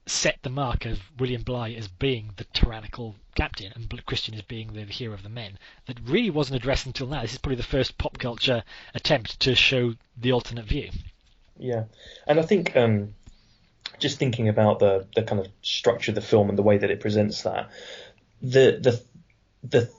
set 0.06 0.38
the 0.42 0.50
mark 0.50 0.84
of 0.84 1.00
William 1.18 1.42
Bligh 1.42 1.74
as 1.74 1.88
being 1.88 2.32
the 2.36 2.44
tyrannical 2.52 3.14
captain 3.34 3.72
and 3.74 4.04
Christian 4.04 4.34
as 4.34 4.42
being 4.42 4.72
the 4.72 4.84
hero 4.84 5.14
of 5.14 5.22
the 5.22 5.28
men 5.28 5.58
that 5.86 5.98
really 6.04 6.30
wasn't 6.30 6.56
addressed 6.56 6.86
until 6.86 7.06
now. 7.06 7.22
This 7.22 7.32
is 7.32 7.38
probably 7.38 7.56
the 7.56 7.62
first 7.62 7.96
pop 7.98 8.18
culture 8.18 8.64
attempt 8.94 9.40
to 9.40 9.54
show 9.54 9.94
the 10.16 10.32
alternate 10.32 10.66
view. 10.66 10.90
Yeah, 11.56 11.84
and 12.26 12.40
I 12.40 12.42
think 12.42 12.76
um, 12.76 13.14
just 14.02 14.18
thinking 14.18 14.48
about 14.48 14.78
the 14.80 15.06
the 15.16 15.22
kind 15.22 15.40
of 15.40 15.48
structure 15.62 16.10
of 16.10 16.14
the 16.16 16.20
film 16.20 16.48
and 16.48 16.58
the 16.58 16.62
way 16.62 16.78
that 16.78 16.90
it 16.90 17.00
presents 17.00 17.42
that, 17.42 17.70
the 18.42 18.78
the 18.80 19.02
the 19.62 19.90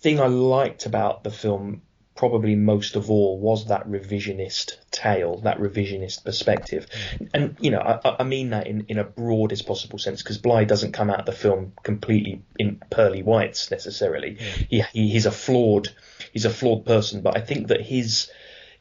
thing 0.00 0.20
I 0.20 0.26
liked 0.26 0.86
about 0.86 1.24
the 1.24 1.30
film 1.30 1.82
probably 2.14 2.54
most 2.54 2.94
of 2.94 3.10
all 3.10 3.38
was 3.38 3.68
that 3.68 3.88
revisionist 3.88 4.76
tale, 4.90 5.38
that 5.38 5.58
revisionist 5.58 6.24
perspective, 6.24 6.86
and 7.32 7.56
you 7.58 7.70
know 7.70 7.78
I, 7.80 8.16
I- 8.20 8.24
mean 8.24 8.50
that 8.50 8.66
in 8.66 8.84
in 8.88 8.98
a 8.98 9.04
broadest 9.04 9.66
possible 9.66 9.98
sense 9.98 10.22
because 10.22 10.38
Bligh 10.38 10.64
doesn't 10.64 10.92
come 10.92 11.08
out 11.10 11.20
of 11.20 11.26
the 11.26 11.32
film 11.32 11.72
completely 11.82 12.42
in 12.58 12.82
pearly 12.90 13.22
whites 13.22 13.70
necessarily. 13.70 14.36
He, 14.68 14.84
he 14.92 15.08
he's 15.08 15.26
a 15.26 15.30
flawed 15.32 15.88
he's 16.32 16.44
a 16.44 16.50
flawed 16.50 16.84
person, 16.84 17.22
but 17.22 17.36
I 17.36 17.40
think 17.40 17.68
that 17.68 17.80
his 17.80 18.30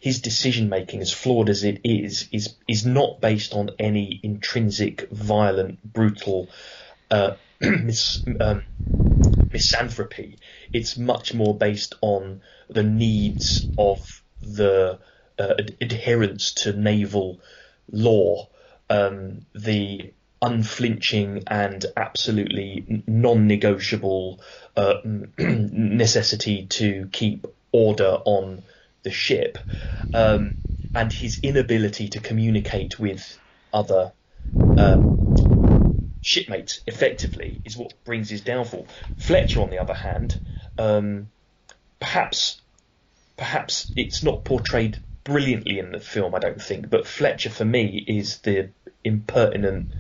his 0.02 0.20
decision 0.20 0.68
making, 0.68 1.00
as 1.00 1.14
flawed 1.14 1.48
as 1.48 1.64
it 1.64 1.80
is, 1.84 2.28
is 2.32 2.56
is 2.68 2.86
not 2.88 3.22
based 3.22 3.54
on 3.54 3.70
any 3.78 4.20
intrinsic, 4.24 5.08
violent, 5.12 5.94
brutal 5.94 6.50
uh, 7.12 7.36
mis, 7.62 8.24
um, 8.40 8.64
misanthropy. 9.54 10.40
It's 10.74 10.98
much 10.98 11.36
more 11.36 11.56
based 11.56 11.94
on 12.02 12.42
the 12.68 12.82
needs 12.82 13.68
of 13.78 14.24
the 14.42 14.98
uh, 15.38 15.54
ad- 15.60 15.76
adherence 15.80 16.54
to 16.54 16.74
naval 16.74 17.40
law, 17.92 18.50
um, 18.90 19.46
the 19.54 20.14
unflinching 20.42 21.44
and 21.46 21.86
absolutely 21.96 23.04
non-negotiable 23.06 24.40
uh, 24.76 24.96
necessity 25.38 26.66
to 26.66 27.08
keep 27.12 27.46
order 27.72 28.18
on 28.26 28.64
the 29.04 29.12
ship, 29.12 29.58
um, 30.14 30.56
and 30.94 31.12
his 31.12 31.40
inability 31.42 32.10
to 32.10 32.20
communicate 32.20 33.00
with 33.00 33.40
other 33.74 34.12
um, 34.78 36.14
shipmates 36.22 36.82
effectively 36.88 37.62
is 37.66 37.78
what 37.78 37.94
brings 38.04 38.30
his 38.30 38.42
downfall. 38.42 38.88
Fletcher, 39.18 39.62
on 39.62 39.70
the 39.70 39.80
other 39.80 39.94
hand, 39.94 40.40
um, 40.78 41.30
perhaps 42.00 42.62
perhaps 43.38 43.92
it's 43.96 44.22
not 44.22 44.44
portrayed 44.44 45.00
brilliantly 45.24 45.80
in 45.80 45.92
the 45.92 46.00
film, 46.00 46.36
I 46.36 46.40
don't 46.40 46.62
think, 46.62 46.90
but 46.90 47.08
Fletcher 47.08 47.50
for 47.50 47.66
me 47.66 48.04
is 48.08 48.40
the 48.40 48.70
impertinent. 49.04 49.92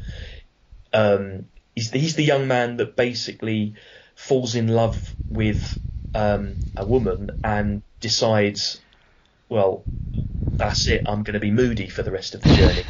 Um, 0.94 1.46
he's 1.76 1.92
the, 1.92 2.00
he's 2.00 2.16
the 2.16 2.24
young 2.24 2.48
man 2.48 2.78
that 2.78 2.96
basically 2.96 3.76
falls 4.16 4.56
in 4.56 4.68
love 4.68 5.16
with 5.30 5.80
um, 6.14 6.60
a 6.76 6.86
woman 6.86 7.32
and 7.44 7.82
decides 8.00 8.82
well, 9.52 9.84
that's 10.54 10.88
it. 10.88 11.04
I'm 11.06 11.24
going 11.24 11.34
to 11.34 11.40
be 11.42 11.52
moody 11.52 11.90
for 11.90 12.04
the 12.04 12.12
rest 12.12 12.36
of 12.36 12.42
the 12.42 12.50
journey. 12.56 12.84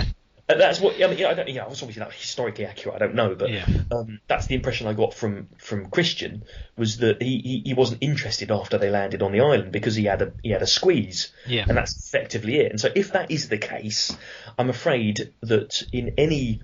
And 0.47 0.59
that's 0.61 0.79
what 0.79 1.01
I 1.01 1.07
mean. 1.07 1.25
I 1.25 1.33
don't, 1.33 1.49
yeah, 1.49 1.65
I 1.65 1.67
was 1.67 1.81
obviously 1.81 2.01
not 2.01 2.13
historically 2.13 2.65
accurate. 2.67 2.95
I 2.95 2.99
don't 2.99 3.15
know, 3.15 3.33
but 3.33 3.49
Yeah. 3.49 3.65
um, 3.91 4.19
that's 4.27 4.45
the 4.45 4.53
impression 4.55 4.85
I 4.87 4.93
got 4.93 5.15
from 5.15 5.47
from 5.57 5.89
Christian 5.89 6.43
was 6.77 6.97
that 6.97 7.19
he, 7.21 7.39
he, 7.39 7.61
he 7.65 7.73
wasn't 7.73 8.03
interested 8.03 8.51
after 8.51 8.77
they 8.77 8.91
landed 8.91 9.23
on 9.23 9.31
the 9.31 9.41
island 9.41 9.71
because 9.71 9.95
he 9.95 10.05
had 10.05 10.21
a 10.21 10.33
he 10.43 10.51
had 10.51 10.61
a 10.61 10.67
squeeze, 10.67 11.33
Yeah. 11.47 11.65
and 11.67 11.75
that's 11.75 12.07
effectively 12.07 12.57
it. 12.59 12.69
And 12.71 12.79
so 12.79 12.89
if 12.95 13.13
that 13.13 13.31
is 13.31 13.49
the 13.49 13.57
case, 13.57 14.15
I'm 14.57 14.69
afraid 14.69 15.33
that 15.41 15.83
in 15.91 16.13
any, 16.19 16.61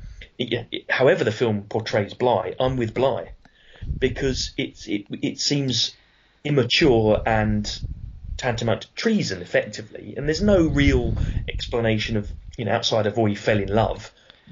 however 0.89 1.23
the 1.23 1.31
film 1.31 1.63
portrays 1.63 2.13
Bligh, 2.13 2.53
I'm 2.59 2.77
with 2.77 2.93
Bligh 2.93 3.31
because 3.97 4.51
it's 4.57 4.85
it 4.87 5.05
it 5.23 5.39
seems 5.39 5.95
immature 6.43 7.21
and 7.25 7.81
tantamount 8.37 8.81
to 8.83 8.87
treason 8.93 9.41
effectively 9.41 10.13
and 10.15 10.27
there's 10.27 10.41
no 10.41 10.67
real 10.67 11.15
explanation 11.47 12.17
of 12.17 12.31
you 12.57 12.65
know 12.65 12.71
outside 12.71 13.05
of 13.07 13.17
why 13.17 13.29
he 13.29 13.35
fell 13.35 13.59
in 13.59 13.67
love. 13.69 14.11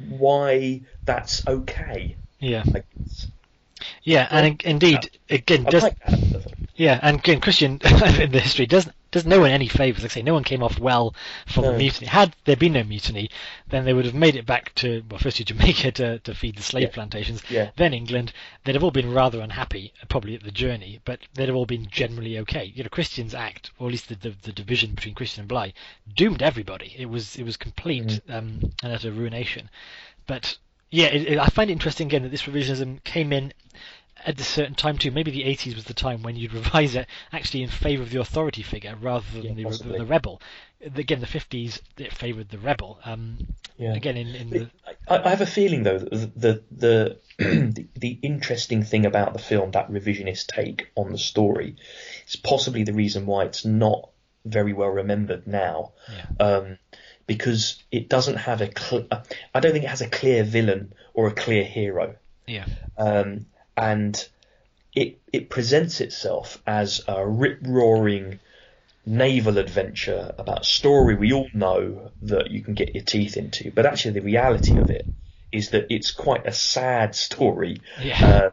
Why 0.10 0.82
that's 1.06 1.48
okay 1.48 2.16
Yeah, 2.40 2.64
guess. 2.66 3.28
yeah, 4.04 4.28
and 4.30 4.48
in- 4.48 4.70
indeed, 4.72 5.10
again, 5.30 5.64
does 5.64 5.84
like 5.84 5.98
yeah, 6.76 7.00
and 7.02 7.20
again, 7.20 7.40
Christian 7.40 7.74
in 7.84 8.32
the 8.32 8.42
history 8.42 8.66
does 8.66 8.90
does 9.16 9.26
no 9.26 9.40
one 9.40 9.50
any 9.52 9.68
favors. 9.70 10.04
Like 10.04 10.12
I 10.12 10.16
say, 10.16 10.22
no 10.22 10.34
one 10.34 10.44
came 10.44 10.62
off 10.62 10.78
well 10.78 11.16
from 11.48 11.64
the 11.64 11.74
mutiny. 11.78 12.08
Had 12.08 12.36
there 12.44 12.58
been 12.58 12.74
no 12.74 12.84
mutiny, 12.84 13.30
then 13.70 13.86
they 13.86 13.94
would 13.94 14.04
have 14.06 14.14
made 14.14 14.36
it 14.36 14.46
back 14.46 14.76
to 14.76 15.04
well, 15.10 15.20
first 15.20 15.38
to 15.38 15.46
Jamaica 15.46 15.92
to, 15.94 16.20
to 16.20 16.36
feed 16.36 16.58
the 16.58 16.62
slave 16.62 16.90
Yeah. 16.90 16.94
plantations, 16.94 17.42
Yeah. 17.50 17.72
then 17.78 17.94
England. 17.94 18.34
They'd 18.64 18.76
have 18.76 18.84
all 18.84 18.92
been 18.92 19.14
rather 19.14 19.40
unhappy, 19.40 19.94
probably 20.10 20.36
at 20.36 20.44
the 20.44 20.52
journey, 20.52 21.00
but 21.06 21.20
they'd 21.34 21.48
have 21.48 21.56
all 21.56 21.66
been 21.66 21.88
generally 21.90 22.38
okay. 22.40 22.72
You 22.76 22.84
know, 22.84 22.90
Christian's 22.90 23.34
act, 23.34 23.72
or 23.80 23.88
at 23.88 23.92
least 23.92 24.10
the, 24.10 24.16
the, 24.16 24.36
the 24.44 24.52
division 24.52 24.94
between 24.96 25.16
Christian 25.16 25.42
and 25.42 25.48
Bligh, 25.50 25.74
doomed 26.14 26.42
everybody. 26.44 26.94
It 26.98 27.06
was 27.10 27.38
it 27.38 27.44
was 27.44 27.56
complete 27.58 28.22
Mm. 28.28 28.36
um, 28.38 28.60
and 28.84 28.92
utter 28.94 29.12
ruination. 29.12 29.70
But 30.28 30.58
yeah, 30.92 31.08
it, 31.08 31.28
it, 31.34 31.40
I 31.40 31.48
find 31.48 31.70
it 31.70 31.74
interesting 31.74 32.08
again 32.08 32.24
that 32.24 32.30
this 32.32 32.44
revisionism 32.44 33.04
came 33.04 33.32
in 33.34 33.54
at 34.26 34.40
a 34.40 34.44
certain 34.44 34.76
time 34.76 34.98
too. 34.98 35.12
Maybe 35.12 35.32
the 35.32 35.44
80s 35.44 35.76
was 35.76 35.84
the 35.86 35.94
time 35.94 36.24
when 36.24 36.36
you'd 36.36 36.54
revise 36.54 36.96
it 36.96 37.08
actually 37.32 37.64
in 37.64 37.70
favour 37.70 38.04
of 38.04 38.10
the 38.10 38.20
authority 38.20 38.64
figure 38.64 38.96
rather 39.00 39.26
than 39.34 39.58
Yeah, 39.58 39.70
the, 39.70 39.84
the 39.84 40.06
rebel. 40.06 40.42
Again, 40.82 41.20
the 41.20 41.28
50s 41.28 41.82
it 41.98 42.14
favoured 42.14 42.50
the 42.50 42.58
rebel. 42.58 43.00
Um, 43.06 43.48
Yeah. 43.78 43.94
Again, 43.94 44.18
in, 44.18 44.36
in 44.36 44.50
the 44.50 44.72
I, 45.08 45.18
I 45.18 45.30
have 45.30 45.42
a 45.42 45.46
feeling 45.46 45.84
though 45.84 46.00
that 46.00 46.40
the 46.40 46.64
the 46.72 47.18
the, 47.38 47.88
the 47.96 48.20
interesting 48.22 48.84
thing 48.84 49.06
about 49.06 49.34
the 49.34 49.40
film, 49.40 49.72
that 49.72 49.92
revisionist 49.92 50.48
take 50.48 50.92
on 50.96 51.12
the 51.12 51.18
story, 51.18 51.76
is 52.28 52.36
possibly 52.36 52.84
the 52.84 52.94
reason 52.94 53.26
why 53.26 53.44
it's 53.46 53.66
not 53.66 54.10
very 54.46 54.74
well 54.74 54.90
remembered 54.90 55.46
now. 55.48 55.92
Yeah. 56.12 56.46
Um, 56.46 56.78
because 57.28 57.84
it 57.92 58.08
doesn't 58.08 58.38
have 58.38 58.62
a 58.62 58.70
cl- 58.78 59.08
I 59.54 59.60
don't 59.60 59.72
think 59.72 59.84
it 59.86 59.90
has 59.90 60.02
a 60.02 60.10
clear 60.10 60.44
villain 60.44 60.94
or 61.14 61.28
a 61.28 61.34
clear 61.34 61.64
hero. 61.64 62.16
yeah, 62.46 62.66
um, 62.98 63.48
and 63.78 64.28
it 64.96 65.20
it 65.34 65.50
presents 65.50 66.02
itself 66.02 66.62
as 66.66 67.02
a 67.08 67.28
rip 67.28 67.60
roaring 67.64 68.40
naval 69.06 69.58
adventure 69.58 70.34
about 70.38 70.62
a 70.62 70.64
story 70.64 71.16
we 71.16 71.32
all 71.32 71.50
know 71.54 72.12
that 72.24 72.50
you 72.50 72.62
can 72.62 72.74
get 72.74 72.96
your 72.96 73.04
teeth 73.04 73.38
into, 73.38 73.72
but 73.72 73.86
actually 73.86 74.12
the 74.12 74.22
reality 74.22 74.78
of 74.78 74.90
it 74.90 75.06
is 75.52 75.70
that 75.70 75.88
it's 75.90 76.12
quite 76.12 76.46
a 76.48 76.52
sad 76.52 77.16
story. 77.16 77.82
Yeah. 78.02 78.26
Uh, 78.26 78.50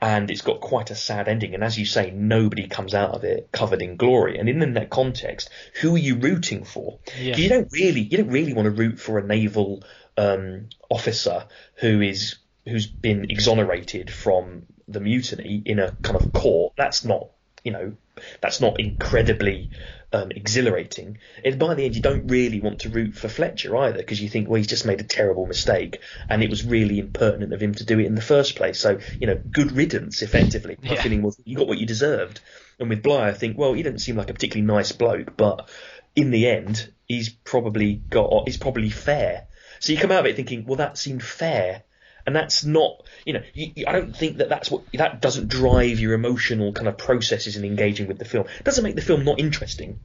and 0.00 0.30
it's 0.30 0.42
got 0.42 0.60
quite 0.60 0.90
a 0.90 0.94
sad 0.94 1.28
ending, 1.28 1.54
and 1.54 1.62
as 1.62 1.78
you 1.78 1.86
say, 1.86 2.10
nobody 2.10 2.66
comes 2.68 2.94
out 2.94 3.10
of 3.10 3.24
it 3.24 3.50
covered 3.52 3.82
in 3.82 3.96
glory. 3.96 4.38
And 4.38 4.48
in, 4.48 4.74
that 4.74 4.90
context, 4.90 5.50
who 5.80 5.94
are 5.94 5.98
you 5.98 6.16
rooting 6.16 6.64
for? 6.64 6.98
Yeah. 7.18 7.36
You 7.36 7.48
don't 7.48 7.70
really, 7.72 8.00
you 8.00 8.18
don't 8.18 8.30
really 8.30 8.54
want 8.54 8.66
to 8.66 8.70
root 8.70 8.98
for 8.98 9.18
a 9.18 9.26
naval 9.26 9.84
um, 10.16 10.68
officer 10.90 11.44
who 11.76 12.00
is 12.00 12.36
who's 12.66 12.86
been 12.86 13.30
exonerated 13.30 14.10
from 14.12 14.66
the 14.88 15.00
mutiny 15.00 15.62
in 15.64 15.78
a 15.78 15.92
kind 16.02 16.16
of 16.16 16.32
court. 16.32 16.74
That's 16.76 17.04
not, 17.04 17.28
you 17.62 17.72
know, 17.72 17.94
that's 18.40 18.60
not 18.60 18.80
incredibly 18.80 19.70
um, 20.12 20.30
exhilarating. 20.30 21.18
And 21.44 21.58
by 21.58 21.74
the 21.74 21.84
end, 21.84 21.96
you 21.96 22.02
don't 22.02 22.28
really 22.28 22.60
want 22.60 22.80
to 22.80 22.88
root 22.88 23.16
for 23.16 23.28
Fletcher 23.28 23.76
either 23.76 23.98
because 23.98 24.20
you 24.22 24.28
think, 24.28 24.48
well, 24.48 24.56
he's 24.56 24.68
just 24.68 24.86
made 24.86 25.00
a 25.00 25.04
terrible 25.04 25.46
mistake, 25.46 26.00
and 26.28 26.42
it 26.42 26.50
was 26.50 26.64
really 26.64 26.98
impertinent 27.00 27.52
of 27.52 27.60
him 27.60 27.74
to 27.74 27.84
do 27.84 27.98
it 27.98 28.06
in 28.06 28.14
the 28.14 28.22
first 28.22 28.56
place. 28.56 28.78
So, 28.78 28.98
you 29.20 29.26
know, 29.26 29.40
good 29.50 29.72
riddance, 29.72 30.22
effectively. 30.22 30.78
My 30.82 30.94
Yeah. 30.94 31.02
feeling 31.02 31.22
was 31.22 31.40
you 31.44 31.56
got 31.56 31.66
what 31.66 31.78
you 31.78 31.86
deserved. 31.86 32.40
And 32.78 32.88
with 32.88 33.02
Bligh, 33.02 33.28
I 33.28 33.32
think, 33.32 33.58
well, 33.58 33.72
he 33.72 33.82
doesn't 33.82 33.98
seem 33.98 34.16
like 34.16 34.30
a 34.30 34.34
particularly 34.34 34.66
nice 34.66 34.92
bloke, 34.92 35.36
but 35.36 35.68
in 36.14 36.30
the 36.30 36.48
end, 36.48 36.92
he's 37.06 37.28
probably 37.28 37.94
got, 38.10 38.44
he's 38.46 38.56
probably 38.56 38.90
fair. 38.90 39.46
So 39.80 39.92
you 39.92 39.98
come 39.98 40.12
out 40.12 40.20
of 40.20 40.26
it 40.26 40.36
thinking, 40.36 40.64
well, 40.64 40.76
that 40.76 40.96
seemed 40.96 41.22
fair. 41.22 41.82
And 42.26 42.34
that's 42.34 42.64
not, 42.64 43.02
you 43.26 43.34
know, 43.34 43.42
you, 43.52 43.72
you- 43.76 43.84
I 43.86 43.92
don't 43.92 44.16
think 44.16 44.38
that 44.38 44.48
that's 44.48 44.70
what, 44.70 44.82
that 44.94 45.20
doesn't 45.20 45.48
drive 45.48 46.00
your 46.00 46.14
emotional 46.14 46.72
kind 46.72 46.88
of 46.88 46.96
processes 46.96 47.56
in 47.56 47.64
engaging 47.64 48.06
with 48.08 48.18
the 48.18 48.24
film. 48.24 48.46
It 48.58 48.64
doesn't 48.64 48.82
make 48.84 48.96
the 48.96 49.02
film 49.02 49.24
not 49.24 49.38
interesting, 49.40 50.00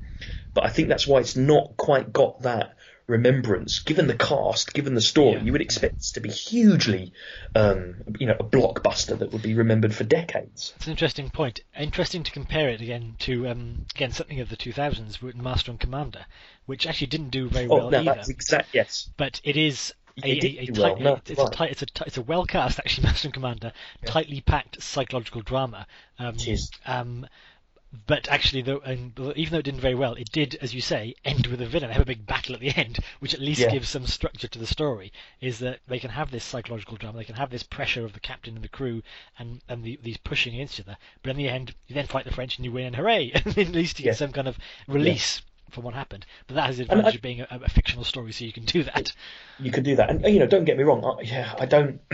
but 0.53 0.65
I 0.65 0.69
think 0.69 0.89
that's 0.89 1.07
why 1.07 1.19
it's 1.19 1.37
not 1.37 1.77
quite 1.77 2.11
got 2.11 2.41
that 2.41 2.75
remembrance. 3.07 3.79
Given 3.79 4.07
the 4.07 4.15
cast, 4.15 4.73
given 4.73 4.93
the 4.93 5.01
story, 5.01 5.37
Yeah. 5.37 5.43
you 5.43 5.51
would 5.53 5.61
expect 5.61 5.95
this 5.97 6.11
to 6.11 6.19
be 6.19 6.29
hugely, 6.29 7.11
um, 7.55 7.95
you 8.19 8.27
know, 8.27 8.35
a 8.39 8.43
blockbuster 8.43 9.17
that 9.17 9.31
would 9.31 9.41
be 9.41 9.55
remembered 9.55 9.95
for 9.95 10.03
decades. 10.03 10.73
It's 10.75 10.85
an 10.85 10.91
interesting 10.91 11.29
point. 11.31 11.61
Interesting 11.77 12.23
to 12.23 12.31
compare 12.31 12.69
it 12.69 12.81
again 12.81 13.15
to 13.19 13.47
um, 13.47 13.85
again 13.95 14.11
something 14.11 14.39
of 14.41 14.49
the 14.49 14.57
2000s 14.57 15.21
with 15.21 15.35
Master 15.35 15.71
and 15.71 15.79
Commander, 15.79 16.25
which 16.67 16.85
actually 16.85 17.07
didn't 17.07 17.29
do 17.31 17.49
very 17.49 17.65
Oh, 17.67 17.77
well 17.77 17.89
no, 17.91 17.99
either. 17.99 18.13
that's 18.13 18.29
exact. 18.29 18.69
Yes, 18.73 19.09
But 19.17 19.41
it 19.43 19.57
is 19.57 19.93
a, 20.23 20.27
a, 20.29 20.63
a 20.63 20.67
tight, 20.73 20.99
no, 20.99 21.19
it's, 21.25 21.39
a 21.41 21.49
tight, 21.49 21.71
it's 21.71 21.81
a 21.81 21.85
it's 22.05 22.17
a 22.17 22.21
well 22.21 22.45
cast 22.45 22.79
actually 22.79 23.03
Master 23.07 23.27
and 23.27 23.33
Commander, 23.33 23.71
tightly 24.05 24.41
packed 24.41 24.81
psychological 24.81 25.41
drama. 25.41 25.87
Um. 26.17 26.35
Um, 26.85 27.27
but 28.05 28.27
actually, 28.27 28.61
though, 28.61 28.77
and 28.79 29.17
even 29.35 29.51
though 29.51 29.57
it 29.57 29.65
didn't 29.65 29.79
very 29.79 29.95
well, 29.95 30.13
it 30.13 30.31
did, 30.31 30.53
as 30.61 30.75
you 30.75 30.81
say, 30.81 31.15
end 31.25 31.47
with 31.47 31.59
a 31.59 31.65
villain. 31.65 31.89
Have 31.89 32.03
a 32.03 32.05
big 32.05 32.23
battle 32.23 32.53
at 32.53 32.61
the 32.61 32.69
end, 32.77 32.99
which 33.19 33.33
at 33.33 33.39
least 33.39 33.61
Yeah. 33.61 33.71
gives 33.71 33.89
some 33.89 34.05
structure 34.05 34.47
to 34.47 34.59
the 34.59 34.67
story. 34.67 35.11
Is 35.41 35.57
that 35.59 35.79
they 35.87 35.97
can 35.97 36.11
have 36.11 36.29
this 36.29 36.43
psychological 36.43 36.97
drama, 36.97 37.17
they 37.17 37.23
can 37.23 37.33
have 37.35 37.49
this 37.49 37.63
pressure 37.63 38.05
of 38.05 38.13
the 38.13 38.19
captain 38.19 38.53
and 38.53 38.63
the 38.63 38.69
crew, 38.69 39.01
and 39.39 39.61
and 39.67 39.83
the, 39.83 39.99
these 40.03 40.17
pushing 40.17 40.53
against 40.53 40.79
each 40.79 40.85
other. 40.85 40.97
But 41.23 41.31
in 41.31 41.37
the 41.37 41.49
end, 41.49 41.73
you 41.87 41.95
then 41.95 42.05
fight 42.05 42.25
the 42.25 42.31
French 42.31 42.57
and 42.57 42.65
you 42.65 42.71
win, 42.71 42.85
and 42.85 42.95
hooray! 42.95 43.31
And 43.33 43.47
at 43.57 43.69
least 43.69 43.99
you 43.99 44.05
Yeah. 44.05 44.11
get 44.11 44.19
some 44.19 44.33
kind 44.33 44.47
of 44.47 44.59
release 44.87 45.41
from 45.69 45.83
what 45.83 45.93
happened. 45.93 46.25
But 46.47 46.55
that 46.55 46.65
has 46.67 46.77
the 46.77 46.83
advantage 46.83 47.13
I- 47.13 47.15
of 47.15 47.21
being 47.21 47.41
a, 47.41 47.47
a 47.63 47.69
fictional 47.69 48.03
story, 48.03 48.31
so 48.31 48.45
you 48.45 48.53
can 48.53 48.65
do 48.65 48.83
that. 48.83 49.13
you 49.59 49.71
can 49.71 49.83
do 49.83 49.95
that. 49.97 50.09
And 50.09 50.25
you 50.25 50.39
know, 50.39 50.47
don't 50.47 50.65
get 50.65 50.77
me 50.77 50.83
wrong. 50.83 51.03
I, 51.03 51.21
yeah, 51.23 51.55
I 51.57 51.65
don't. 51.65 52.01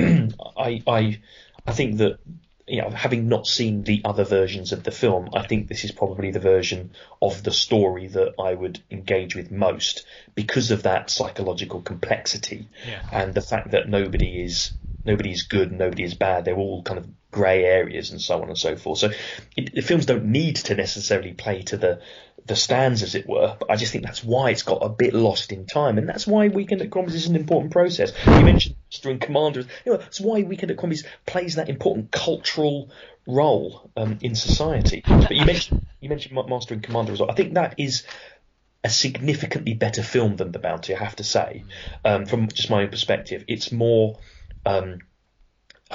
I 0.57 0.81
I 0.87 1.19
I 1.67 1.71
think 1.73 1.97
that 1.97 2.19
you 2.67 2.81
know, 2.81 2.89
having 2.89 3.29
not 3.29 3.45
seen 3.45 3.83
the 3.83 4.01
other 4.05 4.23
versions 4.23 4.71
of 4.71 4.83
the 4.83 4.89
film, 4.89 5.29
I 5.35 5.45
think 5.45 5.67
this 5.67 5.83
is 5.83 5.91
probably 5.91 6.31
the 6.31 6.39
version 6.39 6.93
of 7.21 7.43
the 7.43 7.51
story 7.51 8.07
that 8.07 8.33
I 8.39 8.55
would 8.55 8.81
engage 8.89 9.35
with 9.35 9.51
most 9.51 10.03
because 10.33 10.71
of 10.71 10.81
that 10.81 11.11
psychological 11.11 11.81
complexity 11.83 12.67
Yeah. 12.87 13.03
and 13.11 13.35
the 13.35 13.41
fact 13.41 13.69
that 13.71 13.87
nobody 13.87 14.41
is 14.41 14.71
nobody 15.05 15.31
is 15.31 15.43
good, 15.43 15.71
nobody 15.71 16.01
is 16.03 16.15
bad. 16.15 16.45
They're 16.45 16.55
all 16.57 16.81
kind 16.81 16.97
of 16.97 17.07
grey 17.35 17.65
areas 17.65 18.11
and 18.11 18.21
so 18.21 18.41
on 18.41 18.47
and 18.47 18.57
so 18.57 18.77
forth. 18.77 18.99
So 18.99 19.09
it, 19.57 19.75
the 19.75 19.81
films 19.81 20.05
don't 20.05 20.25
need 20.25 20.55
to 20.67 20.75
necessarily 20.75 21.33
play 21.33 21.63
to 21.63 21.77
the 21.77 22.01
the 22.45 22.55
stands, 22.55 23.01
as 23.01 23.15
it 23.15 23.27
were. 23.27 23.57
But 23.59 23.71
I 23.71 23.75
just 23.75 23.91
think 23.91 24.05
that's 24.05 24.23
why 24.23 24.51
it's 24.51 24.61
got 24.61 24.85
a 24.85 24.89
bit 24.89 25.13
lost 25.13 25.51
in 25.51 25.65
time, 25.65 25.97
and 25.97 26.07
that's 26.07 26.25
why 26.25 26.47
Weekend 26.47 26.81
at 26.81 26.91
Commies 26.91 27.15
is 27.15 27.27
an 27.27 27.35
important 27.35 27.73
process. 27.73 28.13
You 28.25 28.45
mentioned 28.45 28.75
Master 28.91 29.09
and 29.09 29.19
Commanders. 29.19 29.65
You 29.85 29.93
know, 29.93 29.97
that's 29.97 30.21
why 30.21 30.43
Weekend 30.43 30.71
at 30.71 30.77
Commies 30.77 31.03
plays 31.25 31.55
that 31.55 31.69
important 31.69 32.11
cultural 32.11 32.91
role 33.27 33.91
um, 33.97 34.19
in 34.21 34.35
society. 34.35 35.03
But 35.05 35.31
you 35.31 35.45
mentioned 35.45 35.85
you 35.99 36.07
mentioned 36.09 36.35
Ma- 36.35 36.47
Master 36.47 36.73
and 36.73 36.83
Commander 36.83 37.11
as 37.11 37.19
well. 37.19 37.31
I 37.31 37.35
think 37.35 37.55
that 37.55 37.75
is 37.77 38.03
a 38.83 38.89
significantly 38.89 39.73
better 39.73 40.03
film 40.03 40.35
than 40.37 40.51
The 40.51 40.59
Bounty, 40.59 40.95
I 40.95 41.03
have 41.03 41.15
to 41.15 41.23
say, 41.23 41.65
um, 42.05 42.27
from 42.27 42.47
just 42.47 42.69
my 42.69 42.83
own 42.83 42.89
perspective. 42.89 43.43
It's 43.47 43.71
more. 43.71 44.19
Um, 44.65 44.99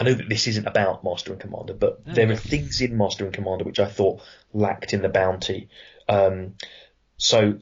I 0.01 0.05
know 0.05 0.15
that 0.15 0.31
this 0.31 0.47
isn't 0.47 0.67
about 0.67 1.05
Master 1.05 1.33
and 1.33 1.41
Commander, 1.41 1.75
but 1.75 2.03
there 2.07 2.31
are 2.31 2.37
things 2.37 2.81
in 2.81 2.97
Master 2.97 3.27
and 3.27 3.35
Commander 3.35 3.65
which 3.65 3.79
I 3.79 3.85
thought 3.85 4.23
lacked 4.55 4.95
in 4.95 5.03
The 5.03 5.11
Bounty. 5.11 5.69
Um, 6.09 6.55
so 7.19 7.59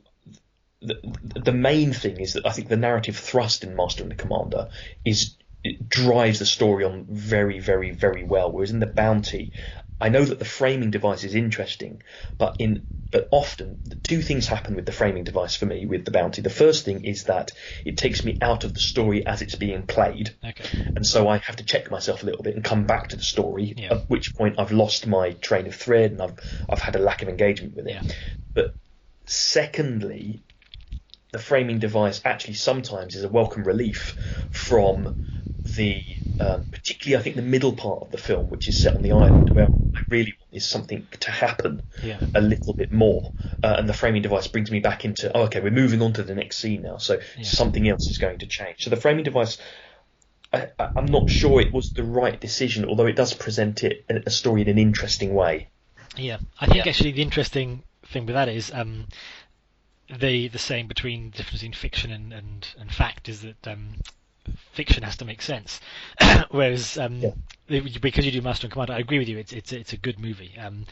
the, 0.81 1.01
the 1.21 1.53
main 1.53 1.93
thing 1.93 2.21
is 2.21 2.35
that 2.35 2.47
I 2.47 2.53
think 2.53 2.69
the 2.69 2.77
narrative 2.77 3.17
thrust 3.17 3.65
in 3.65 3.75
Master 3.75 4.05
and 4.05 4.13
the 4.13 4.17
Commander 4.17 4.69
is 5.05 5.35
it 5.65 5.89
drives 5.89 6.39
the 6.39 6.47
story 6.47 6.85
on 6.85 7.07
very, 7.11 7.59
very, 7.59 7.91
very 7.91 8.23
well. 8.23 8.53
Whereas 8.53 8.71
in 8.71 8.79
the 8.79 8.87
Bounty, 8.87 9.53
I 10.01 10.09
know 10.09 10.25
that 10.25 10.39
the 10.39 10.45
framing 10.45 10.91
device 10.91 11.25
is 11.25 11.35
interesting, 11.35 12.03
but 12.39 12.57
in 12.59 12.87
but 13.11 13.27
often 13.31 13.81
the 13.87 13.95
two 13.97 14.21
things 14.21 14.47
happen 14.47 14.75
with 14.77 14.85
the 14.85 14.93
framing 14.93 15.25
device 15.25 15.57
for 15.57 15.65
me 15.65 15.87
with 15.87 16.05
the 16.05 16.11
Bounty. 16.11 16.43
The 16.43 16.51
first 16.51 16.85
thing 16.85 17.07
is 17.07 17.25
that 17.25 17.53
it 17.87 17.97
takes 17.97 18.23
me 18.23 18.37
out 18.43 18.65
of 18.65 18.75
the 18.75 18.81
story 18.81 19.27
as 19.27 19.41
it's 19.41 19.55
being 19.55 19.85
played, 19.85 20.35
Okay. 20.45 20.65
and 20.95 21.07
so 21.07 21.27
I 21.27 21.39
have 21.39 21.57
to 21.57 21.65
check 21.65 21.91
myself 21.91 22.23
a 22.23 22.27
little 22.27 22.43
bit 22.43 22.55
and 22.55 22.63
come 22.63 22.85
back 22.85 23.09
to 23.09 23.17
the 23.17 23.23
story. 23.23 23.73
Yeah. 23.79 23.95
At 23.95 24.11
which 24.11 24.35
point 24.35 24.57
I've 24.59 24.73
lost 24.73 25.07
my 25.07 25.31
train 25.33 25.67
of 25.67 25.75
thread 25.75 26.11
and 26.13 26.21
I've 26.21 26.39
I've 26.69 26.81
had 26.81 26.97
a 26.97 26.99
lack 26.99 27.23
of 27.23 27.29
engagement 27.31 27.77
with 27.77 27.87
it. 27.87 27.95
Yeah. 27.95 28.03
But 28.53 28.77
secondly, 29.25 30.43
the 31.33 31.39
framing 31.39 31.79
device 31.79 32.21
actually 32.25 32.55
sometimes 32.55 33.15
is 33.15 33.25
a 33.25 33.29
welcome 33.29 33.65
relief 33.65 34.17
from 34.51 35.17
the 35.77 36.03
um, 36.41 36.67
particularly 36.71 37.21
I 37.21 37.23
think 37.25 37.37
the 37.37 37.43
middle 37.43 37.73
part 37.73 38.03
of 38.03 38.11
the 38.13 38.19
film, 38.19 38.49
which 38.49 38.69
is 38.69 38.79
set 38.79 38.95
on 38.95 39.03
the 39.03 39.13
island, 39.13 39.51
where 39.51 39.67
I 39.95 39.99
really 40.09 40.35
want 40.39 40.53
is 40.53 40.65
something 40.69 41.07
to 41.21 41.31
happen 41.33 41.83
Yeah. 42.03 42.19
a 42.35 42.41
little 42.41 42.75
bit 42.75 42.93
more, 42.93 43.33
uh, 43.63 43.75
and 43.79 43.89
the 43.89 43.93
framing 43.93 44.23
device 44.23 44.47
brings 44.47 44.71
me 44.71 44.79
back 44.81 45.05
into 45.05 45.37
oh, 45.37 45.43
okay, 45.45 45.61
we're 45.61 45.71
moving 45.71 46.01
on 46.01 46.13
to 46.15 46.23
the 46.23 46.35
next 46.35 46.59
scene 46.59 46.83
now, 46.83 46.99
so 46.99 47.21
Yeah. 47.37 47.43
something 47.43 47.89
else 47.89 48.09
is 48.09 48.19
going 48.19 48.39
to 48.39 48.47
change. 48.47 48.85
So 48.85 48.91
the 48.91 48.97
framing 48.97 49.25
device. 49.25 49.59
I, 50.51 50.69
I'm 50.97 51.05
not 51.05 51.29
sure 51.29 51.61
it 51.61 51.75
was 51.75 51.91
the 51.93 52.03
right 52.03 52.41
decision, 52.41 52.87
although 52.87 53.05
it 53.05 53.17
does 53.17 53.35
present 53.35 53.85
it 53.85 54.07
a 54.09 54.31
story 54.31 54.63
in 54.63 54.69
an 54.69 54.79
interesting 54.79 55.35
way. 55.35 55.69
Yeah, 56.17 56.39
I 56.59 56.65
think 56.65 56.87
Yeah. 56.87 56.91
actually 56.91 57.13
the 57.13 57.21
interesting 57.21 57.83
thing 58.07 58.25
with 58.25 58.35
that 58.35 58.49
is 58.49 58.73
um, 58.73 59.09
the 60.09 60.49
the 60.49 60.59
saying 60.59 60.87
between 60.89 61.31
the 61.33 61.37
difference 61.37 61.61
between 61.61 61.73
fiction 61.75 62.13
and, 62.13 62.33
and, 62.33 62.67
and 62.79 62.91
fact 62.95 63.29
is 63.29 63.43
that 63.43 63.69
um, 63.69 63.97
fiction 64.73 65.03
has 65.03 65.17
to 65.19 65.25
make 65.25 65.43
sense, 65.43 65.81
whereas 66.51 66.99
um, 66.99 67.21
Yeah. 67.69 67.81
because 68.01 68.25
you 68.27 68.33
do 68.33 68.41
Master 68.43 68.67
and 68.67 68.73
Commander, 68.73 68.95
I 68.95 68.99
agree 68.99 69.19
with 69.19 69.29
you. 69.29 69.39
It's 69.39 69.53
it's 69.53 69.73
it's 69.73 69.93
a 69.93 69.97
good 69.97 70.19
movie, 70.19 70.55
um, 70.59 70.87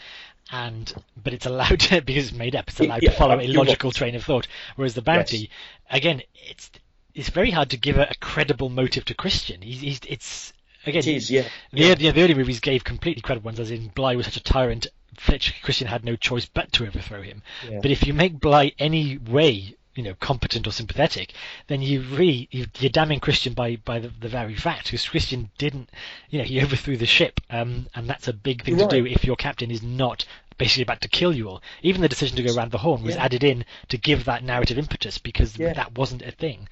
and 0.52 0.92
but 1.22 1.32
it's 1.32 1.46
allowed 1.46 1.80
to, 1.80 2.00
because 2.06 2.28
it's 2.28 2.36
made 2.36 2.56
up. 2.56 2.68
It's 2.68 2.80
allowed 2.80 3.02
Yeah, 3.02 3.10
to 3.10 3.16
follow 3.16 3.40
a 3.40 3.46
logical 3.48 3.90
train 3.92 4.14
of 4.14 4.24
thought. 4.24 4.46
Whereas 4.76 4.94
the 4.94 5.02
Bounty, 5.02 5.50
again, 5.90 6.22
it's 6.34 6.70
it's 7.14 7.30
very 7.30 7.50
hard 7.50 7.70
to 7.70 7.76
give 7.76 7.96
a, 7.96 8.08
a 8.10 8.14
credible 8.20 8.68
motive 8.68 9.04
to 9.06 9.14
Christian. 9.14 9.62
He's, 9.62 9.80
he's 9.80 10.00
it's 10.06 10.52
again 10.84 11.00
It 11.00 11.06
is, 11.08 11.30
yeah. 11.30 11.48
the, 11.72 11.94
the, 11.94 12.10
the 12.10 12.22
early 12.22 12.34
movies 12.34 12.60
gave 12.60 12.84
completely 12.84 13.22
credible 13.22 13.46
ones, 13.46 13.60
as 13.60 13.70
in 13.70 13.88
Bligh 13.88 14.16
was 14.16 14.26
such 14.26 14.36
a 14.36 14.42
tyrant, 14.42 14.86
Fletcher 15.18 15.54
Christian 15.62 15.88
had 15.88 16.04
no 16.04 16.14
choice 16.16 16.44
but 16.46 16.72
to 16.72 16.86
overthrow 16.86 17.22
him. 17.22 17.42
Yeah. 17.68 17.80
But 17.80 17.90
if 17.90 18.06
you 18.06 18.12
make 18.14 18.38
Bligh 18.38 18.72
any 18.78 19.16
way, 19.18 19.74
you 19.96 20.02
know, 20.04 20.14
competent 20.20 20.66
or 20.66 20.72
sympathetic, 20.72 21.32
then 21.66 21.82
you 21.82 22.02
really 22.02 22.48
you, 22.52 22.66
you're 22.78 22.90
damning 22.90 23.18
Christian 23.18 23.54
by 23.54 23.76
by 23.76 23.98
the, 23.98 24.08
the 24.20 24.28
very 24.28 24.54
fact, 24.54 24.84
because 24.84 25.08
Christian 25.08 25.50
didn't, 25.58 25.90
you 26.30 26.38
know, 26.38 26.44
he 26.44 26.62
overthrew 26.62 26.96
the 26.96 27.06
ship, 27.06 27.40
um, 27.50 27.88
and 27.94 28.08
that's 28.08 28.28
a 28.28 28.32
big 28.32 28.64
thing 28.64 28.78
You're 28.78 28.88
to 28.88 29.02
do 29.02 29.06
if 29.06 29.24
your 29.24 29.36
captain 29.36 29.70
is 29.70 29.82
not 29.82 30.24
basically 30.58 30.84
about 30.84 31.02
to 31.02 31.08
kill 31.08 31.34
you 31.34 31.48
all. 31.48 31.62
Even 31.82 32.00
the 32.00 32.08
decision 32.08 32.36
to 32.36 32.42
go 32.42 32.54
round 32.54 32.70
the 32.70 32.78
horn 32.78 33.02
was 33.02 33.14
Yeah. 33.14 33.24
added 33.24 33.44
in 33.44 33.64
to 33.88 33.98
give 33.98 34.24
that 34.24 34.42
narrative 34.42 34.78
impetus 34.78 35.18
because 35.18 35.58
Yeah. 35.58 35.74
that 35.74 35.98
wasn't 35.98 36.22
a 36.22 36.30
thing. 36.30 36.68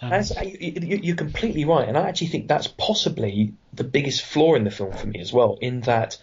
Um, 0.00 0.22
you, 0.42 1.00
you're 1.02 1.16
completely 1.16 1.64
right, 1.64 1.86
and 1.88 1.98
I 1.98 2.08
actually 2.08 2.28
think 2.28 2.48
that's 2.48 2.66
possibly 2.66 3.52
the 3.74 3.84
biggest 3.84 4.22
flaw 4.22 4.54
in 4.54 4.64
the 4.64 4.70
film 4.70 4.92
for 4.92 5.06
me 5.06 5.20
as 5.20 5.32
well. 5.32 5.58
In 5.60 5.82
that, 5.82 6.16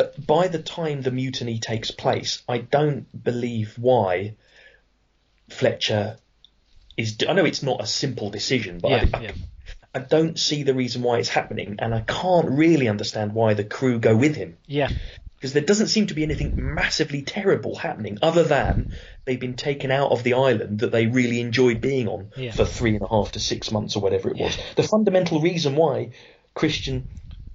uh, 0.00 0.04
by 0.18 0.48
the 0.48 0.58
time 0.58 1.00
the 1.02 1.10
mutiny 1.10 1.58
takes 1.58 1.90
place, 1.90 2.42
I 2.48 2.58
don't 2.58 3.06
believe 3.24 3.74
why 3.78 4.34
Fletcher 5.48 6.18
is. 6.96 7.16
I 7.28 7.32
know 7.32 7.44
it's 7.44 7.62
not 7.62 7.82
a 7.82 7.86
simple 7.86 8.30
decision, 8.30 8.78
but 8.80 8.90
yeah, 8.90 9.04
I, 9.12 9.18
I, 9.18 9.20
yeah. 9.22 9.32
I 9.94 9.98
don't 10.00 10.38
see 10.38 10.62
the 10.62 10.74
reason 10.74 11.02
why 11.02 11.18
it's 11.18 11.28
happening, 11.28 11.76
and 11.78 11.94
I 11.94 12.00
can't 12.00 12.50
really 12.50 12.88
understand 12.88 13.32
why 13.34 13.54
the 13.54 13.64
crew 13.64 13.98
go 13.98 14.16
with 14.16 14.36
him 14.36 14.58
yeah, 14.66 14.90
because 15.36 15.52
there 15.52 15.62
doesn't 15.62 15.88
seem 15.88 16.08
to 16.08 16.14
be 16.14 16.22
anything 16.22 16.52
massively 16.56 17.22
terrible 17.22 17.74
happening 17.76 18.18
other 18.20 18.42
than 18.44 18.90
they've 19.24 19.40
been 19.40 19.56
taken 19.56 19.90
out 19.90 20.10
of 20.10 20.22
the 20.24 20.34
island 20.34 20.80
that 20.80 20.92
they 20.92 21.06
really 21.06 21.40
enjoyed 21.40 21.80
being 21.80 22.08
on 22.08 22.30
Yeah. 22.36 22.52
for 22.52 22.64
three 22.64 22.94
and 22.94 23.02
a 23.02 23.08
half 23.08 23.32
to 23.32 23.40
six 23.40 23.70
months 23.70 23.96
or 23.96 24.02
whatever 24.02 24.28
it 24.30 24.36
was. 24.36 24.58
The 24.76 24.82
fundamental 24.82 25.40
reason 25.40 25.74
why 25.76 26.10
Christian 26.54 27.08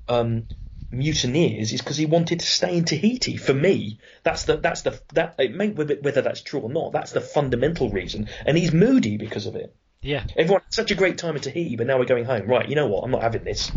um, 0.08 0.48
mutineers 0.94 1.74
is 1.74 1.82
because 1.82 1.98
he 1.98 2.06
wanted 2.06 2.40
to 2.40 2.46
stay 2.46 2.78
in 2.78 2.86
Tahiti. 2.86 3.38
For 3.38 3.54
me, 3.54 4.00
that's 4.24 4.46
the 4.46 4.58
that's 4.58 4.84
the 4.84 5.00
that 5.14 5.36
it 5.40 5.54
may 5.54 5.70
whether 5.70 6.22
that's 6.22 6.42
true 6.42 6.62
or 6.62 6.70
not. 6.70 6.92
That's 6.94 7.12
the 7.12 7.22
fundamental 7.22 7.90
reason, 7.90 8.30
and 8.46 8.58
he's 8.58 8.72
moody 8.74 9.18
because 9.18 9.46
of 9.46 9.56
it. 9.56 9.76
yeah. 10.02 10.24
Everyone 10.38 10.62
had 10.62 10.74
such 10.74 10.92
a 10.92 10.96
great 10.96 11.18
time 11.18 11.36
in 11.36 11.42
Tahiti, 11.42 11.76
but 11.76 11.88
now 11.88 11.98
we're 11.98 12.06
going 12.06 12.26
home. 12.26 12.48
Right, 12.48 12.70
you 12.70 12.76
know 12.76 12.88
what? 12.88 13.04
I'm 13.04 13.12
not 13.12 13.22
having 13.22 13.44
this. 13.44 13.72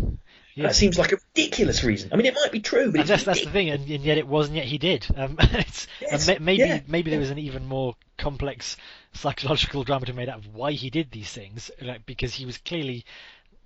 Yeah. 0.55 0.69
That 0.69 0.75
seems 0.75 0.99
like 0.99 1.13
a 1.13 1.19
ridiculous 1.35 1.85
reason. 1.85 2.11
I 2.15 2.17
mean, 2.17 2.25
it 2.25 2.35
might 2.35 2.51
be 2.51 2.61
true, 2.61 2.91
but 2.91 3.01
it's 3.01 3.09
that's 3.11 3.25
that's 3.25 3.45
the 3.45 3.51
thing, 3.51 3.69
and, 3.69 3.91
and 3.91 4.03
yet 4.03 4.17
it 4.17 4.27
was, 4.27 4.47
and 4.47 4.57
yet 4.57 4.65
he 4.65 4.79
did. 4.79 5.07
Um, 5.15 5.37
it's, 5.41 5.87
Yes, 6.01 6.27
maybe 6.41 6.63
yeah, 6.63 6.81
maybe 6.87 7.11
there 7.11 7.21
was 7.21 7.31
an 7.31 7.39
even 7.39 7.67
more 7.67 7.95
complex 8.17 8.77
psychological 9.13 9.85
drama 9.85 10.07
to 10.07 10.13
be 10.13 10.17
made 10.17 10.29
out 10.29 10.39
of 10.39 10.55
why 10.55 10.73
he 10.73 10.89
did 10.89 11.11
these 11.11 11.31
things, 11.31 11.71
like 11.83 12.07
because 12.07 12.33
he 12.33 12.47
was 12.47 12.57
clearly 12.59 13.05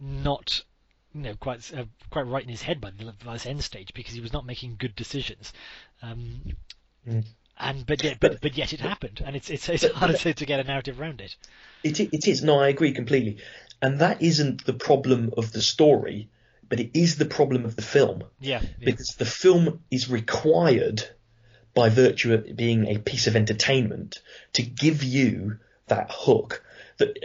not, 0.01 0.62
you 1.14 1.22
know, 1.22 1.34
quite 1.34 1.72
uh, 1.76 1.84
quite 2.10 2.26
right 2.26 2.42
in 2.42 2.48
his 2.48 2.62
head 2.62 2.80
by, 2.80 2.90
the, 2.90 3.12
by 3.24 3.32
this 3.34 3.46
end 3.46 3.62
stage 3.64 3.92
because 3.94 4.14
he 4.14 4.20
was 4.20 4.32
not 4.32 4.46
making 4.46 4.76
good 4.78 4.94
decisions. 4.96 5.52
Um, 6.02 6.42
Mm. 7.08 7.24
And 7.58 7.86
but 7.86 8.04
yet, 8.04 8.18
but, 8.20 8.32
But- 8.32 8.40
but 8.42 8.58
yet 8.58 8.74
it 8.74 8.80
happened, 8.80 9.22
and 9.24 9.34
it's 9.34 9.48
it's, 9.48 9.66
it's 9.70 9.82
but- 9.84 9.92
hard 9.94 10.16
to, 10.16 10.34
to 10.34 10.44
get 10.46 10.60
a 10.60 10.64
narrative 10.64 11.00
around 11.00 11.22
it. 11.22 11.34
It, 11.82 11.98
it 11.98 12.28
is. 12.28 12.42
No, 12.42 12.58
I 12.60 12.68
agree 12.68 12.92
completely. 12.92 13.38
And 13.80 13.98
that 14.00 14.20
isn't 14.20 14.66
the 14.66 14.74
problem 14.74 15.32
of 15.38 15.52
the 15.52 15.62
story, 15.62 16.28
but 16.68 16.78
it 16.80 16.90
is 16.92 17.16
the 17.16 17.24
problem 17.24 17.64
of 17.64 17.74
the 17.76 17.82
film. 17.82 18.24
Yeah, 18.38 18.60
yeah, 18.62 18.68
Because 18.84 19.14
the 19.16 19.24
film 19.24 19.80
is 19.90 20.10
required, 20.10 21.02
by 21.74 21.88
virtue 21.88 22.34
of 22.34 22.44
it 22.46 22.56
being 22.56 22.86
a 22.86 22.98
piece 22.98 23.26
of 23.26 23.34
entertainment, 23.36 24.20
to 24.54 24.62
give 24.62 25.02
you 25.02 25.58
that 25.86 26.10
hook. 26.12 26.62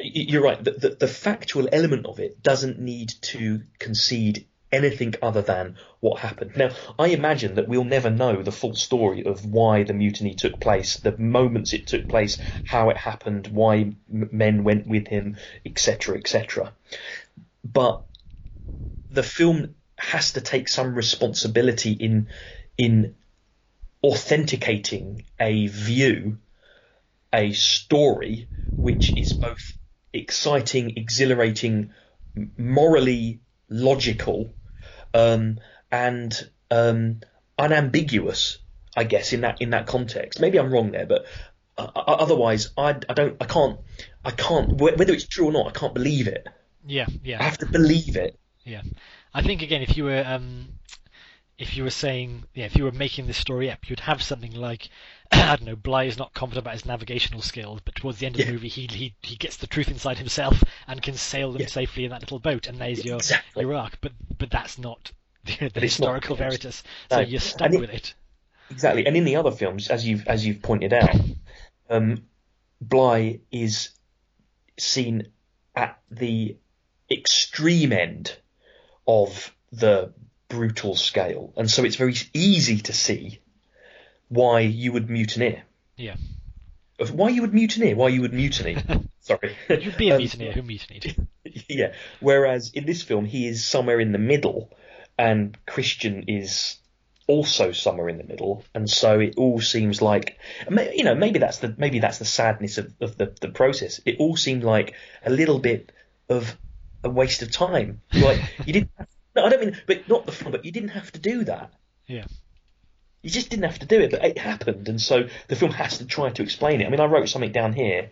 You're 0.02 0.44
right, 0.44 0.64
the, 0.64 0.72
the, 0.72 0.90
the 0.90 1.08
factual 1.08 1.68
element 1.72 2.06
of 2.06 2.20
it 2.20 2.42
doesn't 2.42 2.80
need 2.80 3.10
to 3.22 3.62
concede 3.80 4.46
anything 4.72 5.16
other 5.22 5.42
than 5.42 5.78
what 6.00 6.20
happened. 6.20 6.58
Now, 6.58 6.72
I 7.00 7.08
imagine 7.08 7.56
that 7.56 7.68
we'll 7.68 7.84
never 7.84 8.10
know 8.10 8.42
the 8.42 8.52
full 8.52 8.76
story 8.76 9.24
of 9.24 9.46
why 9.46 9.84
the 9.84 9.94
mutiny 9.94 10.36
took 10.36 10.60
place, 10.60 10.98
the 10.98 11.18
moments 11.18 11.74
it 11.74 11.88
took 11.88 12.08
place, 12.08 12.38
how 12.64 12.90
it 12.90 12.98
happened, 12.98 13.48
why 13.48 13.94
men 14.10 14.64
went 14.64 14.88
with 14.88 15.08
him, 15.08 15.38
etc., 15.66 16.18
etc. 16.18 16.74
But 17.64 18.04
the 19.10 19.24
film 19.24 19.76
has 19.98 20.34
to 20.34 20.42
take 20.42 20.68
some 20.68 20.94
responsibility 20.94 21.92
in 21.94 22.28
in 22.78 23.16
authenticating 24.04 25.24
a 25.40 25.68
view, 25.68 26.38
a 27.36 27.52
story 27.54 28.48
which 28.80 29.16
is 29.18 29.34
both 29.34 29.78
exciting, 30.14 30.98
exhilarating, 30.98 31.92
morally 32.58 33.42
logical, 33.70 34.56
um, 35.14 35.60
and 35.92 36.50
um, 36.72 37.20
unambiguous. 37.60 38.60
I 38.98 39.04
guess 39.04 39.34
in 39.34 39.42
that 39.42 39.62
in 39.62 39.72
that 39.72 39.88
context, 39.88 40.40
maybe 40.40 40.58
I'm 40.58 40.72
wrong 40.72 40.92
there, 40.92 41.06
but 41.06 41.26
uh, 41.78 41.92
uh, 41.94 42.00
otherwise, 42.00 42.72
I, 42.78 42.96
I 43.10 43.14
don't, 43.14 43.36
I 43.42 43.46
can't, 43.46 43.80
I 44.24 44.32
can't. 44.32 44.74
Whether 44.74 45.14
it's 45.14 45.28
true 45.28 45.48
or 45.48 45.52
not, 45.52 45.68
I 45.68 45.72
can't 45.72 45.94
believe 45.94 46.28
it. 46.28 46.48
yeah, 46.88 47.08
yeah. 47.22 47.42
I 47.42 47.44
have 47.44 47.58
to 47.58 47.66
believe 47.66 48.16
it. 48.16 48.40
Yeah, 48.64 48.82
I 49.34 49.42
think 49.42 49.62
again, 49.62 49.82
if 49.82 49.98
you 49.98 50.06
were 50.06 50.24
um, 50.26 50.70
if 51.58 51.78
you 51.78 51.84
were 51.84 51.90
saying, 51.90 52.46
yeah, 52.54 52.66
if 52.66 52.76
you 52.76 52.84
were 52.84 52.92
making 52.92 53.28
this 53.28 53.38
story 53.38 53.72
up, 53.72 53.90
you'd 53.90 54.02
have 54.02 54.22
something 54.22 54.54
like, 54.54 54.90
I 55.32 55.56
don't 55.56 55.64
know, 55.66 55.76
Bligh 55.76 56.06
is 56.06 56.18
not 56.18 56.34
confident 56.34 56.64
about 56.66 56.74
his 56.74 56.86
navigational 56.86 57.42
skills, 57.42 57.80
but 57.84 57.96
towards 57.96 58.20
the 58.20 58.26
end 58.26 58.40
of 58.40 58.46
the 58.46 58.52
movie, 58.52 58.68
he 58.68 58.88
he 58.92 59.16
he 59.22 59.36
gets 59.36 59.58
the 59.58 59.68
truth 59.68 59.90
inside 59.90 60.18
himself 60.18 60.64
and 60.88 61.02
can 61.02 61.16
sail 61.16 61.52
them 61.52 61.62
Yeah. 61.62 61.68
safely 61.68 62.06
in 62.06 62.12
that 62.12 62.22
little 62.22 62.40
boat, 62.40 62.68
and 62.68 62.78
there's 62.80 63.04
your 63.04 63.18
Exactly. 63.18 63.64
your 63.64 63.74
arc. 63.76 64.00
But 64.02 64.14
but 64.38 64.50
that's 64.50 64.78
not 64.78 65.12
the, 65.46 65.56
the 65.58 65.64
not- 65.66 65.84
historical 65.84 66.36
it's- 66.36 66.48
veritas, 66.50 66.84
so 67.12 67.20
you're 67.20 67.40
stuck 67.40 67.74
it- 67.74 67.80
with 67.80 67.90
it. 67.90 68.14
Exactly, 68.72 69.06
and 69.06 69.16
in 69.16 69.26
the 69.26 69.36
other 69.36 69.52
films, 69.52 69.90
as 69.90 70.08
you've 70.08 70.28
as 70.28 70.46
you've 70.46 70.62
pointed 70.64 70.92
out, 70.94 71.16
um, 71.90 72.24
Bligh 72.82 73.40
is 73.52 73.90
seen 74.78 75.28
at 75.76 76.00
the 76.10 76.58
extreme 77.12 77.92
end 77.94 78.36
of 79.08 79.54
the 79.72 80.14
brutal 80.50 80.96
scale, 80.96 81.54
and 81.58 81.70
so 81.70 81.84
it's 81.84 81.96
very 81.96 82.16
easy 82.34 82.80
to 82.80 82.94
see 82.94 83.40
why 84.30 84.62
you 84.62 84.92
would 84.92 85.10
mutineer. 85.10 85.64
Yeah, 85.98 86.16
Of 87.00 87.12
Why 87.12 87.30
you 87.30 87.42
would 87.42 87.54
mutineer? 87.54 87.96
Why 87.96 88.10
you 88.10 88.22
would 88.22 88.34
mutiny? 88.34 88.78
Sorry, 89.22 89.56
you'd 89.70 89.98
be 89.98 90.10
a 90.10 90.16
Um, 90.16 90.20
mutineer 90.20 90.52
who 90.52 90.62
mutinied. 90.62 91.28
yeah. 91.70 91.94
Whereas 92.20 92.72
in 92.74 92.86
this 92.86 93.02
film, 93.02 93.26
he 93.26 93.48
is 93.48 93.66
somewhere 93.66 94.00
in 94.00 94.12
the 94.12 94.18
middle, 94.18 94.72
and 95.18 95.58
Christian 95.66 96.26
is 96.28 96.78
also 97.28 97.72
somewhere 97.72 98.08
in 98.10 98.18
the 98.18 98.24
middle, 98.24 98.64
and 98.76 98.90
so 98.90 99.20
it 99.20 99.34
all 99.38 99.60
seems 99.60 100.02
like, 100.02 100.38
you 100.70 101.04
know, 101.04 101.16
maybe 101.16 101.40
that's 101.40 101.58
the 101.60 101.74
maybe 101.78 102.00
that's 102.00 102.20
the 102.20 102.26
sadness 102.26 102.78
of, 102.78 102.94
of 103.02 103.18
the 103.18 103.34
the 103.42 103.50
process. 103.50 104.00
It 104.06 104.18
all 104.20 104.36
seemed 104.36 104.64
like 104.64 104.94
a 105.26 105.30
little 105.30 105.60
bit 105.60 105.92
of 106.30 106.56
a 107.04 107.10
waste 107.10 107.42
of 107.42 107.52
time. 107.52 108.02
Like 108.14 108.42
you 108.66 108.74
didn't. 108.74 108.92
No, 109.36 109.46
I 109.46 109.50
don't 109.50 109.60
mean, 109.62 109.82
but 109.88 110.08
not 110.08 110.26
the 110.26 110.32
film. 110.32 110.52
But 110.52 110.66
you 110.66 110.72
didn't 110.72 110.90
have 110.90 111.12
to 111.14 111.20
do 111.20 111.44
that. 111.46 111.74
Yeah, 112.08 112.26
You 113.26 113.32
just 113.32 113.50
didn't 113.50 113.64
have 113.64 113.80
to 113.80 113.88
do 113.88 114.02
it, 114.02 114.12
but 114.12 114.24
it 114.24 114.38
happened, 114.38 114.88
and 114.88 115.02
so 115.02 115.28
the 115.48 115.56
film 115.56 115.72
has 115.72 115.98
to 115.98 116.06
try 116.06 116.30
to 116.30 116.44
explain 116.44 116.82
it. 116.82 116.86
I 116.86 116.90
mean, 116.92 117.00
I 117.00 117.06
wrote 117.06 117.28
something 117.28 117.52
down 117.52 117.74
here. 117.74 118.12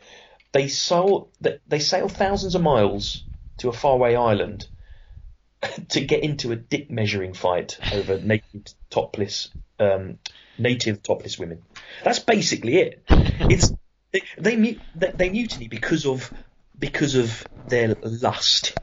They 0.53 0.67
sail 0.67 1.29
they 1.67 1.77
sail 1.77 2.09
thousands 2.09 2.55
of 2.55 2.63
miles 2.63 3.23
to 3.59 3.69
a 3.69 3.73
faraway 3.73 4.15
island 4.15 4.67
to 5.89 6.01
get 6.01 6.23
into 6.23 6.51
a 6.51 6.55
dick 6.55 6.89
measuring 6.89 7.35
fight 7.35 7.77
over 7.93 8.19
naked 8.23 8.73
topless 8.89 9.51
um, 9.79 10.17
native 10.57 11.03
topless 11.03 11.37
women. 11.37 11.61
That's 12.03 12.17
basically 12.17 12.77
it. 12.77 13.03
It's 13.07 13.71
they 14.39 14.55
they, 14.95 15.11
they 15.11 15.29
mutiny 15.29 15.67
because 15.67 16.07
of 16.07 16.33
because 16.79 17.13
of 17.13 17.47
their 17.67 17.95
lust, 18.01 18.79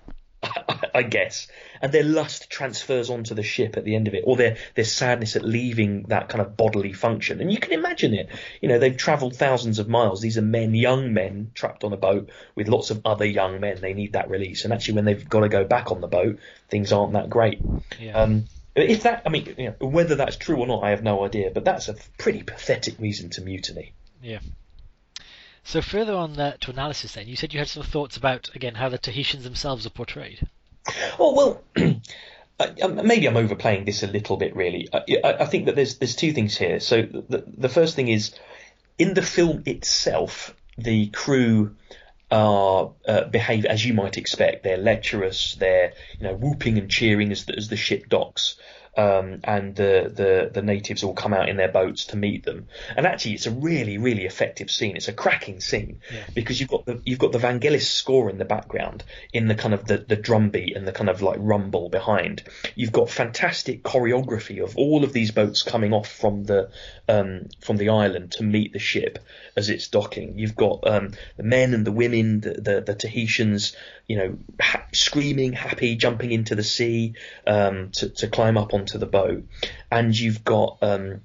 I 0.95 1.03
guess, 1.03 1.49
and 1.81 1.93
their 1.93 2.05
lust 2.05 2.51
transfers 2.51 3.11
onto 3.11 3.35
the 3.35 3.43
ship 3.43 3.77
at 3.77 3.85
the 3.85 3.95
end 3.95 4.09
of 4.09 4.15
it, 4.15 4.25
or 4.27 4.37
their 4.37 4.57
their 4.75 4.85
sadness 4.85 5.37
at 5.37 5.45
leaving 5.45 6.05
that 6.05 6.29
kind 6.29 6.41
of 6.41 6.57
bodily 6.57 6.93
function. 6.93 7.41
And 7.41 7.53
you 7.53 7.59
can 7.59 7.73
imagine 7.73 8.15
it. 8.15 8.29
You 8.61 8.69
know, 8.69 8.79
they've 8.79 8.97
travelled 8.97 9.37
thousands 9.37 9.79
of 9.79 9.89
miles. 9.89 10.21
These 10.21 10.39
are 10.39 10.43
men, 10.43 10.75
young 10.75 11.13
men, 11.13 11.51
trapped 11.55 11.85
on 11.85 11.93
a 11.93 11.97
boat 11.97 12.31
with 12.55 12.69
lots 12.69 12.91
of 12.91 13.03
other 13.05 13.25
young 13.25 13.61
men. 13.61 13.81
They 13.81 13.95
need 13.95 14.13
that 14.15 14.31
release. 14.31 14.65
And 14.65 14.73
actually, 14.73 14.95
when 14.95 15.05
they've 15.05 15.29
got 15.29 15.41
to 15.41 15.49
go 15.49 15.65
back 15.65 15.91
on 15.91 16.01
the 16.01 16.09
boat, 16.09 16.39
things 16.69 16.93
aren't 16.93 17.13
that 17.15 17.31
great. 17.31 17.61
Yeah. 17.99 18.17
Um, 18.17 18.45
if 18.77 19.03
that, 19.03 19.23
I 19.27 19.31
mean, 19.31 19.55
you 19.59 19.75
know, 19.81 19.87
whether 19.87 20.15
that's 20.15 20.37
true 20.37 20.57
or 20.57 20.67
not, 20.67 20.85
I 20.85 20.91
have 20.91 21.03
no 21.03 21.25
idea. 21.25 21.51
But 21.53 21.65
that's 21.65 21.89
a 21.89 21.97
pretty 22.19 22.43
pathetic 22.43 22.99
reason 22.99 23.31
to 23.31 23.43
mutiny. 23.43 23.93
Yeah. 24.23 24.41
So 25.65 25.83
further 25.83 26.15
on 26.15 26.39
uh, 26.39 26.57
to 26.61 26.71
analysis, 26.71 27.13
then 27.13 27.29
you 27.29 27.37
said 27.37 27.53
you 27.53 27.59
had 27.59 27.69
some 27.69 27.83
thoughts 27.83 28.17
about 28.17 28.51
again 28.55 28.75
how 28.75 28.89
the 28.89 28.99
Tahitians 28.99 29.45
themselves 29.45 29.87
are 29.87 29.91
portrayed. 29.91 30.49
Oh 31.19 31.35
well, 31.35 31.63
maybe 33.05 33.27
I'm 33.27 33.37
overplaying 33.37 33.85
this 33.85 34.03
a 34.03 34.07
little 34.07 34.37
bit. 34.37 34.55
Really, 34.57 34.89
I, 34.93 35.05
I 35.25 35.33
I 35.41 35.47
think 35.47 35.67
that 35.67 35.77
there's 35.77 35.99
there's 35.99 36.17
two 36.17 36.33
things 36.33 36.57
here. 36.57 36.81
So 36.81 37.03
the 37.03 37.45
the 37.47 37.69
first 37.69 37.97
thing 37.97 38.09
is 38.09 38.35
in 38.99 39.15
the 39.15 39.23
film 39.23 39.63
itself, 39.67 40.55
the 40.77 41.09
crew 41.09 41.77
are 42.31 42.93
uh, 43.09 43.25
behave 43.25 43.65
as 43.65 43.85
you 43.85 43.93
might 43.95 44.17
expect. 44.17 44.63
They're 44.63 44.77
lecherous. 44.77 45.57
They're 45.57 45.93
you 46.19 46.27
know 46.27 46.35
whooping 46.35 46.79
and 46.79 46.91
cheering 46.91 47.33
as 47.33 47.45
the, 47.47 47.57
as 47.57 47.69
the 47.69 47.77
ship 47.77 48.09
docks. 48.09 48.57
Um, 48.97 49.41
and 49.45 49.77
the, 49.77 50.11
the 50.13 50.51
the 50.53 50.63
natives 50.63 51.05
all 51.05 51.15
come 51.15 51.33
out 51.33 51.49
in 51.49 51.57
their 51.57 51.71
boats 51.71 52.07
to 52.07 52.17
meet 52.17 52.45
them, 52.45 52.67
and 52.97 53.07
actually 53.07 53.35
it's 53.35 53.47
a 53.47 53.51
really 53.53 53.99
really 53.99 54.25
effective 54.27 54.69
scene. 54.69 54.97
It's 54.97 55.07
a 55.07 55.13
cracking 55.13 55.61
scene 55.61 56.01
Yeah. 56.13 56.25
because 56.35 56.59
you've 56.59 56.71
got 56.71 56.87
the 56.87 57.01
you've 57.05 57.21
got 57.21 57.31
the 57.31 57.39
Vangelis 57.39 57.83
score 57.87 58.29
in 58.29 58.39
the 58.39 58.45
background 58.45 59.05
in 59.33 59.47
the 59.47 59.55
kind 59.55 59.75
of 59.75 59.87
the, 59.87 59.99
the 59.99 60.17
drum 60.17 60.51
beat 60.51 60.77
and 60.77 60.89
the 60.89 60.93
kind 60.93 61.09
of 61.09 61.23
like 61.23 61.37
rumble 61.39 61.89
behind. 61.89 62.43
You've 62.75 62.91
got 62.93 63.09
fantastic 63.09 63.85
choreography 63.85 64.63
of 64.63 64.77
all 64.77 65.05
of 65.05 65.13
these 65.13 65.31
boats 65.31 65.63
coming 65.63 65.93
off 65.93 66.11
from 66.11 66.43
the 66.43 66.71
um, 67.09 67.49
from 67.61 67.77
the 67.77 67.91
island 67.91 68.33
to 68.33 68.43
meet 68.43 68.73
the 68.73 68.79
ship 68.81 69.21
as 69.57 69.71
it's 69.71 69.87
docking. 69.87 70.37
You've 70.37 70.57
got 70.57 70.85
um, 70.87 71.13
the 71.37 71.45
men 71.45 71.75
and 71.75 71.87
the 71.87 71.93
women, 71.93 72.41
the 72.41 72.55
the, 72.55 72.81
the 72.81 72.95
Tahitians, 72.95 73.77
you 74.09 74.17
know, 74.17 74.39
ha- 74.61 74.87
screaming, 74.93 75.53
happy, 75.53 75.95
jumping 75.97 76.33
into 76.33 76.55
the 76.57 76.65
sea 76.65 77.15
um, 77.47 77.91
to 77.93 78.09
to 78.11 78.27
climb 78.29 78.57
up 78.59 78.75
onto 78.81 78.99
the 78.99 79.07
boat, 79.07 79.45
and 79.91 80.19
you've 80.19 80.43
got 80.45 80.79
um, 80.83 81.21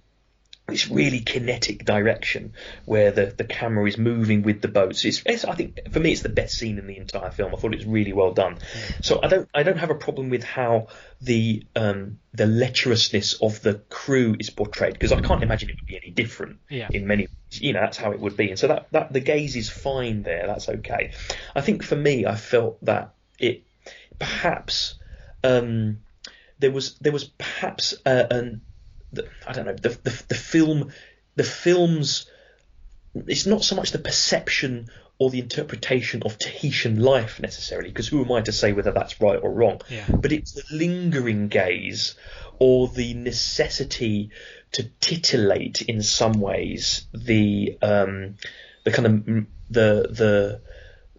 this 0.68 0.90
really 0.90 1.20
kinetic 1.20 1.86
direction 1.86 2.54
where 2.86 3.12
the, 3.12 3.28
the 3.38 3.44
camera 3.44 3.88
is 3.88 3.98
moving 3.98 4.42
with 4.42 4.62
the 4.62 4.68
boats. 4.68 5.06
It's, 5.06 5.22
it's 5.26 5.46
I 5.46 5.54
think 5.54 5.92
for 5.92 6.00
me 6.00 6.12
it's 6.12 6.22
the 6.22 6.30
best 6.30 6.56
scene 6.58 6.80
in 6.80 6.88
the 6.88 6.98
entire 6.98 7.30
film. 7.32 7.54
I 7.54 7.58
thought 7.58 7.74
it 7.74 7.78
was 7.78 7.86
really 7.86 8.14
well 8.14 8.34
done. 8.34 8.58
So 9.02 9.20
I 9.22 9.28
don't 9.28 9.48
I 9.54 9.64
don't 9.64 9.78
have 9.78 9.92
a 9.92 9.96
problem 9.96 10.30
with 10.30 10.44
how 10.44 10.88
the 11.22 11.64
um, 11.76 12.20
the 12.34 12.46
lecherousness 12.46 13.42
of 13.42 13.62
the 13.62 13.76
crew 13.90 14.36
is 14.40 14.50
portrayed 14.50 14.94
because 14.94 15.12
I 15.12 15.22
can't 15.22 15.44
imagine 15.44 15.70
it 15.70 15.76
would 15.80 15.88
be 15.88 15.98
any 15.98 16.12
different 16.12 16.58
Yeah. 16.70 16.90
in 16.92 17.06
many 17.08 17.24
ways. 17.24 17.62
You 17.62 17.74
know 17.74 17.82
that's 17.82 17.98
how 17.98 18.12
it 18.12 18.20
would 18.20 18.36
be, 18.36 18.50
and 18.50 18.58
so 18.60 18.68
that 18.68 18.88
that 18.92 19.14
the 19.14 19.22
gaze 19.22 19.56
is 19.56 19.70
fine 19.70 20.24
there. 20.24 20.48
That's 20.48 20.68
okay. 20.68 21.12
I 21.56 21.62
think 21.62 21.84
for 21.84 21.96
me 21.96 22.26
I 22.26 22.36
felt 22.36 22.84
that 22.86 23.14
it 23.40 23.64
perhaps 24.18 24.96
um, 25.44 26.00
there 26.60 26.72
was 26.72 26.96
there 27.00 27.12
was 27.14 27.26
perhaps 27.26 27.94
uh, 28.06 28.24
an 28.32 28.62
the, 29.12 29.28
I 29.48 29.54
don't 29.54 29.66
know 29.66 29.74
the, 29.74 29.90
the 29.90 30.24
the 30.30 30.36
film 30.36 30.92
the 31.36 31.44
film's 31.44 32.30
it's 33.28 33.46
not 33.46 33.64
so 33.64 33.76
much 33.76 33.92
the 33.92 34.00
perception 34.00 34.90
or 35.18 35.30
the 35.30 35.40
interpretation 35.40 36.24
of 36.24 36.38
Tahitian 36.38 37.00
life 37.02 37.40
necessarily 37.40 37.90
because 37.90 38.08
who 38.08 38.24
am 38.24 38.32
I 38.32 38.42
to 38.42 38.52
say 38.52 38.74
whether 38.74 38.92
that's 38.92 39.22
right 39.22 39.40
or 39.42 39.52
wrong 39.52 39.82
Yeah. 39.90 40.06
but 40.10 40.32
it's 40.32 40.52
the 40.52 40.64
lingering 40.72 41.48
gaze 41.48 42.16
or 42.60 42.88
the 42.88 43.14
necessity 43.14 44.32
to 44.74 44.84
titillate 45.00 45.82
in 45.84 46.02
some 46.02 46.34
ways 46.34 47.08
the 47.14 47.78
um, 47.82 48.36
the 48.84 48.92
kind 48.92 49.06
of 49.08 49.26
the 49.70 50.08
the 50.12 50.62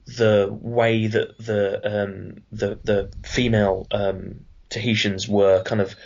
the 0.07 0.49
way 0.51 1.07
that 1.09 1.37
the 1.39 1.81
um, 2.03 2.43
the 2.53 2.79
the 2.85 3.13
female 3.27 3.87
um, 3.91 4.46
Tahitians 4.77 5.27
were 5.27 5.63
kind 5.63 5.81
of, 5.81 5.97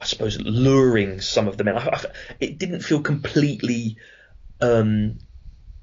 I 0.00 0.04
suppose, 0.04 0.38
luring 0.40 1.20
some 1.20 1.48
of 1.48 1.56
the 1.56 1.64
men. 1.64 1.78
I, 1.78 1.86
I, 1.86 2.04
it 2.38 2.58
didn't 2.58 2.80
feel 2.80 3.00
completely 3.00 3.96
um, 4.60 5.18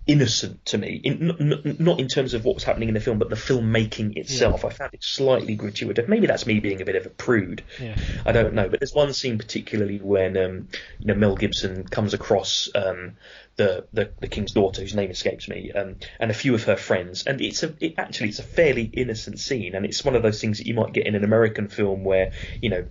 innocent 0.07 0.65
to 0.65 0.77
me, 0.77 0.99
in, 1.03 1.31
n- 1.31 1.61
n- 1.65 1.75
not 1.79 1.99
in 1.99 2.07
terms 2.07 2.33
of 2.33 2.45
what 2.45 2.55
was 2.55 2.63
happening 2.63 2.87
in 2.87 2.93
the 2.93 2.99
film, 2.99 3.19
but 3.19 3.29
the 3.29 3.35
filmmaking 3.35 4.17
itself. 4.17 4.65
I 4.65 4.69
found 4.69 4.93
it 4.93 5.03
slightly 5.03 5.55
gratuitous. 5.55 6.07
Maybe 6.07 6.27
that's 6.27 6.45
me 6.45 6.59
being 6.59 6.81
a 6.81 6.85
bit 6.85 6.95
of 6.95 7.05
a 7.05 7.09
prude. 7.09 7.63
Yeah. 7.81 7.97
I 8.25 8.31
don't 8.31 8.53
know, 8.53 8.69
but 8.69 8.79
there's 8.79 8.93
one 8.93 9.13
scene 9.13 9.37
particularly 9.37 9.99
when 9.99 10.37
um, 10.37 10.67
you 10.99 11.07
know 11.07 11.15
Mel 11.15 11.35
Gibson 11.35 11.83
comes 11.83 12.13
across 12.13 12.69
um, 12.73 13.17
the, 13.57 13.85
the 13.93 14.11
the 14.19 14.27
king's 14.27 14.53
daughter, 14.53 14.81
whose 14.81 14.95
name 14.95 15.11
escapes 15.11 15.47
me, 15.47 15.71
um, 15.71 15.97
and 16.19 16.31
a 16.31 16.33
few 16.33 16.55
of 16.55 16.63
her 16.63 16.77
friends, 16.77 17.25
and 17.25 17.41
it's 17.41 17.63
a 17.63 17.73
it, 17.79 17.95
actually 17.97 18.29
it's 18.29 18.39
a 18.39 18.43
fairly 18.43 18.83
innocent 18.83 19.39
scene, 19.39 19.75
and 19.75 19.85
it's 19.85 20.05
one 20.05 20.15
of 20.15 20.23
those 20.23 20.39
things 20.39 20.59
that 20.59 20.67
you 20.67 20.73
might 20.73 20.93
get 20.93 21.05
in 21.05 21.15
an 21.15 21.23
American 21.23 21.67
film 21.67 22.03
where 22.03 22.31
you 22.61 22.69
know 22.69 22.87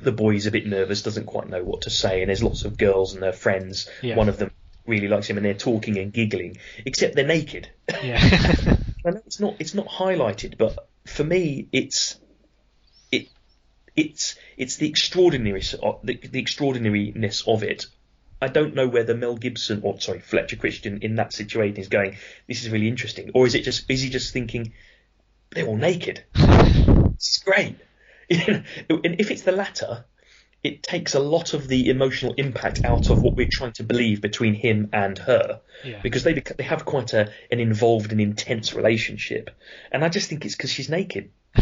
the 0.00 0.12
boy's 0.12 0.46
a 0.46 0.50
bit 0.50 0.66
nervous, 0.66 1.02
doesn't 1.02 1.26
quite 1.26 1.48
know 1.48 1.62
what 1.62 1.82
to 1.82 1.90
say, 1.90 2.22
and 2.22 2.28
there's 2.28 2.42
lots 2.42 2.64
of 2.64 2.76
girls 2.76 3.14
and 3.14 3.22
their 3.22 3.32
friends. 3.32 3.88
Yeah. 4.02 4.16
One 4.16 4.28
of 4.28 4.36
them 4.38 4.50
really 4.86 5.08
likes 5.08 5.28
him, 5.28 5.36
and 5.36 5.46
they're 5.46 5.54
talking 5.54 5.98
and 5.98 6.12
giggling, 6.12 6.56
except 6.84 7.14
they're 7.14 7.26
naked. 7.26 7.68
Yeah. 8.02 8.76
It's 9.04 9.40
not 9.40 9.56
it's 9.58 9.74
not 9.74 9.88
highlighted, 9.88 10.56
but 10.58 10.88
for 11.06 11.24
me, 11.24 11.68
it's 11.72 12.20
it 13.10 13.28
it's 13.96 14.36
it's 14.56 14.76
the 14.76 14.88
extraordinary 14.88 15.60
the, 15.60 16.20
the 16.30 16.38
extraordinariness 16.38 17.42
of 17.48 17.64
it. 17.64 17.86
I 18.40 18.48
don't 18.48 18.74
know 18.74 18.88
whether 18.88 19.14
Mel 19.14 19.36
Gibson 19.36 19.80
or 19.82 20.00
sorry 20.00 20.20
Fletcher 20.20 20.56
Christian 20.56 21.00
in 21.02 21.16
that 21.16 21.32
situation 21.32 21.78
is 21.78 21.88
going, 21.88 22.16
this 22.46 22.62
is 22.62 22.70
really 22.70 22.88
interesting, 22.88 23.32
or 23.34 23.46
is 23.46 23.54
it 23.56 23.64
just 23.64 23.90
is 23.90 24.02
he 24.02 24.10
just 24.10 24.32
thinking 24.32 24.72
they're 25.50 25.66
all 25.66 25.76
naked? 25.76 26.24
It's 27.14 27.38
great. 27.38 27.76
and 28.30 28.64
if 28.88 29.30
it's 29.30 29.42
the 29.42 29.52
latter, 29.52 30.04
it 30.64 30.82
takes 30.82 31.14
a 31.14 31.18
lot 31.20 31.54
of 31.54 31.66
the 31.68 31.88
emotional 31.90 32.34
impact 32.34 32.84
out 32.84 33.10
of 33.10 33.20
what 33.22 33.34
we're 33.34 33.48
trying 33.50 33.72
to 33.72 33.82
believe 33.82 34.20
between 34.20 34.54
him 34.54 34.90
and 34.92 35.18
her, 35.18 35.60
Yeah. 35.84 36.00
because 36.02 36.22
they 36.24 36.34
they 36.34 36.64
have 36.64 36.84
quite 36.84 37.12
a 37.12 37.30
an 37.50 37.58
involved 37.60 38.12
and 38.12 38.20
intense 38.20 38.72
relationship, 38.74 39.50
and 39.90 40.04
I 40.04 40.08
just 40.08 40.28
think 40.28 40.44
it's 40.44 40.54
because 40.56 40.70
she's 40.70 40.88
naked. 40.88 41.30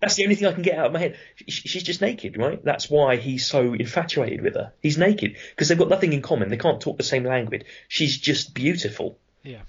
That's 0.00 0.16
the 0.16 0.24
only 0.24 0.34
thing 0.34 0.48
I 0.48 0.52
can 0.52 0.62
get 0.62 0.76
out 0.78 0.86
of 0.86 0.92
my 0.92 0.98
head. 0.98 1.16
She's 1.48 1.84
just 1.84 2.00
naked, 2.00 2.36
right? 2.36 2.62
That's 2.64 2.90
why 2.90 3.16
he's 3.16 3.46
so 3.46 3.72
infatuated 3.74 4.40
with 4.42 4.54
her. 4.54 4.72
He's 4.80 4.98
naked 4.98 5.36
because 5.50 5.68
they've 5.68 5.78
got 5.78 5.88
nothing 5.90 6.12
in 6.12 6.22
common. 6.22 6.48
They 6.48 6.56
can't 6.56 6.80
talk 6.80 6.96
the 6.96 7.04
same 7.04 7.24
language. 7.24 7.64
She's 7.88 8.18
just 8.18 8.52
beautiful. 8.54 9.18
yeah. 9.44 9.60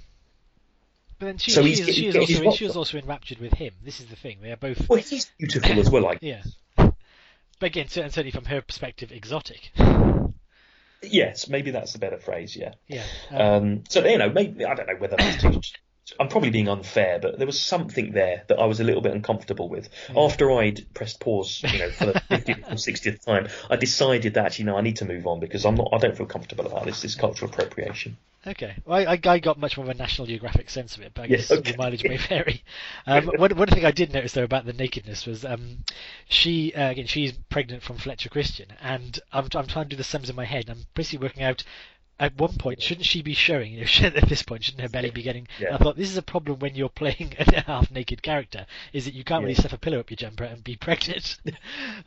But 1.19 1.25
then 1.27 1.37
she, 1.37 1.51
So 1.51 1.61
she, 1.61 1.69
he's 1.69 1.79
is, 1.87 1.95
she, 1.95 2.07
is 2.07 2.15
also, 2.15 2.43
rocks 2.45 2.57
she 2.57 2.65
is 2.65 2.75
also 2.75 2.97
enraptured 2.97 3.37
with 3.37 3.53
him. 3.53 3.73
This 3.85 3.99
is 3.99 4.07
the 4.07 4.15
thing. 4.15 4.39
They 4.41 4.51
are 4.51 4.57
both. 4.57 4.89
Well, 4.89 4.97
he's 4.99 5.31
beautiful 5.37 5.79
as 5.79 5.89
well. 5.89 6.01
Like, 6.03 6.17
Yeah. 6.21 6.41
But 7.63 7.67
again, 7.67 7.87
certainly 7.87 8.31
from 8.31 8.43
her 8.43 8.61
perspective, 8.61 9.13
exotic. 9.13 9.71
yes, 11.01 11.47
maybe 11.47 11.71
that's 11.71 11.93
the 11.93 11.99
better 11.99 12.17
phrase. 12.17 12.57
Yeah. 12.57 12.73
Yeah. 12.89 13.05
Um, 13.31 13.41
Um, 13.41 13.83
so 13.87 14.05
you 14.05 14.17
know, 14.17 14.29
maybe 14.29 14.65
I 14.65 14.75
don't 14.75 14.85
know 14.85 14.97
whether 14.97 15.15
that's 15.15 15.41
too. 15.41 15.61
I'm 16.19 16.27
probably 16.27 16.49
being 16.49 16.67
unfair, 16.67 17.19
but 17.19 17.37
there 17.37 17.47
was 17.47 17.59
something 17.59 18.11
there 18.11 18.43
that 18.49 18.59
I 18.59 18.65
was 18.65 18.79
a 18.79 18.83
little 18.83 19.01
bit 19.01 19.13
uncomfortable 19.13 19.69
with. 19.69 19.89
After 20.15 20.51
I'd 20.51 20.85
pressed 20.93 21.19
pause, 21.19 21.61
you 21.63 21.79
know, 21.79 21.89
for 21.89 22.07
the 22.07 22.13
50th 22.29 22.67
or 22.71 22.75
60th 22.75 23.23
time, 23.25 23.47
I 23.69 23.77
decided 23.77 24.33
that 24.33 24.45
actually 24.45 24.65
no, 24.65 24.77
I 24.77 24.81
need 24.81 24.97
to 24.97 25.05
move 25.05 25.25
on 25.27 25.39
because 25.39 25.65
I'm 25.65 25.75
not. 25.75 25.89
I 25.93 25.97
don't 25.99 26.15
feel 26.17 26.25
comfortable 26.25 26.67
about 26.67 26.85
this. 26.85 27.01
This 27.01 27.15
cultural 27.15 27.49
appropriation. 27.51 28.17
Okay, 28.45 28.75
well, 28.85 28.99
I, 29.07 29.13
I 29.13 29.19
I 29.33 29.39
got 29.39 29.57
much 29.57 29.77
more 29.77 29.85
of 29.85 29.89
a 29.89 29.93
National 29.93 30.27
Geographic 30.27 30.69
sense 30.69 30.97
of 30.97 31.03
it, 31.03 31.13
but 31.13 31.21
I 31.21 31.25
Yeah, 31.27 31.37
guess 31.37 31.51
okay. 31.51 31.71
the 31.71 31.77
mileage 31.77 32.03
may 32.03 32.17
vary. 32.29 32.63
Um, 33.07 33.27
one, 33.37 33.55
one 33.55 33.69
thing 33.69 33.85
I 33.85 33.91
did 33.91 34.11
notice 34.11 34.33
though 34.33 34.43
about 34.43 34.65
the 34.65 34.73
nakedness 34.73 35.25
was 35.25 35.45
um, 35.45 35.77
she 36.27 36.73
uh, 36.73 36.91
again 36.91 37.07
she's 37.07 37.31
pregnant 37.49 37.83
from 37.83 37.97
Fletcher 37.97 38.27
Christian, 38.27 38.67
and 38.81 39.17
I'm 39.31 39.47
I'm 39.55 39.67
trying 39.67 39.85
to 39.85 39.89
do 39.91 39.95
the 39.95 40.03
sums 40.03 40.29
in 40.29 40.35
my 40.35 40.43
head. 40.43 40.67
and 40.67 40.79
I'm 40.79 40.85
basically 40.93 41.25
working 41.25 41.43
out 41.43 41.63
at 42.19 42.37
one 42.37 42.53
point 42.57 42.81
shouldn't 42.81 43.05
she 43.05 43.21
be 43.21 43.33
showing? 43.33 43.73
You 43.73 43.81
know, 43.85 44.07
at 44.15 44.29
this 44.29 44.43
point 44.43 44.63
shouldn't 44.63 44.81
her 44.81 44.89
belly 44.89 45.09
be 45.09 45.23
getting? 45.23 45.47
Yeah. 45.59 45.75
I 45.75 45.77
thought 45.77 45.97
this 45.97 46.09
is 46.09 46.17
a 46.17 46.21
problem 46.21 46.59
when 46.59 46.75
you're 46.75 46.89
playing 46.89 47.33
a 47.39 47.61
half 47.61 47.91
naked 47.91 48.21
character, 48.21 48.65
is 48.93 49.05
that 49.05 49.13
you 49.13 49.23
can't 49.23 49.41
really 49.43 49.53
Yeah. 49.55 49.61
stuff 49.61 49.73
a 49.73 49.77
pillow 49.77 49.99
up 49.99 50.09
your 50.09 50.17
jumper 50.17 50.43
and 50.43 50.63
be 50.63 50.75
pregnant. 50.87 51.37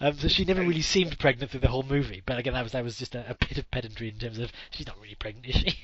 um, 0.00 0.14
so 0.18 0.28
she 0.28 0.44
never 0.44 0.60
really 0.60 0.82
seemed 0.82 1.18
pregnant 1.18 1.50
through 1.50 1.60
the 1.60 1.68
whole 1.68 1.82
movie. 1.82 2.22
But 2.24 2.38
again, 2.38 2.54
that 2.54 2.62
was 2.62 2.72
that 2.72 2.84
was 2.84 2.98
just 2.98 3.14
a, 3.14 3.30
a 3.30 3.34
bit 3.34 3.58
of 3.58 3.70
pedantry 3.70 4.08
in 4.08 4.18
terms 4.18 4.38
of 4.38 4.50
she's 4.70 4.86
not 4.86 4.96
really 5.00 5.16
pregnant, 5.16 5.46
is 5.46 5.56
she? 5.56 5.76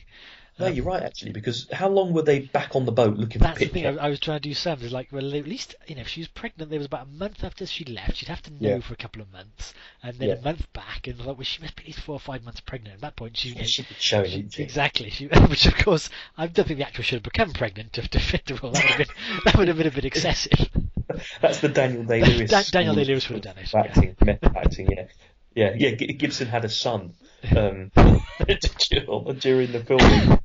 No, 0.59 0.67
Um, 0.67 0.75
you're 0.75 0.85
right 0.85 1.03
actually, 1.03 1.33
because 1.33 1.67
how 1.73 1.89
long 1.89 2.13
were 2.13 2.21
they 2.23 2.41
back 2.41 2.77
on 2.77 2.85
the 2.85 2.93
boat 2.93 3.17
looking 3.17 3.41
That's 3.41 3.59
for 3.59 3.65
the 3.65 3.71
thing 3.71 3.87
I, 3.87 3.97
I 3.97 4.09
was 4.11 4.21
trying 4.21 4.39
to 4.41 4.49
do. 4.49 4.55
Sam 4.55 4.79
was 4.83 4.93
like, 4.93 5.09
well, 5.11 5.35
at 5.35 5.47
least 5.49 5.75
you 5.87 5.95
know, 5.95 6.03
if 6.03 6.09
she 6.09 6.21
was 6.21 6.29
pregnant, 6.29 6.69
there 6.71 6.79
was 6.79 6.87
about 6.87 7.07
a 7.07 7.09
month 7.11 7.43
after 7.43 7.65
she 7.65 7.85
left. 7.87 8.17
She'd 8.17 8.29
have 8.29 8.43
to 8.43 8.51
know 8.53 8.69
Yeah. 8.77 8.81
for 8.81 8.93
a 8.93 8.97
couple 8.97 9.23
of 9.23 9.33
months, 9.33 9.73
and 10.03 10.15
then 10.19 10.29
Yeah. 10.29 10.35
a 10.35 10.43
month 10.43 10.71
back, 10.75 11.07
and 11.07 11.19
like, 11.21 11.37
well, 11.39 11.43
she 11.45 11.63
must 11.63 11.75
be 11.77 11.85
at 11.85 11.87
least 11.87 12.01
four 12.01 12.15
or 12.17 12.21
five 12.21 12.45
months 12.45 12.61
pregnant. 12.61 12.97
At 12.97 13.01
that 13.01 13.17
point, 13.17 13.37
she, 13.39 13.51
Yeah, 13.51 13.63
she'd 13.63 13.89
be 13.89 13.95
showing, 13.99 14.31
she- 14.31 14.37
wouldn't 14.37 14.59
exactly. 14.61 15.09
She, 15.11 15.27
which 15.49 15.65
of 15.67 15.75
course, 15.79 16.11
I 16.37 16.47
don't 16.49 16.69
think 16.69 16.79
the 16.79 16.87
actress 16.87 17.07
should 17.07 17.17
have 17.17 17.23
become 17.33 17.53
pregnant 17.55 17.95
to, 17.95 18.07
to 18.09 18.19
fit 18.21 18.45
the 18.45 18.55
role. 18.57 18.73
That 18.73 18.83
would 18.85 18.91
have 18.91 18.99
been 18.99 19.41
that 19.47 19.57
would 19.57 19.69
have 19.69 19.77
been 19.79 19.87
a 19.87 19.91
bit 19.91 20.05
excessive. 20.05 20.69
That's 21.41 21.61
the 21.61 21.69
Daniel 21.71 22.05
Day 22.05 22.23
Lewis. 22.23 22.51
Da- 22.53 22.63
Daniel 22.71 22.95
Day-Lewis 22.95 23.29
would 23.31 23.45
have 23.45 23.55
done 23.55 23.63
it, 23.65 23.73
yeah. 23.73 23.81
Acting, 23.81 24.17
method 24.25 24.53
acting, 24.57 24.91
yeah. 24.93 25.07
Yeah, 25.55 25.75
yeah. 25.77 25.91
Gibson 25.91 26.49
had 26.49 26.65
a 26.65 26.69
son 26.71 27.13
um, 27.55 27.91
during 27.93 29.73
the 29.73 29.85
filming. 29.87 30.39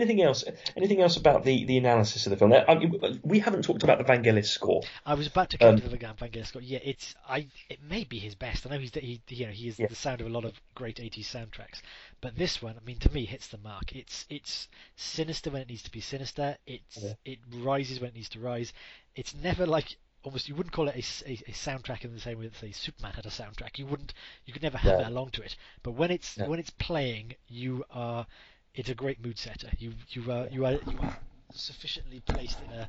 Anything 0.00 0.22
else? 0.22 0.44
Anything 0.76 1.00
else 1.02 1.16
about 1.18 1.44
the, 1.44 1.64
the 1.66 1.76
analysis 1.76 2.26
of 2.26 2.30
the 2.30 2.36
film? 2.36 2.52
I 2.52 2.74
mean, 2.74 3.20
we 3.22 3.38
haven't 3.38 3.62
talked 3.62 3.82
about 3.82 3.98
the 3.98 4.04
Vangelis 4.04 4.46
score. 4.46 4.82
I 5.04 5.12
was 5.14 5.26
about 5.26 5.50
to 5.50 5.58
come 5.58 5.74
Um, 5.74 5.80
to 5.80 5.88
the 5.88 5.98
Vangelis 5.98 6.46
score. 6.46 6.62
Yeah, 6.62 6.78
it's 6.82 7.14
I. 7.28 7.48
It 7.68 7.82
may 7.82 8.04
be 8.04 8.18
his 8.18 8.34
best. 8.34 8.66
I 8.66 8.70
know 8.70 8.78
he's 8.78 8.94
he 8.94 9.20
you 9.28 9.46
know 9.46 9.52
he 9.52 9.68
is 9.68 9.78
Yeah. 9.78 9.88
the 9.88 9.94
sound 9.94 10.20
of 10.22 10.26
a 10.26 10.30
lot 10.30 10.44
of 10.46 10.58
great 10.74 10.96
80s 10.96 11.26
soundtracks, 11.26 11.82
but 12.22 12.34
this 12.36 12.62
one, 12.62 12.76
I 12.80 12.84
mean, 12.86 12.98
to 13.00 13.12
me, 13.12 13.26
hits 13.26 13.48
the 13.48 13.58
mark. 13.58 13.94
It's 13.94 14.24
it's 14.30 14.68
sinister 14.96 15.50
when 15.50 15.62
it 15.62 15.68
needs 15.68 15.82
to 15.82 15.90
be 15.90 16.00
sinister. 16.00 16.56
It's 16.66 16.96
Yeah. 17.02 17.12
it 17.26 17.38
rises 17.52 18.00
when 18.00 18.08
it 18.08 18.14
needs 18.16 18.30
to 18.30 18.40
rise. 18.40 18.72
It's 19.14 19.34
never 19.34 19.66
like 19.66 19.96
almost 20.22 20.48
you 20.50 20.54
wouldn't 20.54 20.72
call 20.74 20.86
it 20.88 20.94
a 20.96 21.30
a 21.32 21.52
soundtrack 21.52 22.04
in 22.04 22.12
the 22.12 22.20
same 22.20 22.38
way 22.38 22.44
that 22.46 22.54
say 22.56 22.70
Superman 22.72 23.12
had 23.12 23.24
a 23.26 23.30
soundtrack. 23.30 23.78
You 23.78 23.86
wouldn't 23.86 24.12
you 24.44 24.52
could 24.52 24.62
never 24.62 24.78
have 24.78 24.98
No. 24.98 25.00
it 25.00 25.06
along 25.06 25.30
to 25.30 25.42
it. 25.42 25.56
But 25.82 25.92
when 25.92 26.10
it's 26.10 26.36
No. 26.38 26.46
when 26.48 26.58
it's 26.58 26.70
playing, 26.70 27.34
you 27.48 27.84
are 27.90 28.26
it's 28.74 28.88
a 28.88 28.94
great 28.94 29.24
mood 29.24 29.38
setter. 29.38 29.68
You 29.78 29.92
you 30.10 30.30
are 30.30 30.46
you 30.50 30.64
are 30.64 30.78
you 30.86 30.98
are 31.00 31.16
sufficiently 31.52 32.20
placed 32.20 32.60
in 32.60 32.70
a 32.72 32.88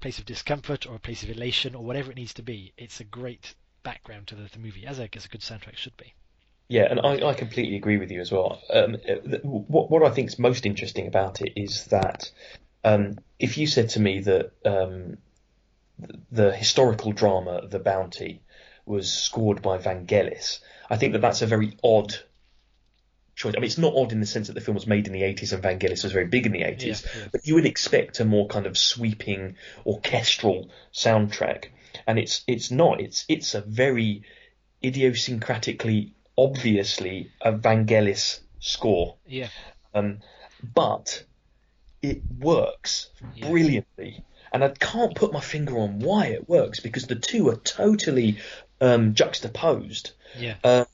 place 0.00 0.18
of 0.18 0.26
discomfort 0.26 0.86
or 0.86 0.96
a 0.96 0.98
place 0.98 1.22
of 1.22 1.30
elation 1.30 1.74
or 1.74 1.84
whatever 1.84 2.10
it 2.10 2.16
needs 2.16 2.34
to 2.34 2.42
be. 2.42 2.72
It's 2.76 3.00
a 3.00 3.04
great 3.04 3.54
background 3.82 4.26
to 4.28 4.34
the, 4.34 4.48
the 4.52 4.58
movie, 4.58 4.86
as 4.86 5.00
I 5.00 5.06
guess 5.06 5.24
a 5.24 5.28
good 5.28 5.40
soundtrack 5.40 5.76
should 5.76 5.96
be. 5.96 6.12
Yeah, 6.68 6.86
and 6.90 7.00
I, 7.00 7.28
I 7.28 7.34
completely 7.34 7.76
agree 7.76 7.98
with 7.98 8.10
you 8.10 8.20
as 8.20 8.32
well. 8.32 8.60
Um, 8.72 8.96
uh, 9.08 9.38
what 9.42 9.90
what 9.90 10.02
I 10.02 10.10
think 10.10 10.28
is 10.28 10.38
most 10.38 10.66
interesting 10.66 11.06
about 11.06 11.40
it 11.40 11.52
is 11.56 11.86
that 11.86 12.30
um, 12.84 13.18
if 13.38 13.58
you 13.58 13.66
said 13.66 13.90
to 13.90 14.00
me 14.00 14.20
that 14.20 14.52
um, 14.64 15.18
the 16.30 16.52
historical 16.52 17.12
drama 17.12 17.66
The 17.68 17.78
Bounty 17.78 18.42
was 18.86 19.12
scored 19.12 19.62
by 19.62 19.78
Vangelis, 19.78 20.60
I 20.90 20.96
think 20.96 21.12
that 21.12 21.20
that's 21.20 21.42
a 21.42 21.46
very 21.46 21.76
odd 21.82 22.14
choice. 23.34 23.54
I 23.56 23.58
mean, 23.60 23.64
it's 23.66 23.78
not 23.78 23.94
odd 23.94 24.12
in 24.12 24.20
the 24.20 24.26
sense 24.26 24.46
that 24.48 24.52
the 24.54 24.60
film 24.60 24.74
was 24.74 24.86
made 24.86 25.06
in 25.06 25.12
the 25.12 25.22
80s 25.22 25.52
and 25.52 25.62
Vangelis 25.62 26.02
was 26.04 26.12
very 26.12 26.26
big 26.26 26.46
in 26.46 26.52
the 26.52 26.62
80s, 26.62 27.04
Yeah, 27.04 27.20
yeah. 27.22 27.28
but 27.32 27.46
you 27.46 27.54
would 27.54 27.66
expect 27.66 28.20
a 28.20 28.24
more 28.24 28.46
kind 28.48 28.66
of 28.66 28.76
sweeping 28.78 29.56
orchestral 29.86 30.70
soundtrack, 30.92 31.66
and 32.06 32.18
it's 32.18 32.42
it's 32.46 32.70
not. 32.70 33.00
It's 33.00 33.24
it's 33.28 33.54
a 33.54 33.60
very 33.60 34.22
idiosyncratically, 34.82 36.12
obviously 36.36 37.30
a 37.40 37.52
Vangelis 37.52 38.40
score, 38.60 39.16
Yeah, 39.26 39.48
um, 39.94 40.20
but 40.62 41.24
it 42.02 42.22
works 42.38 43.10
Yeah. 43.34 43.48
brilliantly. 43.50 44.24
And 44.52 44.62
I 44.62 44.68
can't 44.68 45.16
put 45.16 45.32
my 45.32 45.40
finger 45.40 45.76
on 45.78 45.98
why 45.98 46.26
it 46.26 46.48
works 46.48 46.78
because 46.78 47.06
the 47.08 47.16
two 47.16 47.48
are 47.48 47.56
totally 47.56 48.38
um, 48.80 49.14
juxtaposed. 49.14 50.12
yeah. 50.38 50.54
Um, 50.62 50.86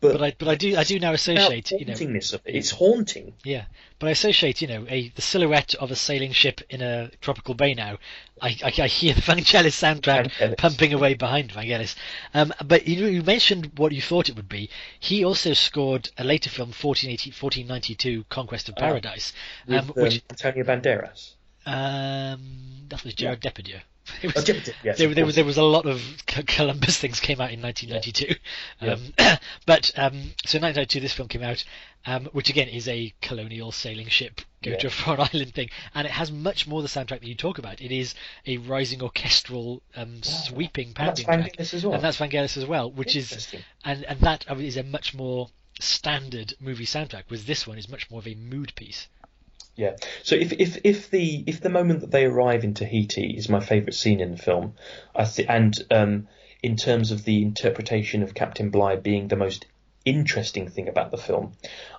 but 0.00 0.12
But 0.12 0.22
I 0.22 0.30
but 0.38 0.48
I 0.48 0.54
do 0.54 0.76
I 0.76 0.84
do 0.84 0.98
now 0.98 1.12
associate 1.12 1.70
you 1.72 1.84
know 1.84 1.92
hauntingness 1.94 2.32
of 2.32 2.40
it, 2.44 2.54
it's 2.54 2.70
haunting. 2.70 3.34
yeah. 3.44 3.64
But 3.98 4.06
I 4.06 4.10
associate 4.10 4.62
you 4.62 4.68
know 4.68 4.86
a 4.88 5.08
the 5.08 5.22
silhouette 5.22 5.74
of 5.74 5.90
a 5.90 5.96
sailing 5.96 6.32
ship 6.32 6.60
in 6.70 6.80
a 6.82 7.10
tropical 7.20 7.54
bay 7.54 7.74
now. 7.74 7.98
I 8.40 8.56
I, 8.62 8.72
I 8.82 8.86
hear 8.86 9.14
the 9.14 9.20
Vangelis 9.22 9.74
soundtrack 9.76 10.30
Vangelis. 10.30 10.56
pumping 10.56 10.92
away 10.94 11.14
behind 11.14 11.50
Vangelis. 11.52 11.96
Um, 12.32 12.52
but 12.64 12.86
you 12.86 13.06
you 13.06 13.22
mentioned 13.22 13.72
what 13.76 13.92
you 13.92 14.00
thought 14.02 14.28
it 14.28 14.36
would 14.36 14.48
be. 14.48 14.70
He 15.00 15.24
also 15.24 15.52
scored 15.52 16.10
a 16.16 16.22
later 16.24 16.48
film 16.50 16.68
1480, 16.68 17.30
1492 17.30 18.24
Conquest 18.28 18.68
of 18.68 18.74
Ah. 18.78 18.80
Paradise, 18.80 19.32
With, 19.66 19.78
um, 19.78 19.92
um, 19.96 20.04
Antonio 20.30 20.64
Banderas. 20.64 21.32
Um, 21.66 22.86
that 22.88 23.02
was 23.04 23.14
Gérard 23.14 23.40
Depardieu. 23.40 23.80
It 24.22 24.32
Oh, 24.36 24.40
was, 24.40 24.70
yes, 24.82 24.98
there, 24.98 25.14
there 25.14 25.26
was 25.26 25.34
there 25.36 25.44
was 25.44 25.58
a 25.58 25.62
lot 25.62 25.86
of 25.86 26.00
Columbus 26.26 26.98
things 26.98 27.20
came 27.20 27.40
out 27.40 27.52
in 27.52 27.60
1992. 27.62 28.34
Um, 28.80 29.12
but 29.66 29.90
um, 29.96 30.12
so 30.44 30.58
1992, 30.58 31.00
this 31.00 31.12
film 31.12 31.28
came 31.28 31.42
out, 31.42 31.64
um, 32.06 32.26
which 32.32 32.48
again 32.50 32.68
is 32.68 32.88
a 32.88 33.12
colonial 33.20 33.70
sailing 33.72 34.08
ship 34.08 34.40
go 34.62 34.72
to 34.72 34.76
Yeah. 34.82 34.86
a 34.86 34.90
foreign 34.90 35.20
island 35.32 35.54
thing, 35.54 35.68
and 35.94 36.06
it 36.06 36.10
has 36.10 36.32
much 36.32 36.66
more 36.66 36.82
the 36.82 36.88
soundtrack 36.88 37.20
that 37.20 37.24
you 37.24 37.34
talk 37.36 37.58
about. 37.58 37.80
It 37.80 37.92
is 37.92 38.14
a 38.46 38.56
rising 38.58 39.02
orchestral, 39.02 39.82
um, 39.94 40.22
sweeping 40.22 40.88
And 40.96 41.08
that's 41.08 41.22
pounding 41.22 41.50
track, 41.52 41.60
as 41.72 41.84
well. 41.84 41.94
and 41.94 42.02
that's 42.02 42.18
Vangelis 42.18 42.56
as 42.56 42.66
well, 42.66 42.90
which 42.90 43.14
is 43.14 43.48
and 43.84 44.04
and 44.04 44.20
that 44.20 44.44
is 44.58 44.76
a 44.76 44.82
much 44.82 45.14
more 45.14 45.48
standard 45.80 46.54
movie 46.60 46.86
soundtrack. 46.86 47.24
Whereas 47.28 47.44
this 47.44 47.66
one 47.66 47.78
is 47.78 47.88
much 47.88 48.10
more 48.10 48.18
of 48.20 48.26
a 48.26 48.34
mood 48.34 48.74
piece. 48.74 49.06
Yeah. 49.76 49.94
So 50.24 50.34
if 50.34 50.52
if 50.52 50.78
if 50.84 51.10
the 51.10 51.44
if 51.46 51.60
the 51.60 51.68
moment 51.68 52.00
that 52.00 52.10
they 52.10 52.24
arrive 52.24 52.64
in 52.64 52.74
Tahiti 52.74 53.36
is 53.36 53.48
my 53.48 53.60
favourite 53.60 53.94
scene 53.94 54.20
in 54.20 54.32
the 54.32 54.36
film, 54.36 54.74
I 55.14 55.24
th- 55.24 55.48
and 55.48 55.74
um, 55.90 56.28
in 56.62 56.76
terms 56.76 57.12
of 57.12 57.24
the 57.24 57.42
interpretation 57.42 58.24
of 58.24 58.34
Captain 58.34 58.70
Bligh 58.70 58.96
being 58.96 59.28
the 59.28 59.36
most 59.36 59.66
interesting 60.04 60.68
thing 60.68 60.88
about 60.88 61.10
the 61.10 61.16
film, 61.16 61.52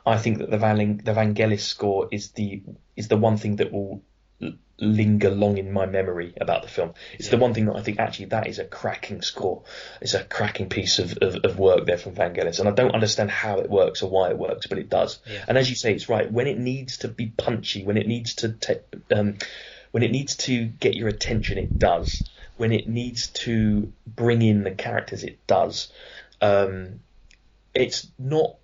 I 0.05 0.17
think 0.17 0.39
that 0.39 0.49
the 0.49 0.57
Van 0.57 1.01
the 1.03 1.13
Vangelis 1.13 1.61
score 1.61 2.09
is 2.11 2.31
the 2.31 2.61
is 2.97 3.07
the 3.07 3.17
one 3.17 3.37
thing 3.37 3.55
that 3.57 3.71
will 3.71 4.01
linger 4.81 5.29
long 5.29 5.57
in 5.57 5.71
my 5.71 5.85
memory 5.85 6.33
about 6.39 6.61
the 6.61 6.67
film. 6.67 6.93
It's 7.17 7.29
the 7.29 7.37
one 7.37 7.53
thing 7.53 7.65
that 7.65 7.75
I 7.75 7.81
think 7.81 7.99
actually 7.99 8.25
that 8.27 8.47
is 8.47 8.59
a 8.59 8.65
cracking 8.65 9.21
score. 9.21 9.63
It's 10.01 10.13
a 10.13 10.23
cracking 10.23 10.69
piece 10.69 10.99
of, 10.99 11.17
of, 11.17 11.35
of 11.43 11.59
work 11.59 11.85
there 11.85 11.97
from 11.97 12.15
Vangelis, 12.15 12.59
and 12.59 12.69
I 12.69 12.71
don't 12.71 12.93
understand 12.93 13.31
how 13.31 13.59
it 13.59 13.69
works 13.69 14.01
or 14.01 14.09
why 14.09 14.29
it 14.29 14.37
works, 14.37 14.67
but 14.67 14.77
it 14.77 14.89
does. 14.89 15.19
Yeah. 15.29 15.43
And 15.47 15.57
as 15.57 15.69
you 15.69 15.75
say, 15.75 15.93
it's 15.93 16.09
right 16.09 16.31
when 16.31 16.47
it 16.47 16.57
needs 16.57 16.97
to 16.99 17.07
be 17.07 17.27
punchy, 17.27 17.83
when 17.83 17.97
it 17.97 18.07
needs 18.07 18.35
to 18.35 18.49
ta- 18.49 18.73
um, 19.11 19.37
when 19.91 20.03
it 20.03 20.11
needs 20.11 20.35
to 20.35 20.65
get 20.65 20.95
your 20.95 21.07
attention, 21.07 21.57
it 21.57 21.79
does. 21.79 22.29
When 22.57 22.71
it 22.71 22.87
needs 22.87 23.27
to 23.27 23.91
bring 24.05 24.41
in 24.41 24.63
the 24.63 24.71
characters, 24.71 25.23
it 25.23 25.45
does. 25.47 25.91
Um, 26.41 26.99
it's 27.73 28.07
not. 28.17 28.55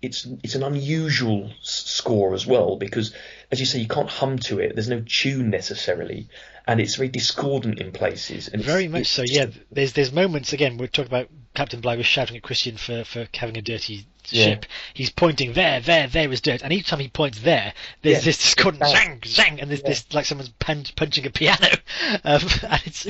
It's 0.00 0.26
it's 0.42 0.54
an 0.56 0.64
unusual 0.64 1.50
s- 1.60 1.84
score 1.86 2.34
as 2.34 2.46
well 2.46 2.76
because, 2.76 3.14
as 3.52 3.60
you 3.60 3.66
say, 3.66 3.78
you 3.78 3.86
can't 3.86 4.08
hum 4.08 4.38
to 4.40 4.58
it. 4.58 4.74
There's 4.74 4.88
no 4.88 5.04
tune 5.06 5.50
necessarily, 5.50 6.28
and 6.66 6.80
it's 6.80 6.96
very 6.96 7.08
discordant 7.08 7.78
in 7.80 7.92
places. 7.92 8.48
And 8.48 8.62
it's- 8.62 8.66
Very 8.74 8.88
much 8.88 9.06
so. 9.06 9.22
Yeah, 9.22 9.46
there's 9.70 9.92
there's 9.92 10.10
moments 10.12 10.52
again. 10.52 10.78
We're 10.78 10.86
talking 10.88 11.10
about 11.12 11.28
Captain 11.54 11.80
Bligh 11.80 11.96
was 11.96 12.06
shouting 12.06 12.36
at 12.36 12.42
Christian 12.42 12.76
for 12.78 13.04
for 13.04 13.28
having 13.34 13.58
a 13.58 13.62
dirty 13.62 14.06
ship. 14.24 14.64
Yeah. 14.64 14.68
He's 14.94 15.10
pointing 15.10 15.52
there, 15.52 15.80
there, 15.80 16.06
there 16.06 16.32
is 16.32 16.40
dirt, 16.40 16.62
and 16.62 16.72
each 16.72 16.86
time 16.88 17.00
he 17.00 17.08
points 17.08 17.40
there, 17.40 17.74
there's 18.02 18.18
Yeah. 18.18 18.24
this 18.24 18.38
discordant 18.38 18.84
zang, 18.84 19.20
zang, 19.20 19.60
and 19.60 19.68
there's 19.68 19.82
Yeah. 19.82 19.88
this 19.88 20.06
like 20.14 20.24
someone's 20.26 20.48
punch, 20.58 20.94
punching 20.96 21.26
a 21.26 21.30
piano. 21.30 21.68
Um, 22.24 22.40
and 22.62 22.82
it's 22.84 23.06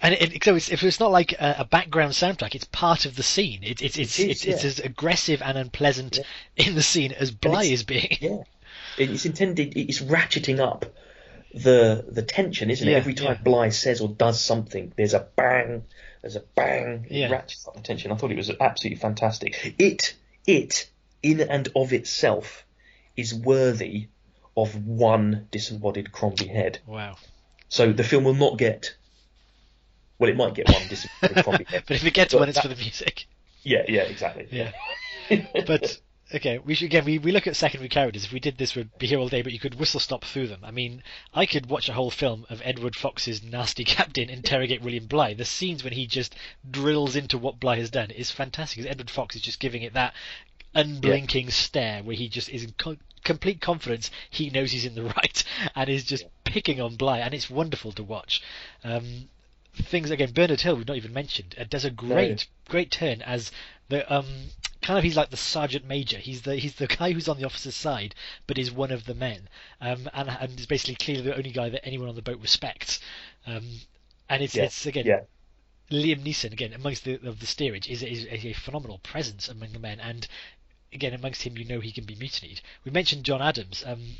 and 0.00 0.14
it, 0.14 0.34
it, 0.36 0.44
so 0.44 0.54
it's, 0.54 0.70
if 0.70 0.82
it's 0.82 1.00
not 1.00 1.10
like 1.10 1.32
a, 1.32 1.56
a 1.60 1.64
background 1.64 2.12
soundtrack, 2.12 2.54
it's 2.54 2.66
part 2.66 3.04
of 3.06 3.16
the 3.16 3.22
scene. 3.22 3.60
It's 3.62 3.80
it's 3.82 3.96
it's 3.98 4.18
It 4.18 4.30
is, 4.30 4.30
it's, 4.30 4.44
it's 4.44 4.64
as 4.64 4.80
aggressive 4.80 5.40
and 5.42 5.56
unpleasant 5.56 6.18
in 6.56 6.74
the 6.74 6.82
scene 6.82 7.12
as 7.12 7.30
Bligh 7.30 7.64
is 7.64 7.82
being. 7.84 8.16
Yeah, 8.20 8.42
it's 8.98 9.24
intended. 9.26 9.76
It's 9.76 10.00
ratcheting 10.00 10.60
up 10.60 10.86
the 11.54 12.04
the 12.08 12.22
tension, 12.22 12.70
isn't 12.70 12.86
it? 12.86 12.90
Yeah, 12.92 12.96
Every 12.96 13.14
time 13.14 13.36
yeah. 13.36 13.42
Bligh 13.42 13.68
says 13.70 14.00
or 14.00 14.08
does 14.08 14.40
something, 14.40 14.92
there's 14.96 15.14
a 15.14 15.20
bang, 15.36 15.84
there's 16.22 16.36
a 16.36 16.40
bang. 16.56 17.06
It 17.08 17.12
Yeah. 17.12 17.30
ratchets 17.30 17.66
up 17.68 17.74
the 17.74 17.80
tension. 17.82 18.10
I 18.12 18.16
thought 18.16 18.30
it 18.32 18.36
was 18.36 18.50
absolutely 18.60 18.98
fantastic. 19.00 19.74
It 19.78 20.14
it 20.46 20.88
in 21.22 21.40
and 21.40 21.68
of 21.76 21.92
itself 21.92 22.64
is 23.16 23.34
worthy 23.34 24.08
of 24.56 24.86
one 24.86 25.48
disembodied 25.50 26.12
Crombie 26.12 26.46
head. 26.48 26.78
Wow. 26.86 27.16
So 27.68 27.92
the 27.92 28.04
film 28.04 28.24
will 28.24 28.34
not 28.34 28.58
get. 28.58 28.94
Well, 30.18 30.30
it 30.30 30.36
might 30.36 30.54
get 30.54 30.68
one 30.68 30.82
disembodied 30.88 31.44
Crombie 31.44 31.64
head. 31.68 31.84
But 31.86 31.96
if 31.96 32.04
it 32.04 32.14
gets 32.14 32.34
one, 32.34 32.48
it's 32.48 32.56
that- 32.56 32.62
for 32.62 32.68
the 32.68 32.76
music. 32.76 33.26
Yeah, 33.62 33.82
yeah, 33.88 34.02
exactly. 34.02 34.46
Yeah. 34.50 34.72
but 35.66 35.98
okay, 36.32 36.58
we 36.58 36.74
should 36.74 36.86
again 36.86 37.04
we, 37.04 37.18
we 37.18 37.32
look 37.32 37.46
at 37.46 37.56
secondary 37.56 37.88
characters. 37.88 38.24
If 38.24 38.32
we 38.32 38.40
did 38.40 38.56
this, 38.58 38.74
we'd 38.74 38.96
be 38.98 39.06
here 39.06 39.18
all 39.18 39.28
day, 39.28 39.42
but 39.42 39.52
you 39.52 39.58
could 39.58 39.74
whistle 39.78 40.00
stop 40.00 40.24
through 40.24 40.46
them. 40.48 40.60
I 40.62 40.70
mean, 40.70 41.02
I 41.34 41.46
could 41.46 41.66
watch 41.66 41.88
a 41.88 41.92
whole 41.92 42.10
film 42.10 42.46
of 42.48 42.62
Edward 42.64 42.96
Fox's 42.96 43.42
nasty 43.42 43.84
captain 43.96 44.30
interrogate 44.30 44.82
William 44.82 45.06
Bligh. 45.06 45.34
The 45.34 45.44
scenes 45.44 45.82
when 45.84 45.92
he 45.92 46.06
just 46.06 46.34
drills 46.70 47.16
into 47.16 47.36
what 47.38 47.60
Bligh 47.60 47.76
has 47.78 47.90
done 47.90 48.10
is 48.10 48.30
fantastic. 48.30 48.78
'cause 48.82 48.90
Edward 48.90 49.10
Fox 49.10 49.36
is 49.36 49.42
just 49.42 49.60
giving 49.60 49.82
it 49.82 49.92
that 49.94 50.14
unblinking 50.74 51.50
stare 51.50 52.02
where 52.02 52.16
he 52.16 52.28
just 52.28 52.48
is 52.48 52.64
in 52.64 52.72
co- 52.72 52.96
complete 53.22 53.60
confidence 53.60 54.10
he 54.28 54.50
knows 54.50 54.72
he's 54.72 54.84
in 54.84 54.94
the 54.94 55.02
right 55.16 55.44
and 55.76 55.88
is 55.88 56.04
just 56.04 56.24
picking 56.44 56.80
on 56.80 56.96
Bligh, 56.96 57.18
and 57.20 57.32
it's 57.34 57.48
wonderful 57.50 57.92
to 57.92 58.02
watch. 58.02 58.42
Um, 58.82 59.28
things 59.74 60.10
again, 60.10 60.32
Bernard 60.32 60.60
Hill 60.60 60.76
we've 60.76 60.86
not 60.88 60.96
even 60.96 61.12
mentioned 61.12 61.54
uh, 61.58 61.64
does 61.64 61.84
a 61.84 61.90
great 61.90 62.46
great 62.68 62.90
turn 62.90 63.22
as 63.22 63.50
the 63.88 64.10
um 64.12 64.26
kind 64.84 64.98
of 64.98 65.04
he's 65.04 65.16
like 65.16 65.30
the 65.30 65.36
sergeant 65.36 65.86
major. 65.86 66.18
He's 66.18 66.42
the 66.42 66.56
he's 66.56 66.74
the 66.74 66.86
guy 66.98 67.12
who's 67.12 67.28
on 67.28 67.38
the 67.38 67.46
officer's 67.46 67.74
side, 67.74 68.14
but 68.46 68.58
is 68.58 68.70
one 68.70 68.92
of 68.92 69.06
the 69.06 69.14
men, 69.14 69.48
um, 69.80 70.08
and 70.12 70.28
and 70.28 70.60
is 70.60 70.66
basically 70.66 70.96
clearly 70.96 71.22
the 71.22 71.36
only 71.36 71.50
guy 71.50 71.70
that 71.70 71.84
anyone 71.84 72.08
on 72.08 72.14
the 72.14 72.22
boat 72.22 72.40
respects. 72.40 73.00
Um, 73.46 73.80
and 74.28 74.42
it's 74.42 74.54
Yeah, 74.54 74.64
it's 74.64 74.86
again 74.86 75.06
yeah. 75.06 75.20
Liam 75.90 76.22
Neeson 76.22 76.52
again 76.52 76.72
amongst 76.72 77.04
the 77.04 77.14
of 77.26 77.40
the 77.40 77.46
steerage 77.46 77.88
is, 77.88 78.02
is, 78.02 78.24
is 78.24 78.44
a 78.44 78.52
phenomenal 78.52 78.98
presence 78.98 79.48
among 79.48 79.72
the 79.72 79.78
men, 79.78 80.00
and 80.00 80.26
again 80.94 81.12
amongst 81.12 81.42
him 81.42 81.58
you 81.58 81.64
know 81.64 81.80
he 81.80 81.92
can 81.92 82.04
be 82.04 82.14
mutinied. 82.14 82.60
We 82.84 82.90
mentioned 82.90 83.24
John 83.24 83.42
Adams. 83.42 83.82
Um, 83.86 84.16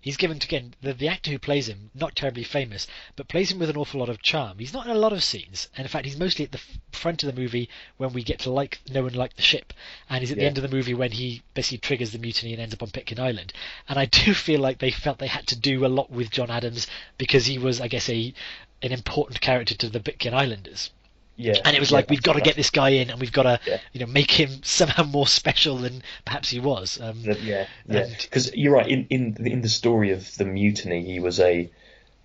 he's 0.00 0.16
given 0.16 0.38
to 0.38 0.46
again 0.46 0.74
the 0.82 0.92
the 0.92 1.08
actor 1.08 1.30
who 1.30 1.38
plays 1.38 1.68
him 1.68 1.90
not 1.94 2.16
terribly 2.16 2.44
famous, 2.44 2.86
but 3.16 3.28
plays 3.28 3.52
him 3.52 3.58
with 3.58 3.70
an 3.70 3.76
awful 3.76 4.00
lot 4.00 4.08
of 4.08 4.22
charm. 4.22 4.58
He's 4.58 4.72
not 4.72 4.86
in 4.86 4.92
a 4.92 4.98
lot 4.98 5.12
of 5.12 5.22
scenes, 5.22 5.68
and 5.76 5.84
in 5.84 5.88
fact 5.88 6.04
he's 6.04 6.18
mostly 6.18 6.44
at 6.44 6.52
the 6.52 6.60
front 6.92 7.22
of 7.22 7.26
the 7.32 7.40
movie 7.40 7.68
when 7.96 8.12
we 8.12 8.22
get 8.22 8.38
to 8.40 8.50
like 8.50 8.80
know 8.88 9.06
and 9.06 9.14
like 9.14 9.36
the 9.36 9.42
ship, 9.42 9.72
and 10.08 10.20
he's 10.20 10.30
at 10.30 10.38
the 10.38 10.44
end 10.44 10.58
of 10.58 10.62
the 10.62 10.74
movie 10.74 10.94
when 10.94 11.12
he 11.12 11.42
basically 11.54 11.78
triggers 11.78 12.12
the 12.12 12.18
mutiny 12.18 12.52
and 12.52 12.60
ends 12.60 12.74
up 12.74 12.82
on 12.82 12.90
Pitcairn 12.90 13.20
Island. 13.20 13.52
And 13.88 13.98
I 13.98 14.04
do 14.24 14.34
feel 14.34 14.60
like 14.60 14.78
they 14.78 14.90
felt 14.90 15.18
they 15.18 15.26
had 15.26 15.46
to 15.48 15.56
do 15.56 15.84
a 15.84 15.88
lot 15.88 16.10
with 16.10 16.30
John 16.30 16.50
Adams 16.50 16.86
because 17.18 17.46
he 17.46 17.58
was 17.58 17.80
I 17.80 17.88
guess 17.88 18.08
a 18.08 18.34
an 18.82 18.92
important 18.92 19.40
character 19.40 19.74
to 19.74 19.88
the 19.88 20.00
Pitcairn 20.00 20.34
Islanders. 20.34 20.90
Yeah. 21.36 21.54
And 21.64 21.76
it 21.76 21.80
was 21.80 21.90
yeah, 21.90 21.96
like 21.96 22.10
we've 22.10 22.22
got 22.22 22.34
to 22.34 22.40
get 22.40 22.54
this 22.56 22.70
guy 22.70 22.90
in, 22.90 23.10
and 23.10 23.20
we've 23.20 23.32
got 23.32 23.42
to, 23.44 23.60
Yeah. 23.66 23.78
you 23.92 24.00
know, 24.00 24.06
make 24.06 24.30
him 24.30 24.50
somehow 24.62 25.02
more 25.04 25.26
special 25.26 25.78
than 25.78 26.02
perhaps 26.24 26.50
he 26.50 26.60
was. 26.60 27.00
Um, 27.00 27.18
Yeah, 27.22 27.34
yeah. 27.42 27.66
And- 27.88 28.16
Because 28.20 28.54
you're 28.54 28.72
right. 28.74 28.86
In 28.88 29.06
in 29.10 29.46
in 29.46 29.60
the 29.62 29.68
story 29.68 30.10
of 30.12 30.34
the 30.36 30.44
mutiny, 30.44 31.04
he 31.04 31.20
was 31.20 31.40
a 31.40 31.68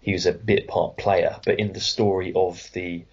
he 0.02 0.14
was 0.14 0.26
a 0.26 0.34
bit 0.34 0.68
part 0.68 0.98
player, 0.98 1.38
but 1.45 1.60
in 1.60 1.73
the 1.73 1.80
story 1.81 2.31
of 2.36 2.69
the 2.73 3.03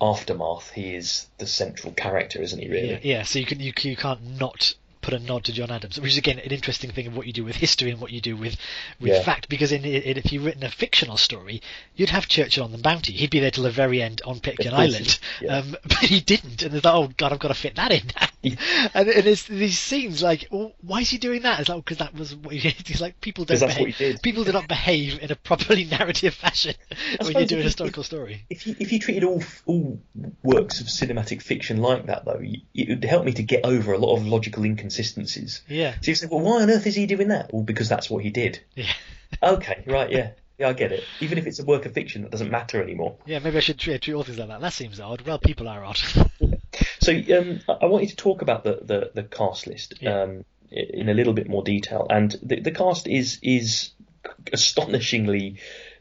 aftermath, 0.00 0.70
he 0.72 0.94
is 0.94 1.26
the 1.38 1.46
central 1.46 1.92
character, 1.92 2.42
isn't 2.42 2.58
he? 2.60 2.68
Really? 2.68 2.90
yeah, 2.90 2.98
yeah. 3.02 3.22
So 3.22 3.38
you 3.38 3.46
can 3.46 3.60
you, 3.60 3.72
you 3.78 3.96
can't 3.96 4.38
not 4.38 4.74
put 5.06 5.14
a 5.14 5.20
nod 5.20 5.44
to 5.44 5.52
John 5.52 5.70
Adams, 5.70 6.00
which 6.00 6.10
is 6.10 6.18
again 6.18 6.40
an 6.40 6.50
interesting 6.50 6.90
thing 6.90 7.06
of 7.06 7.16
what 7.16 7.26
you 7.28 7.32
do 7.32 7.44
with 7.44 7.54
history 7.54 7.90
and 7.92 8.00
what 8.00 8.10
you 8.10 8.20
do 8.20 8.36
with 8.36 8.56
with 9.00 9.12
Yeah. 9.12 9.22
fact. 9.22 9.48
Because 9.48 9.70
in, 9.70 9.84
in 9.84 10.18
if 10.18 10.32
you've 10.32 10.44
written 10.44 10.64
a 10.64 10.70
fictional 10.70 11.16
story, 11.16 11.62
you'd 11.94 12.10
have 12.10 12.26
Churchill 12.26 12.64
on 12.64 12.72
the 12.72 12.78
Bounty. 12.78 13.12
He'd 13.12 13.30
be 13.30 13.38
there 13.38 13.52
till 13.52 13.62
the 13.62 13.70
very 13.70 14.02
end 14.02 14.20
on 14.26 14.40
Pitcairn 14.40 14.72
Of 14.74 14.78
course 14.78 14.88
he 14.88 14.94
Island, 14.96 15.18
yeah. 15.40 15.56
um, 15.58 15.76
but 15.84 15.98
he 15.98 16.18
didn't. 16.20 16.62
And 16.62 16.74
it's 16.74 16.84
like, 16.84 16.94
oh 16.94 17.08
god, 17.16 17.32
I've 17.32 17.38
got 17.38 17.48
to 17.48 17.54
fit 17.54 17.76
that 17.76 17.92
in. 17.92 18.02
and, 18.94 19.08
and 19.08 19.26
it's 19.26 19.46
these 19.46 19.78
scenes 19.78 20.22
like, 20.24 20.48
well, 20.50 20.72
why 20.82 21.00
is 21.02 21.10
he 21.10 21.18
doing 21.18 21.42
that? 21.42 21.60
It's 21.60 21.68
like 21.68 21.84
because 21.84 21.98
that 21.98 22.12
was 22.14 22.34
what 22.34 22.52
he 22.52 22.60
did. 22.60 22.74
It's 22.96 23.00
like 23.00 23.20
people 23.20 23.44
don't 23.44 23.60
behave. 23.60 23.96
did. 23.96 24.22
People 24.22 24.42
do 24.44 24.52
not 24.52 24.66
behave 24.68 25.20
in 25.20 25.30
a 25.30 25.36
properly 25.36 25.84
narrative 25.84 26.34
fashion 26.34 26.74
when 26.88 26.98
you 27.20 27.26
suppose 27.26 27.48
do 27.48 27.56
a 27.56 27.58
if 27.58 27.64
historical 27.64 28.02
story. 28.02 28.44
If 28.50 28.66
you 28.66 28.74
if 28.80 28.90
you 28.92 28.98
treated 28.98 29.22
all 29.24 29.42
all 29.66 30.00
works 30.42 30.80
of 30.80 30.86
cinematic 30.88 31.42
fiction 31.42 31.78
like 31.78 32.06
that, 32.06 32.24
though, 32.24 32.40
it 32.42 32.88
would 32.88 33.04
help 33.04 33.24
me 33.24 33.32
to 33.34 33.42
get 33.42 33.64
over 33.64 33.92
a 33.92 33.98
lot 33.98 34.16
of 34.16 34.26
logical 34.26 34.64
inconsistencies. 34.64 34.95
Yeah. 35.68 35.94
So 36.00 36.10
you 36.10 36.14
say, 36.14 36.26
well, 36.30 36.40
why 36.40 36.62
on 36.62 36.70
earth 36.70 36.86
is 36.86 36.94
he 36.94 37.06
doing 37.06 37.28
that? 37.28 37.52
Well, 37.52 37.62
because 37.62 37.88
that's 37.88 38.08
what 38.10 38.22
he 38.22 38.30
did. 38.30 38.60
Yeah. 38.74 38.86
Okay, 39.42 39.82
right, 39.88 40.08
yeah, 40.10 40.30
yeah, 40.56 40.68
I 40.68 40.72
get 40.72 40.92
it. 40.92 41.02
Even 41.20 41.36
if 41.36 41.46
it's 41.48 41.58
a 41.58 41.64
work 41.64 41.84
of 41.84 41.92
fiction 41.92 42.22
that 42.22 42.30
doesn't 42.30 42.50
matter 42.50 42.80
anymore. 42.80 43.16
Yeah, 43.26 43.40
maybe 43.40 43.56
I 43.56 43.60
should 43.60 43.76
treat, 43.76 44.00
treat 44.00 44.14
authors 44.14 44.38
like 44.38 44.48
that. 44.48 44.60
That 44.60 44.72
seems 44.72 45.00
odd. 45.00 45.22
Well, 45.22 45.38
people 45.40 45.68
are 45.68 45.84
odd. 45.84 45.98
So 47.00 47.12
um, 47.12 47.60
I 47.68 47.72
I 47.72 47.86
want 47.86 48.04
you 48.04 48.08
to 48.10 48.16
talk 48.16 48.42
about 48.42 48.62
the, 48.64 48.78
the, 48.82 49.10
the 49.14 49.22
cast 49.24 49.66
list 49.66 49.94
Yeah. 50.00 50.22
um, 50.22 50.44
in 50.70 51.08
a 51.08 51.14
little 51.14 51.32
bit 51.32 51.48
more 51.48 51.62
detail. 51.64 52.06
And 52.08 52.34
the, 52.42 52.60
the 52.60 52.70
cast 52.70 53.06
is 53.08 53.38
is 53.42 53.90
astonishingly 54.52 55.56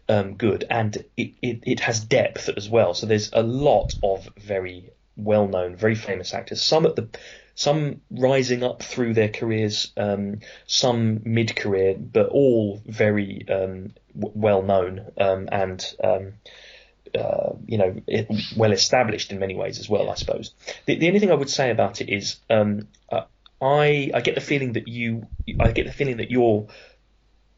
um, 0.08 0.36
good, 0.36 0.66
and 0.70 0.96
it, 1.18 1.34
it, 1.42 1.60
it 1.64 1.80
has 1.82 2.00
depth 2.00 2.50
as 2.56 2.70
well. 2.70 2.94
So 2.94 3.06
there's 3.08 3.32
a 3.34 3.42
lot 3.44 3.94
of 4.04 4.30
very 4.38 4.92
well 5.16 5.48
known, 5.48 5.76
very 5.76 5.96
famous 5.96 6.34
actors. 6.34 6.62
Some 6.62 6.86
at 6.86 6.96
the 6.96 7.10
some 7.56 8.02
rising 8.12 8.64
up 8.64 8.84
through 8.84 9.14
their 9.14 9.30
careers, 9.30 9.92
um, 9.98 10.42
some 10.68 11.22
mid 11.24 11.56
career, 11.56 11.96
but 11.98 12.28
all 12.28 12.82
very 12.86 13.46
um, 13.50 13.94
w- 14.14 14.34
well 14.36 14.62
known 14.62 15.12
um, 15.18 15.50
and. 15.52 15.96
Um, 16.04 16.34
uh, 17.14 17.54
you 17.66 17.78
know, 17.78 17.96
it, 18.08 18.28
well 18.58 18.74
established 18.74 19.32
in 19.32 19.40
many 19.40 19.56
ways 19.56 19.80
as 19.80 19.88
well, 19.88 20.10
I 20.10 20.16
suppose. 20.16 20.54
The, 20.86 20.98
the 20.98 21.08
only 21.08 21.22
thing 21.22 21.32
I 21.32 21.36
would 21.36 21.50
say 21.50 21.72
about 21.72 22.02
it 22.02 22.10
is, 22.10 22.38
um, 22.50 22.90
uh, 23.10 23.22
I 23.62 24.12
I 24.14 24.20
get 24.20 24.36
the 24.36 24.42
feeling 24.42 24.74
that 24.74 24.90
you, 24.90 25.26
I 25.58 25.72
get 25.72 25.86
the 25.86 25.94
feeling 25.94 26.18
that 26.18 26.30
your 26.30 26.68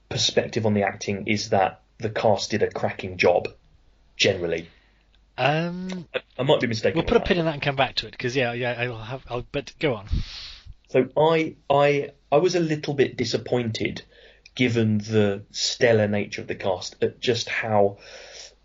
perspective 0.10 0.68
on 0.68 0.76
the 0.76 0.84
acting 0.84 1.28
is 1.28 1.50
that 1.50 1.82
the 1.98 2.10
cast 2.12 2.52
did 2.52 2.62
a 2.62 2.70
cracking 2.70 3.18
job, 3.18 3.48
generally. 4.16 4.70
Um, 5.38 6.08
I, 6.14 6.22
I 6.40 6.44
might 6.44 6.60
be 6.60 6.68
mistaken. 6.68 6.98
we'll 6.98 7.08
put 7.08 7.18
a 7.18 7.22
pin 7.22 7.38
in 7.38 7.46
that 7.46 7.54
and 7.54 7.62
come 7.62 7.76
back 7.76 7.96
to 7.96 8.08
it 8.08 8.12
because 8.12 8.36
yeah, 8.36 8.54
yeah, 8.54 8.76
I'll 8.78 8.98
have. 8.98 9.24
I'll, 9.30 9.46
but 9.52 9.74
go 9.80 9.96
on. 9.96 10.08
So 10.90 11.10
I 11.18 11.56
I 11.70 12.12
I 12.32 12.38
was 12.38 12.56
a 12.56 12.60
little 12.60 12.94
bit 12.94 13.18
disappointed, 13.18 14.04
given 14.56 14.98
the 14.98 15.44
stellar 15.52 16.08
nature 16.08 16.42
of 16.42 16.48
the 16.48 16.56
cast, 16.56 17.02
at 17.04 17.20
just 17.20 17.50
how 17.50 17.98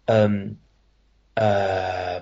um 0.09 0.59
uh 1.37 2.21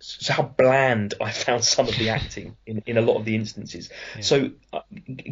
so 0.00 0.32
how 0.32 0.42
bland 0.42 1.14
I 1.20 1.30
found 1.30 1.64
some 1.64 1.88
of 1.88 1.96
the 1.96 2.08
acting 2.08 2.56
in, 2.66 2.82
in 2.86 2.98
a 2.98 3.02
lot 3.02 3.16
of 3.16 3.24
the 3.24 3.36
instances. 3.36 3.88
So 4.20 4.50
uh, 4.72 4.80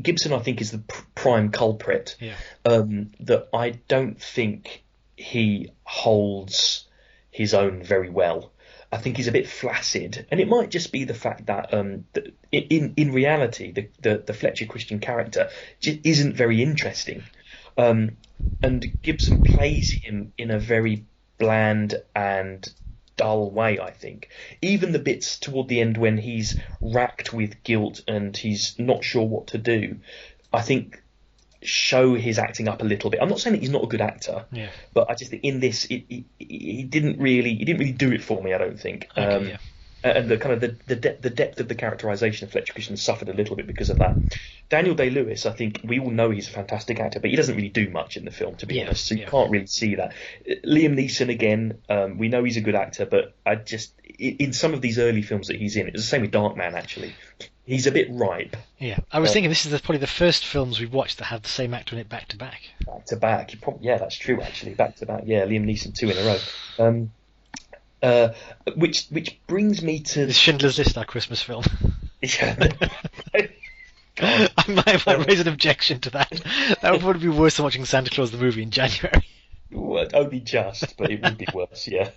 Gibson, 0.00 0.32
I 0.32 0.38
think, 0.38 0.60
is 0.60 0.70
the 0.70 0.78
pr- 0.78 1.02
prime 1.16 1.50
culprit. 1.50 2.16
Yeah. 2.20 2.36
Um, 2.64 3.10
that 3.20 3.48
I 3.52 3.70
don't 3.88 4.20
think 4.20 4.84
he 5.16 5.72
holds 5.82 6.86
his 7.30 7.54
own 7.54 7.82
very 7.82 8.10
well. 8.10 8.52
I 8.92 8.96
think 8.96 9.16
he's 9.16 9.28
a 9.28 9.32
bit 9.32 9.48
flaccid, 9.48 10.26
and 10.30 10.40
it 10.40 10.48
might 10.48 10.70
just 10.70 10.90
be 10.90 11.04
the 11.04 11.14
fact 11.14 11.46
that 11.46 11.72
um, 11.72 12.06
th- 12.12 12.34
in 12.50 12.92
in 12.96 13.12
reality, 13.12 13.70
the, 13.70 13.88
the 14.00 14.18
the 14.18 14.34
Fletcher 14.34 14.66
Christian 14.66 14.98
character 14.98 15.48
j- 15.80 16.00
isn't 16.02 16.34
very 16.34 16.60
interesting, 16.60 17.22
um, 17.78 18.16
and 18.62 18.92
Gibson 19.02 19.42
plays 19.42 19.92
him 19.92 20.32
in 20.36 20.50
a 20.50 20.58
very 20.58 21.04
bland 21.38 22.02
and 22.16 22.68
dull 23.16 23.50
way. 23.50 23.78
I 23.78 23.90
think 23.90 24.28
even 24.60 24.92
the 24.92 24.98
bits 24.98 25.38
toward 25.38 25.68
the 25.68 25.80
end 25.80 25.96
when 25.96 26.18
he's 26.18 26.56
racked 26.80 27.32
with 27.32 27.62
guilt 27.62 28.00
and 28.08 28.36
he's 28.36 28.76
not 28.78 29.04
sure 29.04 29.26
what 29.26 29.48
to 29.48 29.58
do, 29.58 30.00
I 30.52 30.62
think 30.62 31.00
show 31.62 32.14
his 32.14 32.38
acting 32.38 32.68
up 32.68 32.80
a 32.82 32.84
little 32.84 33.10
bit. 33.10 33.20
I'm 33.22 33.28
not 33.28 33.40
saying 33.40 33.54
that 33.54 33.60
he's 33.60 33.70
not 33.70 33.84
a 33.84 33.86
good 33.86 34.00
actor, 34.00 34.46
Yeah. 34.52 34.70
but 34.94 35.10
I 35.10 35.14
just 35.14 35.30
think 35.30 35.44
in 35.44 35.60
this, 35.60 35.84
it, 35.86 36.04
he, 36.08 36.24
he 36.38 36.82
didn't 36.84 37.18
really, 37.20 37.54
he 37.54 37.64
didn't 37.64 37.80
really 37.80 37.92
do 37.92 38.12
it 38.12 38.22
for 38.22 38.42
me. 38.42 38.54
I 38.54 38.58
don't 38.58 38.80
think. 38.80 39.08
Okay, 39.12 39.24
um, 39.24 39.48
yeah. 39.48 39.58
And 40.02 40.30
the 40.30 40.38
kind 40.38 40.54
of 40.54 40.62
the 40.62 40.76
the, 40.86 40.96
de- 40.96 41.18
the 41.20 41.28
depth 41.28 41.60
of 41.60 41.68
the 41.68 41.74
characterization 41.74 42.46
of 42.46 42.52
Fletcher 42.52 42.72
Christian 42.72 42.96
suffered 42.96 43.28
a 43.28 43.34
little 43.34 43.54
bit 43.54 43.66
because 43.66 43.90
of 43.90 43.98
that. 43.98 44.16
Daniel 44.70 44.94
Day 44.94 45.10
Lewis, 45.10 45.44
I 45.44 45.52
think 45.52 45.82
we 45.84 45.98
all 45.98 46.10
know 46.10 46.30
he's 46.30 46.48
a 46.48 46.52
fantastic 46.52 46.98
actor, 47.00 47.20
but 47.20 47.28
he 47.28 47.36
doesn't 47.36 47.54
really 47.54 47.68
do 47.68 47.90
much 47.90 48.16
in 48.16 48.24
the 48.24 48.30
film, 48.30 48.54
to 48.56 48.66
be 48.66 48.76
Yeah, 48.76 48.84
honest. 48.84 49.06
So 49.08 49.14
you 49.14 49.26
can't 49.26 49.50
really 49.50 49.66
see 49.66 49.96
that. 49.96 50.14
Liam 50.64 50.94
Neeson 50.96 51.28
again, 51.28 51.82
um, 51.90 52.16
we 52.16 52.28
know 52.28 52.42
he's 52.44 52.56
a 52.56 52.62
good 52.62 52.76
actor, 52.76 53.04
but 53.04 53.34
I 53.44 53.56
just 53.56 53.92
in, 54.18 54.36
in 54.36 54.52
some 54.54 54.72
of 54.72 54.80
these 54.80 54.98
early 54.98 55.20
films 55.20 55.48
that 55.48 55.56
he's 55.56 55.76
in, 55.76 55.88
it's 55.88 55.96
the 55.96 56.02
same 56.02 56.22
with 56.22 56.30
Darkman 56.32 56.72
actually. 56.72 57.14
He's 57.70 57.86
a 57.86 57.92
bit 57.92 58.08
ripe 58.10 58.56
Yeah. 58.78 58.98
I 59.12 59.20
was 59.20 59.30
Uh, 59.30 59.34
thinking 59.34 59.48
this 59.48 59.64
is 59.64 59.70
the, 59.70 59.78
probably 59.78 59.98
the 59.98 60.08
first 60.08 60.44
films 60.44 60.80
we've 60.80 60.92
watched 60.92 61.18
that 61.18 61.26
have 61.26 61.42
the 61.42 61.48
same 61.48 61.72
actor 61.72 61.94
in 61.94 62.00
it 62.00 62.08
back 62.08 62.26
to 62.28 62.36
back. 62.36 62.60
back 62.84 63.06
to 63.06 63.16
back. 63.16 63.52
You 63.52 63.60
prob- 63.60 63.78
yeah, 63.80 63.96
that's 63.96 64.16
true 64.16 64.40
actually. 64.42 64.74
Back 64.74 64.96
to 64.96 65.06
back. 65.06 65.22
Yeah, 65.26 65.44
Liam 65.44 65.64
Neeson 65.64 65.94
two 65.94 66.10
in 66.10 66.18
a 66.18 66.24
row. 66.24 66.38
Um, 66.80 67.12
uh, 68.02 68.30
which 68.74 69.06
which 69.10 69.38
brings 69.46 69.82
me 69.82 70.00
to 70.00 70.22
Is 70.22 70.36
Schindler's 70.36 70.78
List 70.78 70.98
our 70.98 71.04
Christmas 71.04 71.42
film? 71.42 71.62
yeah. 72.22 72.56
I 74.22 75.02
might, 75.06 75.26
raise 75.28 75.40
an 75.40 75.48
objection 75.48 76.00
to 76.00 76.10
that. 76.10 76.30
That 76.82 76.92
would 76.92 77.00
probably 77.00 77.22
be 77.22 77.28
worse 77.28 77.56
than 77.56 77.64
watching 77.64 77.84
Santa 77.84 78.10
Claus 78.10 78.32
the 78.32 78.38
movie 78.38 78.62
in 78.62 78.70
January. 78.70 79.22
Well, 79.70 80.08
only 80.12 80.40
just, 80.40 80.96
but 80.96 81.10
it 81.10 81.22
would 81.22 81.38
be 81.38 81.46
worse. 81.54 81.86
Yeah. 81.86 82.10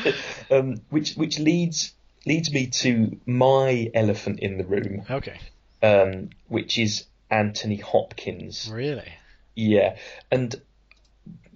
um, 0.50 0.80
which 0.90 1.14
which 1.14 1.38
leads 1.40 1.92
leads 2.26 2.52
me 2.52 2.66
to 2.66 3.18
my 3.26 3.90
elephant 3.94 4.40
in 4.40 4.58
the 4.58 4.64
room, 4.64 5.04
Okay. 5.10 5.38
um, 5.82 6.30
which 6.48 6.78
is 6.78 7.06
Anthony 7.30 7.76
Hopkins. 7.76 8.68
Really? 8.72 9.12
Yeah, 9.54 9.96
and 10.30 10.54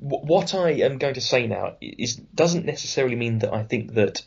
w- 0.02 0.24
what 0.26 0.54
I 0.54 0.70
am 0.70 0.98
going 0.98 1.14
to 1.14 1.20
say 1.20 1.46
now 1.46 1.76
is 1.80 2.16
doesn't 2.16 2.64
necessarily 2.66 3.16
mean 3.16 3.40
that 3.40 3.52
I 3.52 3.62
think 3.62 3.94
that 3.94 4.22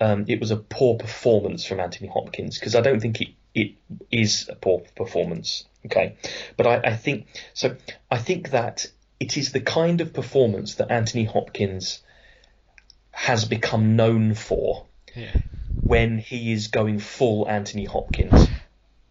um, 0.00 0.24
it 0.28 0.40
was 0.40 0.50
a 0.50 0.56
poor 0.56 0.96
performance 0.96 1.64
from 1.64 1.80
Anthony 1.80 2.08
Hopkins 2.08 2.58
because 2.58 2.74
I 2.74 2.80
don't 2.80 3.00
think 3.00 3.20
it 3.20 3.28
it 3.54 3.74
is 4.10 4.48
a 4.48 4.54
poor 4.54 4.80
performance. 4.94 5.64
Okay, 5.86 6.16
but 6.56 6.66
I, 6.66 6.90
I 6.92 6.96
think 6.96 7.26
so. 7.54 7.76
I 8.10 8.18
think 8.18 8.50
that 8.50 8.86
it 9.18 9.36
is 9.36 9.52
the 9.52 9.60
kind 9.60 10.00
of 10.00 10.12
performance 10.12 10.74
that 10.76 10.90
Anthony 10.90 11.24
Hopkins 11.24 12.02
has 13.12 13.44
become 13.44 13.96
known 13.96 14.34
for 14.34 14.86
Yeah. 15.14 15.34
When 15.82 16.18
he 16.18 16.52
is 16.52 16.68
going 16.68 16.98
full 16.98 17.48
Anthony 17.48 17.84
Hopkins. 17.84 18.48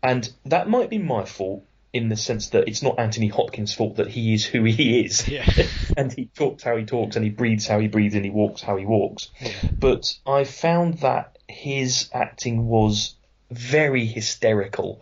And 0.01 0.31
that 0.45 0.69
might 0.69 0.89
be 0.89 0.97
my 0.97 1.25
fault 1.25 1.65
in 1.91 2.07
the 2.09 2.15
sense 2.15 2.49
that 2.49 2.67
it's 2.67 2.83
not 2.83 2.99
Anthony 2.99 3.27
Hopkins' 3.27 3.73
fault 3.73 3.95
that 3.95 4.07
he 4.07 4.33
is 4.33 4.45
who 4.45 4.63
he 4.63 5.01
is. 5.01 5.27
Yeah. 5.27 5.49
and 5.97 6.13
he 6.13 6.29
talks 6.35 6.63
how 6.63 6.77
he 6.77 6.85
talks 6.85 7.15
and 7.15 7.25
he 7.25 7.31
breathes 7.31 7.67
how 7.67 7.79
he 7.79 7.87
breathes 7.87 8.15
and 8.15 8.23
he 8.23 8.31
walks 8.31 8.61
how 8.61 8.77
he 8.77 8.85
walks. 8.85 9.29
Yeah. 9.41 9.51
But 9.77 10.13
I 10.25 10.43
found 10.43 10.99
that 10.99 11.37
his 11.47 12.09
acting 12.13 12.67
was 12.67 13.15
very 13.49 14.05
hysterical 14.05 15.01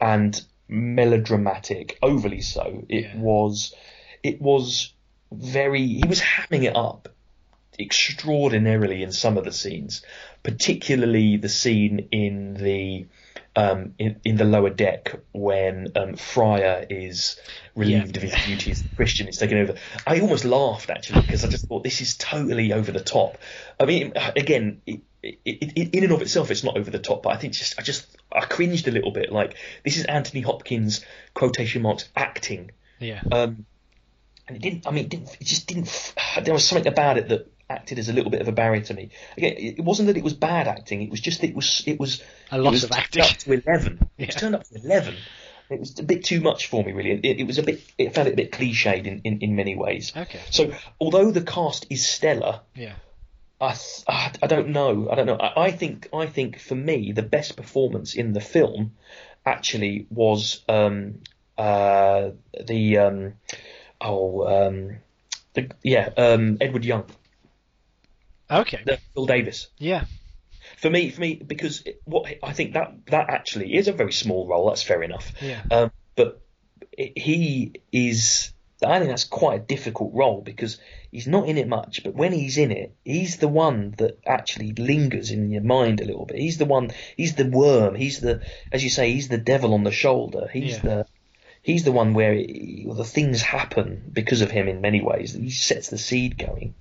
and 0.00 0.40
melodramatic, 0.68 1.98
overly 2.02 2.40
so. 2.40 2.84
It 2.88 3.04
Yeah. 3.04 3.16
was, 3.18 3.74
it 4.22 4.40
was 4.40 4.92
very. 5.32 5.84
He 5.86 6.04
was 6.06 6.20
hamming 6.20 6.62
it 6.64 6.76
up 6.76 7.08
extraordinarily 7.78 9.02
in 9.02 9.12
some 9.12 9.36
of 9.38 9.44
the 9.44 9.52
scenes, 9.52 10.02
particularly 10.42 11.36
the 11.36 11.48
scene 11.48 12.08
in 12.12 12.54
the 12.54 13.06
um, 13.56 13.94
in, 13.98 14.20
in 14.24 14.36
the 14.36 14.44
lower 14.44 14.70
deck 14.70 15.18
when 15.32 15.88
um, 15.96 16.14
Fryer 16.14 16.86
is 16.88 17.40
relieved 17.74 18.16
Yeah. 18.16 18.22
of 18.24 18.30
his 18.30 18.44
duties. 18.46 18.84
Christian 18.94 19.26
is 19.26 19.36
taken 19.36 19.58
over. 19.58 19.74
I 20.06 20.20
almost 20.20 20.44
laughed 20.44 20.90
actually 20.90 21.22
because 21.22 21.44
I 21.44 21.48
just 21.48 21.66
thought 21.66 21.82
this 21.82 22.00
is 22.00 22.16
totally 22.16 22.72
over 22.72 22.92
the 22.92 23.00
top. 23.00 23.36
I 23.80 23.84
mean, 23.86 24.12
again, 24.36 24.80
it, 24.86 25.00
it, 25.22 25.36
it, 25.44 25.94
in 25.94 26.04
and 26.04 26.12
of 26.12 26.22
itself, 26.22 26.52
it's 26.52 26.62
not 26.62 26.76
over 26.76 26.88
the 26.90 27.00
top, 27.00 27.24
but 27.24 27.30
I 27.30 27.36
think 27.36 27.52
just 27.54 27.78
I 27.80 27.82
just 27.82 28.06
I 28.30 28.42
cringed 28.42 28.86
a 28.86 28.92
little 28.92 29.10
bit. 29.10 29.32
Like 29.32 29.56
this 29.84 29.96
is 29.96 30.04
Anthony 30.04 30.40
Hopkins 30.42 31.04
quotation 31.34 31.82
marks 31.82 32.08
acting. 32.14 32.70
Yeah. 33.00 33.22
Um, 33.32 33.66
and 34.46 34.56
it 34.56 34.62
didn't. 34.62 34.86
I 34.86 34.92
mean, 34.92 35.04
it, 35.06 35.10
didn't, 35.10 35.36
it 35.40 35.44
just 35.44 35.66
didn't. 35.66 36.14
There 36.42 36.54
was 36.54 36.66
something 36.66 36.86
about 36.90 37.18
it 37.18 37.28
that 37.30 37.50
acted 37.70 37.98
as 37.98 38.08
a 38.08 38.12
little 38.12 38.30
bit 38.30 38.40
of 38.40 38.48
a 38.48 38.52
barrier 38.52 38.82
to 38.82 38.94
me. 38.94 39.10
Again, 39.36 39.54
it 39.56 39.84
wasn't 39.84 40.06
that 40.08 40.16
it 40.16 40.24
was 40.24 40.34
bad 40.34 40.68
acting. 40.68 41.02
It 41.02 41.10
was 41.10 41.20
just 41.20 41.40
that 41.40 41.48
it 41.50 41.56
was. 41.56 41.82
It 41.86 42.00
was 42.00 42.22
A 42.50 42.58
lot 42.58 42.70
was 42.70 42.84
of 42.84 42.92
acting. 42.92 43.22
Up 43.22 43.28
to 43.28 43.52
eleven. 43.52 44.08
It 44.18 44.26
was 44.28 44.36
turned 44.36 44.54
up 44.54 44.64
to 44.64 44.74
eleven. 44.76 45.14
It 45.70 45.80
was 45.80 45.98
a 45.98 46.02
bit 46.02 46.24
too 46.24 46.40
much 46.40 46.68
for 46.68 46.82
me, 46.82 46.92
really. 46.92 47.10
It, 47.10 47.40
it 47.40 47.46
was 47.46 47.58
a 47.58 47.62
bit. 47.62 47.80
It 47.98 48.16
it 48.16 48.26
a 48.26 48.36
bit 48.36 48.52
cliched 48.52 49.06
in, 49.06 49.20
in, 49.24 49.40
in 49.40 49.56
many 49.56 49.76
ways. 49.76 50.12
Okay. 50.16 50.40
So, 50.50 50.72
although 50.98 51.30
the 51.30 51.42
cast 51.42 51.86
is 51.90 52.06
stellar, 52.06 52.60
Yeah. 52.74 52.94
I 53.60 53.76
I 54.06 54.32
I 54.42 54.46
don't 54.46 54.68
know. 54.68 55.08
I 55.10 55.14
don't 55.14 55.26
know. 55.26 55.36
I, 55.36 55.66
I 55.66 55.70
think 55.70 56.08
I 56.12 56.26
think 56.26 56.58
for 56.58 56.74
me 56.74 57.12
the 57.12 57.22
best 57.22 57.56
performance 57.56 58.14
in 58.14 58.32
the 58.32 58.40
film 58.40 58.92
actually 59.44 60.06
was 60.10 60.62
um, 60.68 61.20
uh, 61.56 62.30
the 62.64 62.98
um, 62.98 63.34
oh 64.00 64.46
um, 64.46 64.96
the, 65.54 65.70
yeah 65.82 66.10
um, 66.16 66.58
Edward 66.60 66.84
Young, 66.84 67.04
Okay. 68.50 68.80
the, 68.84 68.98
Phil 69.14 69.26
Davis. 69.26 69.68
Yeah. 69.78 70.04
For 70.76 70.90
me, 70.90 71.10
for 71.10 71.20
me, 71.20 71.34
because 71.34 71.84
what 72.04 72.32
I 72.42 72.52
think 72.52 72.74
that 72.74 73.06
that 73.06 73.30
actually 73.30 73.74
is 73.74 73.88
a 73.88 73.92
very 73.92 74.12
small 74.12 74.46
role. 74.46 74.68
That's 74.68 74.82
fair 74.82 75.02
enough. 75.02 75.32
Yeah. 75.40 75.62
Um, 75.70 75.90
but 76.14 76.40
he 76.96 77.72
is. 77.92 78.52
I 78.84 78.98
think 78.98 79.10
that's 79.10 79.24
quite 79.24 79.60
a 79.60 79.64
difficult 79.64 80.14
role 80.14 80.40
because 80.40 80.78
he's 81.10 81.26
not 81.26 81.48
in 81.48 81.58
it 81.58 81.66
much, 81.66 82.04
but 82.04 82.14
when 82.14 82.32
he's 82.32 82.58
in 82.58 82.70
it, 82.70 82.94
he's 83.04 83.38
the 83.38 83.48
one 83.48 83.92
that 83.98 84.20
actually 84.24 84.72
lingers 84.72 85.32
in 85.32 85.50
your 85.50 85.62
mind 85.62 86.00
a 86.00 86.04
little 86.04 86.26
bit. 86.26 86.38
He's 86.38 86.58
the 86.58 86.64
one. 86.64 86.92
He's 87.16 87.34
the 87.34 87.46
worm. 87.46 87.96
He's 87.96 88.20
the, 88.20 88.42
as 88.70 88.84
you 88.84 88.90
say, 88.90 89.12
he's 89.12 89.26
the 89.26 89.38
devil 89.38 89.74
on 89.74 89.82
the 89.82 89.90
shoulder. 89.90 90.48
He's 90.52 90.76
Yeah. 90.76 90.82
the. 90.82 91.06
He's 91.60 91.82
the 91.82 91.92
one 91.92 92.14
where 92.14 92.32
it, 92.34 92.86
the 92.96 93.04
things 93.04 93.42
happen 93.42 94.10
because 94.12 94.42
of 94.42 94.50
him 94.50 94.68
in 94.68 94.80
many 94.80 95.02
ways. 95.02 95.34
He 95.34 95.50
sets 95.50 95.90
the 95.90 95.98
seed 95.98 96.38
going. 96.38 96.74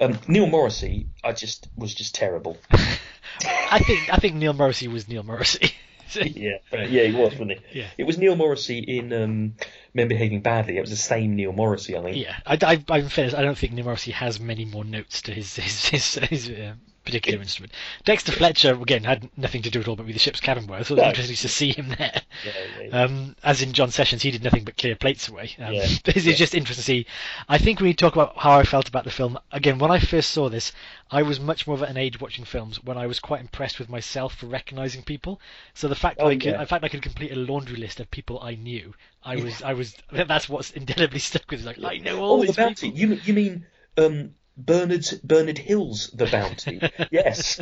Um, 0.00 0.18
Neil 0.28 0.46
Morrissey, 0.46 1.06
I 1.24 1.32
just 1.32 1.68
was 1.76 1.94
just 1.94 2.14
terrible. 2.14 2.56
I 2.70 3.78
think 3.80 4.12
I 4.12 4.16
think 4.16 4.36
Neil 4.36 4.52
Morrissey 4.52 4.88
was 4.88 5.08
Neil 5.08 5.22
Morrissey. 5.22 5.72
yeah, 6.14 6.58
yeah, 6.72 7.04
he 7.04 7.12
was, 7.12 7.32
wasn't 7.32 7.52
he? 7.52 7.80
Yeah. 7.80 7.86
It 7.98 8.04
was 8.04 8.18
Neil 8.18 8.34
Morrissey 8.34 8.78
in 8.78 9.12
um, 9.12 9.54
Men 9.92 10.08
Behaving 10.08 10.40
Badly. 10.40 10.78
It 10.78 10.80
was 10.80 10.90
the 10.90 10.96
same 10.96 11.36
Neil 11.36 11.52
Morrissey, 11.52 11.96
I 11.96 12.02
think. 12.02 12.16
yeah. 12.16 12.36
I, 12.46 12.82
I, 12.88 12.98
in 12.98 13.08
fairness, 13.08 13.34
I 13.34 13.42
don't 13.42 13.58
think 13.58 13.74
Neil 13.74 13.84
Morrissey 13.84 14.12
has 14.12 14.40
many 14.40 14.64
more 14.64 14.84
notes 14.84 15.22
to 15.22 15.32
his 15.32 15.56
his 15.56 15.86
his, 15.86 16.14
his 16.14 16.50
uh, 16.50 16.74
particular 17.08 17.40
instrument. 17.40 17.72
Dexter 18.04 18.32
Fletcher 18.32 18.72
again 18.80 19.04
had 19.04 19.28
nothing 19.36 19.62
to 19.62 19.70
do 19.70 19.80
at 19.80 19.88
all 19.88 19.96
but 19.96 20.06
with 20.06 20.14
the 20.14 20.20
ship's 20.20 20.40
cabin 20.40 20.66
boy. 20.66 20.82
So 20.82 20.94
it 20.94 20.98
was 20.98 21.06
interesting 21.08 21.36
to 21.36 21.48
see 21.48 21.72
him 21.72 21.88
there. 21.98 22.22
Yeah, 22.44 22.52
yeah. 22.82 23.02
Um, 23.02 23.34
as 23.42 23.62
in 23.62 23.72
John 23.72 23.90
Sessions, 23.90 24.22
he 24.22 24.30
did 24.30 24.44
nothing 24.44 24.64
but 24.64 24.76
clear 24.76 24.94
plates 24.96 25.28
away. 25.28 25.50
Um, 25.58 25.72
Yeah. 25.74 25.86
It's 26.06 26.24
Yeah. 26.24 26.34
just 26.34 26.54
interesting 26.54 26.82
to 26.82 27.04
see. 27.04 27.06
I 27.48 27.58
think 27.58 27.80
when 27.80 27.88
you 27.88 27.94
talk 27.94 28.14
about 28.14 28.36
how 28.36 28.58
I 28.58 28.62
felt 28.64 28.88
about 28.88 29.04
the 29.04 29.10
film, 29.10 29.38
again, 29.52 29.78
when 29.78 29.90
I 29.90 29.98
first 29.98 30.30
saw 30.30 30.48
this, 30.48 30.72
I 31.10 31.22
was 31.22 31.40
much 31.40 31.66
more 31.66 31.74
of 31.76 31.82
an 31.82 31.96
age 31.96 32.20
watching 32.20 32.44
films 32.44 32.82
when 32.84 32.98
I 32.98 33.06
was 33.06 33.18
quite 33.20 33.40
impressed 33.40 33.78
with 33.78 33.88
myself 33.88 34.34
for 34.34 34.46
recognizing 34.46 35.02
people. 35.02 35.40
So 35.74 35.88
the 35.88 35.94
fact 35.94 36.18
that 36.18 36.24
Oh, 36.24 36.28
I 36.28 36.36
could, 36.36 36.58
the 36.58 36.66
fact 36.66 36.84
I 36.84 36.88
could 36.88 37.02
complete 37.02 37.32
a 37.32 37.36
laundry 37.36 37.76
list 37.76 38.00
of 38.00 38.10
people 38.10 38.40
I 38.42 38.54
knew, 38.56 38.94
I 39.24 39.36
was, 39.36 39.62
I 39.62 39.72
was, 39.72 39.96
that's 40.12 40.48
what's 40.48 40.70
indelibly 40.72 41.18
stuck 41.18 41.50
with 41.50 41.60
me. 41.60 41.66
Like, 41.66 41.78
I 41.82 41.96
know 42.04 42.20
all 42.20 42.38
oh, 42.40 42.42
these 42.42 42.54
the 42.56 42.62
bounty. 42.62 42.90
people. 42.90 42.98
You 43.16 43.20
you 43.24 43.34
mean 43.34 43.66
um, 43.96 44.34
Bernard 44.58 45.06
Bernard 45.22 45.56
Hill's 45.58 46.08
The 46.08 46.26
Bounty? 46.26 46.80
yes. 47.10 47.60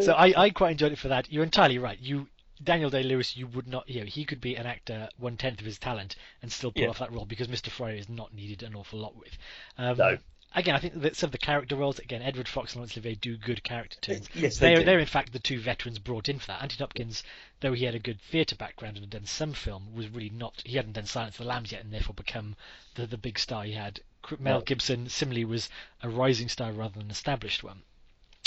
so 0.00 0.12
I, 0.12 0.32
I 0.36 0.50
quite 0.50 0.72
enjoyed 0.72 0.92
it 0.92 0.98
for 0.98 1.08
that. 1.08 1.30
You're 1.30 1.44
entirely 1.44 1.78
right. 1.78 1.98
You 2.00 2.28
Daniel 2.62 2.88
Day 2.90 3.02
Lewis, 3.02 3.36
you 3.36 3.46
would 3.48 3.66
not, 3.66 3.88
you 3.88 4.00
know, 4.00 4.06
he 4.06 4.24
could 4.24 4.40
be 4.40 4.54
an 4.56 4.66
actor 4.66 5.08
one 5.18 5.36
tenth 5.36 5.60
of 5.60 5.66
his 5.66 5.78
talent 5.78 6.16
and 6.40 6.50
still 6.50 6.72
pull 6.72 6.82
Yeah. 6.82 6.88
off 6.88 6.98
that 7.00 7.12
role 7.12 7.26
because 7.26 7.48
Mr. 7.48 7.68
Fryer 7.68 7.96
is 7.96 8.08
not 8.08 8.32
needed 8.32 8.62
an 8.62 8.74
awful 8.74 8.98
lot 8.98 9.16
with. 9.16 9.36
Um, 9.76 9.96
No. 9.96 10.18
Again, 10.56 10.76
I 10.76 10.78
think 10.78 11.00
that 11.02 11.16
some 11.16 11.26
of 11.28 11.32
the 11.32 11.38
character 11.38 11.74
roles, 11.74 11.98
again, 11.98 12.22
Edward 12.22 12.46
Fox 12.46 12.72
and 12.72 12.76
Laurence 12.80 12.96
Olivier 12.96 13.16
do 13.16 13.36
good 13.36 13.64
character 13.64 13.98
turns. 14.00 14.28
Yes, 14.34 14.58
they 14.58 14.72
they're, 14.76 14.84
they're 14.84 14.98
in 15.00 15.06
fact 15.06 15.32
the 15.32 15.40
two 15.40 15.58
veterans 15.58 15.98
brought 15.98 16.28
in 16.28 16.38
for 16.38 16.46
that. 16.46 16.62
Anthony 16.62 16.78
Hopkins, 16.78 17.24
though 17.58 17.72
he 17.72 17.84
had 17.84 17.96
a 17.96 17.98
good 17.98 18.20
theatre 18.20 18.54
background 18.54 18.96
and 18.96 19.02
had 19.02 19.10
done 19.10 19.26
some 19.26 19.52
film, 19.52 19.92
was 19.96 20.08
really 20.10 20.30
not. 20.30 20.62
He 20.64 20.76
hadn't 20.76 20.92
done 20.92 21.06
Silence 21.06 21.34
of 21.40 21.44
the 21.44 21.48
Lambs 21.48 21.72
yet, 21.72 21.82
and 21.82 21.92
therefore 21.92 22.14
become 22.14 22.54
the 22.94 23.04
the 23.04 23.18
big 23.18 23.40
star 23.40 23.64
he 23.64 23.72
had. 23.72 23.98
Mel. 24.38 24.60
Gibson 24.60 25.08
similarly 25.08 25.44
was 25.44 25.68
a 26.02 26.08
rising 26.08 26.48
star 26.48 26.72
rather 26.72 26.94
than 26.94 27.02
an 27.02 27.10
established 27.10 27.62
one. 27.62 27.82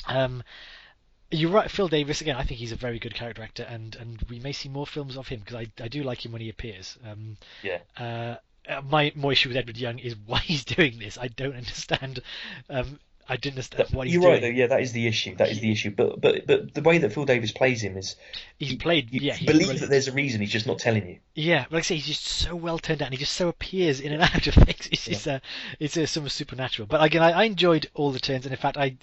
Um, 0.08 0.44
you're 1.30 1.52
right, 1.52 1.70
Phil 1.70 1.88
Davis. 1.90 2.22
Again, 2.22 2.38
I 2.38 2.44
think 2.44 2.60
he's 2.60 2.72
a 2.72 2.78
very 2.78 3.00
good 3.00 3.14
character 3.14 3.42
actor, 3.44 3.64
and, 3.64 3.96
and 3.96 4.22
we 4.30 4.40
may 4.40 4.54
see 4.54 4.70
more 4.70 4.88
films 4.88 5.18
of 5.18 5.28
him 5.28 5.40
because 5.40 5.56
I, 5.56 5.68
I 5.84 5.88
do 5.90 6.04
like 6.04 6.26
him 6.26 6.32
when 6.32 6.42
he 6.42 6.50
appears. 6.50 6.98
Um, 7.06 7.38
Yeah. 7.64 7.80
uh, 7.98 8.36
uh, 8.70 8.82
my 8.82 9.12
my 9.16 9.32
issue 9.32 9.50
with 9.50 9.58
Edward 9.58 9.78
Young 9.78 10.00
is 10.00 10.16
why 10.26 10.40
he's 10.46 10.66
doing 10.66 11.00
this. 11.00 11.18
I 11.18 11.28
don't 11.28 11.56
understand. 11.56 12.22
Um, 12.70 13.00
I 13.30 13.36
didn't 13.36 13.56
understand 13.56 13.90
what 13.92 14.08
he's 14.08 14.14
You're 14.14 14.22
doing. 14.22 14.34
right, 14.34 14.42
though. 14.42 14.48
Yeah, 14.48 14.68
that 14.68 14.82
is 14.82 14.94
the 14.94 15.06
issue. 15.08 15.36
That 15.36 15.50
is 15.50 15.60
the 15.60 15.72
issue. 15.72 15.92
But 15.92 16.22
but 16.22 16.48
but 16.48 16.74
the 16.74 16.82
way 16.82 16.98
that 17.00 17.14
Phil 17.14 17.26
Davis 17.26 17.52
plays 17.52 17.82
him 17.84 17.98
is 17.98 18.16
He's 18.58 18.72
you- 18.74 18.78
played. 18.78 19.12
You 19.14 19.20
yeah, 19.22 19.34
he's 19.36 19.46
believe 19.46 19.60
brilliant. 19.68 19.82
that 19.82 19.90
there's 19.90 20.08
a 20.08 20.12
reason. 20.14 20.42
He's 20.42 20.52
just 20.52 20.66
not 20.68 20.80
telling 20.80 21.08
you. 21.08 21.20
Yeah, 21.36 21.64
but 21.66 21.74
like 21.74 21.84
I 21.84 21.84
say, 21.84 21.96
he's 21.96 22.08
just 22.08 22.24
so 22.24 22.56
well 22.56 22.80
turned 22.80 23.02
out, 23.02 23.06
and 23.08 23.14
he 23.14 23.20
just 23.20 23.34
so 23.34 23.48
appears 23.50 24.00
in 24.00 24.14
and 24.14 24.22
out 24.24 24.48
of 24.48 24.54
things. 24.54 24.88
It's 24.92 25.06
just, 25.06 25.28
uh, 25.28 25.40
it's 25.80 25.98
uh, 25.98 26.06
some 26.06 26.28
supernatural. 26.30 26.88
But 26.88 27.04
again, 27.04 27.22
I, 27.22 27.32
I 27.32 27.44
enjoyed 27.44 27.90
all 27.94 28.12
the 28.12 28.20
turns, 28.20 28.46
and 28.46 28.54
in 28.54 28.60
fact, 28.60 28.78
I 28.78 28.98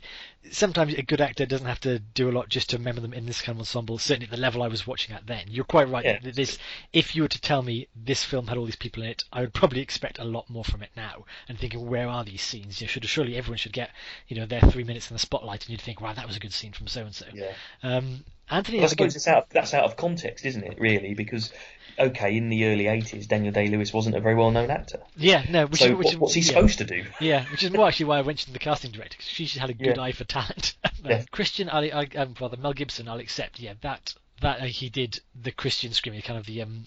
sometimes 0.51 0.94
a 0.94 1.02
good 1.02 1.20
actor 1.20 1.46
doesn't 1.46 1.66
have 1.66 1.80
to 1.80 1.98
do 1.98 2.28
a 2.28 2.32
lot 2.32 2.48
just 2.48 2.70
to 2.70 2.76
remember 2.76 3.01
them 3.01 3.14
in 3.14 3.26
this 3.26 3.40
kind 3.40 3.56
of 3.56 3.60
ensemble. 3.60 3.98
Certainly, 3.98 4.26
at 4.26 4.30
the 4.30 4.36
level 4.36 4.62
I 4.62 4.68
was 4.68 4.86
watching 4.86 5.14
at 5.14 5.26
then, 5.26 5.44
you're 5.48 5.64
quite 5.64 5.88
right. 5.88 6.05
Yeah. 6.05 6.18
that 6.22 6.34
This, 6.34 6.59
if 6.92 7.14
you 7.16 7.22
were 7.22 7.28
to 7.28 7.40
tell 7.40 7.62
me 7.62 7.88
this 7.96 8.24
film 8.24 8.46
had 8.48 8.59
all 8.59 8.64
these 8.66 8.76
people 8.76 9.02
in 9.02 9.10
it, 9.10 9.24
I 9.32 9.40
would 9.40 9.55
probably 9.55 9.80
expect 9.80 10.18
a 10.18 10.24
lot 10.24 10.51
more 10.51 10.64
from 10.64 10.82
it 10.82 10.90
now. 10.96 11.24
And 11.48 11.59
thinking, 11.59 11.86
where 11.88 12.09
are 12.09 12.24
these 12.24 12.42
scenes? 12.42 12.80
You 12.80 12.86
know, 12.86 12.88
should 12.88 13.05
surely 13.06 13.36
everyone 13.36 13.59
should 13.59 13.72
get, 13.72 13.90
you 14.28 14.36
know, 14.36 14.47
their 14.47 14.61
three 14.61 14.85
minutes 14.85 15.11
in 15.11 15.15
the 15.15 15.19
spotlight, 15.19 15.62
and 15.62 15.70
you'd 15.70 15.81
think, 15.81 16.01
wow, 16.01 16.12
that 16.12 16.27
was 16.27 16.36
a 16.36 16.41
good 16.41 16.53
scene 16.53 16.73
from 16.73 16.86
so 16.86 17.03
and 17.03 17.15
so. 17.15 17.27
Yeah. 17.32 17.53
Um, 17.82 18.24
Anthony, 18.51 18.78
But 18.78 18.85
I 18.85 18.89
suppose 18.89 19.16
it's 19.16 19.27
out. 19.28 19.49
That's 19.51 19.73
out 19.73 19.85
of 19.85 19.97
context, 19.97 20.45
isn't 20.45 20.62
it? 20.62 20.78
Really, 20.78 21.15
because 21.15 21.51
okay, 21.99 22.36
in 22.36 22.51
the 22.51 22.66
early 22.66 22.85
'80s, 22.85 23.27
Daniel 23.27 23.53
Day 23.53 23.69
Lewis 23.69 23.91
wasn't 23.93 24.16
a 24.16 24.20
very 24.20 24.35
well-known 24.35 24.70
actor. 24.70 25.01
yeah, 25.16 25.45
no, 25.49 25.65
which 25.66 25.81
so 25.81 25.86
is, 25.86 25.93
which 25.97 26.07
what, 26.09 26.19
what's 26.19 26.35
he 26.35 26.41
yeah. 26.43 26.47
supposed 26.49 26.78
to 26.78 26.85
do? 26.85 27.05
Yeah, 27.20 27.47
which 27.51 27.62
is 27.62 27.70
more 27.70 27.89
actually 27.89 28.07
why 28.07 28.19
I 28.19 28.23
mentioned 28.23 28.55
the 28.55 28.59
casting 28.59 28.91
director 28.91 29.16
because 29.16 29.31
she 29.31 29.59
had 29.59 29.70
a 29.70 29.74
good 29.74 29.97
Yeah. 29.97 30.03
eye 30.03 30.12
for 30.12 30.24
talent. 30.24 30.74
Uh, 30.85 30.89
Yeah. 31.05 31.23
Christian, 31.31 31.69
I, 31.69 31.89
I, 31.91 32.09
um, 32.16 32.35
rather 32.41 32.57
Mel 32.57 32.73
Gibson, 32.73 33.09
I'll 33.09 33.19
accept. 33.19 33.61
Yeah, 33.61 33.74
that 33.82 34.15
that 34.41 34.61
uh, 34.61 34.65
he 34.65 34.89
did 34.91 35.20
the 35.41 35.51
Christian 35.51 35.93
screaming, 35.93 36.20
kind 36.23 36.39
of 36.39 36.45
the 36.47 36.62
um, 36.62 36.86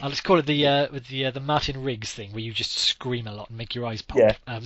I'll 0.00 0.10
just 0.10 0.24
call 0.24 0.38
it 0.38 0.46
the 0.46 0.66
uh, 0.66 0.88
the 1.08 1.26
uh, 1.26 1.30
the 1.32 1.40
Martin 1.40 1.82
Riggs 1.82 2.12
thing, 2.12 2.30
where 2.32 2.40
you 2.40 2.52
just 2.52 2.72
scream 2.72 3.26
a 3.26 3.32
lot 3.34 3.48
and 3.48 3.58
make 3.58 3.74
your 3.74 3.86
eyes 3.86 4.02
pop. 4.02 4.18
Yeah. 4.18 4.34
Um, 4.46 4.64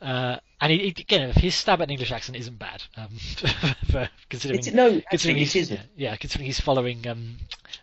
uh, 0.00 0.36
and 0.60 0.72
he, 0.72 0.78
he, 0.78 0.88
again, 0.88 1.32
his 1.32 1.54
stab 1.54 1.80
at 1.80 1.84
an 1.84 1.90
English 1.90 2.12
accent 2.12 2.36
isn't 2.36 2.58
bad, 2.58 2.82
um, 2.96 3.08
for 3.90 4.08
considering. 4.28 4.58
It's, 4.58 4.72
no, 4.72 5.00
considering 5.10 5.42
actually, 5.42 5.60
he's. 5.60 5.70
Yeah, 5.70 5.80
yeah, 5.96 6.16
considering 6.16 6.46
he's 6.46 6.60
following 6.60 7.06
um, 7.06 7.36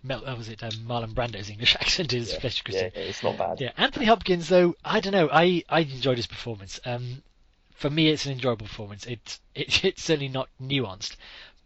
Mel, 0.03 0.27
uh, 0.27 0.35
was 0.35 0.49
it 0.49 0.63
um, 0.63 0.71
Marlon 0.87 1.13
Brando's 1.13 1.49
English 1.49 1.75
accent 1.79 2.13
is 2.13 2.33
Yeah, 2.33 2.39
Fletcher 2.39 2.63
yeah, 2.71 2.89
it's 2.93 3.23
not 3.23 3.37
bad. 3.37 3.61
Yeah, 3.61 3.71
Anthony 3.77 4.05
Hopkins, 4.05 4.49
though, 4.49 4.75
I 4.83 4.99
don't 4.99 5.13
know. 5.13 5.29
I, 5.31 5.63
I 5.69 5.81
enjoyed 5.81 6.17
his 6.17 6.27
performance. 6.27 6.79
Um, 6.85 7.23
for 7.71 7.89
me, 7.89 8.09
it's 8.09 8.25
an 8.25 8.33
enjoyable 8.33 8.67
performance. 8.67 9.05
It, 9.05 9.39
it 9.55 9.83
it's 9.85 10.03
certainly 10.03 10.29
not 10.29 10.49
nuanced, 10.61 11.15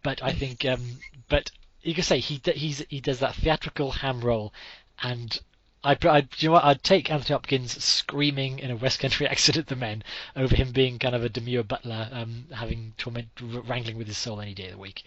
but 0.02 0.22
I 0.22 0.32
think, 0.32 0.64
um, 0.64 0.98
but 1.28 1.50
you 1.82 1.94
can 1.94 2.04
say 2.04 2.20
he 2.20 2.40
he's 2.44 2.84
he 2.88 3.00
does 3.00 3.20
that 3.20 3.34
theatrical 3.34 3.90
ham 3.90 4.20
role, 4.20 4.52
and 5.02 5.38
I, 5.84 5.96
I 6.02 6.20
do 6.22 6.28
you 6.38 6.48
know 6.48 6.54
what? 6.54 6.64
I'd 6.64 6.82
take 6.82 7.10
Anthony 7.10 7.34
Hopkins 7.34 7.82
screaming 7.82 8.58
in 8.58 8.70
a 8.70 8.76
West 8.76 9.00
Country 9.00 9.26
accent 9.28 9.56
at 9.56 9.66
the 9.66 9.76
men 9.76 10.02
over 10.34 10.54
him 10.54 10.72
being 10.72 10.98
kind 10.98 11.14
of 11.14 11.24
a 11.24 11.28
demure 11.28 11.62
butler, 11.62 12.08
um, 12.12 12.46
having 12.52 12.94
torment 12.98 13.28
wrangling 13.40 13.96
with 13.96 14.06
his 14.06 14.18
soul 14.18 14.40
any 14.40 14.54
day 14.54 14.66
of 14.66 14.72
the 14.72 14.78
week. 14.78 15.04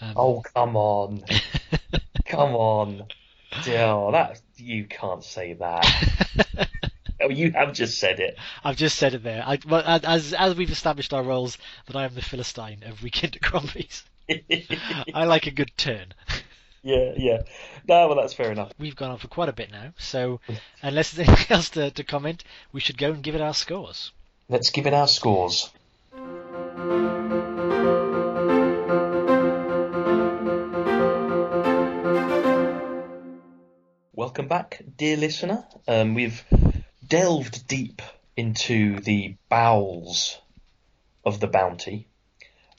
Um, 0.00 0.12
Oh 0.16 0.42
come 0.54 0.76
on, 0.76 1.24
come 2.26 2.54
on, 2.54 3.04
oh, 3.68 4.12
that 4.12 4.40
you 4.56 4.84
can't 4.84 5.24
say 5.24 5.54
that. 5.54 6.68
oh, 7.22 7.30
you 7.30 7.52
have 7.52 7.72
just 7.72 7.98
said 7.98 8.20
it. 8.20 8.38
I've 8.62 8.76
just 8.76 8.98
said 8.98 9.14
it 9.14 9.22
there. 9.22 9.42
I, 9.46 9.58
well, 9.66 9.82
as 9.86 10.34
as 10.34 10.54
we've 10.54 10.70
established 10.70 11.14
our 11.14 11.22
roles, 11.22 11.56
that 11.86 11.96
I 11.96 12.04
am 12.04 12.14
the 12.14 12.22
Philistine 12.22 12.82
of 12.84 13.02
Weekend 13.02 13.36
at 13.36 13.42
Crombie's. 13.42 14.04
I 15.14 15.24
like 15.24 15.46
a 15.46 15.50
good 15.50 15.72
turn. 15.76 16.12
Yeah, 16.82 17.12
yeah. 17.16 17.42
No, 17.86 18.08
well, 18.08 18.16
that's 18.16 18.32
fair 18.32 18.50
enough. 18.50 18.72
We've 18.78 18.96
gone 18.96 19.10
on 19.10 19.18
for 19.18 19.28
quite 19.28 19.48
a 19.48 19.52
bit 19.52 19.70
now, 19.70 19.92
so 19.98 20.40
unless 20.82 21.12
there's 21.12 21.28
anything 21.28 21.46
else 21.50 21.70
to, 21.70 21.90
to 21.90 22.04
comment, 22.04 22.44
we 22.72 22.80
should 22.80 22.98
go 22.98 23.12
and 23.12 23.22
give 23.22 23.34
it 23.34 23.40
our 23.40 23.54
scores. 23.54 24.12
Let's 24.48 24.70
give 24.70 24.86
it 24.86 24.94
our 24.94 25.06
scores. 25.06 25.70
Welcome 34.14 34.48
back, 34.48 34.82
dear 34.96 35.16
listener. 35.16 35.64
Um, 35.86 36.14
we've 36.14 36.44
delved 37.06 37.66
deep 37.68 38.00
into 38.36 39.00
the 39.00 39.34
bowels 39.48 40.38
of 41.24 41.40
the 41.40 41.46
bounty, 41.46 42.08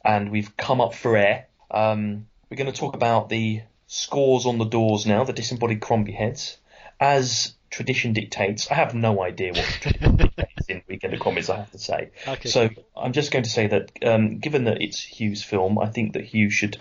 and 0.03 0.31
we've 0.31 0.57
come 0.57 0.81
up 0.81 0.95
for 0.95 1.15
air. 1.15 1.47
Um, 1.69 2.27
we're 2.49 2.57
going 2.57 2.71
to 2.71 2.77
talk 2.77 2.95
about 2.95 3.29
the 3.29 3.61
scores 3.91 4.45
on 4.45 4.57
the 4.57 4.63
doors 4.63 5.05
now, 5.05 5.25
the 5.25 5.33
disembodied 5.33 5.81
Crombie 5.81 6.13
heads. 6.13 6.57
As 6.97 7.53
tradition 7.69 8.13
dictates, 8.13 8.71
I 8.71 8.75
have 8.75 8.93
no 8.95 9.21
idea 9.21 9.51
what 9.51 9.65
tradition 9.81 10.15
dictates 10.15 10.69
in 10.69 10.81
Weekend 10.87 11.13
of 11.13 11.19
Crombie's, 11.19 11.49
I 11.49 11.57
have 11.57 11.71
to 11.71 11.77
say. 11.77 12.11
Okay. 12.25 12.47
So 12.47 12.69
I'm 12.95 13.11
just 13.11 13.31
going 13.31 13.43
to 13.43 13.49
say 13.49 13.67
that, 13.67 13.91
um, 14.01 14.39
given 14.39 14.63
that 14.63 14.81
it's 14.81 15.01
Hugh's 15.01 15.43
film, 15.43 15.77
I 15.77 15.87
think 15.87 16.13
that 16.13 16.23
Hugh 16.23 16.49
should 16.49 16.77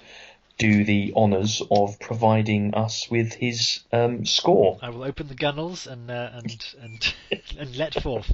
do 0.56 0.84
the 0.84 1.12
honours 1.16 1.60
of 1.68 1.98
providing 1.98 2.74
us 2.74 3.10
with 3.10 3.32
his 3.32 3.80
um, 3.92 4.24
score. 4.24 4.78
I 4.80 4.90
will 4.90 5.02
open 5.02 5.26
the 5.26 5.34
gunnels 5.34 5.88
and 5.88 6.08
uh, 6.10 6.30
and 6.34 6.74
and 6.80 7.14
and 7.58 7.76
let 7.76 8.00
forth. 8.00 8.30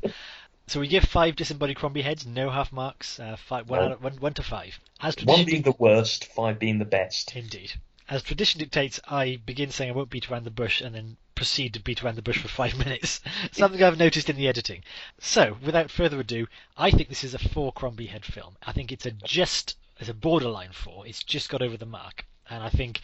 So 0.66 0.80
we 0.80 0.88
give 0.88 1.04
five 1.04 1.34
disembodied 1.34 1.76
Crombie 1.78 2.02
heads, 2.02 2.26
no 2.26 2.50
half 2.50 2.72
marks, 2.72 3.18
uh, 3.20 3.36
five, 3.36 3.70
one, 3.70 3.80
No. 3.80 3.86
out 3.86 3.92
of, 3.92 4.02
one, 4.02 4.16
one 4.16 4.34
to 4.34 4.42
five. 4.42 4.78
As 5.00 5.16
One 5.24 5.46
being 5.46 5.62
the 5.62 5.76
worst, 5.78 6.26
five 6.26 6.58
being 6.58 6.78
the 6.78 6.84
best. 6.84 7.34
Indeed. 7.34 7.72
As 8.08 8.22
tradition 8.22 8.60
dictates, 8.60 9.00
I 9.08 9.40
begin 9.44 9.70
saying 9.70 9.90
I 9.90 9.94
won't 9.94 10.10
beat 10.10 10.30
around 10.30 10.44
the 10.44 10.50
bush 10.50 10.80
and 10.80 10.94
then 10.94 11.16
proceed 11.34 11.74
to 11.74 11.80
beat 11.80 12.02
around 12.02 12.14
the 12.14 12.22
bush 12.22 12.38
for 12.38 12.48
five 12.48 12.78
minutes. 12.84 13.20
Something 13.50 13.82
I've 13.82 13.98
noticed 13.98 14.30
in 14.30 14.36
the 14.36 14.46
editing. 14.46 14.84
So, 15.18 15.58
without 15.60 15.90
further 15.90 16.20
ado, 16.20 16.46
I 16.76 16.90
think 16.90 17.08
this 17.08 17.24
is 17.24 17.34
a 17.34 17.38
four 17.38 17.72
Crombie 17.72 18.06
head 18.06 18.24
film. 18.24 18.56
I 18.62 18.72
think 18.72 18.92
it's 18.92 19.06
a 19.06 19.10
just, 19.10 19.76
it's 19.98 20.08
a 20.08 20.14
borderline 20.14 20.72
four. 20.72 21.06
It's 21.06 21.24
just 21.24 21.48
got 21.48 21.62
over 21.62 21.76
the 21.76 21.84
mark. 21.84 22.26
And 22.48 22.62
I 22.62 22.68
think 22.68 23.00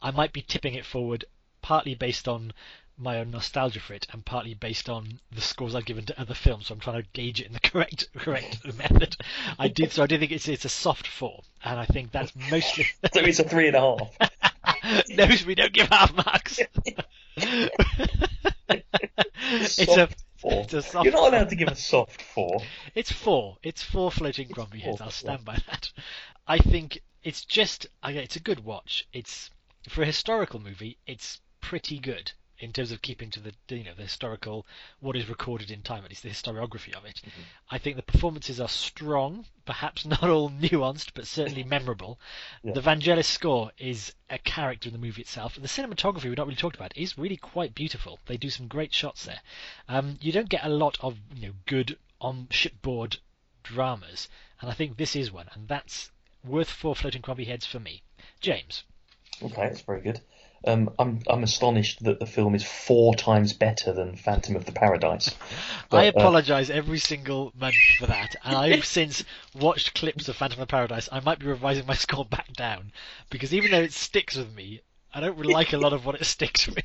I 0.00 0.10
might 0.12 0.32
be 0.32 0.42
tipping 0.42 0.74
it 0.74 0.86
forward 0.86 1.24
partly 1.60 1.94
based 1.94 2.28
on 2.28 2.52
my 2.96 3.18
own 3.18 3.30
nostalgia 3.30 3.80
for 3.80 3.94
it 3.94 4.06
and 4.12 4.24
partly 4.24 4.54
based 4.54 4.88
on 4.88 5.18
the 5.32 5.40
scores 5.40 5.74
I've 5.74 5.84
given 5.84 6.06
to 6.06 6.20
other 6.20 6.34
films. 6.34 6.66
So 6.66 6.74
I'm 6.74 6.80
trying 6.80 7.02
to 7.02 7.08
gauge 7.12 7.40
it 7.40 7.46
in 7.46 7.52
the 7.52 7.60
correct 7.60 8.08
correct 8.16 8.64
method. 8.78 9.16
I 9.58 9.68
did 9.68 9.92
so 9.92 10.02
I 10.04 10.06
do 10.06 10.18
think 10.18 10.32
it's 10.32 10.48
it's 10.48 10.64
a 10.64 10.68
soft 10.68 11.06
four, 11.06 11.42
and 11.64 11.78
I 11.78 11.86
think 11.86 12.12
that's 12.12 12.32
mostly 12.50 12.84
So 13.12 13.20
it's 13.20 13.40
a 13.40 13.44
three 13.44 13.68
and 13.68 13.76
a 13.76 13.80
half. 13.80 14.16
no, 15.10 15.26
we 15.46 15.54
don't 15.54 15.72
give 15.72 15.88
half 15.88 16.14
marks. 16.14 16.60
it's 18.68 19.88
a 19.88 20.08
four. 20.36 20.66
You're 20.70 20.82
not 20.82 21.12
four. 21.12 21.28
allowed 21.28 21.50
to 21.50 21.56
give 21.56 21.68
a 21.68 21.76
soft 21.76 22.22
four. 22.22 22.60
It's 22.94 23.10
four. 23.10 23.56
It's 23.62 23.82
four 23.82 24.10
floating 24.10 24.48
Crombie 24.48 24.80
heads. 24.80 25.00
I'll 25.00 25.10
stand 25.10 25.44
by 25.44 25.58
that. 25.68 25.90
I 26.46 26.58
think 26.58 27.00
it's 27.22 27.44
just. 27.44 27.86
I 28.02 28.12
It's 28.12 28.36
a 28.36 28.40
good 28.40 28.64
watch. 28.64 29.08
It's 29.12 29.50
for 29.88 30.02
a 30.02 30.06
historical 30.06 30.60
movie. 30.60 30.98
It's 31.06 31.40
pretty 31.60 31.98
good 31.98 32.32
in 32.58 32.72
terms 32.72 32.92
of 32.92 33.02
keeping 33.02 33.30
to 33.30 33.40
the 33.40 33.52
you 33.68 33.84
know 33.84 33.94
the 33.94 34.02
historical 34.02 34.66
what 35.00 35.16
is 35.16 35.28
recorded 35.28 35.70
in 35.70 35.82
time. 35.82 36.04
At 36.04 36.10
least 36.10 36.22
the 36.22 36.28
historiography 36.30 36.94
of 36.94 37.04
it. 37.04 37.20
Mm-hmm. 37.20 37.40
I 37.70 37.78
think 37.78 37.96
the 37.96 38.02
performances 38.02 38.60
are 38.60 38.68
strong. 38.68 39.46
Perhaps 39.64 40.04
not 40.04 40.22
all 40.24 40.50
nuanced, 40.50 41.12
but 41.14 41.26
certainly 41.26 41.62
memorable. 41.76 42.18
Yeah. 42.62 42.72
The 42.72 42.80
Vangelis 42.80 43.26
score 43.26 43.72
is 43.78 44.14
a 44.30 44.38
character 44.38 44.88
in 44.88 44.92
the 44.92 44.98
movie 44.98 45.22
itself. 45.22 45.54
The 45.54 45.68
cinematography 45.68 46.24
we've 46.24 46.36
not 46.36 46.46
really 46.46 46.56
talked 46.56 46.76
about 46.76 46.96
is 46.96 47.18
really 47.18 47.36
quite 47.36 47.74
beautiful. 47.74 48.18
They 48.26 48.36
do 48.36 48.50
some 48.50 48.68
great 48.68 48.92
shots 48.94 49.24
there. 49.24 49.40
Um, 49.88 50.18
you 50.20 50.32
don't 50.32 50.48
get 50.48 50.64
a 50.64 50.68
lot 50.68 50.98
of 51.00 51.18
you 51.34 51.48
know 51.48 51.54
good 51.66 51.98
on 52.20 52.48
shipboard 52.50 53.18
dramas, 53.62 54.28
and 54.60 54.70
I 54.70 54.74
think 54.74 54.96
this 54.96 55.16
is 55.16 55.32
one, 55.32 55.48
and 55.52 55.68
that's 55.68 56.10
worth 56.44 56.70
four 56.70 56.94
floating 56.94 57.22
Crombie 57.22 57.44
heads 57.46 57.66
for 57.66 57.80
me. 57.80 58.02
James, 58.40 58.84
Okay, 59.42 59.68
that's 59.68 59.80
very 59.80 60.00
good. 60.00 60.20
Um, 60.66 60.90
I'm 60.98 61.20
I'm 61.28 61.42
astonished 61.42 62.02
that 62.04 62.20
the 62.20 62.26
film 62.26 62.54
is 62.54 62.64
four 62.64 63.14
times 63.14 63.52
better 63.52 63.92
than 63.92 64.16
Phantom 64.16 64.56
of 64.56 64.64
the 64.64 64.72
Paradise. 64.72 65.30
I 65.92 66.04
But, 66.04 66.16
uh, 66.16 66.20
apologise 66.20 66.70
every 66.70 66.98
single 66.98 67.52
month 67.58 67.74
for 67.98 68.06
that, 68.06 68.36
and 68.44 68.56
I've 68.56 68.84
since 68.98 69.24
watched 69.54 69.94
clips 69.94 70.28
of 70.28 70.36
Phantom 70.36 70.60
of 70.60 70.68
the 70.68 70.70
Paradise. 70.70 71.08
I 71.12 71.20
might 71.20 71.38
be 71.38 71.46
revising 71.46 71.86
my 71.86 71.94
score 72.04 72.24
back 72.24 72.52
down 72.54 72.92
because 73.30 73.52
even 73.54 73.70
though 73.70 73.82
it 73.82 73.92
sticks 73.92 74.36
with 74.36 74.54
me, 74.54 74.80
I 75.12 75.20
don't 75.20 75.36
really 75.38 75.54
like 75.54 75.72
a 75.72 75.78
lot 75.78 75.92
of 75.92 76.04
what 76.06 76.16
it 76.16 76.24
sticks 76.24 76.66
with. 76.66 76.84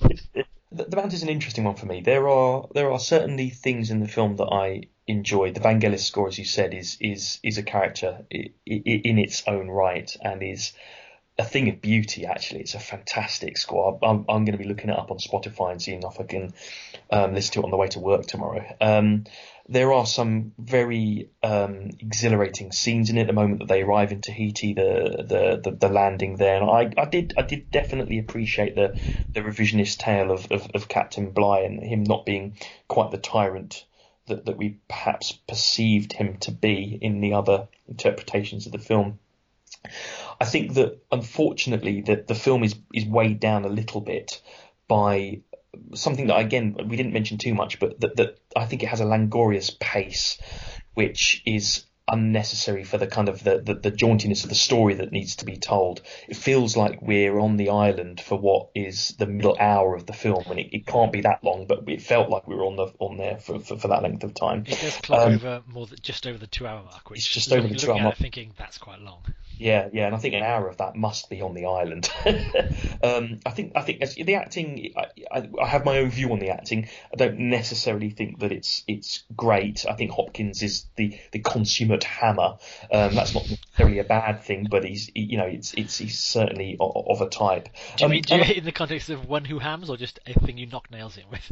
The, 0.72 0.84
the 0.84 0.96
Bounty 0.96 1.16
is 1.16 1.24
an 1.24 1.30
interesting 1.30 1.64
one 1.64 1.76
for 1.76 1.88
me. 1.88 2.02
There 2.02 2.28
are 2.30 2.68
there 2.74 2.92
are 2.92 3.00
certainly 3.00 3.50
things 3.50 3.90
in 3.90 4.02
the 4.02 4.08
film 4.08 4.36
that 4.36 4.50
I 4.52 4.84
enjoy. 5.08 5.52
The 5.52 5.62
Vangelis 5.62 6.02
score, 6.06 6.28
as 6.28 6.38
you 6.38 6.46
said, 6.46 6.74
is 6.74 6.98
is 7.00 7.40
is 7.44 7.58
a 7.58 7.64
character 7.64 8.26
i- 8.32 8.52
i- 8.70 9.02
in 9.04 9.18
its 9.18 9.44
own 9.48 9.68
right 9.68 10.16
and 10.22 10.44
is 10.44 10.74
a 11.40 11.44
thing 11.44 11.70
of 11.70 11.82
beauty. 11.82 12.26
Actually, 12.26 12.60
it's 12.60 12.76
a 12.76 12.80
fantastic 12.80 13.58
score. 13.58 13.98
I'm 14.04 14.26
I'm 14.30 14.46
going 14.46 14.58
to 14.58 14.58
be 14.58 14.66
looking 14.66 14.90
it 14.90 15.00
up 15.00 15.10
on 15.10 15.18
Spotify 15.18 15.72
and 15.72 15.82
seeing 15.82 16.04
if 16.04 16.20
I 16.20 16.24
can 16.24 16.54
um, 17.10 17.34
listen 17.34 17.54
to 17.54 17.60
it 17.62 17.64
on 17.64 17.72
the 17.72 17.78
way 17.78 17.88
to 17.88 18.00
work 18.00 18.28
tomorrow. 18.28 18.64
Um, 18.82 19.24
there 19.68 19.94
are 19.94 20.06
some 20.06 20.52
very 20.58 21.30
um, 21.42 21.92
exhilarating 22.00 22.72
scenes 22.72 23.10
in 23.10 23.18
it. 23.18 23.28
The 23.28 23.34
moment 23.34 23.60
that 23.60 23.70
they 23.70 23.84
arrive 23.84 24.12
in 24.12 24.22
Tahiti, 24.22 24.74
the 24.74 25.26
the, 25.28 25.62
the, 25.64 25.78
the 25.78 25.90
landing 25.90 26.36
there, 26.36 26.62
and 26.62 26.70
I, 26.70 27.02
I 27.02 27.06
did 27.06 27.34
I 27.38 27.44
did 27.44 27.72
definitely 27.72 28.20
appreciate 28.20 28.76
the 28.76 29.00
the 29.32 29.42
revisionist 29.42 29.98
tale 29.98 30.32
of, 30.32 30.52
of, 30.52 30.70
of 30.74 30.90
Captain 30.90 31.32
Bligh 31.32 31.62
and 31.62 31.82
him 31.82 32.04
not 32.04 32.26
being 32.26 32.58
quite 32.90 33.12
the 33.12 33.18
tyrant 33.18 33.86
that, 34.28 34.46
that 34.46 34.58
we 34.58 34.78
perhaps 34.90 35.32
perceived 35.32 36.14
him 36.14 36.38
to 36.38 36.52
be 36.52 36.98
in 37.02 37.22
the 37.22 37.34
other 37.34 37.68
interpretations 37.88 38.66
of 38.66 38.74
the 38.74 38.78
film. 38.78 39.20
I 40.40 40.46
think 40.46 40.74
that 40.76 41.00
unfortunately 41.12 42.02
that 42.02 42.28
the 42.28 42.36
film 42.36 42.64
is 42.64 42.76
is 42.94 43.06
weighed 43.06 43.40
down 43.40 43.66
a 43.66 43.70
little 43.70 44.02
bit 44.02 44.42
by 44.88 45.42
something 45.94 46.28
that 46.28 46.40
again 46.40 46.76
we 46.88 46.98
didn't 46.98 47.14
mention 47.14 47.38
too 47.38 47.54
much, 47.54 47.80
but 47.80 48.00
that, 48.02 48.16
that 48.18 48.40
I 48.56 48.66
think 48.66 48.84
it 48.84 48.90
has 48.90 49.02
a 49.02 49.06
languorous 49.06 49.70
pace, 49.80 50.38
which 50.94 51.42
is 51.46 51.86
unnecessary 52.12 52.84
for 52.84 52.98
the 52.98 53.06
kind 53.06 53.30
of 53.30 53.44
the, 53.44 53.60
the, 53.60 53.76
the 53.76 53.92
jauntiness 53.92 54.44
of 54.44 54.50
the 54.50 54.56
story 54.56 54.96
that 54.96 55.12
needs 55.12 55.36
to 55.36 55.46
be 55.46 55.58
told. 55.58 56.02
It 56.28 56.38
feels 56.38 56.76
like 56.76 57.04
we're 57.04 57.38
on 57.38 57.56
the 57.58 57.70
island 57.70 58.20
for 58.20 58.36
what 58.36 58.70
is 58.74 59.10
the 59.20 59.28
middle 59.28 59.56
hour 59.60 59.94
of 59.94 60.08
the 60.08 60.14
film, 60.14 60.44
and 60.50 60.60
it, 60.60 60.70
it 60.72 60.88
can't 60.88 61.12
be 61.12 61.22
that 61.22 61.44
long, 61.44 61.68
but 61.68 61.88
it 61.88 62.02
felt 62.02 62.30
like 62.32 62.48
we 62.48 62.56
were 62.56 62.66
on 62.66 62.78
the 62.78 62.88
on 62.98 63.18
there 63.18 63.38
for, 63.38 63.60
for, 63.60 63.78
for 63.78 63.90
that 63.90 64.02
length 64.02 64.24
of 64.24 64.34
time. 64.34 64.64
It 64.66 64.80
does 64.82 64.98
clock 64.98 65.28
Um, 65.28 65.34
over 65.36 65.62
more 65.68 65.86
than 65.86 66.00
just 66.02 66.26
over 66.26 66.40
the 66.40 66.48
two-hour 66.48 66.84
mark, 66.84 67.10
which 67.12 67.20
It's 67.20 67.28
just 67.28 67.52
over 67.54 67.68
the 67.68 67.76
two-hour 67.76 68.02
mark. 68.02 68.16
thinking 68.18 68.54
that's 68.58 68.80
quite 68.80 69.02
long. 69.02 69.22
Yeah, 69.60 69.90
yeah, 69.92 70.06
and 70.06 70.16
I 70.16 70.18
think 70.20 70.36
an 70.36 70.42
hour 70.44 70.70
of 70.70 70.78
that 70.78 70.96
must 70.96 71.30
be 71.30 71.42
on 71.42 71.54
the 71.54 71.66
island. 71.66 72.10
um, 73.04 73.42
I 73.46 73.50
think 73.50 73.74
I 73.76 73.82
think 73.82 74.00
the 74.26 74.36
acting. 74.36 74.94
I, 74.96 75.06
I, 75.30 75.50
I 75.62 75.68
have 75.68 75.84
my 75.84 75.98
own 75.98 76.10
view 76.10 76.32
on 76.32 76.40
the 76.40 76.50
acting. 76.50 76.88
I 77.14 77.18
don't 77.18 77.38
necessarily 77.38 78.10
think 78.10 78.40
that 78.40 78.54
it's 78.54 78.84
it's 78.88 79.24
great. 79.36 79.86
I 79.88 79.94
think 79.96 80.12
Hopkins 80.12 80.64
is 80.64 80.86
the, 80.96 81.20
the 81.34 81.40
consummate 81.40 82.06
hammer. 82.06 82.58
Um, 82.92 83.14
that's 83.16 83.34
not 83.36 83.50
necessarily 83.50 84.00
a 84.00 84.06
bad 84.06 84.44
thing, 84.44 84.68
but 84.72 84.86
he's 84.86 85.12
he, 85.14 85.24
you 85.24 85.38
know 85.38 85.46
it's 85.46 85.74
it's 85.74 85.98
he's 85.98 86.18
certainly 86.20 86.78
of, 86.80 86.96
of 86.96 87.22
a 87.22 87.30
type. 87.30 87.66
Do 87.98 88.04
you 88.04 88.06
Um, 88.06 88.12
mean 88.12 88.22
do 88.24 88.36
you, 88.38 88.44
in 88.54 88.64
the 88.64 88.72
context 88.72 89.10
of 89.10 89.28
one 89.28 89.44
who 89.44 89.60
hams 89.60 89.90
or 89.90 89.98
just 89.98 90.20
a 90.26 90.40
thing 90.40 90.58
you 90.58 90.68
knock 90.68 90.90
nails 90.90 91.18
in 91.18 91.24
with? 91.30 91.52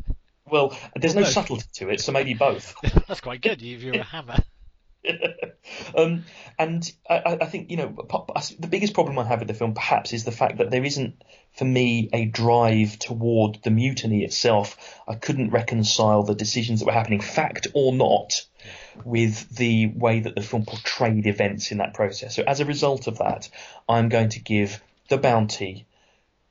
well, 0.49 0.77
there's 0.95 1.15
no 1.15 1.23
subtlety 1.23 1.67
to 1.73 1.89
it, 1.89 1.99
so 1.99 2.13
maybe 2.13 2.33
both. 2.33 2.73
that's 3.07 3.19
quite 3.19 3.41
good. 3.41 3.61
If 3.61 3.83
you're 3.83 3.95
a 3.95 4.03
hammer. 4.15 4.37
um, 5.97 6.23
and 6.59 6.91
I, 7.09 7.37
I- 7.41 7.45
think 7.45 7.71
you 7.71 7.77
know 7.77 7.95
the 8.59 8.67
biggest 8.67 8.93
problem 8.93 9.17
I 9.17 9.25
have 9.25 9.39
with 9.39 9.47
the 9.47 9.53
film 9.53 9.73
perhaps 9.73 10.13
is 10.13 10.23
the 10.23 10.31
fact 10.31 10.57
that 10.57 10.69
there 10.69 10.83
isn't 10.83 11.23
for 11.55 11.65
me 11.65 12.09
a 12.13 12.25
drive 12.25 12.99
toward 12.99 13.59
the 13.63 13.71
mutiny 13.71 14.23
itself. 14.23 15.01
I 15.07 15.15
couldn't 15.15 15.51
reconcile 15.51 16.23
the 16.23 16.35
decisions 16.35 16.79
that 16.79 16.85
were 16.85 16.91
happening, 16.91 17.21
fact 17.21 17.67
or 17.73 17.93
not, 17.93 18.45
with 19.03 19.49
the 19.55 19.87
way 19.87 20.19
that 20.19 20.35
the 20.35 20.41
film 20.41 20.65
portrayed 20.65 21.25
events 21.25 21.71
in 21.71 21.79
that 21.79 21.93
process. 21.93 22.35
So 22.35 22.43
as 22.45 22.59
a 22.59 22.65
result 22.65 23.07
of 23.07 23.17
that, 23.17 23.49
I'm 23.89 24.09
going 24.09 24.29
to 24.29 24.39
give 24.39 24.81
the 25.09 25.17
bounty 25.17 25.86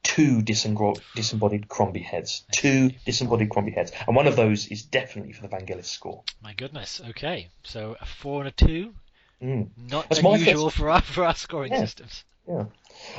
two 0.07 0.41
disembro- 0.41 1.01
disembodied 1.17 1.69
Crombie 1.69 2.01
heads, 2.01 2.45
two 2.53 2.91
disembodied 3.05 3.51
Crombie 3.51 3.73
heads, 3.73 3.91
and 4.07 4.15
one 4.15 4.29
of 4.29 4.37
those 4.37 4.69
is 4.69 4.83
definitely 4.83 5.33
for 5.33 5.43
the 5.43 5.49
Vangelis 5.49 5.87
score. 5.87 6.23
My 6.41 6.55
goodness. 6.55 7.03
Okay, 7.11 7.49
so 7.65 7.97
a 8.01 8.07
four 8.07 8.41
and 8.41 8.49
a 8.49 8.53
two. 8.53 8.95
Mm. 9.43 9.69
Not 9.91 10.09
That's 10.09 10.21
unusual 10.21 10.71
for 10.71 10.89
our 10.91 11.03
for 11.03 11.25
our 11.25 11.35
scoring 11.35 11.73
Yeah. 11.73 11.81
systems. 11.81 12.25
Yeah. 12.49 12.67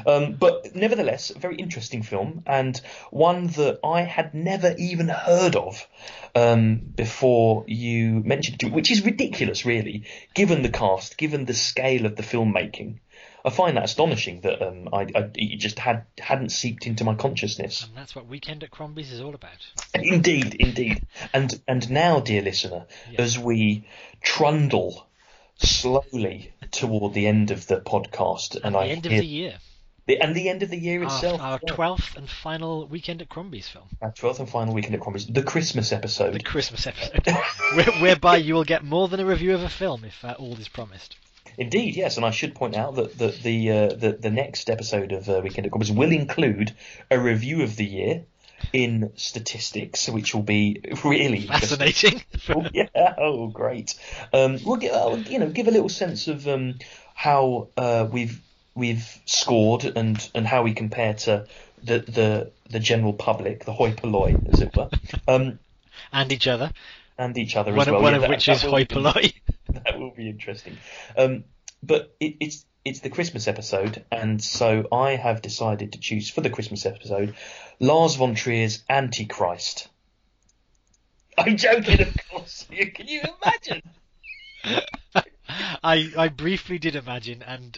Um, 0.05 0.33
but 0.33 0.73
nevertheless, 0.73 1.29
a 1.31 1.37
very 1.37 1.57
interesting 1.57 2.01
film 2.01 2.43
and 2.47 2.79
one 3.11 3.47
that 3.47 3.79
I 3.83 4.01
had 4.03 4.33
never 4.33 4.73
even 4.77 5.09
heard 5.09 5.57
of 5.57 5.85
um, 6.33 6.77
before 6.95 7.65
you 7.67 8.21
mentioned 8.23 8.63
it, 8.63 8.71
which 8.71 8.89
is 8.89 9.03
ridiculous, 9.03 9.65
really, 9.65 10.05
given 10.33 10.61
the 10.61 10.69
cast, 10.69 11.17
given 11.17 11.43
the 11.43 11.53
scale 11.53 12.05
of 12.05 12.15
the 12.15 12.23
filmmaking. 12.23 12.99
I 13.47 13.49
find 13.49 13.77
that 13.77 13.85
astonishing 13.85 14.41
that 14.41 14.61
um, 14.61 14.89
I, 14.93 15.01
I 15.15 15.29
it 15.35 15.57
just 15.57 15.79
had 15.79 16.03
hadn't 16.19 16.49
seeped 16.51 16.85
into 16.85 17.03
my 17.03 17.15
consciousness. 17.15 17.83
And 17.83 17.95
that's 17.95 18.15
what 18.15 18.27
Weekend 18.27 18.63
at 18.63 18.71
Crombie's 18.71 19.11
is 19.11 19.21
all 19.21 19.33
about. 19.33 19.65
Indeed, 19.95 20.53
indeed. 20.55 21.01
And 21.33 21.59
and 21.67 21.89
now, 21.89 22.19
dear 22.19 22.41
listener, 22.41 22.85
Yeah. 23.11 23.21
as 23.21 23.39
we 23.39 23.87
trundle 24.21 25.07
slowly 25.57 26.53
toward 26.71 27.13
the 27.13 27.27
end 27.27 27.51
of 27.51 27.67
the 27.67 27.77
podcast, 27.81 28.59
and, 28.63 28.75
the 28.75 28.79
I 28.79 28.87
end 28.87 29.05
of 29.05 29.11
the 29.11 29.25
year. 29.25 29.55
the- 30.05 30.19
and 30.21 30.35
the 30.35 30.49
end 30.49 30.61
of 30.63 30.69
the 30.69 30.77
year 30.77 31.01
Our, 31.01 31.07
itself, 31.07 31.41
our. 31.41 31.59
12th 31.59 32.15
and 32.15 32.29
final 32.29 32.85
Weekend 32.87 33.21
at 33.21 33.29
Crombie's 33.29 33.67
film. 33.67 33.85
our 34.01 34.11
twelfth 34.11 34.39
and 34.39 34.49
final 34.49 34.73
weekend 34.73 34.95
at 34.95 35.01
Crombie's, 35.01 35.25
the 35.25 35.43
Christmas 35.43 35.91
episode. 35.91 36.33
The. 36.33 36.39
Christmas 36.41 36.85
episode. 36.87 37.27
whereby 38.01 38.37
you 38.37 38.53
will 38.53 38.63
get 38.63 38.83
more 38.83 39.07
than 39.07 39.19
a 39.19 39.25
review 39.25 39.53
of 39.55 39.63
a 39.63 39.69
film 39.69 40.03
if 40.05 40.23
uh, 40.23 40.35
all 40.37 40.55
is 40.57 40.67
promised. 40.67 41.15
Indeed, 41.57 41.95
yes, 41.95 42.17
and 42.17 42.25
I 42.25 42.31
should 42.31 42.55
point 42.55 42.75
out 42.75 42.95
that, 42.95 43.17
that 43.17 43.41
the, 43.41 43.71
uh, 43.71 43.87
the 43.89 44.17
the 44.19 44.29
next 44.31 44.69
episode 44.69 45.11
of 45.11 45.29
uh, 45.29 45.41
Weekend 45.43 45.65
at 45.65 45.71
Crombie's 45.71 45.91
will 45.91 46.11
include 46.11 46.73
a 47.11 47.19
review 47.19 47.63
of 47.63 47.75
the 47.75 47.85
year 47.85 48.23
in 48.73 49.11
statistics, 49.15 50.09
which 50.09 50.33
will 50.35 50.43
be 50.43 50.81
really. 51.03 51.41
Fascinating. 51.47 52.21
Oh, 52.49 52.65
yeah. 52.73 52.87
Oh, 53.17 53.47
great. 53.47 53.93
Um, 54.31 54.57
we'll 54.63 54.77
give, 54.77 54.93
uh, 54.93 55.17
you 55.27 55.37
know, 55.39 55.49
give 55.49 55.67
a 55.67 55.71
little 55.71 55.89
sense 55.89 56.27
of 56.29 56.47
um, 56.47 56.75
how 57.13 57.67
uh, 57.75 58.07
we've 58.09 58.39
we've 58.73 59.19
scored 59.25 59.83
and, 59.83 60.29
and 60.33 60.47
how 60.47 60.63
we 60.63 60.73
compare 60.73 61.13
to 61.15 61.45
the 61.83 61.99
the, 61.99 62.51
the 62.69 62.79
general 62.79 63.11
public, 63.13 63.65
the 63.65 63.73
hoi 63.73 63.91
polloi, 63.91 64.35
as 64.53 64.61
it 64.61 64.75
were, 64.75 64.89
um, 65.27 65.59
and 66.13 66.31
each 66.31 66.47
other. 66.47 66.71
and 67.17 67.37
each 67.37 67.55
other 67.57 67.71
One, 67.73 67.81
as 67.81 67.87
of- 67.87 67.93
well. 67.95 68.01
one 68.03 68.11
Yeah, 68.13 68.15
of 68.17 68.21
that- 68.21 68.29
which 68.29 68.45
that 68.45 68.55
is 68.57 68.61
hoi 68.63 68.85
polloi. 68.85 69.33
That 69.85 69.99
will 69.99 70.11
be 70.11 70.29
interesting. 70.29 70.77
Um, 71.17 71.43
but 71.83 72.15
it, 72.19 72.35
it's 72.39 72.65
it's 72.85 72.99
the 73.01 73.09
Christmas 73.09 73.47
episode, 73.47 74.05
and 74.11 74.41
so 74.41 74.87
I 74.91 75.11
have 75.11 75.41
decided 75.41 75.93
to 75.93 75.99
choose 75.99 76.29
for 76.29 76.41
the 76.41 76.49
Christmas 76.49 76.85
episode 76.85 77.35
Lars 77.79 78.15
von 78.15 78.35
Trier's 78.35 78.83
Antichrist. 78.89 79.89
I'm 81.37 81.57
joking, 81.57 82.01
of 82.01 82.15
course. 82.29 82.65
Can 82.95 83.07
you 83.07 83.21
imagine? 83.43 83.81
I, 85.83 86.11
I 86.17 86.27
briefly 86.29 86.79
did 86.79 86.95
imagine, 86.95 87.43
and 87.43 87.77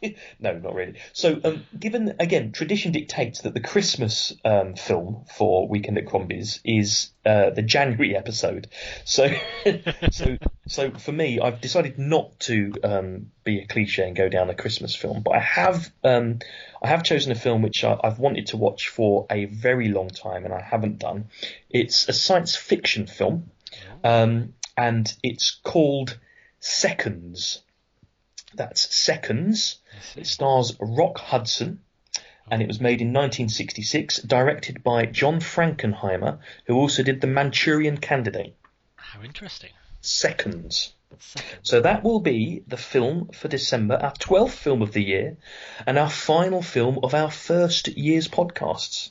no, 0.38 0.58
not 0.58 0.74
really. 0.74 0.94
So, 1.12 1.40
um, 1.42 1.64
given 1.78 2.14
again, 2.20 2.52
tradition 2.52 2.92
dictates 2.92 3.42
that 3.42 3.54
the 3.54 3.60
Christmas 3.60 4.32
um, 4.44 4.74
film 4.74 5.24
for 5.36 5.68
Weekend 5.68 5.98
at 5.98 6.06
Crombie's 6.06 6.60
is 6.64 7.10
uh, 7.26 7.50
the 7.50 7.62
January 7.62 8.16
episode. 8.16 8.68
So, 9.04 9.28
so, 10.12 10.36
so 10.68 10.90
for 10.92 11.12
me, 11.12 11.40
I've 11.40 11.60
decided 11.60 11.98
not 11.98 12.38
to 12.40 12.72
um, 12.84 13.32
be 13.44 13.58
a 13.60 13.66
cliche 13.66 14.06
and 14.06 14.16
go 14.16 14.28
down 14.28 14.50
a 14.50 14.54
Christmas 14.54 14.94
film, 14.94 15.22
but 15.22 15.32
I 15.32 15.40
have, 15.40 15.90
um, 16.04 16.38
I 16.82 16.88
have 16.88 17.02
chosen 17.02 17.32
a 17.32 17.36
film 17.36 17.62
which 17.62 17.82
I, 17.82 17.98
I've 18.02 18.18
wanted 18.18 18.48
to 18.48 18.56
watch 18.56 18.88
for 18.88 19.26
a 19.30 19.46
very 19.46 19.88
long 19.88 20.10
time 20.10 20.44
and 20.44 20.54
I 20.54 20.60
haven't 20.60 20.98
done. 20.98 21.26
It's 21.70 22.08
a 22.08 22.12
science 22.12 22.54
fiction 22.54 23.06
film, 23.06 23.50
um, 24.04 24.54
and 24.76 25.12
it's 25.24 25.58
called 25.64 26.18
Seconds. 26.60 27.62
That's 28.58 28.94
Seconds. 28.94 29.78
It 30.16 30.26
stars 30.26 30.76
Rock 30.80 31.18
Hudson, 31.18 31.80
and 32.50 32.60
it 32.60 32.68
was 32.68 32.80
made 32.80 33.00
in 33.00 33.08
1966, 33.08 34.18
directed 34.22 34.82
by 34.82 35.06
John 35.06 35.40
Frankenheimer, 35.40 36.40
who 36.66 36.74
also 36.74 37.02
did 37.02 37.20
The 37.20 37.26
Manchurian 37.28 37.98
Candidate. 37.98 38.56
how 38.96 39.22
interesting. 39.22 39.70
Seconds. 40.00 40.92
Second. 41.18 41.58
So 41.62 41.80
that 41.80 42.02
will 42.04 42.20
be 42.20 42.62
the 42.66 42.76
film 42.76 43.30
for 43.32 43.48
December, 43.48 43.94
our 43.94 44.12
12th 44.12 44.50
film 44.50 44.82
of 44.82 44.92
the 44.92 45.02
year, 45.02 45.36
and 45.86 45.98
our 45.98 46.10
final 46.10 46.60
film 46.60 46.98
of 47.02 47.14
our 47.14 47.30
first 47.30 47.88
year's 47.88 48.28
podcasts. 48.28 49.10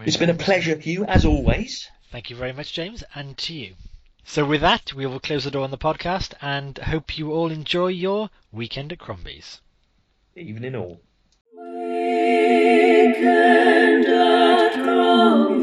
It's 0.00 0.16
been 0.16 0.30
a 0.30 0.34
pleasure, 0.34 0.76
Hugh, 0.76 1.04
as 1.04 1.24
always. 1.24 1.88
Thank 2.10 2.30
you 2.30 2.36
very 2.36 2.52
much, 2.52 2.72
James, 2.72 3.04
and 3.14 3.36
to 3.38 3.54
you. 3.54 3.74
So 4.24 4.44
with 4.44 4.60
that, 4.60 4.92
we 4.94 5.04
will 5.06 5.20
close 5.20 5.44
the 5.44 5.50
door 5.50 5.64
on 5.64 5.70
the 5.70 5.78
podcast 5.78 6.34
and 6.40 6.78
hope 6.78 7.18
you 7.18 7.32
all 7.32 7.50
enjoy 7.50 7.88
your 7.88 8.30
weekend 8.50 8.92
at 8.92 8.98
Crombie's. 8.98 9.60
Evening 10.36 10.74
all. 10.74 11.00
Weekend 11.54 13.26
at 14.06 14.72
Crombie's. 14.74 15.62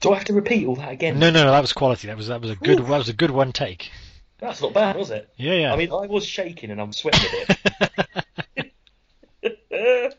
Do 0.00 0.12
I 0.12 0.16
have 0.16 0.24
to 0.26 0.34
repeat 0.34 0.66
all 0.66 0.76
that 0.76 0.92
again? 0.92 1.18
No, 1.18 1.30
no, 1.30 1.44
no, 1.44 1.52
that 1.52 1.60
was 1.60 1.72
quality. 1.72 2.08
That 2.08 2.16
was 2.16 2.26
that 2.26 2.42
was 2.42 2.50
a 2.50 2.56
good 2.56 2.80
Ooh. 2.80 2.84
that 2.84 2.98
was 2.98 3.08
a 3.08 3.14
good 3.14 3.30
one 3.30 3.52
take. 3.52 3.90
That's 4.38 4.60
not 4.60 4.74
bad, 4.74 4.96
was 4.96 5.10
it? 5.10 5.30
Yeah, 5.36 5.54
yeah. 5.54 5.72
I 5.72 5.76
mean, 5.76 5.90
I 5.90 6.06
was 6.06 6.26
shaking 6.26 6.70
and 6.70 6.80
I'm 6.80 6.92
sweating 6.92 7.22
a 7.22 7.46
bit. 7.46 7.58